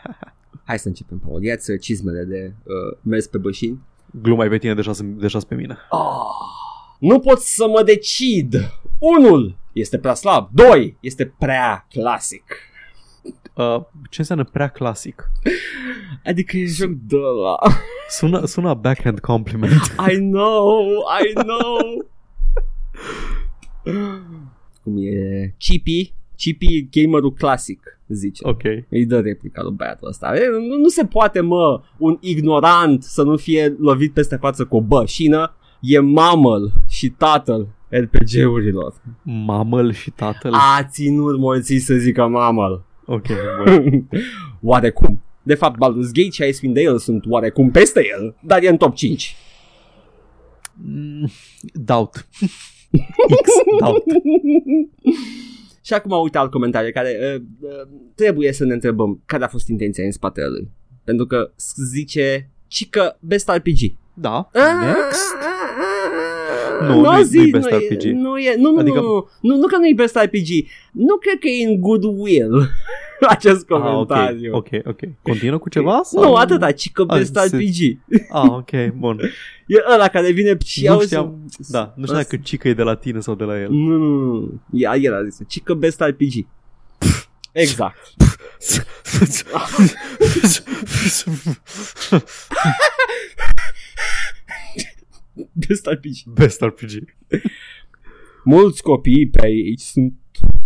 Hai 0.67 0.79
să 0.79 0.87
începem, 0.87 1.19
Paul. 1.19 1.43
Ia-ți 1.43 1.77
cizmele 1.77 2.23
de 2.23 2.53
uh, 2.63 2.97
mers 3.01 3.27
pe 3.27 3.37
bășini. 3.37 3.81
Gluma 4.21 4.45
e 4.45 4.49
pe 4.49 4.57
tine, 4.57 4.73
deja, 4.73 4.91
deja 5.03 5.39
pe 5.47 5.55
mine. 5.55 5.77
Oh, 5.89 5.99
nu 6.99 7.19
pot 7.19 7.39
să 7.39 7.67
mă 7.67 7.83
decid. 7.83 8.55
Unul 8.99 9.57
este 9.73 9.97
prea 9.97 10.13
slab. 10.13 10.49
Doi 10.51 10.97
este 10.99 11.33
prea 11.39 11.85
clasic. 11.89 12.43
Uh, 13.53 13.81
ce 14.09 14.19
înseamnă 14.19 14.43
prea 14.43 14.67
clasic? 14.67 15.31
Adică 16.25 16.57
e 16.57 16.65
joc 16.65 16.89
de 16.89 17.15
ăla. 17.15 17.55
Sună, 18.09 18.45
sună 18.45 18.69
a 18.69 18.73
backhand 18.73 19.19
compliment. 19.19 19.95
I 20.11 20.15
know, 20.17 20.87
I 21.25 21.33
know. 21.33 22.05
Cum 24.83 24.97
e? 24.97 25.53
Chippy, 25.57 26.13
Chippy 26.37 26.87
gamerul 26.91 27.33
clasic, 27.33 27.99
zice. 28.07 28.47
ok. 28.47 28.61
Îi 28.89 29.05
dă 29.05 29.19
replica 29.19 29.61
lui 29.61 29.73
băiatul 29.75 30.07
ăsta. 30.07 30.35
E, 30.35 30.47
nu, 30.69 30.77
nu 30.77 30.87
se 30.87 31.05
poate, 31.05 31.39
mă, 31.39 31.81
un 31.97 32.17
ignorant 32.21 33.03
să 33.03 33.23
nu 33.23 33.37
fie 33.37 33.75
lovit 33.79 34.13
peste 34.13 34.35
față 34.35 34.65
cu 34.65 34.75
o 34.75 34.81
bășină. 34.81 35.55
E 35.81 35.99
mamăl 35.99 36.73
și 36.87 37.09
tatăl 37.09 37.67
RPG-urilor. 37.89 38.93
Mamăl 39.21 39.91
și 39.93 40.09
tatăl. 40.11 40.53
A 40.53 40.83
ținut 40.89 41.39
morții 41.39 41.79
să 41.79 41.93
zică 41.93 42.27
mamăl. 42.27 42.83
Ok, 43.05 43.25
bun. 43.63 44.07
oarecum. 44.71 45.21
De 45.43 45.53
fapt, 45.55 45.75
Baldur's 45.75 46.11
Gate 46.11 46.29
și 46.29 46.47
Icewind 46.47 46.75
Dale 46.75 46.97
sunt 46.97 47.23
oarecum 47.27 47.71
peste 47.71 48.07
el, 48.17 48.35
dar 48.41 48.63
e 48.63 48.67
în 48.69 48.77
top 48.77 48.95
5. 48.95 49.35
Mm, 50.73 51.29
doubt. 51.73 52.27
X, 53.41 53.49
doubt. 53.83 54.03
și 55.81 55.93
acum 55.93 56.21
uite 56.21 56.37
alt 56.37 56.51
comentariu 56.51 56.91
care 56.91 57.35
uh, 57.35 57.41
uh, 57.61 57.87
trebuie 58.15 58.51
să 58.51 58.65
ne 58.65 58.73
întrebăm 58.73 59.21
care 59.25 59.43
a 59.43 59.47
fost 59.47 59.67
intenția 59.67 60.03
în 60.03 60.11
spatele 60.11 60.47
lui. 60.47 60.69
Pentru 61.03 61.25
că 61.25 61.51
zice 61.93 62.49
Cică 62.67 63.17
Best 63.19 63.49
RPG. 63.49 63.97
Da, 64.13 64.49
Ah, 64.53 64.85
next. 64.85 65.33
Nu, 66.81 67.01
Nu, 67.01 67.11
nu-i- 67.11 67.23
zi, 67.23 67.37
nu-i 67.37 67.49
best 67.51 67.69
nu, 67.69 67.77
RPG. 67.77 68.03
E, 68.03 68.11
nu, 68.11 68.37
e, 68.37 68.55
nu, 68.57 68.71
nu, 68.71 68.79
Adică- 68.79 68.99
nu, 68.99 69.29
nu, 69.41 69.55
nu 69.57 69.67
că 69.67 69.77
nu 69.77 69.87
e 69.87 69.93
best 69.95 70.15
RPG. 70.15 70.47
Nu 70.91 71.15
cred 71.17 71.39
că 71.39 71.47
e 71.47 71.65
în 71.67 71.79
goodwill 71.81 72.69
acest 73.35 73.65
Ah, 73.71 73.79
comentariu. 73.79 74.55
ok, 74.55 74.67
ok, 74.73 74.85
ok. 74.85 74.99
Continuă 75.21 75.59
cu 75.59 75.69
ceva? 75.69 75.99
Sau? 76.03 76.23
Nu, 76.23 76.33
atâta, 76.33 76.71
ci 76.71 76.91
că 76.91 77.03
Ah, 77.07 77.17
best 77.17 77.35
se- 77.35 77.45
RPG. 77.57 77.99
Ah, 78.29 78.49
ok, 78.49 78.93
bun. 78.97 79.19
E 79.67 79.75
ăla 79.93 80.07
care 80.07 80.31
vine 80.31 80.57
și 80.65 80.85
Nu 80.85 80.93
auzi- 80.93 81.05
știam, 81.05 81.45
da, 81.69 81.93
nu 81.95 82.03
știu 82.03 82.15
dacă 82.17 82.37
Cică 82.43 82.67
e 82.67 82.73
de 82.73 82.83
la 82.83 82.95
tine 82.95 83.19
sau 83.19 83.35
de 83.35 83.43
la 83.43 83.59
el. 83.61 83.69
Nu, 83.69 83.97
nu, 83.97 84.33
nu. 84.33 84.61
Ea, 84.71 84.95
el 84.95 85.13
a 85.13 85.23
zis, 85.23 85.37
ci 85.47 85.61
că 85.63 85.73
best 85.73 86.01
RPG. 86.01 86.47
Exact. 87.51 87.97
Best 95.67 95.85
RPG. 95.85 96.33
Best 96.33 96.61
RPG. 96.61 97.15
Mulți 98.43 98.83
copii 98.83 99.29
pe 99.29 99.45
aici 99.45 99.79
sunt 99.79 100.13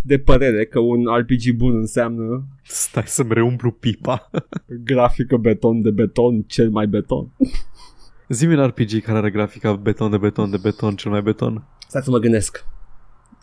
de 0.01 0.19
părere 0.19 0.65
că 0.65 0.79
un 0.79 1.05
RPG 1.17 1.51
bun 1.55 1.75
înseamnă 1.75 2.47
Stai 2.63 3.03
să-mi 3.07 3.33
reumplu 3.33 3.71
pipa. 3.71 4.29
grafică 4.83 5.37
beton 5.37 5.81
de 5.81 5.91
beton, 5.91 6.41
cel 6.41 6.69
mai 6.69 6.87
beton. 6.87 7.35
Zi-mi 8.29 8.55
un 8.55 8.65
RPG 8.65 9.01
care 9.01 9.17
are 9.17 9.29
grafica 9.29 9.73
beton 9.75 10.11
de 10.11 10.17
beton 10.17 10.49
de 10.49 10.57
beton, 10.61 10.95
cel 10.95 11.11
mai 11.11 11.21
beton. 11.21 11.67
Stai 11.87 12.01
să 12.01 12.09
mă 12.09 12.17
gândesc. 12.17 12.65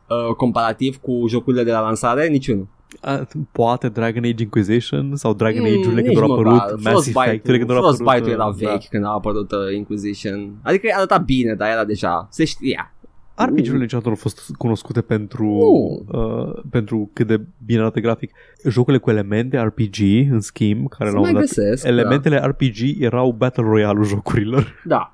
Uh, 0.08 0.34
comparativ 0.34 0.96
cu 0.96 1.24
jocurile 1.28 1.62
de 1.64 1.70
la 1.70 1.80
lansare, 1.80 2.28
niciunul. 2.28 2.68
A, 3.04 3.26
poate 3.52 3.88
Dragon 3.88 4.24
Age 4.24 4.42
Inquisition 4.42 5.16
sau 5.16 5.34
Dragon 5.34 5.60
Mm, 5.60 5.66
Age-urile 5.66 6.00
nici 6.00 6.12
când 6.18 6.30
au 6.30 6.36
măcar. 6.36 6.52
apărut, 6.52 6.82
Mass 6.84 7.06
Effect-urile 7.06 7.58
când 7.58 7.70
au 7.70 7.76
apărut. 7.76 7.96
Frostbite-ul 7.96 8.32
era 8.34 8.44
uh, 8.46 8.54
vechi 8.54 8.88
când 8.88 9.04
a 9.04 9.08
apărut 9.12 9.50
uh, 9.52 9.58
Inquisition. 9.76 10.54
Adică 10.62 10.88
arăta 10.96 11.18
bine, 11.18 11.54
dar 11.54 11.70
era 11.70 11.84
deja, 11.84 12.26
se 12.30 12.44
știa. 12.44 12.88
Da. 13.36 13.44
RPG-urile 13.44 13.78
niciodată 13.78 14.08
nu 14.08 14.14
au 14.14 14.20
fost 14.20 14.50
cunoscute 14.58 15.00
pentru, 15.00 15.44
Nu. 15.44 16.04
uh, 16.20 16.62
pentru 16.70 17.10
cât 17.12 17.26
de 17.26 17.40
bine 17.66 17.80
arată 17.80 18.00
grafic. 18.00 18.32
Jocurile 18.68 19.02
cu 19.02 19.10
elemente 19.10 19.60
RPG, 19.60 19.98
în 20.30 20.40
schimb, 20.40 20.88
care 20.88 21.08
Se 21.10 21.14
la 21.14 21.20
un 21.20 21.24
mai 21.24 21.32
moment 21.32 21.54
dat, 21.54 21.64
găsesc. 21.64 21.86
elementele 21.86 22.38
RPG 22.38 23.00
erau 23.02 23.32
Battle 23.32 23.62
Royale-ul 23.64 24.04
jocurilor. 24.04 24.82
Da. 24.84 24.96
da. 24.96 25.12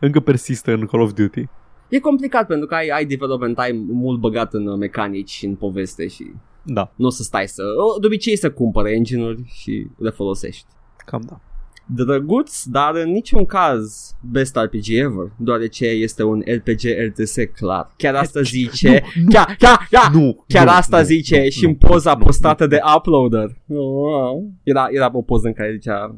Încă 0.00 0.20
persistă 0.20 0.72
în 0.72 0.86
Call 0.86 1.02
of 1.02 1.12
Duty. 1.12 1.44
E 1.88 1.98
complicat 1.98 2.46
pentru 2.46 2.66
că 2.66 2.74
ai, 2.74 2.88
ai 2.88 3.04
development 3.04 3.56
time 3.56 3.84
mult 3.88 4.20
băgat 4.20 4.54
în 4.54 4.66
uh, 4.66 4.76
mecanici 4.78 5.30
și 5.30 5.46
în 5.46 5.54
poveste 5.54 6.06
și 6.08 6.32
Da, 6.64 6.92
Nu 6.96 7.06
o 7.06 7.10
să 7.10 7.22
stai 7.22 7.48
să... 7.48 7.62
De 8.00 8.06
obicei 8.06 8.36
să 8.36 8.50
cumpără 8.50 8.88
engine-uri 8.88 9.42
și 9.46 9.86
le 9.98 10.10
folosești. 10.10 10.66
cam 11.06 11.22
da. 11.26 11.40
Drăguț, 11.86 12.62
dar 12.64 12.94
în 12.94 13.10
niciun 13.10 13.44
caz 13.44 14.14
best 14.20 14.56
RPG 14.56 14.84
ever, 14.88 15.32
deoarece 15.36 15.86
este 15.86 16.22
un 16.22 16.42
RPG 16.46 16.80
RTS 17.08 17.34
clar. 17.54 17.92
Chiar 17.96 18.14
asta 18.14 18.40
zice... 18.40 18.88
Nu, 19.14 19.22
nu, 19.22 19.28
chiar, 19.30 19.56
chiar, 19.58 19.86
chiar, 19.90 20.12
nu, 20.12 20.44
chiar 20.48 20.64
nu, 20.64 20.72
asta 20.72 20.98
nu, 20.98 21.04
zice 21.04 21.42
nu, 21.42 21.48
și 21.48 21.62
nu, 21.62 21.68
în 21.68 21.74
poza 21.74 22.14
nu, 22.14 22.24
postată 22.24 22.66
de 22.66 22.78
uploader. 22.96 23.56
Wow. 23.66 24.52
Era, 24.62 24.86
era 24.90 25.10
o 25.12 25.22
poză 25.22 25.46
în 25.46 25.52
care 25.52 25.72
zicea 25.72 26.16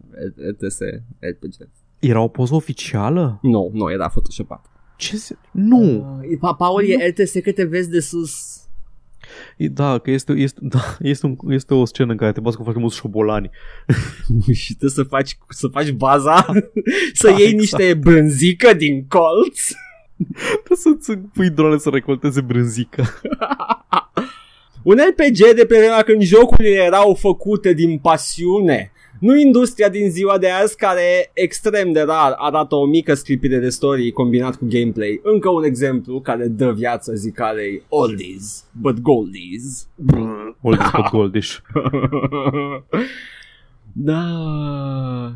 RTS 0.50 0.78
RPG. 1.18 1.68
Era 1.98 2.20
o 2.20 2.28
poză 2.28 2.54
oficială? 2.54 3.38
Nu, 3.42 3.70
nu, 3.72 3.90
era 3.90 4.08
photoshopat. 4.08 4.66
Ce 4.96 5.16
se... 5.16 5.36
Nu! 5.50 5.80
Uh, 5.82 6.38
Pa- 6.40 6.54
Paul, 6.58 6.84
e 6.84 7.08
RTS 7.08 7.32
că 7.42 7.52
te 7.52 7.64
vezi 7.64 7.90
de 7.90 8.00
sus. 8.00 8.60
E- 9.56 9.68
Da, 9.68 9.98
că 9.98 10.10
este, 10.10 10.32
este, 10.32 10.58
da, 10.62 10.96
este, 11.00 11.26
un, 11.26 11.36
este 11.48 11.74
o 11.74 11.84
scenă 11.84 12.10
în 12.10 12.16
care 12.16 12.32
te 12.32 12.40
bați 12.40 12.56
cu 12.56 12.62
foarte 12.62 12.80
mulți 12.80 12.96
șobolani. 12.96 13.50
și 14.52 14.76
tu 14.76 14.88
să 14.88 15.02
faci, 15.02 15.38
să 15.48 15.66
faci 15.66 15.90
baza, 15.90 16.46
să 17.12 17.28
Da, 17.30 17.36
iei 17.38 17.48
exact. 17.48 17.60
niște 17.60 17.94
brânzică 17.94 18.74
din 18.74 19.06
colț. 19.08 19.60
Trebuie 20.64 20.96
să-ți 20.98 21.12
pui 21.18 21.50
drone 21.50 21.78
să 21.78 21.88
recolteze 21.90 22.40
brânzică. 22.40 23.04
Un 24.82 24.96
RPG 25.10 25.36
de 25.36 25.64
pe 25.68 25.76
vremea 25.76 26.02
când 26.02 26.22
jocurile 26.22 26.74
erau 26.82 27.14
făcute 27.14 27.72
din 27.72 27.98
pasiune. 27.98 28.92
Nu 29.20 29.36
industria 29.36 29.88
din 29.88 30.10
ziua 30.10 30.38
de 30.38 30.50
azi 30.50 30.76
care 30.76 31.30
extrem 31.32 31.92
de 31.92 32.00
rar 32.00 32.34
arată 32.36 32.74
o 32.74 32.86
mică 32.86 33.14
scripire 33.14 33.58
de 33.58 33.68
story 33.68 34.10
combinat 34.10 34.56
cu 34.56 34.66
gameplay. 34.68 35.20
Încă 35.22 35.48
un 35.48 35.64
exemplu 35.64 36.20
care 36.20 36.48
dă 36.48 36.72
viață 36.72 37.14
zicalei 37.14 37.82
oldies, 37.88 38.64
but 38.80 39.00
goldies. 39.00 39.88
Oldies 40.60 40.90
but 40.92 41.08
goldish. 41.16 41.56
da, 43.92 44.20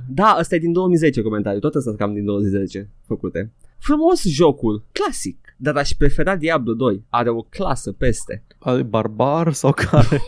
da, 0.08 0.36
ăsta 0.38 0.54
e 0.54 0.58
din 0.58 0.72
2010 0.72 1.22
comentariu, 1.22 1.60
tot 1.60 1.74
ăsta 1.74 1.94
cam 1.96 2.14
din 2.14 2.24
2010 2.24 2.88
făcute. 3.06 3.52
Frumos 3.78 4.22
jocul, 4.22 4.84
clasic, 4.92 5.49
dar 5.62 5.76
aș 5.76 5.90
prefera 5.90 6.36
Diablo 6.36 6.72
2, 6.72 7.02
are 7.08 7.28
o 7.28 7.42
clasă 7.42 7.92
peste. 7.92 8.44
Ale 8.58 8.82
barbar 8.82 9.52
sau 9.52 9.72
care? 9.72 10.20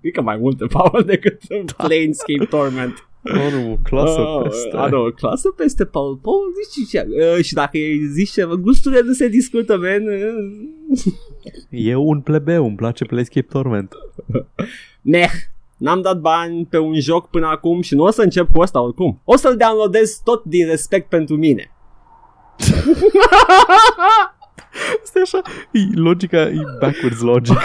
Cred 0.00 0.12
că 0.14 0.22
mai 0.22 0.36
multe 0.36 0.64
Paul 0.66 1.02
decât 1.06 1.42
în 1.48 1.64
Planescape 1.76 2.44
Torment. 2.48 3.08
Oh, 3.24 3.52
nu, 3.52 3.78
clasă 3.82 4.20
Ah, 4.20 4.42
peste. 4.42 4.76
A, 4.76 4.86
nu, 4.86 5.10
clasă 5.10 5.50
peste 5.56 5.84
Paul. 5.84 6.16
Paul 6.16 6.52
zici 6.62 6.88
ce. 6.88 7.06
Uh, 7.08 7.44
și 7.44 7.54
dacă 7.54 7.70
îi 7.76 8.06
zici 8.06 8.30
ceva, 8.30 8.54
gusturile 8.54 9.00
nu 9.04 9.12
se 9.12 9.28
discută, 9.28 9.76
man. 9.76 10.06
Uh. 10.06 11.12
E 11.70 11.94
un 11.94 12.20
plebeu, 12.20 12.66
îmi 12.66 12.76
place 12.76 13.04
Playscape 13.04 13.46
Torment. 13.50 13.92
Meh. 15.02 15.30
N-am 15.76 16.00
dat 16.02 16.20
bani 16.20 16.66
pe 16.66 16.78
un 16.78 17.00
joc 17.00 17.28
până 17.28 17.46
acum 17.46 17.80
și 17.80 17.94
nu 17.94 18.02
o 18.02 18.10
să 18.10 18.22
încep 18.22 18.50
cu 18.52 18.60
asta 18.60 18.80
oricum. 18.82 19.20
O 19.24 19.36
să-l 19.36 19.56
downloadez 19.56 20.20
tot 20.24 20.44
din 20.44 20.66
respect 20.66 21.08
pentru 21.08 21.36
mine. 21.36 21.70
Asta 25.02 25.18
e 25.18 25.22
așa, 25.22 25.42
e 25.72 25.80
logica, 25.94 26.36
e 26.40 26.60
backwards 26.80 27.20
logic. 27.20 27.56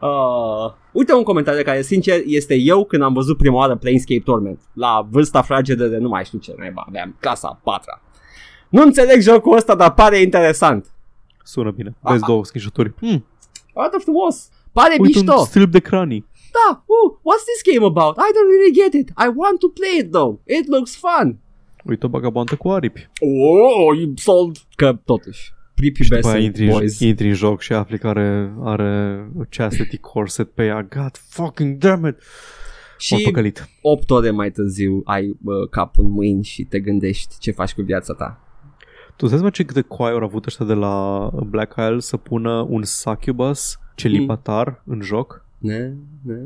uh, 0.00 0.72
uite 0.98 1.12
un 1.14 1.22
comentariu 1.22 1.62
care, 1.62 1.82
sincer, 1.82 2.20
este 2.24 2.54
eu 2.54 2.84
când 2.84 3.02
am 3.02 3.12
văzut 3.12 3.36
prima 3.36 3.56
oară 3.56 3.76
Planescape 3.76 4.20
Torment. 4.24 4.60
La 4.72 5.06
vârsta 5.10 5.42
fragedă 5.42 5.86
de 5.86 5.96
nu 5.96 6.08
mai 6.08 6.24
știu 6.24 6.38
ce 6.38 6.54
naiba 6.58 6.84
aveam, 6.88 7.16
clasa 7.20 7.48
a 7.48 7.60
patra. 7.62 8.00
Nu 8.68 8.82
înțeleg 8.82 9.20
jocul 9.20 9.56
ăsta, 9.56 9.74
dar 9.74 9.94
pare 9.94 10.18
interesant. 10.20 10.86
Sună 11.42 11.70
bine. 11.70 11.96
Vezi 12.00 12.24
două 12.24 12.44
screenshot-uri. 12.44 12.94
Hmm, 12.98 13.26
Arată 13.74 13.98
frumos. 13.98 14.48
Pare 14.72 14.96
uite 14.98 15.18
mișto. 15.18 15.38
un 15.38 15.44
strip 15.44 15.70
de 15.70 15.78
cranii. 15.78 16.26
Da, 16.52 16.84
uh, 16.86 17.16
what's 17.28 17.44
this 17.50 17.62
game 17.72 17.84
about? 17.86 18.16
I 18.16 18.30
don't 18.36 18.50
really 18.54 18.74
get 18.82 18.92
it. 19.00 19.08
I 19.24 19.28
want 19.42 19.58
to 19.58 19.68
play 19.68 19.94
it 19.98 20.10
though. 20.10 20.38
It 20.44 20.66
looks 20.68 20.92
fun. 20.96 21.38
Uite 21.88 22.06
o 22.06 22.08
bagabantă 22.08 22.56
cu 22.56 22.68
aripi. 22.70 23.08
Oh, 23.20 23.98
you 23.98 24.12
sold. 24.16 24.56
Că 24.74 24.98
totuși, 25.04 25.40
Și 25.42 25.54
prepubescent 25.74 26.20
după 26.20 26.34
aia 26.34 26.44
intri, 26.44 26.66
boys. 26.66 27.00
intri 27.00 27.28
în 27.28 27.34
joc 27.34 27.60
și 27.60 27.72
afli 27.72 27.98
că 27.98 28.08
are, 28.08 28.52
are 28.62 29.20
chastity 29.50 29.96
corset 29.98 30.50
pe 30.50 30.64
ea. 30.64 30.82
God 30.82 31.16
fucking 31.16 31.78
damn 31.78 32.06
it. 32.06 32.16
M-a 33.10 33.18
Și 33.18 33.24
păcălit. 33.24 33.68
8 33.82 34.10
ore 34.10 34.30
mai 34.30 34.50
târziu 34.50 35.00
ai 35.04 35.28
uh, 35.44 35.68
capul 35.70 36.04
în 36.04 36.10
mâini 36.10 36.44
și 36.44 36.62
te 36.64 36.80
gândești 36.80 37.38
ce 37.38 37.50
faci 37.50 37.74
cu 37.74 37.82
viața 37.82 38.14
ta. 38.14 38.40
Tu 39.16 39.28
îți 39.30 39.50
ce 39.50 39.64
câte 39.64 39.80
coai 39.80 40.10
au 40.12 40.22
avut 40.22 40.46
ăștia 40.46 40.66
de 40.66 40.72
la 40.72 41.28
Black 41.46 41.74
Isle 41.76 41.98
să 41.98 42.16
pună 42.16 42.66
un 42.68 42.82
succubus 42.82 43.78
celibatar 43.94 44.82
în 44.84 45.00
joc? 45.00 45.44
Ne? 45.58 45.92
Ne? 46.22 46.38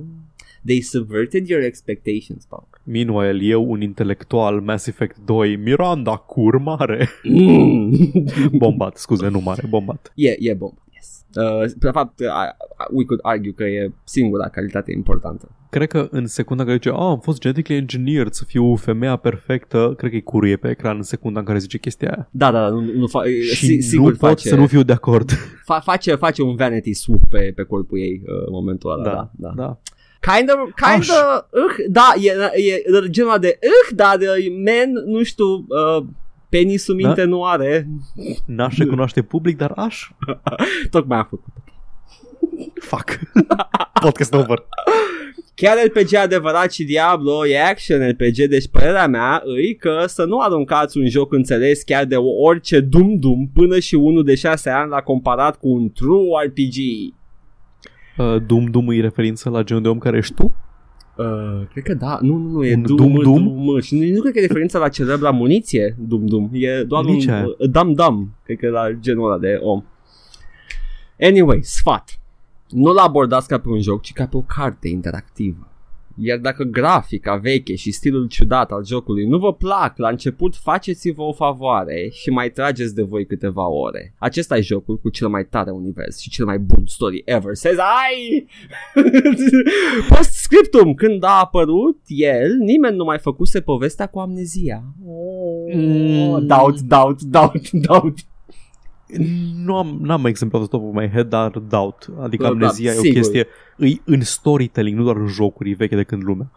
They 0.65 0.81
subverted 0.81 1.49
your 1.49 1.63
expectations, 1.63 2.45
Paul. 2.49 2.69
Meanwhile, 2.85 3.45
eu, 3.45 3.71
un 3.71 3.81
intelectual 3.81 4.61
Mass 4.61 4.87
Effect 4.87 5.17
2, 5.25 5.57
Miranda, 5.57 6.17
cur 6.17 6.59
mare. 6.59 7.09
Mm. 7.23 7.91
Bombat, 8.53 8.97
scuze, 8.97 9.29
nu 9.29 9.41
mare, 9.41 9.63
bombat. 9.69 10.13
e, 10.15 10.37
e 10.39 10.55
bun. 10.55 10.73
Yes. 10.95 11.25
Uh, 11.37 11.71
de 11.79 11.91
fapt, 11.91 12.21
uh, 12.21 12.27
we 12.91 13.05
could 13.05 13.21
argue 13.23 13.53
că 13.53 13.65
e 13.65 13.93
singura 14.05 14.49
calitate 14.49 14.93
importantă. 14.93 15.49
Cred 15.71 15.89
că 15.89 16.09
în 16.11 16.27
secunda 16.27 16.63
în 16.63 16.69
care 16.69 16.81
zice, 16.83 16.97
ah, 16.97 17.05
am 17.11 17.19
fost 17.21 17.41
genetically 17.41 17.79
engineered 17.81 18.33
să 18.33 18.45
fiu 18.45 18.75
femeia 18.75 19.17
perfectă, 19.17 19.95
cred 19.97 20.11
că 20.11 20.17
îi 20.17 20.23
curuie 20.23 20.57
pe 20.57 20.69
ecran 20.71 20.97
în 20.97 21.03
secunda 21.03 21.39
în 21.39 21.45
care 21.45 21.59
zice 21.59 21.79
chestia 21.79 22.09
aia. 22.09 22.29
Da, 22.31 22.51
da, 22.51 22.61
da, 22.61 22.69
nu, 22.69 22.81
nu 22.81 23.07
fa- 23.09 23.53
Și 23.53 23.67
si- 23.67 23.81
sigur 23.81 24.11
nu 24.11 24.17
pot 24.17 24.29
face, 24.29 24.49
să 24.49 24.57
nu 24.57 24.67
fiu 24.67 24.83
de 24.83 24.93
acord. 24.93 25.31
fa- 25.33 25.83
face, 25.83 26.15
face 26.15 26.43
un 26.43 26.55
vanity 26.57 26.93
swoop 26.93 27.23
pe, 27.29 27.53
pe 27.55 27.63
corpul 27.63 27.99
ei 27.99 28.23
uh, 28.25 28.47
în 28.47 28.53
momentul 28.53 28.91
ăla. 28.93 29.03
Da, 29.03 29.11
da. 29.13 29.31
da. 29.39 29.53
da. 29.57 29.79
Kind 30.21 30.51
of, 30.51 30.59
kind 30.75 31.05
of, 31.11 31.45
uh, 31.51 31.87
da, 31.89 32.13
e, 32.21 32.31
e 32.55 32.83
genul 33.09 33.39
de, 33.39 33.59
uh, 33.63 33.97
dar, 33.97 34.17
uh, 34.19 34.47
man, 34.65 34.93
nu 35.07 35.23
știu, 35.23 35.47
uh, 35.47 36.05
penisul 36.49 36.95
minte 36.95 37.21
Da? 37.21 37.27
nu 37.27 37.45
are, 37.45 37.89
N-aș 38.47 38.77
recunoaște 38.77 39.23
public, 39.23 39.57
dar 39.57 39.73
aș. 39.77 40.09
tocmai 40.91 41.19
am 41.19 41.29
făcut. 41.31 41.53
Fuck. 42.75 43.19
Podcast 44.05 44.35
over. 44.35 44.67
Chiar 45.55 45.77
RPG 45.85 46.15
adevărat 46.15 46.73
și 46.73 46.85
Diablo 46.85 47.47
e 47.47 47.63
action 47.63 48.09
RPG, 48.09 48.37
deci 48.49 48.69
părerea 48.69 49.07
mea 49.07 49.43
îi 49.45 49.77
că 49.77 50.05
să 50.07 50.25
nu 50.25 50.39
aruncați 50.39 50.99
un 50.99 51.09
joc 51.09 51.33
înțeles 51.33 51.83
chiar 51.83 52.05
de 52.05 52.17
orice 52.17 52.81
dum-dum 52.81 53.51
până 53.55 53.79
și 53.79 53.95
unul 53.95 54.25
de 54.25 54.35
6 54.35 54.71
ani 54.71 54.91
la 54.91 55.01
comparat 55.01 55.59
cu 55.59 55.69
un 55.69 55.93
true 55.93 56.45
RPG. 56.47 56.75
Uh, 58.19 58.37
Doom 58.47 58.65
Doom 58.65 58.91
e 58.91 59.01
referință 59.01 59.51
la 59.51 59.63
genul 59.63 59.83
de 59.83 59.89
om 59.89 59.99
care 59.99 60.17
ești 60.17 60.35
tu? 60.35 60.55
Uh, 61.17 61.67
cred 61.71 61.85
că 61.85 61.95
da, 61.95 62.19
nu, 62.23 62.37
nu, 62.37 62.49
nu, 62.49 62.65
e 62.65 62.75
Un 62.75 62.83
Doom, 62.83 62.97
Doom 62.97 63.13
Doom, 63.13 63.23
Doom? 63.23 63.65
Doom, 63.65 63.81
și 63.81 63.95
nu, 63.95 64.15
nu 64.15 64.21
cred 64.21 64.33
că 64.33 64.39
e 64.39 64.47
referința 64.47 64.79
la 64.79 64.89
celebra 64.89 65.31
muniție 65.31 65.97
Doom 65.99 66.27
Doom, 66.27 66.49
e 66.53 66.83
doar 66.83 67.05
Nici 67.05 67.27
un 67.27 67.33
aia. 67.33 67.45
uh, 67.45 67.71
Dum 67.71 67.93
Dum, 67.93 68.35
cred 68.45 68.59
că 68.59 68.67
e 68.67 68.71
la 68.71 68.91
genul 68.91 69.31
ăla 69.31 69.39
de 69.39 69.59
om. 69.63 69.85
Anyway, 71.21 71.59
sfat. 71.63 72.21
Nu-l 72.69 72.97
abordați 72.99 73.49
ca 73.49 73.59
pe 73.59 73.69
un 73.69 73.81
joc, 73.81 74.03
ci 74.03 74.13
ca 74.13 74.27
pe 74.27 74.37
o 74.37 74.41
carte 74.43 74.89
interactivă. 74.89 75.70
Iar 76.23 76.39
dacă 76.39 76.65
grafica 76.65 77.37
veche 77.37 77.75
și 77.75 77.91
stilul 77.91 78.27
ciudat 78.27 78.71
al 78.71 78.85
jocului 78.85 79.27
nu 79.27 79.39
vă 79.39 79.55
plac, 79.55 79.99
la 79.99 80.09
început 80.09 80.57
faceți-vă 80.57 81.23
o 81.23 81.33
favoare 81.33 82.09
și 82.13 82.31
mai 82.31 82.51
trageți 82.51 82.95
de 82.95 83.03
voi 83.03 83.27
câteva 83.27 83.69
ore. 83.69 84.15
Acesta 84.19 84.57
e 84.57 84.61
jocul 84.61 84.99
cu 84.99 85.09
cel 85.09 85.29
mai 85.29 85.47
tare 85.47 85.71
univers 85.71 86.19
și 86.19 86.31
cel 86.31 86.45
mai 86.45 86.59
bun 86.59 86.83
story 86.87 87.23
ever. 87.25 87.55
Says 87.55 87.77
I! 87.77 88.47
Postscriptum, 90.15 90.95
când 90.95 91.25
a 91.25 91.39
apărut 91.41 91.99
el, 92.07 92.57
nimeni 92.57 92.97
nu 92.97 93.05
mai 93.05 93.19
făcuse 93.19 93.61
povestea 93.61 94.07
cu 94.07 94.19
amnezia. 94.19 94.83
Oh, 95.07 95.51
Mm. 95.75 96.47
Doubt, 96.47 96.81
doubt, 96.81 97.23
doubt, 97.23 97.71
doubt. 97.71 98.19
Nu 99.65 99.77
am, 99.77 99.99
n-am 100.03 100.25
exemplu 100.25 100.59
de 100.59 100.65
top 100.67 100.83
of 100.89 100.95
my 100.95 101.09
head, 101.09 101.29
dar 101.29 101.51
doubt. 101.51 102.11
Adică 102.21 102.43
Da, 102.43 102.49
amnezia 102.49 102.93
e 102.93 102.97
o 102.99 103.01
sigur. 103.01 103.17
chestie, 103.17 103.47
îi 103.77 104.03
în 104.05 104.21
storytelling, 104.21 104.97
nu 104.99 105.05
doar 105.05 105.17
în 105.17 105.27
jocuri 105.27 105.73
veche 105.73 105.97
de 105.97 106.03
când 106.03 106.23
lumea. 106.25 106.51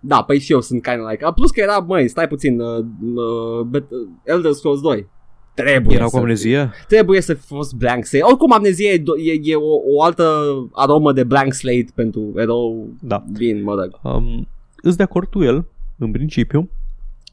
Da, 0.00 0.22
păi 0.22 0.38
și 0.38 0.52
eu 0.52 0.60
sunt 0.60 0.82
kind 0.82 1.00
of 1.02 1.10
like... 1.10 1.24
A, 1.24 1.32
plus 1.32 1.50
că 1.50 1.60
era, 1.60 1.78
măi, 1.78 2.08
stai 2.08 2.28
puțin, 2.28 2.60
uh, 2.60 2.78
uh, 3.14 3.66
Bet- 3.66 3.88
uh, 3.90 4.08
Elder 4.24 4.52
Scrolls 4.52 4.80
2. 4.80 5.06
Trebuie 5.54 5.94
Era 5.96 6.04
cu 6.04 6.10
să 6.10 6.16
amnezie? 6.16 6.70
Trebuie 6.88 7.20
să 7.20 7.34
fi 7.34 7.46
fost 7.46 7.74
blank 7.74 8.04
slate. 8.04 8.24
Oricum 8.24 8.52
amnezia 8.52 8.90
e, 8.90 8.98
do- 8.98 9.24
e, 9.24 9.40
e 9.42 9.54
o, 9.54 9.94
o 9.96 10.02
altă 10.02 10.24
aromă 10.72 11.12
de 11.12 11.24
blank 11.24 11.52
slate 11.52 11.86
pentru 11.94 12.32
erou 12.36 12.88
Da. 13.00 13.24
Bine, 13.32 13.60
mă 13.60 13.74
rog. 13.74 14.14
Um, 14.14 14.48
îs 14.82 14.96
de 14.96 15.02
acord 15.02 15.30
cu 15.30 15.42
el, 15.42 15.66
în 15.98 16.10
principiu, 16.10 16.70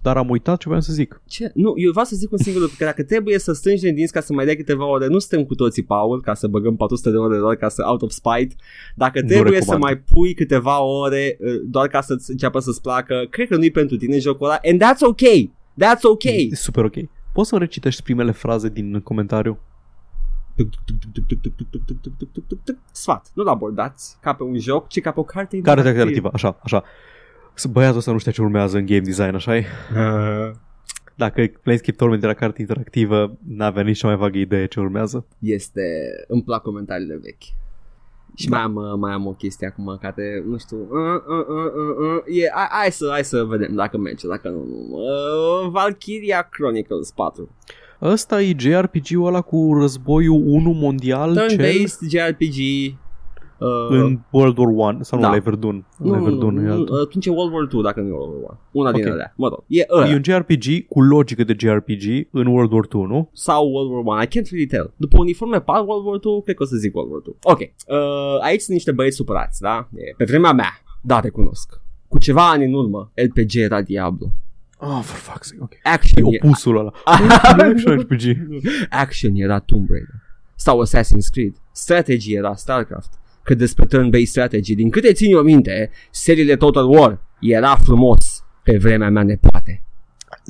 dar 0.02 0.18
am 0.18 0.30
uitat 0.30 0.58
ce 0.58 0.68
vreau 0.68 0.82
să 0.82 0.94
zic. 0.94 1.22
Ce? 1.26 1.52
Nu, 1.54 1.74
eu 1.76 1.92
vreau 1.92 2.06
să 2.06 2.16
zic 2.16 2.32
un 2.32 2.38
singur 2.38 2.62
lucru, 2.62 2.76
că 2.78 2.84
dacă 2.84 3.04
trebuie 3.04 3.40
să 3.40 3.54
strângi 3.54 3.82
din 3.82 3.96
dinți 3.96 4.12
ca 4.12 4.22
să 4.22 4.34
mai 4.34 4.46
dai 4.46 4.56
câteva 4.56 4.86
ore, 4.86 5.08
nu 5.08 5.20
suntem 5.20 5.46
cu 5.46 5.56
toții 5.56 5.84
Paul, 5.84 6.22
ca 6.22 6.34
să 6.34 6.48
băgăm 6.48 6.76
400 6.76 7.10
de 7.10 7.18
ore 7.18 7.38
doar 7.38 7.56
ca 7.56 7.70
să 7.70 7.84
out 7.86 8.02
of 8.02 8.12
spite. 8.12 8.56
Dacă 8.96 9.22
nu 9.22 9.28
trebuie 9.28 9.60
recomand. 9.60 9.82
să 9.82 9.86
mai 9.86 9.98
pui 9.98 10.34
câteva 10.34 10.82
ore 10.82 11.38
uh, 11.40 11.62
doar 11.66 11.88
ca 11.88 12.02
să 12.02 12.16
înceapă 12.28 12.60
să-ți 12.60 12.82
placă, 12.82 13.28
cred 13.30 13.48
că 13.48 13.56
nu-i 13.56 13.72
pentru 13.72 13.98
tine 13.98 14.20
jocul 14.20 14.46
ăla 14.46 14.60
and 14.64 14.82
that's 14.84 15.02
ok. 15.02 15.52
That's 15.84 16.02
ok. 16.02 16.24
E 16.24 16.56
super 16.56 16.84
ok. 16.84 16.96
Poți 17.34 17.50
să-mi 17.50 17.62
recitești 17.62 18.04
primele 18.04 18.32
fraze 18.32 18.70
din 18.70 19.00
comentariu? 19.00 19.60
Sfat, 22.92 23.32
nu-l 23.34 23.48
abordați 23.48 24.18
ca 24.22 24.34
pe 24.34 24.44
un 24.44 24.60
joc, 24.60 24.88
ci 24.88 25.02
ca 25.02 25.12
pe 25.12 25.20
o 25.20 25.24
carte 25.24 25.56
interactivă. 25.56 25.94
Carte 25.94 26.00
interactivă, 26.00 26.30
așa, 26.34 26.60
așa. 26.64 26.84
S- 27.58 27.66
Băiatul 27.66 27.98
ăsta 27.98 28.12
nu 28.12 28.18
știa 28.18 28.32
ce 28.32 28.42
urmează 28.42 28.78
în 28.78 28.86
game 28.86 29.00
design, 29.00 29.36
așa 29.36 29.56
Uh, 29.56 30.52
Dacă 31.16 31.46
Planescape 31.64 31.98
Torment 31.98 32.24
era 32.24 32.34
carte 32.34 32.62
interactivă, 32.62 33.38
n-avea 33.48 33.84
nici 33.84 33.98
cea 33.98 34.08
mai 34.08 34.16
vagă 34.16 34.38
idee 34.38 34.66
ce 34.68 34.80
urmează. 34.80 35.26
Este, 35.40 35.82
îmi 36.28 36.44
plac 36.44 36.62
comentariile 36.62 37.20
vechi. 37.24 37.56
Și 38.36 38.50
mai 38.50 38.60
am, 38.62 38.76
uh, 38.76 38.94
mai 39.00 39.12
am 39.12 39.28
o 39.28 39.32
chestie 39.32 39.68
acum 39.68 39.98
care, 40.02 40.44
nu 40.48 40.58
știu, 40.58 40.78
uh, 40.78 41.22
uh, 41.28 41.46
uh, 41.48 41.72
uh, 41.76 42.24
uh, 42.28 42.42
e, 42.44 42.50
hai, 42.54 42.68
hai, 42.70 42.92
să, 42.92 43.08
hai 43.12 43.24
să 43.24 43.44
vedem 43.44 43.74
dacă 43.76 43.98
merge, 43.98 44.28
dacă 44.28 44.50
nu. 44.50 44.64
nu. 44.64 44.96
Uh, 44.96 45.70
Valkyria 45.70 46.48
Chronicles 46.52 47.12
4. 47.12 47.50
Ăsta 48.02 48.42
e 48.42 48.56
JRPG-ul 48.58 49.26
ăla 49.28 49.42
cu 49.42 49.78
războiul 49.80 50.44
1 50.46 50.72
mondial 50.72 51.34
cel 51.36 51.48
Turn-based 51.50 52.10
JRPG. 52.10 52.56
Uh, 53.60 53.68
în 53.90 54.20
World 54.32 54.58
War 54.58 54.68
1 54.94 55.04
sau 55.04 55.18
nu, 55.20 55.24
Da. 55.26 55.30
la 55.30 55.36
Everdun. 55.36 55.86
nu, 55.98 56.12
La 56.12 56.18
nu, 56.18 56.22
Everdun 56.26 56.54
nu, 56.54 56.62
e 56.62 56.66
nu, 56.66 56.72
altul. 56.72 57.00
atunci 57.02 57.26
e 57.26 57.30
World 57.30 57.54
War 57.54 57.66
2 57.66 57.82
dacă 57.82 58.00
nu 58.02 58.08
e 58.08 58.12
World 58.12 58.34
War 58.44 58.58
1. 58.72 58.82
Una 58.84 58.92
din 58.92 59.06
Ok. 59.06 59.12
alea. 59.12 59.34
Mă 59.38 59.48
rog, 59.48 59.64
e 59.68 59.80
E 59.80 59.86
ăla. 59.90 60.06
un 60.16 60.22
JRPG 60.24 60.86
cu 60.90 61.02
logică 61.02 61.44
de 61.44 61.56
JRPG 61.60 62.28
în 62.32 62.46
World 62.48 62.72
War 62.72 62.86
2, 62.86 63.02
nu? 63.08 63.30
sau 63.34 63.72
World 63.72 63.92
War 63.92 64.18
1, 64.18 64.22
I 64.22 64.26
can't 64.28 64.50
really 64.52 64.68
tell. 64.68 64.94
După 64.96 65.18
uniforme 65.20 65.62
par 65.62 65.84
World 65.88 66.06
War 66.06 66.18
2, 66.18 66.42
cred 66.44 66.56
că 66.56 66.64
o 66.64 66.66
să 66.66 66.76
zic 66.76 66.96
World 66.96 67.12
War 67.12 67.22
2. 67.22 67.36
Ok, 67.44 67.60
uh, 67.60 68.44
aici 68.44 68.60
sunt 68.62 68.76
niște 68.76 68.92
băieți 68.92 69.16
supărați, 69.16 69.62
da? 69.62 69.88
E, 69.96 70.14
pe 70.18 70.26
vremea 70.26 70.52
mea, 70.54 70.72
da, 71.02 71.20
recunosc. 71.20 71.82
Cu 72.08 72.18
ceva 72.18 72.50
ani 72.50 72.66
în 72.66 72.74
urmă, 72.74 73.12
LPG 73.16 73.56
era 73.56 73.82
Diablo. 73.82 74.32
Oh, 74.80 75.00
for 75.04 75.34
fuck's 75.34 75.42
sake, 75.42 75.58
ok. 75.62 75.72
Action, 75.84 76.26
E 76.26 76.30
e, 76.32 76.40
opusul 76.44 76.78
ăla. 76.78 76.92
Nu 77.56 77.64
e 77.64 77.68
action 77.70 77.98
RPG. 78.00 78.22
action 78.90 79.32
era 79.36 79.60
Tomb 79.60 79.90
Raider. 79.90 80.16
Sau 80.56 80.84
Assassin's 80.86 81.30
Creed. 81.32 81.54
Strategy 81.72 82.34
era 82.36 82.56
StarCraft. 82.56 83.14
Cât 83.48 83.58
despre 83.58 83.86
turn-based 83.86 84.26
strategy, 84.26 84.76
din 84.76 84.90
câte 84.90 85.14
țin 85.14 85.32
eu 85.34 85.42
minte, 85.42 85.90
seriile 86.12 86.56
Total 86.56 86.90
War 86.90 87.20
era 87.40 87.76
frumos 87.76 88.44
pe 88.64 88.78
vremea 88.78 89.10
mea 89.10 89.24
nepoate. 89.24 89.84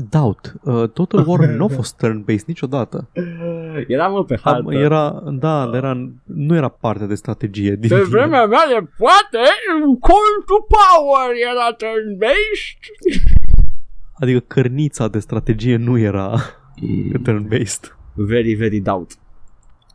Doubt. 0.10 0.54
Uh, 0.64 0.90
Total 0.90 1.24
War 1.28 1.40
nu 1.46 1.64
a 1.64 1.68
fost 1.68 1.96
turn-based 1.96 2.46
niciodată. 2.46 3.10
Era 3.88 4.08
mă 4.08 4.24
pe 4.24 4.34
Am, 4.34 4.54
hartă. 4.54 4.74
era, 4.74 5.24
da, 5.40 5.66
dar 5.66 5.74
era, 5.74 6.12
nu 6.24 6.56
era 6.56 6.68
parte 6.68 7.06
de 7.06 7.16
strategie. 7.16 7.76
Din 7.76 7.90
Pe 7.90 8.02
vremea 8.02 8.46
mea 8.46 8.64
nepoate, 8.70 9.44
Call 10.02 10.44
to 10.46 10.68
Power 10.76 11.30
era 11.52 11.76
turn-based. 11.76 12.82
Adică 14.22 14.40
cărnița 14.40 15.08
de 15.08 15.20
strategie 15.20 15.76
nu 15.76 15.98
era 15.98 16.34
turn-based. 17.26 17.98
Very, 18.14 18.54
very 18.54 18.80
doubt. 18.80 19.12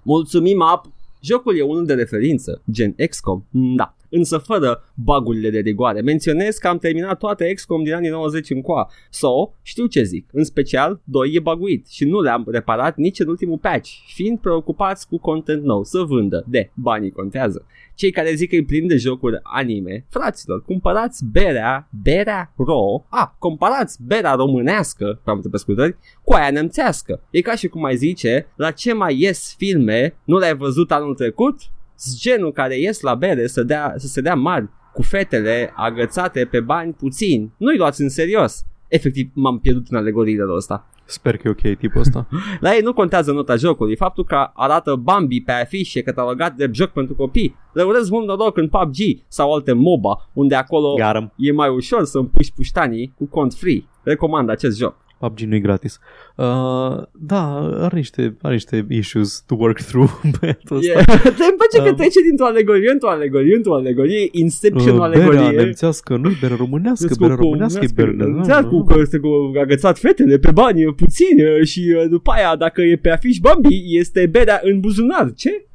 Mulțumim, 0.03 0.59
Up. 0.75 0.93
Jocul 1.23 1.57
e 1.57 1.63
unul 1.63 1.87
de 1.87 1.95
referință, 1.95 2.63
gen 2.71 2.95
XCOM, 3.09 3.47
da, 3.77 3.97
însă 4.13 4.39
fără 4.39 4.93
bagurile 4.95 5.51
de 5.51 5.59
rigoare. 5.59 6.01
Menționez 6.01 6.57
că 6.57 6.69
am 6.69 6.79
terminat 6.79 7.19
toate 7.19 7.53
XCOM 7.53 7.83
din 7.83 7.93
anii 7.93 8.11
90 8.11 8.51
încoa, 8.51 8.91
so, 9.11 9.53
știu 9.63 9.87
ce 9.87 10.03
zic, 10.03 10.29
în 10.33 10.45
special 10.45 11.01
2 11.05 11.31
e 11.35 11.41
baguit 11.41 11.89
și 11.89 12.05
nu 12.05 12.21
le-am 12.21 12.45
reparat 12.51 12.97
nici 12.97 13.19
în 13.19 13.29
ultimul 13.29 13.59
patch, 13.59 13.91
fiind 14.15 14.39
preocupați 14.39 15.09
cu 15.09 15.19
content 15.19 15.63
nou 15.63 15.85
să 15.85 16.03
vândă, 16.03 16.45
de, 16.49 16.71
banii 16.75 17.11
contează. 17.11 17.67
Cei 17.95 18.11
care 18.11 18.35
zic 18.35 18.49
că 18.49 18.57
e 18.57 18.63
plin 18.63 18.87
de 18.87 18.97
jocuri 18.97 19.41
anime, 19.43 20.07
fraților, 20.09 20.63
cumpărați 20.63 21.25
berea, 21.25 21.89
berea 22.03 22.53
ro, 22.57 23.05
a, 23.09 23.37
comparați 23.39 23.99
berea 24.07 24.35
românească, 24.35 25.21
prea 25.23 25.35
multe 25.35 25.49
pescutări, 25.49 25.97
cu 26.25 26.33
aia 26.33 26.51
nemțească. 26.51 27.23
E 27.31 27.41
ca 27.41 27.55
și 27.55 27.69
cum 27.69 27.85
ai 27.85 27.97
zice, 27.97 28.47
la 28.57 28.71
ce 28.71 28.93
mai 28.93 29.17
ies 29.19 29.55
filme, 29.57 30.15
nu 30.25 30.39
le-ai 30.39 30.57
văzut 30.57 30.93
anul 30.93 31.15
trecut? 31.15 31.61
S 31.95 32.21
genul 32.21 32.53
care 32.53 32.79
ies 32.79 33.01
la 33.01 33.15
bere 33.15 33.47
să, 33.47 33.63
dea, 33.63 33.95
să 33.97 34.07
se 34.07 34.21
dea 34.21 34.35
mari 34.35 34.69
cu 34.93 35.03
fetele 35.03 35.73
agățate 35.77 36.45
pe 36.45 36.61
bani 36.61 36.93
puțini. 36.93 37.53
Nu-i 37.57 37.77
luați 37.77 38.01
în 38.01 38.09
serios. 38.09 38.65
Efectiv, 38.89 39.31
m-am 39.35 39.59
pierdut 39.59 39.87
în 39.89 39.97
alegoriile 39.97 40.45
ăsta. 40.57 40.87
Sper 41.05 41.37
că 41.37 41.49
e 41.49 41.51
ok 41.51 41.79
tipul 41.79 42.01
ăsta. 42.01 42.29
La 42.61 42.75
ei 42.75 42.81
nu 42.83 42.93
contează 42.93 43.33
nota 43.33 43.57
jocului, 43.57 43.97
faptul 43.97 44.25
că 44.25 44.51
arată 44.55 44.95
Bambi 44.95 45.41
pe 45.41 45.53
afiș 45.53 45.95
e 45.95 46.03
catalogat 46.03 46.55
de 46.55 46.71
joc 46.73 46.89
pentru 46.89 47.15
copii. 47.15 47.57
Le 47.73 47.83
urez 47.83 48.09
mult 48.09 48.27
noroc 48.27 48.57
în 48.57 48.69
PUBG 48.69 48.97
sau 49.29 49.53
alte 49.55 49.73
MOBA, 49.73 50.31
unde 50.33 50.55
acolo 50.55 50.95
Garam. 50.95 51.33
e 51.37 51.53
mai 51.53 51.69
ușor 51.69 52.05
să 52.05 52.19
împuși 52.19 52.53
puștanii 52.53 53.13
cu 53.17 53.27
cont 53.27 53.55
free. 53.55 53.85
Recomand 54.03 54.51
acest 54.51 54.79
joc. 54.79 54.97
PUBG 55.29 55.41
nu 55.41 55.55
e 55.55 55.59
gratis. 55.59 55.99
Uh, 56.37 57.03
da, 57.13 57.43
are 57.81 57.97
niște, 57.97 58.37
are 58.43 58.53
niște 58.53 58.87
issues 58.89 59.43
to 59.47 59.55
work 59.59 59.81
through 59.81 60.11
băiatul 60.41 60.77
ăsta. 60.77 60.91
Yeah. 60.93 61.05
Te 61.39 61.45
îmi 61.45 61.57
place 61.61 61.77
că 61.83 61.89
Um, 61.89 61.95
trece 61.95 62.21
dintr-o 62.29 62.45
alegorie 62.47 62.91
într-o 62.91 63.09
alegorie 63.09 63.55
într-o 63.57 63.75
alegorie, 63.75 64.29
Inception 64.31 64.99
o 64.99 65.05
Uh, 65.05 65.11
berea 65.11 65.27
alegorie. 65.29 65.63
nemțească, 65.63 66.17
nu 66.17 66.31
berea 66.41 66.57
românească, 66.57 67.07
Cu- 67.07 67.17
berea 67.19 67.35
cu- 67.37 67.43
românească 67.43 67.81
e 67.85 67.87
cu- 67.87 67.93
berea 67.95 68.15
Exact, 68.39 68.69
cu 68.69 68.85
că 68.85 68.95
este 68.99 69.19
cu 69.19 69.29
agățat 69.61 69.99
fetele 69.99 70.39
pe 70.39 70.51
bani 70.51 70.85
puțini 70.95 71.43
uh, 71.43 71.67
și 71.67 71.95
uh, 71.97 72.05
după 72.09 72.31
aia 72.33 72.57
dacă 72.57 72.81
e 72.83 72.97
pe 72.97 73.11
afiș 73.11 73.39
Bambi 73.39 73.97
este 73.99 74.27
berea 74.27 74.61
în 74.63 74.81
buzunar. 74.81 75.33
Ce? 75.37 75.51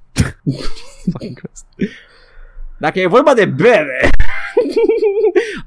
Dacă 2.80 2.99
e 2.99 3.07
vorba 3.07 3.34
de 3.34 3.45
bere, 3.45 4.10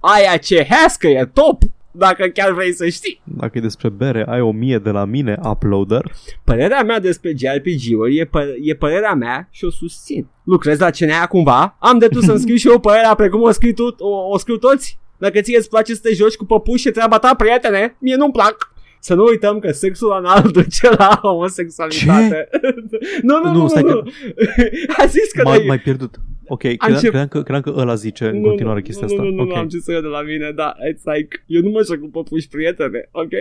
aia 0.01 0.37
cehească 0.37 1.07
e 1.09 1.31
top, 1.33 1.63
dacă 1.93 2.27
chiar 2.27 2.53
vrei 2.53 2.73
să 2.73 2.89
știi. 2.89 3.21
Dacă 3.25 3.59
e 3.59 3.61
despre 3.61 3.89
bere, 3.89 4.25
ai 4.29 4.41
o 4.41 4.53
mie 4.53 4.79
de 4.79 4.91
la 4.91 5.05
mine, 5.05 5.39
uploader. 5.45 6.13
Părerea 6.45 6.83
mea 6.83 7.01
despre 7.01 7.31
JRPG-uri 7.37 8.17
e, 8.19 8.25
pă- 8.25 8.55
e 8.63 8.75
părerea 8.75 9.15
mea 9.15 9.49
și 9.51 9.65
o 9.65 9.71
susțin. 9.71 10.27
Lucrezi 10.45 10.81
la 10.81 10.91
CNA 10.91 11.27
cumva? 11.27 11.77
Am 11.81 11.99
de 11.99 12.07
tu 12.09 12.21
să-mi 12.21 12.39
scriu 12.39 12.57
și 12.57 12.69
eu 12.69 12.79
părerea 12.81 13.15
precum 13.15 13.43
o 13.43 13.51
scriu, 13.51 13.73
tu, 13.73 13.95
o, 13.99 14.29
o 14.31 14.39
scriu 14.39 14.57
toți? 14.57 14.99
Dacă 15.19 15.41
ție 15.41 15.57
îți 15.57 15.69
place 15.69 15.95
să 15.95 16.01
te 16.03 16.13
joci 16.15 16.35
cu 16.37 16.45
păpuși 16.45 16.83
și 16.83 16.91
treaba 16.91 17.19
ta, 17.19 17.35
prietene, 17.35 17.97
mie 18.01 18.15
nu-mi 18.17 18.33
plac. 18.33 18.73
Să 19.03 19.15
nu 19.15 19.25
uităm 19.25 19.59
că 19.59 19.71
sexul 19.73 20.13
anal 20.13 20.43
duce 20.53 20.89
la 20.97 21.19
homosexualitate. 21.23 22.49
nu, 23.23 23.41
nu, 23.45 23.51
Nu, 23.53 23.59
nu, 23.61 23.69
stai 23.69 23.83
nu, 23.83 23.89
că- 23.89 24.01
nu. 24.05 24.11
A 25.03 25.07
zis 25.07 25.31
că 25.33 25.43
M-a 25.45 25.55
noi... 25.57 25.67
mai 25.67 25.79
pierdut. 25.79 26.15
Ok, 26.53 26.59
credeam, 26.61 26.93
încep- 26.93 27.09
credeam, 27.09 27.29
că, 27.29 27.43
credeam 27.43 27.63
că 27.63 27.73
ăla 27.81 27.95
zice 27.95 28.25
în 28.29 28.41
Nu, 28.41 28.47
continuare 28.47 28.79
nu, 28.79 28.85
chestia 28.85 29.07
nu, 29.07 29.13
asta. 29.13 29.25
Nu, 29.25 29.31
nu, 29.31 29.43
nu, 29.45 29.51
ok. 29.51 29.57
am 29.57 29.69
ce 29.69 29.79
să 29.79 29.93
iau 29.93 30.01
de 30.01 30.07
la 30.07 30.23
mine, 30.23 30.51
da, 30.55 30.73
it's 30.93 31.03
like, 31.15 31.43
eu 31.47 31.63
nu 31.63 31.71
mă 31.71 31.83
joc 31.87 31.99
cu 31.99 32.09
păpuși 32.09 32.49
prietene, 32.49 33.09
ok? 33.11 33.33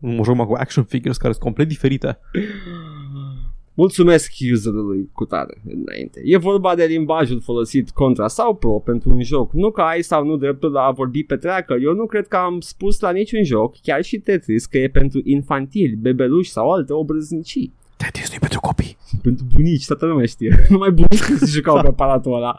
Nu 0.00 0.14
mă 0.16 0.24
joc 0.24 0.36
mai 0.36 0.46
cu 0.46 0.54
action 0.54 0.84
figures 0.84 1.16
care 1.16 1.32
sunt 1.32 1.44
complet 1.44 1.68
diferite. 1.68 2.18
Mulțumesc 3.76 4.32
userului 4.52 5.08
cu 5.12 5.24
tare 5.24 5.62
înainte. 5.64 6.20
E 6.24 6.36
vorba 6.36 6.74
de 6.74 6.84
limbajul 6.84 7.40
folosit 7.40 7.90
contra 7.90 8.28
sau 8.28 8.54
pro 8.54 8.70
pentru 8.70 9.10
un 9.10 9.22
joc. 9.22 9.52
Nu 9.52 9.70
că 9.70 9.80
ai 9.80 10.02
sau 10.02 10.24
nu 10.24 10.36
dreptul 10.36 10.72
la 10.72 10.80
a 10.82 10.90
vorbi 10.90 11.24
pe 11.24 11.36
treacă. 11.36 11.76
Eu 11.82 11.92
nu 11.94 12.06
cred 12.06 12.26
că 12.26 12.36
am 12.36 12.60
spus 12.60 13.00
la 13.00 13.10
niciun 13.10 13.44
joc, 13.44 13.74
chiar 13.82 14.02
și 14.02 14.18
Tetris, 14.18 14.66
că 14.66 14.78
e 14.78 14.88
pentru 14.88 15.20
infantili, 15.24 15.96
bebeluși 15.96 16.50
sau 16.50 16.70
alte 16.70 16.92
obrăznicii. 16.92 17.72
Tetris 18.04 18.32
nu 18.32 18.38
pentru 18.38 18.60
copii. 18.60 18.96
Pentru 19.22 19.46
bunici, 19.54 19.86
toată 19.86 20.06
lumea 20.06 20.26
știe. 20.26 20.58
Numai 20.70 20.90
bunici 20.90 21.38
se 21.38 21.46
jucau 21.46 21.80
pe 21.80 21.86
aparatul 21.86 22.34
ăla. 22.34 22.56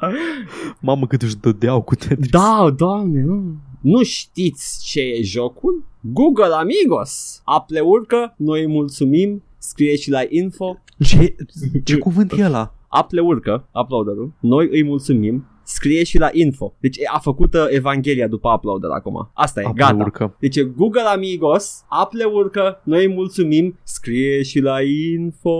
Mamă 0.79 1.07
cât 1.07 1.21
își 1.21 1.35
dădeau 1.35 1.81
cu 1.81 1.95
Tetris. 1.95 2.29
Da, 2.29 2.73
doamne, 2.77 3.21
nu. 3.21 3.55
Nu 3.81 4.03
știți 4.03 4.79
ce 4.83 5.01
e 5.01 5.21
jocul? 5.23 5.83
Google 5.99 6.53
Amigos! 6.53 7.41
Aple 7.43 7.79
urcă, 7.79 8.33
noi 8.37 8.59
îi 8.59 8.67
mulțumim, 8.67 9.43
scrie 9.57 9.95
și 9.95 10.09
la 10.09 10.21
info, 10.29 10.79
Ce, 10.99 11.35
ce 11.83 11.97
cuvânt 11.97 12.31
e 12.37 12.45
ăla? 12.45 12.73
Aple 12.87 13.21
urcă, 13.21 13.67
uploaderul, 13.73 14.33
noi 14.39 14.69
îi 14.71 14.83
mulțumim, 14.83 15.45
scrie 15.65 16.03
și 16.03 16.17
la 16.17 16.29
info. 16.31 16.73
Deci 16.79 16.97
a 17.13 17.19
făcut 17.19 17.53
uh, 17.53 17.65
Evanghelia 17.69 18.27
după 18.27 18.51
uploader 18.55 18.89
acum. 18.89 19.31
Asta 19.33 19.61
e, 19.61 19.65
Aple 19.65 19.83
gata. 19.83 20.03
urcă. 20.03 20.35
Deci 20.39 20.55
e 20.55 20.63
Google 20.63 21.01
Amigos, 21.01 21.85
Aple 21.87 22.23
urcă, 22.23 22.81
noi 22.83 23.05
îi 23.05 23.13
mulțumim, 23.13 23.79
scrie 23.83 24.43
și 24.43 24.59
la 24.59 24.81
info. 24.81 25.57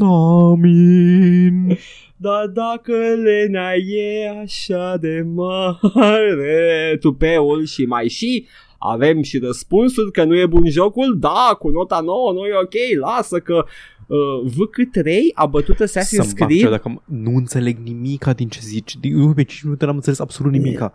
Amin. 0.00 1.78
Dar 2.16 2.46
dacă 2.46 2.92
lenea 3.22 3.76
e 3.76 4.40
așa 4.42 4.96
de 4.96 5.26
mare, 5.34 6.96
tupeul 7.00 7.64
și 7.64 7.84
mai 7.84 8.08
și, 8.08 8.46
avem 8.78 9.22
și 9.22 9.38
răspunsul 9.38 10.10
că 10.10 10.24
nu 10.24 10.36
e 10.36 10.46
bun 10.46 10.70
jocul, 10.70 11.16
da, 11.18 11.56
cu 11.58 11.68
nota 11.68 12.00
9 12.00 12.32
nu 12.32 12.44
e 12.44 12.50
ok, 12.62 13.00
lasă 13.00 13.38
că 13.38 13.64
uh, 14.10 14.50
VK3 14.52 15.10
a 15.34 15.46
bătut 15.46 15.76
Assassin's 15.76 16.02
Să-mi 16.02 16.32
bag 16.38 16.48
Creed. 16.48 16.64
eu 16.64 16.70
dacă 16.70 16.82
am- 16.88 17.02
nu 17.04 17.30
înțeleg 17.36 17.78
nimica 17.84 18.32
din 18.32 18.48
ce 18.48 18.58
zici. 18.62 18.98
Eu 19.02 19.32
pe 19.34 19.42
5 19.42 19.62
minute 19.62 19.84
n-am 19.84 19.94
înțeles 19.94 20.18
absolut 20.18 20.52
nimica. 20.52 20.92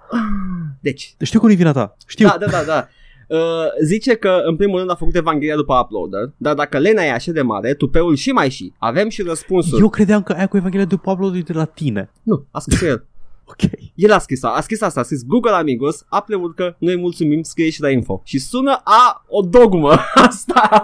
Deci, 0.79 1.15
Știu 1.21 1.39
că 1.39 1.45
nu-i 1.45 1.55
vina 1.55 1.71
ta. 1.71 1.95
Știu. 2.07 2.27
da, 2.27 2.37
da, 2.39 2.45
da, 2.45 2.63
da. 2.63 2.87
Uh, 3.27 3.37
zice 3.85 4.15
că 4.15 4.41
în 4.45 4.55
primul 4.55 4.77
rând 4.77 4.89
a 4.89 4.95
făcut 4.95 5.15
Evanghelia 5.15 5.55
după 5.55 5.73
uploader, 5.83 6.33
dar 6.37 6.53
dacă 6.55 6.77
lena 6.77 7.03
e 7.03 7.11
așa 7.11 7.31
de 7.31 7.41
mare, 7.41 7.73
tupeul 7.73 8.15
și 8.15 8.29
mai 8.31 8.49
și. 8.49 8.73
Avem 8.77 9.09
și 9.09 9.21
răspunsul. 9.21 9.79
Eu 9.79 9.89
credeam 9.89 10.23
că 10.23 10.33
aia 10.33 10.47
cu 10.47 10.57
Evanghelia 10.57 10.85
după 10.85 11.11
upload 11.11 11.35
e 11.35 11.39
de 11.39 11.53
la 11.53 11.65
tine. 11.65 12.11
Nu, 12.23 12.45
a 12.51 12.59
scris 12.59 12.81
el. 12.81 13.05
Ok. 13.47 13.69
El 13.95 14.11
a 14.11 14.19
scris, 14.19 14.43
a 14.43 14.59
scris 14.61 14.81
asta, 14.81 14.99
a 14.99 15.03
scris 15.03 15.23
Google 15.25 15.51
Amigos, 15.51 16.05
Apple 16.09 16.35
urcă, 16.35 16.75
noi 16.79 16.97
mulțumim, 16.97 17.41
scrie 17.43 17.69
și 17.69 17.81
la 17.81 17.89
info. 17.89 18.21
Și 18.23 18.39
sună 18.39 18.81
a 18.83 19.23
o 19.27 19.41
dogmă 19.41 19.91
asta. 20.27 20.81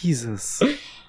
Jesus. 0.00 0.58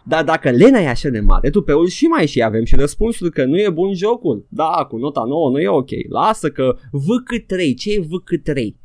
Dar 0.10 0.24
dacă 0.24 0.50
Lena 0.50 0.80
e 0.80 0.88
așa 0.88 1.10
de 1.10 1.20
mare, 1.20 1.50
tu 1.50 1.62
pe 1.62 1.74
ul 1.74 1.88
și 1.88 2.06
mai 2.06 2.28
și 2.28 2.44
avem 2.44 2.66
și 2.66 2.76
răspunsul 2.76 3.30
că 3.30 3.46
nu 3.46 3.58
e 3.58 3.70
bun 3.70 3.94
jocul. 3.94 4.46
Da, 4.50 4.86
cu 4.90 4.98
nota 4.98 5.24
9 5.28 5.50
nu 5.50 5.60
e 5.60 5.68
ok. 5.68 5.90
Lasă 6.10 6.50
că 6.50 6.78
VK3, 6.78 7.76
ce 7.78 7.92
e 7.94 8.00
VK3? 8.00 8.76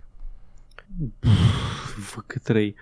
VK3. 2.15 2.73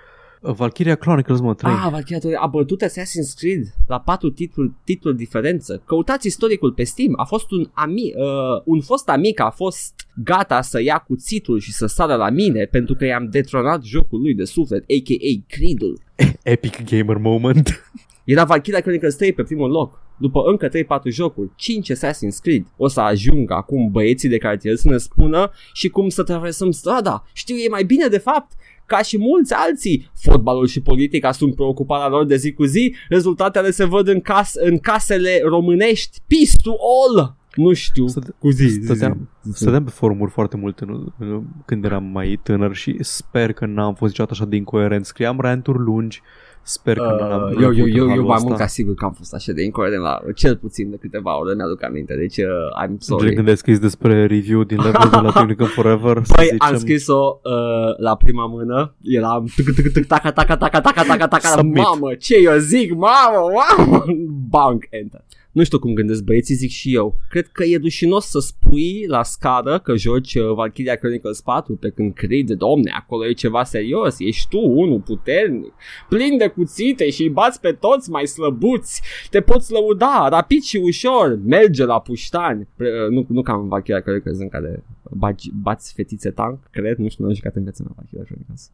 Valkyria 0.40 0.94
Chronicles, 0.94 1.40
mă, 1.40 1.54
3. 1.54 1.72
Ah, 1.72 1.88
Valkyria 1.90 2.18
3 2.18 2.34
a 2.34 2.46
bătut 2.46 2.82
Assassin's 2.84 3.38
Creed 3.38 3.74
la 3.86 4.00
patru 4.00 4.30
titluri, 4.30 4.72
titluri 4.84 5.16
diferență. 5.16 5.82
Căutați 5.86 6.26
istoricul 6.26 6.72
pe 6.72 6.82
Steam. 6.82 7.12
A 7.16 7.24
fost 7.24 7.50
un, 7.50 7.70
ami, 7.72 8.12
uh, 8.16 8.62
un 8.64 8.80
fost 8.80 9.08
amic, 9.08 9.40
a 9.40 9.50
fost 9.50 10.06
gata 10.24 10.60
să 10.60 10.82
ia 10.82 10.98
cuțitul 10.98 11.58
și 11.58 11.72
să 11.72 11.86
sară 11.86 12.14
la 12.14 12.30
mine 12.30 12.64
pentru 12.64 12.94
că 12.94 13.04
i-am 13.04 13.28
detronat 13.30 13.82
jocul 13.82 14.20
lui 14.20 14.34
de 14.34 14.44
suflet, 14.44 14.82
a.k.a. 14.82 15.44
Creed-ul. 15.46 16.00
Epic 16.42 16.90
gamer 16.90 17.16
moment. 17.16 17.92
Era 18.24 18.44
Valkyria 18.44 18.80
Chronicles 18.80 19.14
3 19.14 19.32
pe 19.32 19.42
primul 19.42 19.70
loc. 19.70 20.00
După 20.16 20.42
încă 20.46 20.68
3-4 20.68 20.72
jocuri, 21.04 21.50
5 21.56 21.92
Assassin's 21.92 22.40
Creed, 22.42 22.64
o 22.76 22.88
să 22.88 23.00
ajungă 23.00 23.54
acum 23.54 23.90
băieții 23.90 24.28
de 24.28 24.38
cartier 24.38 24.74
să 24.76 24.88
ne 24.88 24.96
spună 24.96 25.50
și 25.72 25.88
cum 25.88 26.08
să 26.08 26.22
traversăm 26.22 26.70
strada. 26.70 27.24
Știu 27.32 27.56
ei 27.56 27.68
mai 27.70 27.84
bine 27.84 28.06
de 28.06 28.18
fapt 28.18 28.52
ca 28.86 29.02
și 29.02 29.18
mulți 29.18 29.54
alții. 29.54 30.10
Fotbalul 30.14 30.66
și 30.66 30.80
politica 30.82 31.32
sunt 31.32 31.54
preocuparea 31.54 32.08
lor 32.08 32.24
de 32.24 32.36
zi 32.36 32.52
cu 32.52 32.64
zi, 32.64 32.94
rezultatele 33.08 33.70
se 33.70 33.84
văd 33.84 34.08
în, 34.08 34.20
cas- 34.20 34.54
în 34.54 34.78
casele 34.78 35.40
românești. 35.44 36.18
Peace 36.26 36.56
to 36.62 36.70
all! 36.70 37.36
Nu 37.54 37.72
știu, 37.72 38.06
Stă- 38.06 38.34
cu 38.38 38.50
zi, 38.50 38.66
zi, 38.66 38.78
zi. 38.78 38.84
Stăteam, 38.84 39.28
stăteam 39.52 39.84
pe 39.84 39.90
forumuri 39.90 40.30
foarte 40.30 40.56
mult 40.56 40.78
în, 40.78 41.12
în, 41.18 41.42
când 41.64 41.84
eram 41.84 42.04
mai 42.04 42.40
tânăr 42.42 42.74
și 42.74 42.96
sper 43.00 43.52
că 43.52 43.66
n-am 43.66 43.94
fost 43.94 44.10
niciodată 44.10 44.34
așa 44.34 44.50
de 44.50 44.56
incoerent. 44.56 45.04
Scriam 45.04 45.40
ranturi 45.40 45.78
lungi, 45.78 46.22
sper 46.62 46.96
că 46.96 47.16
nu 47.18 47.24
am 47.24 47.42
Uh, 47.42 47.62
eu, 47.62 47.74
eu, 47.74 47.88
eu, 47.88 48.10
eu 48.10 48.26
mai 48.26 48.38
mult 48.42 48.56
ca 48.56 48.66
sigur 48.66 48.94
că 48.94 49.04
am 49.04 49.12
fost 49.12 49.34
așa 49.34 49.52
de 49.52 49.62
incoerent 49.62 50.02
la 50.02 50.20
cel 50.34 50.56
puțin 50.56 50.90
de 50.90 50.96
câteva 50.96 51.38
ore, 51.38 51.54
mi-aduc 51.54 51.82
aminte, 51.82 52.14
deci 52.14 52.36
uh, 52.36 52.84
I'm 52.84 52.98
sorry. 52.98 53.34
Când 53.34 53.48
ai 53.48 53.56
scris 53.56 53.78
despre 53.78 54.26
review 54.26 54.62
din 54.64 54.76
level 54.76 55.08
de 55.10 55.16
la 55.16 55.32
Technical 55.38 55.66
Forever, 55.66 56.22
să 56.24 56.32
Păi 56.34 56.44
zicem, 56.44 56.58
am 56.60 56.76
scris-o 56.76 57.40
uh, 57.42 57.98
la 57.98 58.16
prima 58.16 58.46
mână 58.46 58.94
Eram 59.02 59.52
tuc, 59.56 59.74
tuc, 59.74 59.92
tuc, 59.92 60.04
taca, 60.04 60.32
taca, 60.32 60.56
taca, 60.56 60.80
taca, 60.80 61.02
taca, 61.02 61.28
taca 61.28 61.48
Submit. 61.48 61.82
Mamă, 61.82 62.14
ce 62.14 62.36
eu 62.36 62.56
zic, 62.58 62.94
mamă, 62.94 63.52
mamă. 63.76 64.04
Bank, 64.48 64.86
enter 64.90 65.24
nu 65.52 65.64
știu 65.64 65.78
cum 65.78 65.94
gândesc 65.94 66.22
băieții, 66.22 66.54
zic 66.54 66.70
și 66.70 66.94
eu. 66.94 67.16
Cred 67.28 67.46
că 67.46 67.64
e 67.64 67.78
dușinos 67.78 68.26
să 68.26 68.38
spui 68.38 69.04
la 69.06 69.22
scară 69.22 69.78
că 69.78 69.96
joci 69.96 70.34
uh, 70.34 70.52
Valkyria 70.54 70.94
Chronicles 70.94 71.40
4 71.40 71.76
pe 71.76 71.90
când 71.90 72.14
crede, 72.14 72.54
domne, 72.54 72.90
acolo 72.94 73.26
e 73.26 73.32
ceva 73.32 73.64
serios, 73.64 74.16
ești 74.18 74.48
tu 74.48 74.58
unul 74.58 75.00
puternic, 75.00 75.72
plin 76.08 76.36
de 76.36 76.46
cuțite 76.46 77.10
și 77.10 77.22
îi 77.22 77.28
bați 77.28 77.60
pe 77.60 77.72
toți 77.72 78.10
mai 78.10 78.26
slăbuți, 78.26 79.02
te 79.30 79.40
poți 79.40 79.72
lăuda, 79.72 80.28
rapid 80.30 80.62
și 80.62 80.76
ușor, 80.76 81.38
merge 81.44 81.84
la 81.84 82.00
puștani. 82.00 82.68
Pre- 82.76 83.08
nu, 83.10 83.26
nu 83.28 83.42
ca 83.42 83.52
în 83.52 83.68
Valkyria 83.68 84.00
Chronicles 84.00 84.38
în 84.38 84.48
care 84.48 84.84
bagi, 85.10 85.50
bați 85.62 85.92
fetițe 85.92 86.30
tank, 86.30 86.58
cred, 86.70 86.96
nu 86.96 87.08
știu, 87.08 87.24
nu 87.24 87.30
am 87.30 87.36
jucat 87.36 87.54
în 87.54 87.62
viața 87.62 87.84
mea 87.84 87.92
Valkyria 87.96 88.24
Chronicles. 88.24 88.72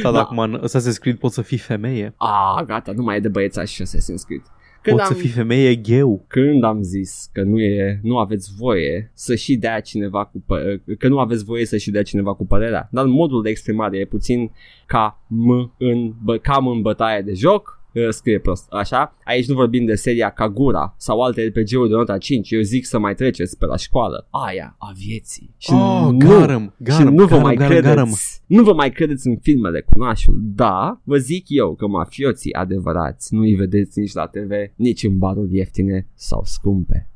da, 0.02 0.10
da, 0.10 0.20
acum 0.20 0.38
în 0.38 0.62
Assassin's 0.64 0.98
Creed 1.00 1.18
poți 1.18 1.34
să 1.34 1.42
fii 1.42 1.58
femeie. 1.58 2.14
Ah, 2.16 2.64
gata, 2.66 2.92
nu 2.92 3.02
mai 3.02 3.16
e 3.16 3.20
de 3.20 3.28
băiețași 3.28 3.74
și 3.74 3.82
Assassin's 3.82 4.26
Creed. 4.26 4.42
Când 4.82 4.96
Poți 4.96 5.08
am, 5.08 5.14
să 5.14 5.20
fii 5.20 5.30
femeie 5.30 5.74
gheu. 5.74 6.24
când 6.28 6.64
am 6.64 6.82
zis 6.82 7.30
că 7.32 7.42
nu, 7.42 7.60
e, 7.60 8.00
nu 8.02 8.18
aveți 8.18 8.54
voie 8.56 9.10
să 9.14 9.34
și 9.34 9.56
dea 9.56 9.80
cineva 9.80 10.24
cu 10.24 10.44
pă- 10.44 10.96
că 10.98 11.08
nu 11.08 11.18
aveți 11.18 11.44
voie 11.44 11.64
să 11.64 11.76
și 11.76 11.90
dea 11.90 12.02
cineva 12.02 12.34
cu 12.34 12.46
părerea, 12.46 12.88
dar 12.92 13.04
modul 13.04 13.42
de 13.42 13.50
exprimare 13.50 13.98
e 13.98 14.04
puțin 14.04 14.50
ca 14.86 15.22
m 15.26 15.50
în, 15.78 16.12
bă, 16.22 16.36
cam 16.38 16.66
în 16.66 16.80
bătaie 16.80 17.22
de 17.22 17.32
joc, 17.32 17.78
uh, 17.78 17.79
scrie 18.10 18.38
prost, 18.38 18.66
așa. 18.72 19.16
Aici 19.24 19.48
nu 19.48 19.54
vorbim 19.54 19.84
de 19.84 19.94
seria 19.94 20.30
Kagura 20.30 20.94
sau 20.98 21.20
alte 21.20 21.42
RPG-uri 21.42 21.88
de 21.88 21.94
nota 21.94 22.18
5. 22.18 22.50
Eu 22.50 22.60
zic 22.60 22.86
să 22.86 22.98
mai 22.98 23.14
treceți 23.14 23.58
pe 23.58 23.66
la 23.66 23.76
școală. 23.76 24.26
Aia, 24.30 24.76
a 24.78 24.92
vieții. 24.96 25.54
Și 25.56 25.72
Oh, 25.72 26.08
nu, 26.10 26.16
garam, 26.16 26.62
și 26.62 26.82
garam, 26.82 27.14
nu 27.14 27.22
vă 27.22 27.28
garam, 27.28 27.42
mai 27.42 27.54
garam, 27.54 27.70
credeți. 27.70 27.94
garam. 27.94 28.10
Nu 28.46 28.62
vă 28.62 28.72
mai 28.74 28.90
credeți 28.90 29.26
în 29.26 29.36
filmele 29.36 29.80
cu 29.80 29.98
nașul. 29.98 30.38
Da, 30.42 31.00
vă 31.04 31.16
zic 31.16 31.44
eu 31.48 31.74
că 31.74 31.86
mafioții 31.86 32.52
adevărați 32.54 33.34
nu 33.34 33.40
îi 33.40 33.54
vedeți 33.54 33.98
nici 33.98 34.12
la 34.12 34.26
TV, 34.26 34.50
nici 34.76 35.02
în 35.02 35.18
baruri 35.18 35.56
ieftine 35.56 36.06
sau 36.14 36.40
scumpe. 36.44 37.09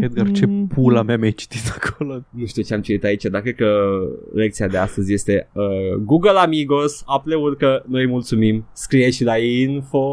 Edgar, 0.00 0.30
ce 0.30 0.46
pula 0.74 1.02
mea 1.02 1.16
mi-ai 1.16 1.32
citit 1.32 1.60
acolo? 1.80 2.22
Nu 2.30 2.46
știu 2.46 2.62
ce 2.62 2.74
am 2.74 2.80
citit 2.80 3.04
aici, 3.04 3.22
dar 3.24 3.40
cred 3.40 3.54
că 3.54 4.00
lecția 4.34 4.68
de 4.68 4.78
astăzi 4.78 5.12
este 5.12 5.48
uh, 5.52 5.94
Google 6.04 6.38
Amigos, 6.38 7.02
apleuri 7.06 7.56
că 7.56 7.82
noi 7.86 8.06
mulțumim, 8.06 8.66
scrie 8.72 9.10
și 9.10 9.24
la 9.24 9.36
info. 9.38 10.06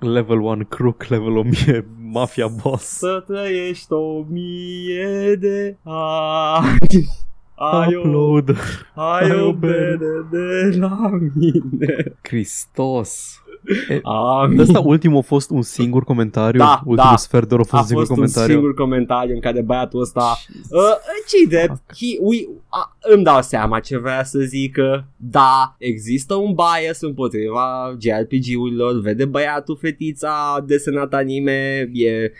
Level 0.00 0.40
1 0.40 0.64
crook, 0.64 1.04
level 1.04 1.36
1000 1.36 1.86
mafia 2.12 2.46
boss. 2.62 2.84
Să 2.84 3.24
trăiești 3.26 3.92
o 3.92 4.24
mie 4.28 5.34
de 5.40 5.76
ani. 5.84 7.08
Ai 7.54 7.94
o, 7.94 8.00
Upload. 8.00 8.56
ai 8.94 9.40
o 9.40 9.52
bere 9.52 10.26
de 10.30 10.76
la 10.78 11.10
mine. 11.34 12.16
Cristos. 12.20 13.42
Amin. 14.02 14.58
Ăsta 14.58 14.80
ultimul 14.80 15.18
a 15.18 15.20
fost 15.20 15.50
un 15.50 15.62
singur 15.62 16.04
comentariu. 16.04 16.58
Da, 16.58 16.80
ultimul 16.84 17.10
da. 17.10 17.16
sfert 17.16 17.48
de 17.48 17.54
oră 17.54 17.62
a 17.62 17.66
fost 17.66 17.74
A 17.74 17.80
un 17.80 17.86
singur 17.86 18.06
fost 18.06 18.18
un 18.18 18.24
comentariu. 18.24 18.54
singur 18.54 18.74
comentariu 18.74 19.34
în 19.34 19.40
care 19.40 19.62
băiatul 19.62 20.00
ăsta 20.00 20.36
uh, 20.70 20.80
ce 21.28 21.48
drept, 21.48 21.72
he, 21.96 22.06
we, 22.20 22.36
a, 22.68 22.96
îmi 23.14 23.24
dau 23.24 23.42
seama 23.42 23.80
ce 23.80 23.98
vrea 23.98 24.24
să 24.24 24.38
zică 24.38 25.06
Da, 25.16 25.74
există 25.78 26.34
un 26.34 26.54
bias 26.54 27.00
împotriva 27.00 27.96
JRPG-urilor 28.00 29.00
Vede 29.00 29.24
băiatul 29.24 29.76
fetița 29.80 30.64
desenat 30.66 31.14
anime 31.14 31.90
E 31.92 32.32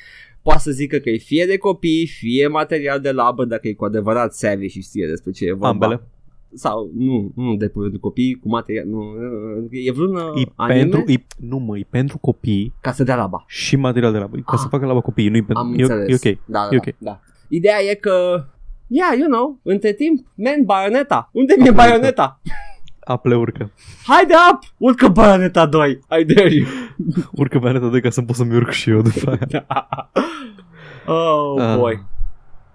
Poate 0.42 0.60
să 0.60 0.70
zică 0.70 0.96
că 0.96 1.10
e 1.10 1.16
fie 1.16 1.46
de 1.46 1.56
copii, 1.56 2.06
fie 2.06 2.46
material 2.46 3.01
de 3.01 3.12
labă 3.12 3.44
Dacă 3.44 3.68
e 3.68 3.72
cu 3.72 3.84
adevărat 3.84 4.34
savvy 4.34 4.66
și 4.66 4.80
știe 4.82 5.06
despre 5.06 5.30
ce 5.30 5.44
e 5.44 5.51
vorba 5.52 5.68
Ambele. 5.68 6.02
Sau 6.55 6.90
nu, 6.97 7.32
nu 7.35 7.55
de 7.56 7.68
pentru 7.68 7.98
copii 8.01 8.35
cu 8.35 8.48
material 8.48 8.86
nu, 8.86 9.02
E 9.70 9.93
vreun 9.93 10.14
uh, 10.14 10.43
E 10.47 10.52
anime 10.56 10.78
pentru, 10.81 11.02
e, 11.06 11.24
nu 11.39 11.56
mă, 11.59 11.78
e 11.78 11.86
pentru 11.90 12.18
copii 12.18 12.74
ca 12.81 12.93
să 12.93 13.05
dea 13.05 13.16
laba 13.16 13.44
și 13.47 13.76
material 13.76 14.12
de 14.12 14.18
labă. 14.18 14.36
Ca 14.36 14.43
Ah. 14.47 14.59
să 14.59 14.66
facă 14.68 14.86
labă 14.86 15.01
copiii, 15.01 15.28
nu 15.28 15.36
e 15.36 15.43
pentru... 15.43 15.64
Am 15.64 15.74
e, 15.78 15.82
înțeles. 15.82 16.22
e 16.22 16.31
ok. 16.31 16.39
Da, 16.47 16.59
da, 16.59 16.74
E 16.74 16.76
da, 16.76 16.82
ok. 16.86 16.94
da. 16.98 17.20
Ideea 17.48 17.78
e 17.90 17.94
că, 17.94 18.44
yeah, 18.86 19.18
you 19.18 19.28
know, 19.28 19.59
între 19.62 19.93
timp, 19.93 20.26
man, 20.35 20.64
baioneta. 20.64 21.28
Unde 21.32 21.55
mi-e 21.59 21.70
baioneta? 21.70 22.40
Aple 23.06 23.35
urcă. 23.36 23.70
Haide 24.06 24.35
up! 24.52 24.59
Urcă 24.78 25.09
baioneta 25.09 25.66
2. 25.66 25.90
I 26.20 26.24
dare 26.35 26.52
you. 26.55 26.66
Urcă 27.40 27.59
planeta 27.59 27.89
de 27.89 28.01
ca 28.01 28.10
să 28.10 28.22
pot 28.22 28.36
să-mi 28.36 28.55
urc 28.56 28.70
și 28.70 28.90
eu 28.90 29.02
după 29.02 29.31
aia. 29.40 29.66
oh, 31.06 31.60
Ah. 31.62 31.76
boy. 31.78 32.02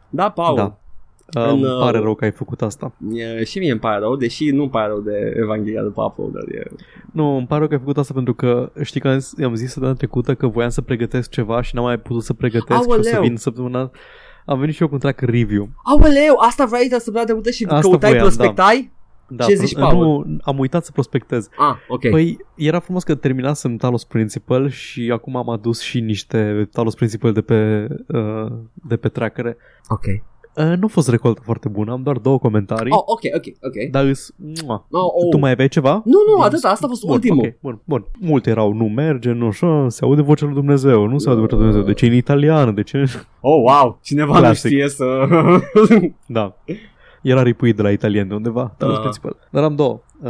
Da, 0.10 0.30
Paul. 0.30 0.56
Da. 0.56 0.80
În, 1.34 1.50
Îmi 1.50 1.64
uh, 1.64 1.80
pare 1.80 2.00
rău 2.00 2.16
că 2.16 2.24
ai 2.24 2.32
făcut 2.32 2.62
asta. 2.62 2.92
E, 3.14 3.44
și 3.44 3.60
mie 3.60 3.72
îmi 3.72 3.80
pare 3.80 4.00
rău, 4.00 4.16
deși 4.16 4.50
nu 4.50 4.62
îmi 4.62 4.72
pare 4.72 4.88
rău 4.88 5.00
de 5.00 5.34
Evanghelia 5.38 5.82
după 5.82 6.04
upload, 6.04 6.32
dar 6.32 6.44
e... 6.56 6.64
Nu, 7.12 7.36
îmi 7.38 7.48
pare 7.48 7.60
rău 7.60 7.68
că 7.68 7.74
ai 7.74 7.80
făcut 7.80 7.98
asta 7.98 8.14
pentru 8.14 8.34
că 8.34 8.72
știi 8.82 9.02
că 9.02 9.08
am 9.08 9.20
zis, 9.20 9.44
am 9.44 9.56
zis 9.56 9.68
săptămâna 9.72 9.98
trecută 9.98 10.36
că 10.36 10.48
voiam 10.48 10.70
să 10.70 10.82
pregătesc 10.82 11.30
ceva 11.30 11.62
și 11.62 11.76
n-am 11.76 11.84
mai 11.84 11.98
putut 11.98 12.24
să 12.24 12.34
pregătesc 12.34 12.82
și 12.82 12.88
o 12.88 13.02
să 13.02 13.10
Aoleu! 13.10 13.22
vin 13.22 13.38
săptămâna 13.38 13.92
am 14.46 14.60
venit 14.60 14.76
și 14.76 14.82
eu 14.82 14.88
cu 14.88 14.94
un 14.94 15.00
track 15.00 15.20
review. 15.20 15.70
Aoleu, 15.84 16.38
asta 16.48 16.66
vrei 16.66 16.90
să 16.90 16.96
săptămâna 16.96 17.24
trecută 17.24 17.50
și 17.50 17.64
Asta 17.64 17.80
căutai, 17.80 18.10
voiam, 18.10 18.24
prospectai? 18.24 18.92
Da, 19.28 19.46
Ce 19.46 19.56
pro- 19.56 19.66
zici, 19.66 19.76
Paul? 19.80 20.06
Nu, 20.06 20.38
am 20.42 20.60
uitat 20.60 20.86
să 20.86 20.92
prospectez. 20.92 21.50
Ah, 21.58 21.76
ok. 21.88 22.10
Păi, 22.10 22.38
era 22.56 22.80
frumos 22.80 23.04
că 23.04 23.16
terminasem 23.16 23.76
Talos 23.76 24.04
Principal 24.04 24.70
și 24.70 25.12
acum 25.14 25.36
am 25.36 25.50
adus 25.50 25.82
și 25.82 26.00
niște 26.00 26.70
Talos 26.72 26.96
Principal 26.96 27.34
de 27.34 27.42
pe, 27.42 27.88
uh, 28.08 28.52
de 28.74 28.98
pe 28.98 29.08
trackere. 29.08 29.58
ok. 29.88 30.06
Uh, 30.60 30.66
nu 30.78 30.86
a 30.86 30.88
fost 30.88 31.10
recoltă 31.10 31.42
foarte 31.44 31.68
bună, 31.70 31.92
am 31.92 32.02
doar 32.04 32.18
două 32.18 32.40
comentarii. 32.40 32.92
Oh, 32.92 33.00
ok, 33.06 33.20
ok, 33.36 33.44
ok. 33.62 33.92
Dar 33.92 34.06
îs, 34.06 34.32
mua. 34.64 34.88
Oh, 34.92 35.02
oh. 35.02 35.30
Tu 35.30 35.38
mai 35.38 35.52
aveai 35.52 35.68
ceva? 35.68 35.92
Nu, 36.06 36.18
nu, 36.28 36.36
Bun, 36.36 36.44
atât, 36.46 36.64
asta 36.64 36.86
a 36.86 36.90
fost 36.90 37.02
bun, 37.04 37.12
ultimul. 37.12 37.46
ok, 37.46 37.60
bun, 37.62 37.82
bun. 37.86 38.06
Multe 38.20 38.50
erau, 38.50 38.74
nu 38.74 38.86
merge, 38.86 39.32
nu 39.32 39.48
așa, 39.48 39.86
se 39.90 40.04
aude 40.06 40.22
vocea 40.22 40.46
lui 40.46 40.54
Dumnezeu, 40.54 41.06
nu 41.06 41.18
se 41.18 41.30
aude 41.30 41.42
vocea 41.42 41.56
lui 41.56 41.64
Dumnezeu. 41.66 41.88
De 41.88 41.94
ce 41.94 42.06
e 42.06 42.08
în 42.10 42.14
italiană? 42.16 42.72
De 42.72 42.84
ce? 42.84 43.04
Oh, 43.42 43.62
wow, 43.64 44.00
cineva 44.02 44.38
Classic. 44.38 44.64
nu 44.72 44.78
știe 44.78 44.90
să... 44.90 45.06
Da. 46.26 46.56
Era 47.22 47.44
ripuit 47.44 47.76
de 47.76 47.82
la 47.82 47.92
italien 47.92 48.28
de 48.28 48.34
undeva, 48.34 48.74
Talos 48.78 48.96
Ah. 48.96 49.02
Principal. 49.02 49.36
Dar 49.52 49.64
am 49.64 49.76
două. 49.76 50.02
Uh, 50.24 50.30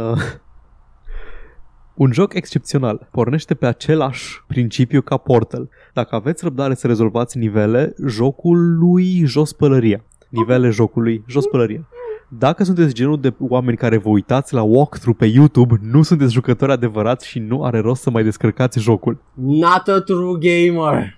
un 1.94 2.12
joc 2.12 2.34
excepțional 2.34 3.08
pornește 3.10 3.54
pe 3.54 3.66
același 3.66 4.44
principiu 4.46 5.00
ca 5.00 5.16
Portal. 5.16 5.68
Dacă 5.94 6.14
aveți 6.14 6.44
răbdare 6.44 6.74
să 6.74 6.86
rezolvați 6.86 7.38
nivele, 7.38 7.94
jocul 8.06 8.78
lui 8.78 9.22
jos 9.24 9.52
pălăria. 9.52 10.04
Nivele 10.30 10.70
jocului 10.70 11.24
jos 11.26 11.46
pălăria. 11.46 11.88
Dacă 12.28 12.64
sunteți 12.64 12.94
genul 12.94 13.20
de 13.20 13.34
oameni 13.38 13.76
care 13.76 13.96
vă 13.96 14.08
uitați 14.08 14.54
la 14.54 14.62
walkthrough 14.62 15.18
pe 15.18 15.26
YouTube, 15.26 15.74
nu 15.82 16.02
sunteți 16.02 16.32
jucători 16.32 16.72
adevărați 16.72 17.26
și 17.28 17.38
nu 17.38 17.64
are 17.64 17.78
rost 17.78 18.02
să 18.02 18.10
mai 18.10 18.22
descărcați 18.22 18.78
jocul. 18.78 19.18
Not 19.34 19.88
a 19.88 20.00
true 20.00 20.38
gamer. 20.40 21.14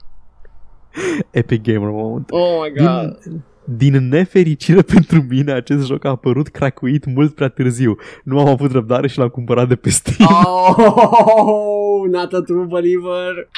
Epic 1.30 1.62
Gamer 1.62 1.88
moment. 1.90 2.30
Oh 2.30 2.62
my 2.62 2.84
god. 2.84 3.18
Din, 3.22 3.42
Din 3.64 4.08
nefericire 4.08 4.82
pentru 4.94 5.24
mine, 5.28 5.52
acest 5.52 5.86
joc 5.86 6.04
a 6.04 6.08
apărut 6.08 6.48
cracuit 6.48 7.04
mult 7.06 7.34
prea 7.34 7.48
târziu. 7.48 7.96
Nu 8.24 8.38
am 8.38 8.46
avut 8.48 8.72
răbdare 8.72 9.08
și 9.08 9.18
l-am 9.18 9.28
cumpărat 9.28 9.68
de 9.68 9.76
pe 9.76 9.90
Steam. 9.90 10.28
Oh, 10.44 12.08
not 12.14 12.32
a 12.32 12.40
true 12.40 12.64
believer. 12.64 13.48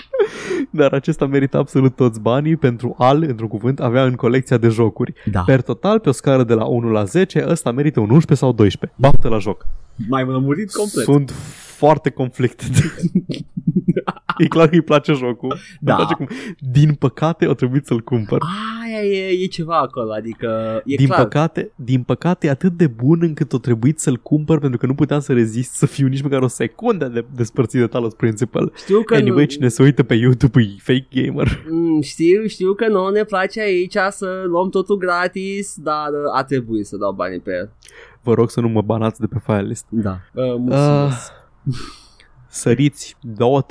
Dar 0.70 0.92
acesta 0.92 1.26
merită 1.26 1.56
absolut 1.56 1.96
toți 1.96 2.20
banii 2.20 2.56
pentru 2.56 2.94
al, 2.98 3.22
într-un 3.22 3.48
cuvânt, 3.48 3.80
avea 3.80 4.04
în 4.04 4.14
colecția 4.14 4.56
de 4.56 4.68
jocuri. 4.68 5.12
Da. 5.30 5.40
Per 5.40 5.62
total, 5.62 5.98
pe 5.98 6.08
o 6.08 6.12
scară 6.12 6.44
de 6.44 6.54
la 6.54 6.64
1 6.64 6.90
la 6.90 7.04
10, 7.04 7.44
ăsta 7.48 7.70
merită 7.70 8.00
un 8.00 8.10
11 8.10 8.34
sau 8.34 8.52
12. 8.52 8.98
Baftă 9.00 9.28
la 9.28 9.38
joc. 9.38 9.66
Mai 10.08 10.24
lămurit 10.24 10.72
complet. 10.72 11.04
Sunt 11.04 11.30
foarte 11.76 12.10
conflicted. 12.10 12.70
e 14.38 14.46
clar 14.46 14.68
că 14.68 14.74
îi 14.74 14.82
place 14.82 15.12
jocul. 15.12 15.56
Da. 15.80 15.94
Îmi 15.94 16.06
place 16.06 16.14
cum... 16.14 16.28
Din 16.70 16.94
păcate, 16.94 17.46
o 17.46 17.54
trebuit 17.54 17.86
să-l 17.86 18.00
cumpăr. 18.00 18.42
Aia 18.84 19.02
e, 19.02 19.42
e 19.42 19.46
ceva 19.46 19.78
acolo, 19.78 20.12
adică 20.12 20.80
e 20.84 20.96
din, 20.96 21.06
clar. 21.06 21.22
păcate, 21.22 21.72
din 21.74 22.02
păcate 22.02 22.46
e 22.46 22.50
atât 22.50 22.72
de 22.72 22.86
bun 22.86 23.18
încât 23.22 23.52
o 23.52 23.58
trebuit 23.58 24.00
să-l 24.00 24.16
cumpăr 24.16 24.58
pentru 24.58 24.78
că 24.78 24.86
nu 24.86 24.94
puteam 24.94 25.20
să 25.20 25.32
rezist 25.32 25.72
să 25.74 25.86
fiu 25.86 26.06
nici 26.06 26.22
măcar 26.22 26.42
o 26.42 26.46
secundă 26.46 27.06
de 27.06 27.24
despărțit 27.34 27.80
de 27.80 27.86
Talos 27.86 28.14
Principal. 28.14 28.72
Știu 28.76 29.02
că 29.02 29.14
Anyway, 29.14 29.44
nu, 29.44 29.50
cine 29.50 29.68
se 29.68 29.82
uită 29.82 30.02
pe 30.02 30.14
YouTube 30.14 30.60
e 30.60 30.66
fake 30.78 31.06
gamer. 31.12 31.64
Mm, 31.70 32.00
știu, 32.00 32.46
știu 32.46 32.74
că 32.74 32.88
nu 32.88 33.08
ne 33.08 33.24
place 33.24 33.60
aici 33.60 33.96
să 34.10 34.44
luăm 34.46 34.68
totul 34.68 34.96
gratis, 34.96 35.74
dar 35.78 36.08
uh, 36.08 36.38
a 36.38 36.44
trebuit 36.44 36.86
să 36.86 36.96
dau 36.96 37.12
banii 37.12 37.40
pe 37.40 37.50
el. 37.50 37.70
Vă 38.22 38.34
rog 38.34 38.50
să 38.50 38.60
nu 38.60 38.68
mă 38.68 38.82
banați 38.82 39.20
de 39.20 39.26
pe 39.26 39.38
file 39.44 39.62
list. 39.62 39.86
Da. 39.88 40.18
Uh, 40.32 40.54
mulțumesc. 40.56 41.32
Săriți 42.54 43.16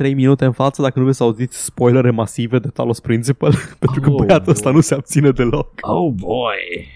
2-3 0.05 0.13
minute 0.15 0.45
în 0.45 0.51
față 0.51 0.81
dacă 0.81 0.93
nu 0.97 1.03
vreți 1.03 1.17
să 1.17 1.23
auziți 1.23 1.63
spoilere 1.63 2.09
masive 2.11 2.59
de 2.59 2.67
Talos 2.67 2.99
Principal 2.99 3.53
pentru 3.79 4.01
că 4.01 4.09
Oh, 4.09 4.15
băiatul 4.25 4.51
ăsta 4.51 4.63
boy. 4.69 4.73
nu 4.75 4.81
se 4.81 4.93
abține 4.93 5.31
deloc. 5.31 5.69
Oh 5.81 6.11
boy. 6.15 6.87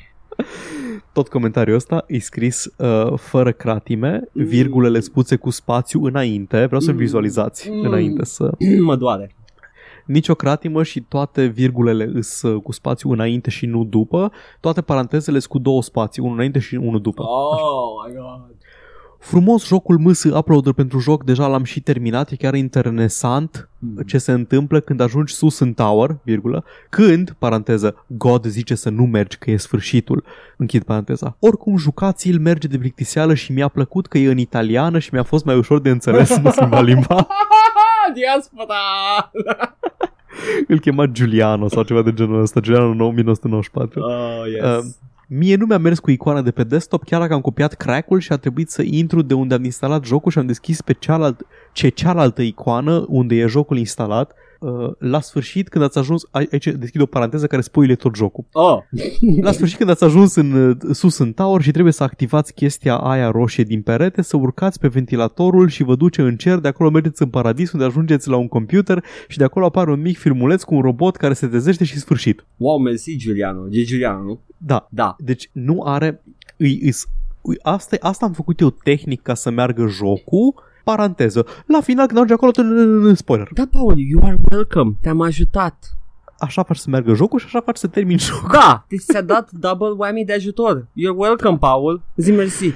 Tot 1.14 1.28
comentariul 1.28 1.76
ăsta 1.76 2.04
e 2.08 2.20
scris 2.20 2.66
uh, 2.78 3.14
fără 3.18 3.52
cratime, 3.52 4.22
Mm. 4.32 4.44
virgulele 4.46 5.00
spuse 5.00 5.36
cu 5.36 5.50
spațiu 5.50 6.04
înainte. 6.04 6.66
Vreau 6.66 6.82
să 6.82 6.92
Mm. 6.92 6.98
vizualizați 6.98 7.70
Mm. 7.70 7.80
înainte 7.86 8.26
să... 8.26 8.50
mă 8.82 8.96
doare. 8.96 9.32
Nicio 10.06 10.36
cratimă 10.36 10.84
și 10.84 11.02
toate 11.02 11.46
virgulele 11.46 12.10
îs 12.14 12.42
uh, 12.42 12.62
cu 12.64 12.72
spațiu 12.72 13.12
înainte 13.12 13.50
și 13.50 13.66
nu 13.66 13.84
după. 13.84 14.32
Toate 14.60 14.82
parantezele 14.82 15.40
sunt 15.40 15.52
cu 15.52 15.60
două 15.60 15.82
spații, 15.82 16.22
unul 16.22 16.36
înainte 16.36 16.60
și 16.60 16.76
unul 16.76 17.02
după. 17.02 17.22
Oh 17.24 18.08
my 18.08 18.14
god. 18.16 18.56
Frumos 19.20 19.66
jocul 19.68 19.98
MS 20.00 20.24
uploader 20.24 20.74
pentru 20.74 21.00
joc, 21.00 21.24
deja 21.24 21.48
l-am 21.48 21.64
și 21.64 21.80
terminat, 21.80 22.32
e 22.32 22.36
chiar 22.36 22.54
interesant 22.54 23.70
Mm. 23.80 24.04
ce 24.06 24.18
se 24.18 24.32
întâmplă 24.32 24.80
când 24.80 25.00
ajungi 25.00 25.34
sus 25.34 25.60
în 25.60 25.74
tower, 25.74 26.18
virgulă, 26.24 26.64
când, 26.90 27.36
paranteză, 27.40 28.06
God 28.08 28.46
zice 28.46 28.76
să 28.76 28.90
nu 28.90 29.06
mergi, 29.06 29.38
că 29.38 29.52
e 29.52 29.58
sfârșitul, 29.58 30.24
închid 30.58 30.84
paranteza. 30.84 31.36
Oricum, 31.40 31.78
jucați-l 31.78 32.40
merge 32.40 32.68
de 32.68 32.78
plictiseală 32.78 33.34
și 33.34 33.52
mi-a 33.52 33.68
plăcut 33.68 34.08
că 34.08 34.18
e 34.18 34.32
în 34.32 34.38
italiană 34.38 35.00
și 35.00 35.10
mi-a 35.14 35.24
fost 35.24 35.46
mai 35.46 35.58
ușor 35.58 35.80
de 35.80 35.90
înțeles 35.90 36.28
să 36.28 36.40
mă 36.44 36.50
schimba 36.50 36.82
limba. 36.82 37.28
Diaspora! 38.16 38.76
Îl 40.68 40.80
chema 40.80 41.06
Giuliano 41.06 41.68
sau 41.68 41.84
ceva 41.84 42.02
de 42.02 42.14
genul 42.14 42.42
ăsta, 42.42 42.60
Giuliano 42.60 42.86
1994. 43.06 44.00
Oh, 44.02 44.42
yes. 44.56 44.64
Uh, 44.78 44.92
Mie 45.30 45.56
nu 45.56 45.66
mi-a 45.66 45.78
mers 45.78 46.00
cu 46.00 46.12
icoana 46.12 46.42
de 46.42 46.52
pe 46.52 46.64
desktop, 46.64 47.04
chiar 47.04 47.20
dacă 47.20 47.34
am 47.34 47.42
copiat 47.42 47.74
crack-ul 47.74 48.20
și 48.20 48.32
a 48.32 48.38
trebuit 48.38 48.70
să 48.70 48.82
intru 48.82 49.22
de 49.22 49.34
unde 49.34 49.54
am 49.54 49.64
instalat 49.64 50.06
jocul 50.06 50.32
și 50.32 50.38
am 50.38 50.46
deschis 50.46 50.82
pe 50.82 50.94
cealalt, 50.94 51.46
ce 51.74 51.90
cealaltă 51.90 52.42
icoană 52.42 53.06
unde 53.08 53.36
e 53.36 53.48
jocul 53.48 53.78
instalat. 53.78 54.34
Uh, 54.60 54.92
La 55.00 55.20
sfârșit, 55.22 55.70
când 55.70 55.84
ați 55.84 55.98
ajuns, 55.98 56.28
ai- 56.32 56.48
aici 56.52 56.68
deschid 56.68 57.02
o 57.02 57.06
paranteză 57.06 57.48
care 57.48 57.62
spoile 57.62 57.96
tot 57.96 58.16
jocul. 58.16 58.44
oh. 58.52 58.78
La 59.42 59.52
sfârșit, 59.52 59.78
când 59.78 59.90
ați 59.90 60.04
ajuns 60.04 60.36
în, 60.36 60.52
uh, 60.52 60.78
sus 60.92 61.18
în 61.18 61.34
tower 61.34 61.62
și 61.62 61.72
trebuie 61.72 61.94
să 61.94 62.04
activați 62.04 62.54
chestia 62.54 62.98
aia 62.98 63.30
roșie 63.32 63.64
din 63.64 63.82
perete, 63.82 64.22
să 64.22 64.38
urcați 64.38 64.80
pe 64.80 64.88
ventilatorul 64.88 65.68
și 65.70 65.84
vă 65.84 65.96
duce 65.96 66.22
în 66.22 66.36
cer, 66.38 66.58
de 66.60 66.68
acolo 66.68 66.90
mergeți 66.90 67.22
în 67.22 67.30
paradis 67.30 67.72
unde 67.72 67.86
ajungeți 67.86 68.30
la 68.30 68.36
un 68.36 68.48
computer 68.48 69.04
și 69.28 69.38
de 69.38 69.44
acolo 69.44 69.66
apare 69.66 69.92
un 69.92 70.02
mic 70.02 70.18
filmuleț 70.18 70.64
cu 70.64 70.76
un 70.76 70.82
robot 70.82 71.16
care 71.16 71.34
se 71.34 71.48
dezește 71.48 71.84
și 71.84 71.98
sfârșit. 72.00 72.46
Wow, 72.58 72.78
mersi 72.80 73.16
Giuliano. 73.18 73.68
E 73.72 73.84
Giuliano, 73.84 74.24
nu? 74.24 74.40
Da, 74.58 74.88
Da. 74.90 75.16
deci 75.20 75.50
nu 75.52 75.82
are... 75.86 76.22
Îi, 76.58 76.80
îi, 76.84 76.94
îi, 77.42 77.58
asta, 77.62 77.96
asta 78.00 78.26
am 78.26 78.32
făcut 78.32 78.60
eu 78.60 78.70
tehnic 78.70 79.22
ca 79.22 79.34
să 79.34 79.50
meargă 79.50 79.88
jocul. 79.88 80.54
Paranteză. 80.92 81.46
La 81.66 81.82
final 81.82 82.06
când 82.06 82.18
ajunge 82.18 82.34
acolo, 82.34 82.52
tân- 82.52 83.16
spoiler. 83.16 83.50
Da, 83.54 83.64
Paul, 83.72 83.98
you 83.98 84.24
are 84.24 84.40
welcome. 84.52 84.92
Te-am 85.02 85.22
ajutat. 85.22 85.98
Așa 86.40 86.64
faci 86.64 86.78
să 86.78 86.90
meargă 86.90 87.14
jocul 87.14 87.40
și 87.40 87.46
așa 87.46 87.62
faci 87.62 87.78
să 87.78 87.88
termin 87.88 88.18
jocul. 88.28 88.50
Da, 88.52 88.86
deci 88.90 89.02
ți-a 89.02 89.22
dat 89.22 89.52
double 89.52 89.90
whammy 89.98 90.26
de 90.26 90.34
ajutor. 90.34 90.82
You're 90.84 91.16
welcome, 91.16 91.58
Paul. 91.58 92.02
Zi 92.16 92.32
mersi. 92.32 92.72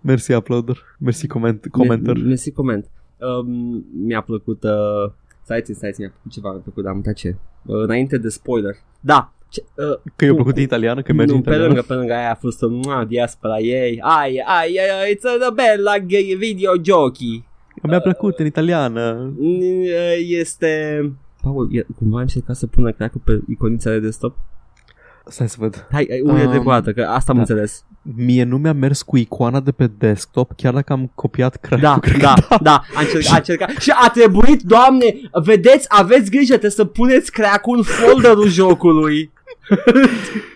Mersi 0.00 0.32
uploader. 0.32 0.76
Mersi 0.98 1.26
coment, 1.26 1.66
commenter. 1.70 2.16
Mersi 2.16 2.52
coment. 2.52 2.90
Um, 3.18 3.84
mi-a 4.04 4.20
plăcut... 4.20 4.62
Uh... 4.62 5.12
Stai 5.42 5.62
ți 5.62 5.72
stai 5.72 5.92
ți 5.92 6.00
mi-a 6.00 6.10
plăcut 6.10 6.30
ceva, 6.32 6.50
mi-a 6.50 6.60
plăcut, 6.60 6.82
dar 6.82 6.92
am 6.92 6.98
uitat 6.98 7.14
ce. 7.14 7.36
Uh, 7.62 7.82
înainte 7.82 8.18
de 8.18 8.28
spoiler. 8.28 8.76
Da. 9.00 9.32
Ce, 9.48 9.64
uh, 9.74 9.84
Că 10.16 10.24
i-a 10.24 10.30
cu- 10.30 10.34
plăcut 10.34 10.44
cu- 10.44 10.56
de 10.58 10.60
italiană, 10.60 11.02
că 11.02 11.12
merge 11.12 11.30
nu, 11.32 11.36
în 11.38 11.42
pe 11.44 11.48
italiană. 11.50 11.72
lângă, 11.74 11.86
pe 11.88 11.94
lângă 11.94 12.12
aia 12.14 12.30
a 12.30 12.34
fost 12.34 12.62
uh, 12.62 13.06
diaspora 13.08 13.58
ei. 13.58 14.00
Ai, 14.00 14.42
ai, 14.46 14.78
ai, 15.02 15.14
it's 15.14 15.46
a 15.48 15.50
bella 15.50 15.98
g- 15.98 16.36
videogiochi. 16.38 17.44
Mi-a 17.82 18.00
plăcut 18.00 18.38
în 18.38 18.46
italiană. 18.46 19.32
Mm, 19.38 19.82
Este... 20.28 21.00
Paul, 21.42 21.68
e, 21.72 21.86
cumva 21.98 22.14
am 22.16 22.20
încercat 22.22 22.56
să 22.56 22.66
pună 22.66 22.92
crack 22.92 23.14
pe 23.24 23.40
iconița 23.48 23.90
de 23.90 23.98
desktop? 23.98 24.36
Stai 25.28 25.48
să 25.48 25.56
văd. 25.58 25.86
Hai, 25.90 26.06
uite 26.10 26.22
Um, 26.44 26.46
um, 26.46 26.50
de 26.52 26.62
dată, 26.66 26.92
că 26.92 27.02
asta 27.02 27.30
am 27.32 27.36
da. 27.36 27.42
înțeles. 27.42 27.84
Mie 28.16 28.44
nu 28.44 28.56
mi-a 28.58 28.72
mers 28.72 29.02
cu 29.02 29.16
icoana 29.16 29.60
de 29.60 29.72
pe 29.72 29.90
desktop, 29.98 30.52
chiar 30.56 30.72
dacă 30.74 30.92
am 30.92 31.10
copiat 31.14 31.56
crack 31.56 31.82
Da, 31.82 31.98
da, 32.20 32.34
da, 32.62 32.82
a 32.94 33.00
încercat, 33.00 33.32
a 33.32 33.36
încercat. 33.36 33.68
Și 33.70 33.90
a 34.04 34.10
trebuit, 34.10 34.62
doamne, 34.62 35.04
vedeți, 35.44 35.86
aveți 35.88 36.30
grijă, 36.30 36.48
trebuie 36.48 36.70
să 36.70 36.84
puneți 36.84 37.32
crack-ul 37.32 37.76
în 37.76 37.82
folderul 37.82 38.48
jocului. 38.48 39.32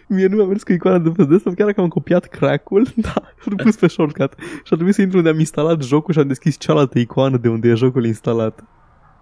Mie 0.06 0.26
nu 0.26 0.36
mi-a 0.36 0.44
mers 0.44 0.62
cu 0.62 0.72
icoana 0.72 0.98
de 0.98 1.10
pe 1.16 1.24
desktop, 1.24 1.54
chiar 1.54 1.66
dacă 1.66 1.80
am 1.80 1.88
copiat 1.88 2.24
crack-ul, 2.26 2.86
da, 2.96 3.12
l-am 3.44 3.56
pus 3.56 3.76
pe 3.76 3.86
shortcut. 3.88 4.32
Și 4.38 4.70
a 4.70 4.74
trebuit 4.74 4.94
să 4.94 5.02
intru 5.02 5.16
unde 5.18 5.28
am 5.30 5.38
instalat 5.38 5.82
jocul 5.82 6.12
și 6.14 6.18
am 6.20 6.26
deschis 6.26 6.58
cealaltă 6.58 6.98
icoană 6.98 7.36
de 7.36 7.48
unde 7.48 7.68
e 7.68 7.74
jocul 7.74 8.04
instalat. 8.04 8.64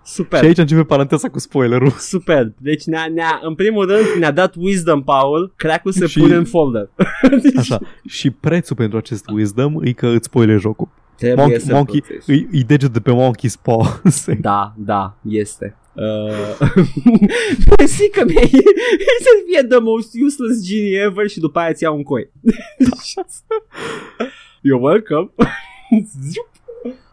Super. 0.05 0.39
Și 0.41 0.45
aici 0.47 0.59
începe 0.59 0.85
paranteza 0.85 1.29
cu 1.29 1.39
spoilerul. 1.39 1.91
Super. 2.15 2.53
Deci 2.59 2.85
ne-a, 2.85 3.07
ne-a, 3.15 3.41
în 3.43 3.55
primul 3.55 3.87
rând 3.87 4.05
ne-a 4.19 4.31
dat 4.31 4.55
wisdom, 4.57 5.03
Paul. 5.03 5.53
Crack-ul 5.57 5.93
se 5.93 6.07
Și- 6.07 6.19
pune 6.21 6.35
în 6.35 6.45
folder. 6.45 6.91
Așa. 7.57 7.79
Și 8.07 8.31
prețul 8.31 8.77
pentru 8.77 8.99
acest 8.99 9.29
wisdom 9.31 9.75
e 9.83 9.93
că 9.93 10.07
îți 10.07 10.25
spoile 10.25 10.57
jocul. 10.57 10.89
Trebuie 11.19 11.45
Monkey, 11.45 11.61
să 11.61 11.73
monkey, 11.73 12.01
plătești. 12.01 12.31
îi, 12.31 12.49
îi 12.53 12.65
deget 12.65 12.91
de 12.93 13.01
pe 13.01 13.11
Monkey's 13.13 13.63
Paw. 13.63 13.87
Da, 14.41 14.73
da, 14.77 15.17
este. 15.29 15.77
Uh, 15.93 16.69
Mersi 17.79 18.11
că 18.11 18.25
mi-ai 18.27 18.49
să 19.21 19.31
fie 19.47 19.63
the 19.69 19.79
most 19.79 20.11
useless 20.25 20.67
genie 20.69 21.01
ever 21.03 21.29
și 21.29 21.41
după 21.41 21.59
aia 21.59 21.73
ți 21.73 21.83
iau 21.83 21.97
un 21.97 22.03
coi. 22.03 22.31
You're 24.63 24.81
welcome. 24.81 25.31
Ziup. 26.23 26.49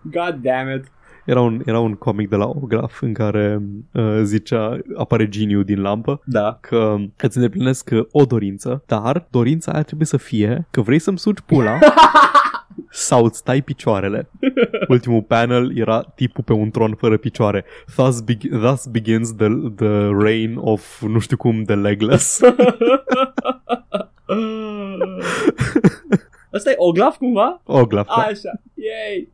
God 0.02 0.40
damn 0.42 0.76
it. 0.76 0.84
Era 1.26 1.42
un, 1.42 1.62
era 1.66 1.80
un 1.80 1.94
comic 1.94 2.30
de 2.30 2.36
la 2.36 2.46
Ograf 2.46 3.02
în 3.02 3.14
care 3.14 3.62
uh, 3.92 4.20
zicea, 4.24 4.80
apare 4.96 5.30
geniu 5.30 5.64
din 5.64 5.82
lampă, 5.82 6.22
Da. 6.26 6.58
că 6.62 6.96
îți 7.18 7.38
îndeplinesc 7.38 7.90
uh, 7.94 8.06
o 8.12 8.26
dorință, 8.26 8.84
dar 8.86 9.28
dorința 9.32 9.72
aia 9.72 9.84
trebuie 9.84 10.08
să 10.08 10.18
fie 10.18 10.68
că 10.72 10.82
vrei 10.82 11.00
să-mi 11.00 11.18
sugi 11.20 11.42
pula 11.44 11.80
sau 12.90 13.26
îți 13.26 13.44
tai 13.44 13.62
picioarele. 13.62 14.30
Ultimul 14.90 15.22
panel 15.22 15.78
era 15.78 16.02
tipul 16.02 16.44
pe 16.44 16.54
un 16.54 16.70
tron 16.70 16.96
fără 16.96 17.18
picioare. 17.18 17.66
Thus, 17.96 18.20
be- 18.22 18.38
thus 18.62 18.86
begins 18.86 19.36
the, 19.36 19.48
the 19.76 20.08
reign 20.20 20.56
of 20.58 21.02
nu 21.02 21.20
știu 21.20 21.38
cum, 21.38 21.64
the 21.64 21.76
legless. 21.76 22.40
Asta 26.52 26.72
e 26.72 26.76
Oglaf 26.78 27.18
cumva? 27.18 27.62
Ograf. 27.66 28.08
da. 28.08 28.14
Așa. 28.14 28.62
Yay. 28.74 29.32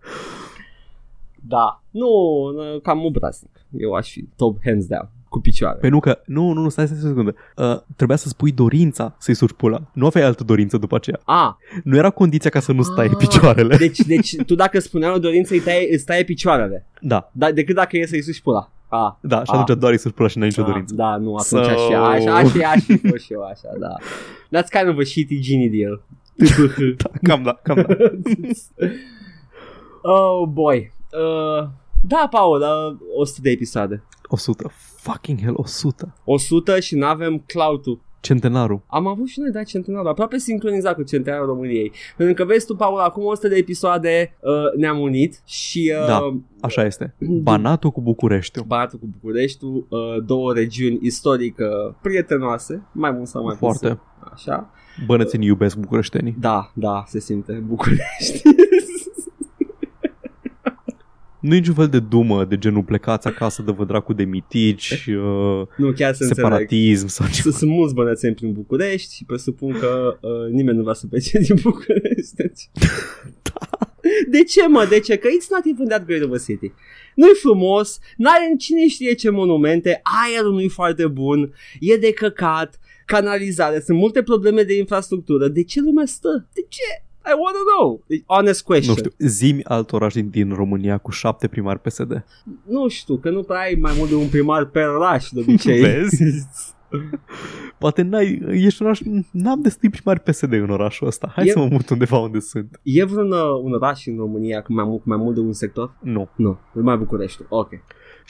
Da. 1.48 1.84
Nu, 1.92 2.08
nu, 2.56 2.80
cam 2.80 3.06
obraznic. 3.06 3.52
Eu 3.78 3.94
aș 3.94 4.12
fi 4.12 4.24
top 4.36 4.58
hands 4.64 4.86
down. 4.86 5.10
Cu 5.32 5.40
picioare. 5.40 5.78
Păi 5.80 5.90
nu 5.90 6.00
că, 6.00 6.20
nu, 6.26 6.52
nu, 6.52 6.62
nu, 6.62 6.70
stai, 6.70 6.86
stai, 6.86 6.98
stai 6.98 7.12
o 7.12 7.14
secundă. 7.14 7.36
Uh, 7.56 7.80
trebuia 7.96 8.18
să 8.18 8.28
spui 8.28 8.52
dorința 8.52 9.16
să-i 9.20 9.34
sugi 9.34 9.54
pula. 9.54 9.82
Nu 9.94 10.06
aveai 10.06 10.26
altă 10.26 10.44
dorință 10.44 10.78
după 10.78 10.96
aceea. 10.96 11.20
Ah, 11.26 11.50
Nu 11.84 11.96
era 11.98 12.10
condiția 12.10 12.50
ca 12.50 12.60
să 12.60 12.72
nu 12.72 12.82
stai 12.82 13.06
Ah. 13.06 13.16
picioarele. 13.18 13.76
deci, 13.78 14.00
deci 14.00 14.36
tu 14.46 14.56
dacă 14.56 14.80
spuneai 14.80 15.14
o 15.14 15.20
dorință 15.20 15.54
îi 15.54 15.60
taie, 15.60 15.94
îți 15.94 16.06
taie 16.06 16.24
picioarele. 16.24 16.88
Da, 17.02 17.30
Da, 17.34 17.52
decât 17.52 17.76
dacă 17.76 17.98
e 17.98 18.06
să-i 18.06 18.22
suși 18.24 18.42
pula. 18.42 18.72
Ah. 18.88 19.12
da, 19.22 19.38
și 19.44 19.52
Ah. 19.54 19.60
atunci 19.60 19.80
doar 19.80 19.92
îi 19.92 19.98
sugi 20.00 20.14
pula 20.16 20.28
și 20.28 20.38
n-ai 20.38 20.48
nicio 20.48 20.62
Ah, 20.62 20.68
dorință. 20.68 20.94
Da, 20.96 21.16
nu, 21.18 21.36
atunci 21.36 21.66
So- 21.66 21.70
aș 21.70 21.82
fi, 21.88 21.94
așa, 21.94 22.36
aș 22.36 22.50
fi, 22.50 22.64
aș 22.64 22.84
fi 22.84 22.98
fost 22.98 23.24
și 23.24 23.34
eu 23.34 23.42
așa, 23.42 23.70
da. 23.80 23.96
That's 24.60 24.68
kind 24.80 24.88
of 24.90 24.98
a 25.00 25.04
shitty 25.04 25.40
genie 25.40 25.70
deal. 25.70 26.02
Da, 26.98 27.10
cam 27.22 27.44
da, 27.44 27.60
cam 27.64 27.76
da. 27.76 27.96
oh, 30.14 30.48
boy. 30.48 30.92
Uh, 31.12 31.68
da, 32.08 32.28
Paul, 32.30 32.62
uh, 32.62 32.98
100 33.18 33.40
de 33.42 33.50
episoade. 33.50 34.04
100. 34.32 34.72
Fucking 34.98 35.40
hell, 35.42 35.54
100. 35.58 36.16
100 36.24 36.80
și 36.80 36.96
nu 36.96 37.06
avem 37.06 37.44
cloud-ul. 37.46 38.02
Centenarul. 38.20 38.82
Am 38.88 39.08
avut 39.08 39.28
și 39.28 39.40
noi, 39.40 39.52
da, 39.52 39.64
centenarul, 39.64 40.08
aproape 40.10 40.38
sincronizat 40.38 40.96
cu 40.96 41.04
centenarul 41.04 41.46
României. 41.46 41.92
Pentru 42.18 42.36
că 42.36 42.46
vezi 42.46 42.66
tu, 42.66 42.76
Paul, 42.76 43.00
acum 43.00 43.26
100 43.26 43.48
de 43.48 43.56
episoade 43.56 44.38
uh, 44.40 44.52
ne-am 44.78 45.00
unit 45.00 45.42
și 45.46 45.94
uh, 46.00 46.08
Da. 46.08 46.40
Așa 46.62 46.86
este. 46.86 47.16
Banatul 47.50 47.92
cu 47.92 48.02
Bucureștiul. 48.02 48.66
Banatul 48.68 49.00
cu 49.00 49.08
Bucureștiul, 49.12 49.86
uh, 49.90 50.24
două 50.26 50.54
regiuni 50.54 51.00
istoric 51.02 51.58
uh, 51.60 51.94
prietenoase, 52.02 52.82
mai 52.92 53.12
mult 53.12 53.28
sau 53.28 53.44
mai 53.44 53.56
Foarte. 53.56 53.88
puțin. 53.88 54.00
Așa. 54.34 54.70
Bănățenii 55.06 55.48
iubesc 55.48 55.78
bucureștenii. 55.78 56.36
Da, 56.40 56.72
da, 56.74 57.04
se 57.08 57.20
simte 57.20 57.54
București. 57.54 58.42
Nu 61.42 61.54
e 61.54 61.58
niciun 61.58 61.74
fel 61.74 61.88
de 61.88 62.00
dumă 62.00 62.46
de 62.46 62.58
genul 62.58 62.84
plecați 62.84 63.28
acasă 63.28 63.62
de 63.62 63.72
vă 63.72 63.86
dracu 63.86 64.14
de 64.14 64.24
mitici, 64.24 64.92
uh, 65.08 65.68
nu, 65.78 65.92
chiar 65.92 66.14
să 66.14 66.24
înțeleg. 66.24 66.34
separatism 66.36 67.08
sau 67.08 67.28
ceva. 67.28 67.50
S- 67.56 67.58
Sunt 67.58 67.72
mulți 67.72 67.94
bănățeni 67.94 68.36
prin 68.36 68.52
București 68.54 69.16
și 69.16 69.26
presupun 69.26 69.72
că 69.80 70.18
uh, 70.22 70.52
nimeni 70.52 70.78
nu 70.78 70.84
va 70.84 70.94
să 70.94 71.08
plece 71.08 71.40
din 71.40 71.56
București. 71.64 72.36
Deci... 72.36 72.70
De 74.32 74.44
ce, 74.44 74.68
mă? 74.68 74.86
De 74.90 75.00
ce? 75.00 75.16
Că 75.16 75.28
it's 75.28 75.48
not 75.50 75.62
even 75.74 75.88
that 75.88 76.06
great 76.06 76.24
of 76.24 76.32
a 76.32 76.38
city. 76.38 76.72
Nu-i 77.16 77.34
frumos, 77.42 78.00
n-are 78.18 78.54
cine 78.58 78.88
știe 78.88 79.14
ce 79.14 79.30
monumente, 79.30 80.02
aerul 80.26 80.52
nu-i 80.54 80.70
foarte 80.70 81.08
bun, 81.08 81.54
e 81.80 81.96
de 81.96 82.12
căcat, 82.14 82.80
canalizare, 83.06 83.80
sunt 83.86 83.98
multe 83.98 84.24
probleme 84.24 84.64
de 84.64 84.78
infrastructură. 84.78 85.48
De 85.48 85.64
ce 85.64 85.80
lumea 85.82 86.06
stă? 86.06 86.48
De 86.54 86.66
ce? 86.70 87.04
I 87.26 87.34
wanna 87.44 87.64
know. 87.78 88.04
Deci, 88.08 88.24
Honest 88.26 88.64
question. 88.64 88.96
Nu 88.96 88.98
știu, 88.98 89.12
zimi 89.28 89.64
alt 89.64 89.92
oraș 89.92 90.14
din, 90.14 90.30
din 90.30 90.54
România 90.54 90.98
cu 90.98 91.12
șapte 91.12 91.48
primari 91.48 91.80
PSD. 91.80 92.26
Nu 92.68 92.88
știu, 92.88 93.18
că 93.18 93.30
nu 93.30 93.44
prea 93.44 93.60
ai 93.60 93.78
mai 93.82 93.94
mult 93.98 94.10
de 94.10 94.16
un 94.16 94.28
primar 94.28 94.66
pe 94.66 94.80
oraș 94.80 95.30
de 95.30 95.40
obicei. 95.40 95.80
Vezi? 95.86 96.48
Poate 97.78 98.02
n-ai, 98.02 98.42
ești 98.50 98.82
un 98.82 98.88
oraș, 98.88 99.00
n-am 99.32 99.62
destui 99.62 99.90
primari 99.90 100.20
PSD 100.20 100.52
în 100.54 100.70
orașul 100.70 101.08
ăsta. 101.08 101.32
Hai 101.36 101.46
E- 101.46 101.52
să 101.52 101.60
mă 101.60 101.68
mut 101.72 101.90
undeva 101.90 102.18
unde 102.18 102.40
sunt. 102.40 102.80
E 102.84 103.04
vreun 103.04 103.32
uh, 103.32 103.60
un 103.64 103.74
oraș 103.74 104.06
în 104.06 104.18
România 104.18 104.62
cu 104.62 104.74
mai 104.74 104.86
mult, 104.86 105.02
cu 105.02 105.10
mai 105.10 105.18
mult 105.18 105.36
de 105.36 105.42
un 105.42 105.54
sector? 105.54 105.94
Nu. 106.02 106.30
Nu, 106.36 106.60
numai 106.74 106.98
București. 106.98 107.42
Ok. 107.50 107.70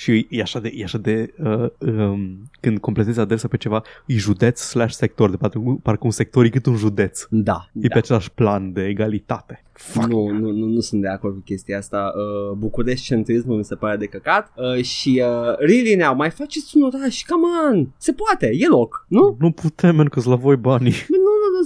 Și 0.02 0.28
e 0.30 0.42
așa 0.42 0.60
de, 0.60 0.72
e 0.76 0.84
așa 0.84 0.98
de 0.98 1.34
uh, 1.44 1.70
um, 1.80 2.50
când 2.60 2.78
completezi 2.80 3.20
adresa 3.20 3.48
pe 3.48 3.58
ceva, 3.58 3.82
e 4.06 4.14
județ 4.14 4.62
slash 4.62 4.94
sector, 4.94 5.30
de 5.30 5.36
parcă, 5.36 5.60
parcă 5.84 6.02
un 6.04 6.12
sector 6.12 6.46
e 6.46 6.50
cât 6.50 6.66
un 6.66 6.76
județ. 6.76 7.26
Da. 7.30 7.70
E 7.82 7.88
pe 7.88 7.98
același 7.98 8.32
plan 8.32 8.74
de 8.74 8.86
egalitate. 8.86 9.64
Fuck. 9.72 10.08
Nu, 10.08 10.30
nu, 10.30 10.52
nu, 10.52 10.66
nu 10.66 10.80
sunt 10.80 11.02
de 11.02 11.08
acord 11.08 11.34
cu 11.34 11.42
chestia 11.46 11.78
asta. 11.78 12.12
Uh, 12.16 12.58
București 12.58 13.06
centrismul 13.06 13.58
mi 13.58 13.64
se 13.64 13.76
pare 13.76 13.98
de 13.98 14.06
căcat. 14.06 14.52
Uh, 14.56 14.84
și 14.84 15.24
uh, 15.26 15.58
really 15.58 15.96
now, 15.96 16.16
mai 16.16 16.30
faceți 16.30 16.78
un 16.78 16.84
oraș, 16.84 17.24
come 17.24 17.48
on! 17.70 17.94
Se 17.98 18.12
poate, 18.12 18.50
e 18.54 18.68
loc, 18.68 19.06
nu? 19.08 19.36
Nu 19.40 19.52
putem, 19.52 19.96
pentru 19.96 20.22
că 20.22 20.30
la 20.30 20.36
voi 20.36 20.56
banii. 20.56 20.94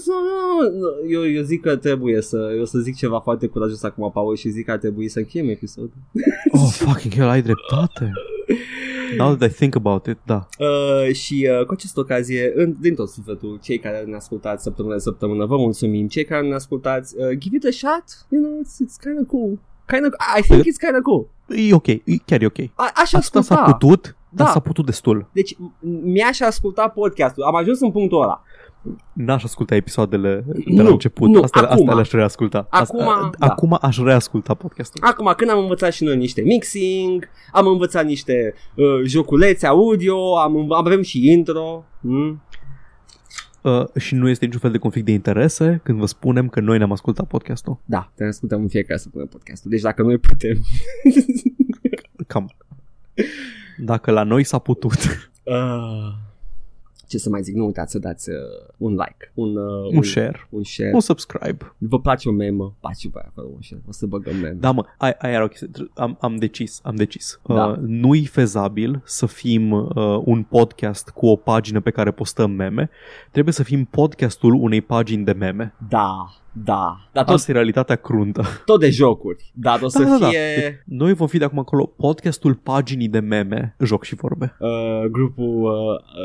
Bă, 0.08 0.12
Nu, 0.12 0.20
nu, 0.22 0.70
nu, 0.70 0.70
nu, 0.70 0.80
nu. 0.80 1.10
Eu, 1.12 1.32
eu 1.32 1.44
zic 1.44 1.62
că 1.62 1.76
trebuie 1.76 2.22
să, 2.22 2.54
eu 2.58 2.66
să 2.66 2.80
zic 2.80 2.96
ceva 2.96 3.20
foarte 3.20 3.48
curajos 3.48 3.84
acum, 3.84 4.12
Paul, 4.12 4.36
și 4.36 4.50
zic 4.50 4.66
că 4.66 4.72
ar 4.72 4.78
trebui 4.78 5.08
să 5.08 5.20
încheiem 5.20 5.50
episodul. 5.50 5.94
Oh, 6.52 6.70
fucking 6.72 7.14
hell, 7.14 7.30
ai 7.30 7.42
dreptate. 7.42 8.12
Now 9.18 9.36
that 9.36 9.52
I 9.52 9.54
think 9.54 9.76
about 9.76 10.06
it, 10.06 10.18
da. 10.26 10.48
Uh, 10.60 11.14
și 11.14 11.48
uh, 11.60 11.66
cu 11.66 11.74
această 11.74 12.00
ocazie, 12.00 12.52
în, 12.56 12.76
din 12.80 12.96
tot 12.96 13.10
sufletul, 13.10 13.60
cei 13.62 13.80
care 13.80 14.04
ne 14.08 14.16
ascultați 14.16 14.64
săptămână 14.64 14.94
de 14.96 15.02
săptămână, 15.02 15.46
vă 15.46 15.58
mulțumim. 15.58 16.08
Cei 16.08 16.26
care 16.26 16.48
ne 16.48 16.54
ascultați, 16.54 17.16
uh, 17.18 17.38
give 17.38 17.56
it 17.56 17.66
a 17.66 17.72
shot. 17.72 18.04
You 18.30 18.42
know, 18.44 18.60
it's, 18.64 18.76
it's 18.88 18.98
kind 19.04 19.20
of 19.22 19.28
cool. 19.28 19.60
Kind 19.88 20.06
of, 20.06 20.14
I 20.38 20.42
think 20.42 20.62
it's 20.64 20.80
kind 20.86 20.96
of 20.96 21.02
cool. 21.02 21.28
E 21.70 21.74
ok, 21.74 21.88
e 21.88 22.02
chiar 22.26 22.42
e 22.42 22.46
ok. 22.46 22.58
A, 22.74 22.92
aș 22.96 23.14
Asta 23.14 23.18
asculta. 23.18 23.46
s-a 23.56 23.62
putut, 23.72 24.16
Da. 24.30 24.44
dar 24.44 24.48
s-a 24.54 24.60
putut 24.60 24.86
destul. 24.86 25.30
Deci 25.34 25.54
m- 25.54 25.78
mi-aș 26.04 26.40
asculta 26.40 26.88
podcastul. 26.88 27.44
Am 27.44 27.56
ajuns 27.56 27.80
în 27.80 27.92
punctul 27.92 28.22
ăla. 28.22 28.44
N-aș 29.14 29.44
asculta 29.44 29.76
episoadele 29.76 30.44
de 30.48 30.64
Nu, 30.66 30.84
la 30.84 30.90
început. 30.90 31.30
nu, 31.30 31.42
asta, 31.42 31.60
acum. 31.60 31.72
asta 31.82 31.94
le-aș 31.94 32.12
reasculta. 32.12 32.68
Acum, 32.70 33.00
asta, 33.00 33.30
da. 33.40 33.46
acum 33.46 33.78
aș 33.82 33.98
reasculta 33.98 34.54
podcastul. 34.54 35.04
Acum, 35.04 35.34
când 35.38 35.50
am 35.50 35.60
învățat 35.60 35.94
și 35.94 36.04
noi 36.04 36.18
niște 36.18 36.42
mixing, 36.42 37.28
am 37.52 37.68
învățat 37.68 38.06
niște 38.06 38.54
uh, 38.76 38.86
joculețe 39.06 39.68
audio, 39.68 40.38
am, 40.38 40.56
înv- 40.56 40.72
avem 40.72 41.02
și 41.02 41.32
intro. 41.32 41.86
Hmm? 42.02 42.42
Uh, 43.62 43.84
și 43.98 44.16
nu 44.16 44.30
este 44.30 44.46
niciun 44.46 44.60
fel 44.62 44.72
de 44.72 44.78
conflict 44.78 45.06
de 45.06 45.12
interese 45.12 45.80
când 45.84 46.00
vă 46.00 46.06
spunem 46.06 46.48
că 46.50 46.60
noi 46.60 46.78
ne-am 46.78 46.92
ascultat 46.92 47.28
podcastul. 47.28 47.78
Da, 47.86 48.12
te 48.16 48.24
ascultăm 48.24 48.62
în 48.62 48.68
fiecare 48.68 49.00
săptămână 49.00 49.30
podcastul. 49.30 49.72
Deci 49.72 49.82
dacă 49.82 50.02
noi 50.02 50.18
putem. 50.18 50.58
Cam. 52.28 52.50
Dacă 53.78 54.12
la 54.12 54.24
noi 54.24 54.44
s-a 54.44 54.58
putut. 54.60 54.94
uh, 55.44 55.54
ce 57.08 57.18
să 57.18 57.30
mai 57.30 57.44
zic, 57.44 57.56
nu 57.56 57.66
uitați 57.66 57.92
să 57.92 58.00
dați 58.00 58.30
uh, 58.30 58.36
un 58.78 58.92
like, 58.92 59.32
un, 59.34 59.56
uh, 59.56 59.96
Un 59.96 60.04
share. 60.04 60.48
Un 60.50 60.64
share. 60.64 60.92
Un 60.94 61.00
subscribe. 61.00 61.74
Vă 61.78 62.00
place 62.00 62.30
un 62.30 62.36
meme, 62.36 62.74
face 62.80 63.10
pe 63.10 63.20
acolo 63.26 63.48
un 63.56 63.62
share. 63.62 63.82
O 63.88 63.92
să 63.92 64.06
băgăm 64.06 64.36
meme. 64.36 64.58
Da, 64.60 64.72
mă, 64.72 64.86
aia, 64.98 65.16
aia 65.20 65.34
era 65.34 65.44
o 65.44 65.48
chestie. 65.48 65.70
Am, 65.94 66.18
am 66.20 66.36
decis, 66.36 66.80
am 66.84 66.96
decis. 66.96 67.40
Da. 67.48 67.66
Uh, 67.66 67.78
nu-i 67.78 68.26
fezabil 68.26 69.02
să 69.06 69.26
fim 69.26 69.72
uh, 69.72 70.22
un 70.26 70.44
podcast 70.44 71.10
cu 71.10 71.28
o 71.28 71.36
pagină 71.36 71.82
pe 71.82 71.92
care 71.92 72.12
postăm 72.12 72.52
meme. 72.52 72.90
Trebuie 73.32 73.54
să 73.54 73.64
fim 73.64 73.86
podcastul 73.86 74.54
unei 74.54 74.82
pagini 74.82 75.24
de 75.24 75.32
meme. 75.32 75.74
Da, 75.90 76.26
da. 76.64 76.98
Dar 77.14 77.24
tot, 77.24 77.34
Asta 77.34 77.52
e 77.52 77.54
realitatea 77.54 77.96
cruntă. 77.96 78.44
tot 78.66 78.80
de 78.80 78.90
jocuri. 78.90 79.52
Dar 79.54 79.80
o 79.82 79.88
să 79.88 80.04
Da, 80.04 80.10
da, 80.10 80.18
da. 80.18 80.28
fie 80.28 80.84
Noi 80.86 81.14
vom 81.14 81.28
fi 81.28 81.38
de 81.38 81.44
acum 81.44 81.58
încolo 81.58 81.86
podcastul 81.86 82.54
paginii 82.54 83.08
de 83.10 83.20
meme, 83.20 83.76
joc 83.80 84.04
și 84.04 84.16
vorbe. 84.16 84.56
uh, 84.60 85.06
grupul 85.12 85.64
uh, 85.64 85.72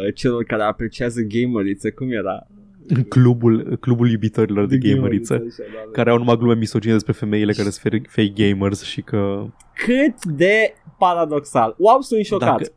uh, 0.07 0.15
celor 0.15 0.45
care 0.45 0.63
apreciază 0.63 1.21
gameriță. 1.21 1.91
Cum 1.91 2.11
era? 2.13 2.47
Clubul, 3.09 3.77
clubul 3.81 4.11
iubitorilor 4.11 4.67
de, 4.67 4.79
gameriță. 4.79 5.35
așa, 5.35 5.45
da, 5.59 5.65
da. 5.85 5.91
Care 5.93 6.11
au 6.11 6.19
numai 6.19 6.37
glume 6.37 6.55
misogine 6.55 6.93
despre 6.93 7.13
femeile 7.13 7.53
care 7.53 7.69
sunt 7.71 7.95
fake- 7.95 8.09
fake 8.09 8.33
gamers 8.49 8.83
și 8.83 9.01
că 9.03 9.47
Cât 9.75 10.25
de 10.37 10.75
paradoxal. 11.01 11.75
Wow, 11.79 12.01
sunt 12.01 12.25
șocat. 12.25 12.49
Dacă- 12.49 12.73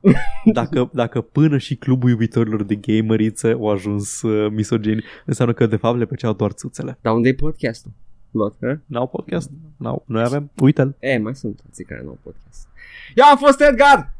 dacă, 0.45 0.89
dacă 0.93 1.21
până 1.21 1.57
și 1.57 1.75
clubul 1.75 2.09
iubitorilor 2.09 2.63
de 2.63 2.75
gameriță 2.75 3.47
au 3.53 3.69
ajuns 3.69 4.21
uh, 4.21 4.51
misogini, 4.51 5.03
înseamnă 5.25 5.53
că 5.53 5.65
de 5.65 5.75
fapt 5.75 5.97
le 5.97 6.05
plăceau 6.05 6.33
doar 6.33 6.51
țâțele. 6.51 6.97
Dar 7.01 7.13
unde 7.13 7.29
e 7.29 7.33
podcastul? 7.33 7.91
Lot, 8.31 8.55
eh? 8.61 8.75
N-au 8.85 9.07
podcast? 9.07 9.49
N-au. 9.77 10.03
Noi 10.05 10.23
avem? 10.23 10.51
Uite-l. 10.61 10.95
E, 10.99 11.17
mai 11.17 11.35
sunt 11.35 11.59
alții 11.65 11.83
care 11.85 12.01
nu 12.03 12.09
au 12.09 12.17
podcast. 12.23 12.67
Eu 13.15 13.25
am 13.25 13.37
fost 13.37 13.61
Edgar 13.61 14.13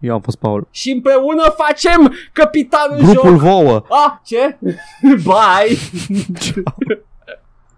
Eu 0.00 0.14
am 0.14 0.20
fost 0.20 0.38
Paul. 0.38 0.66
și 0.70 0.90
împreună 0.90 1.42
facem 1.66 2.12
Capitanul 2.32 2.98
Grupul 2.98 3.30
Joc. 3.30 3.38
vouă! 3.38 3.84
Ah, 4.06 4.12
ce? 4.24 4.56
Bye! 5.02 5.76
Ciao. 6.40 6.96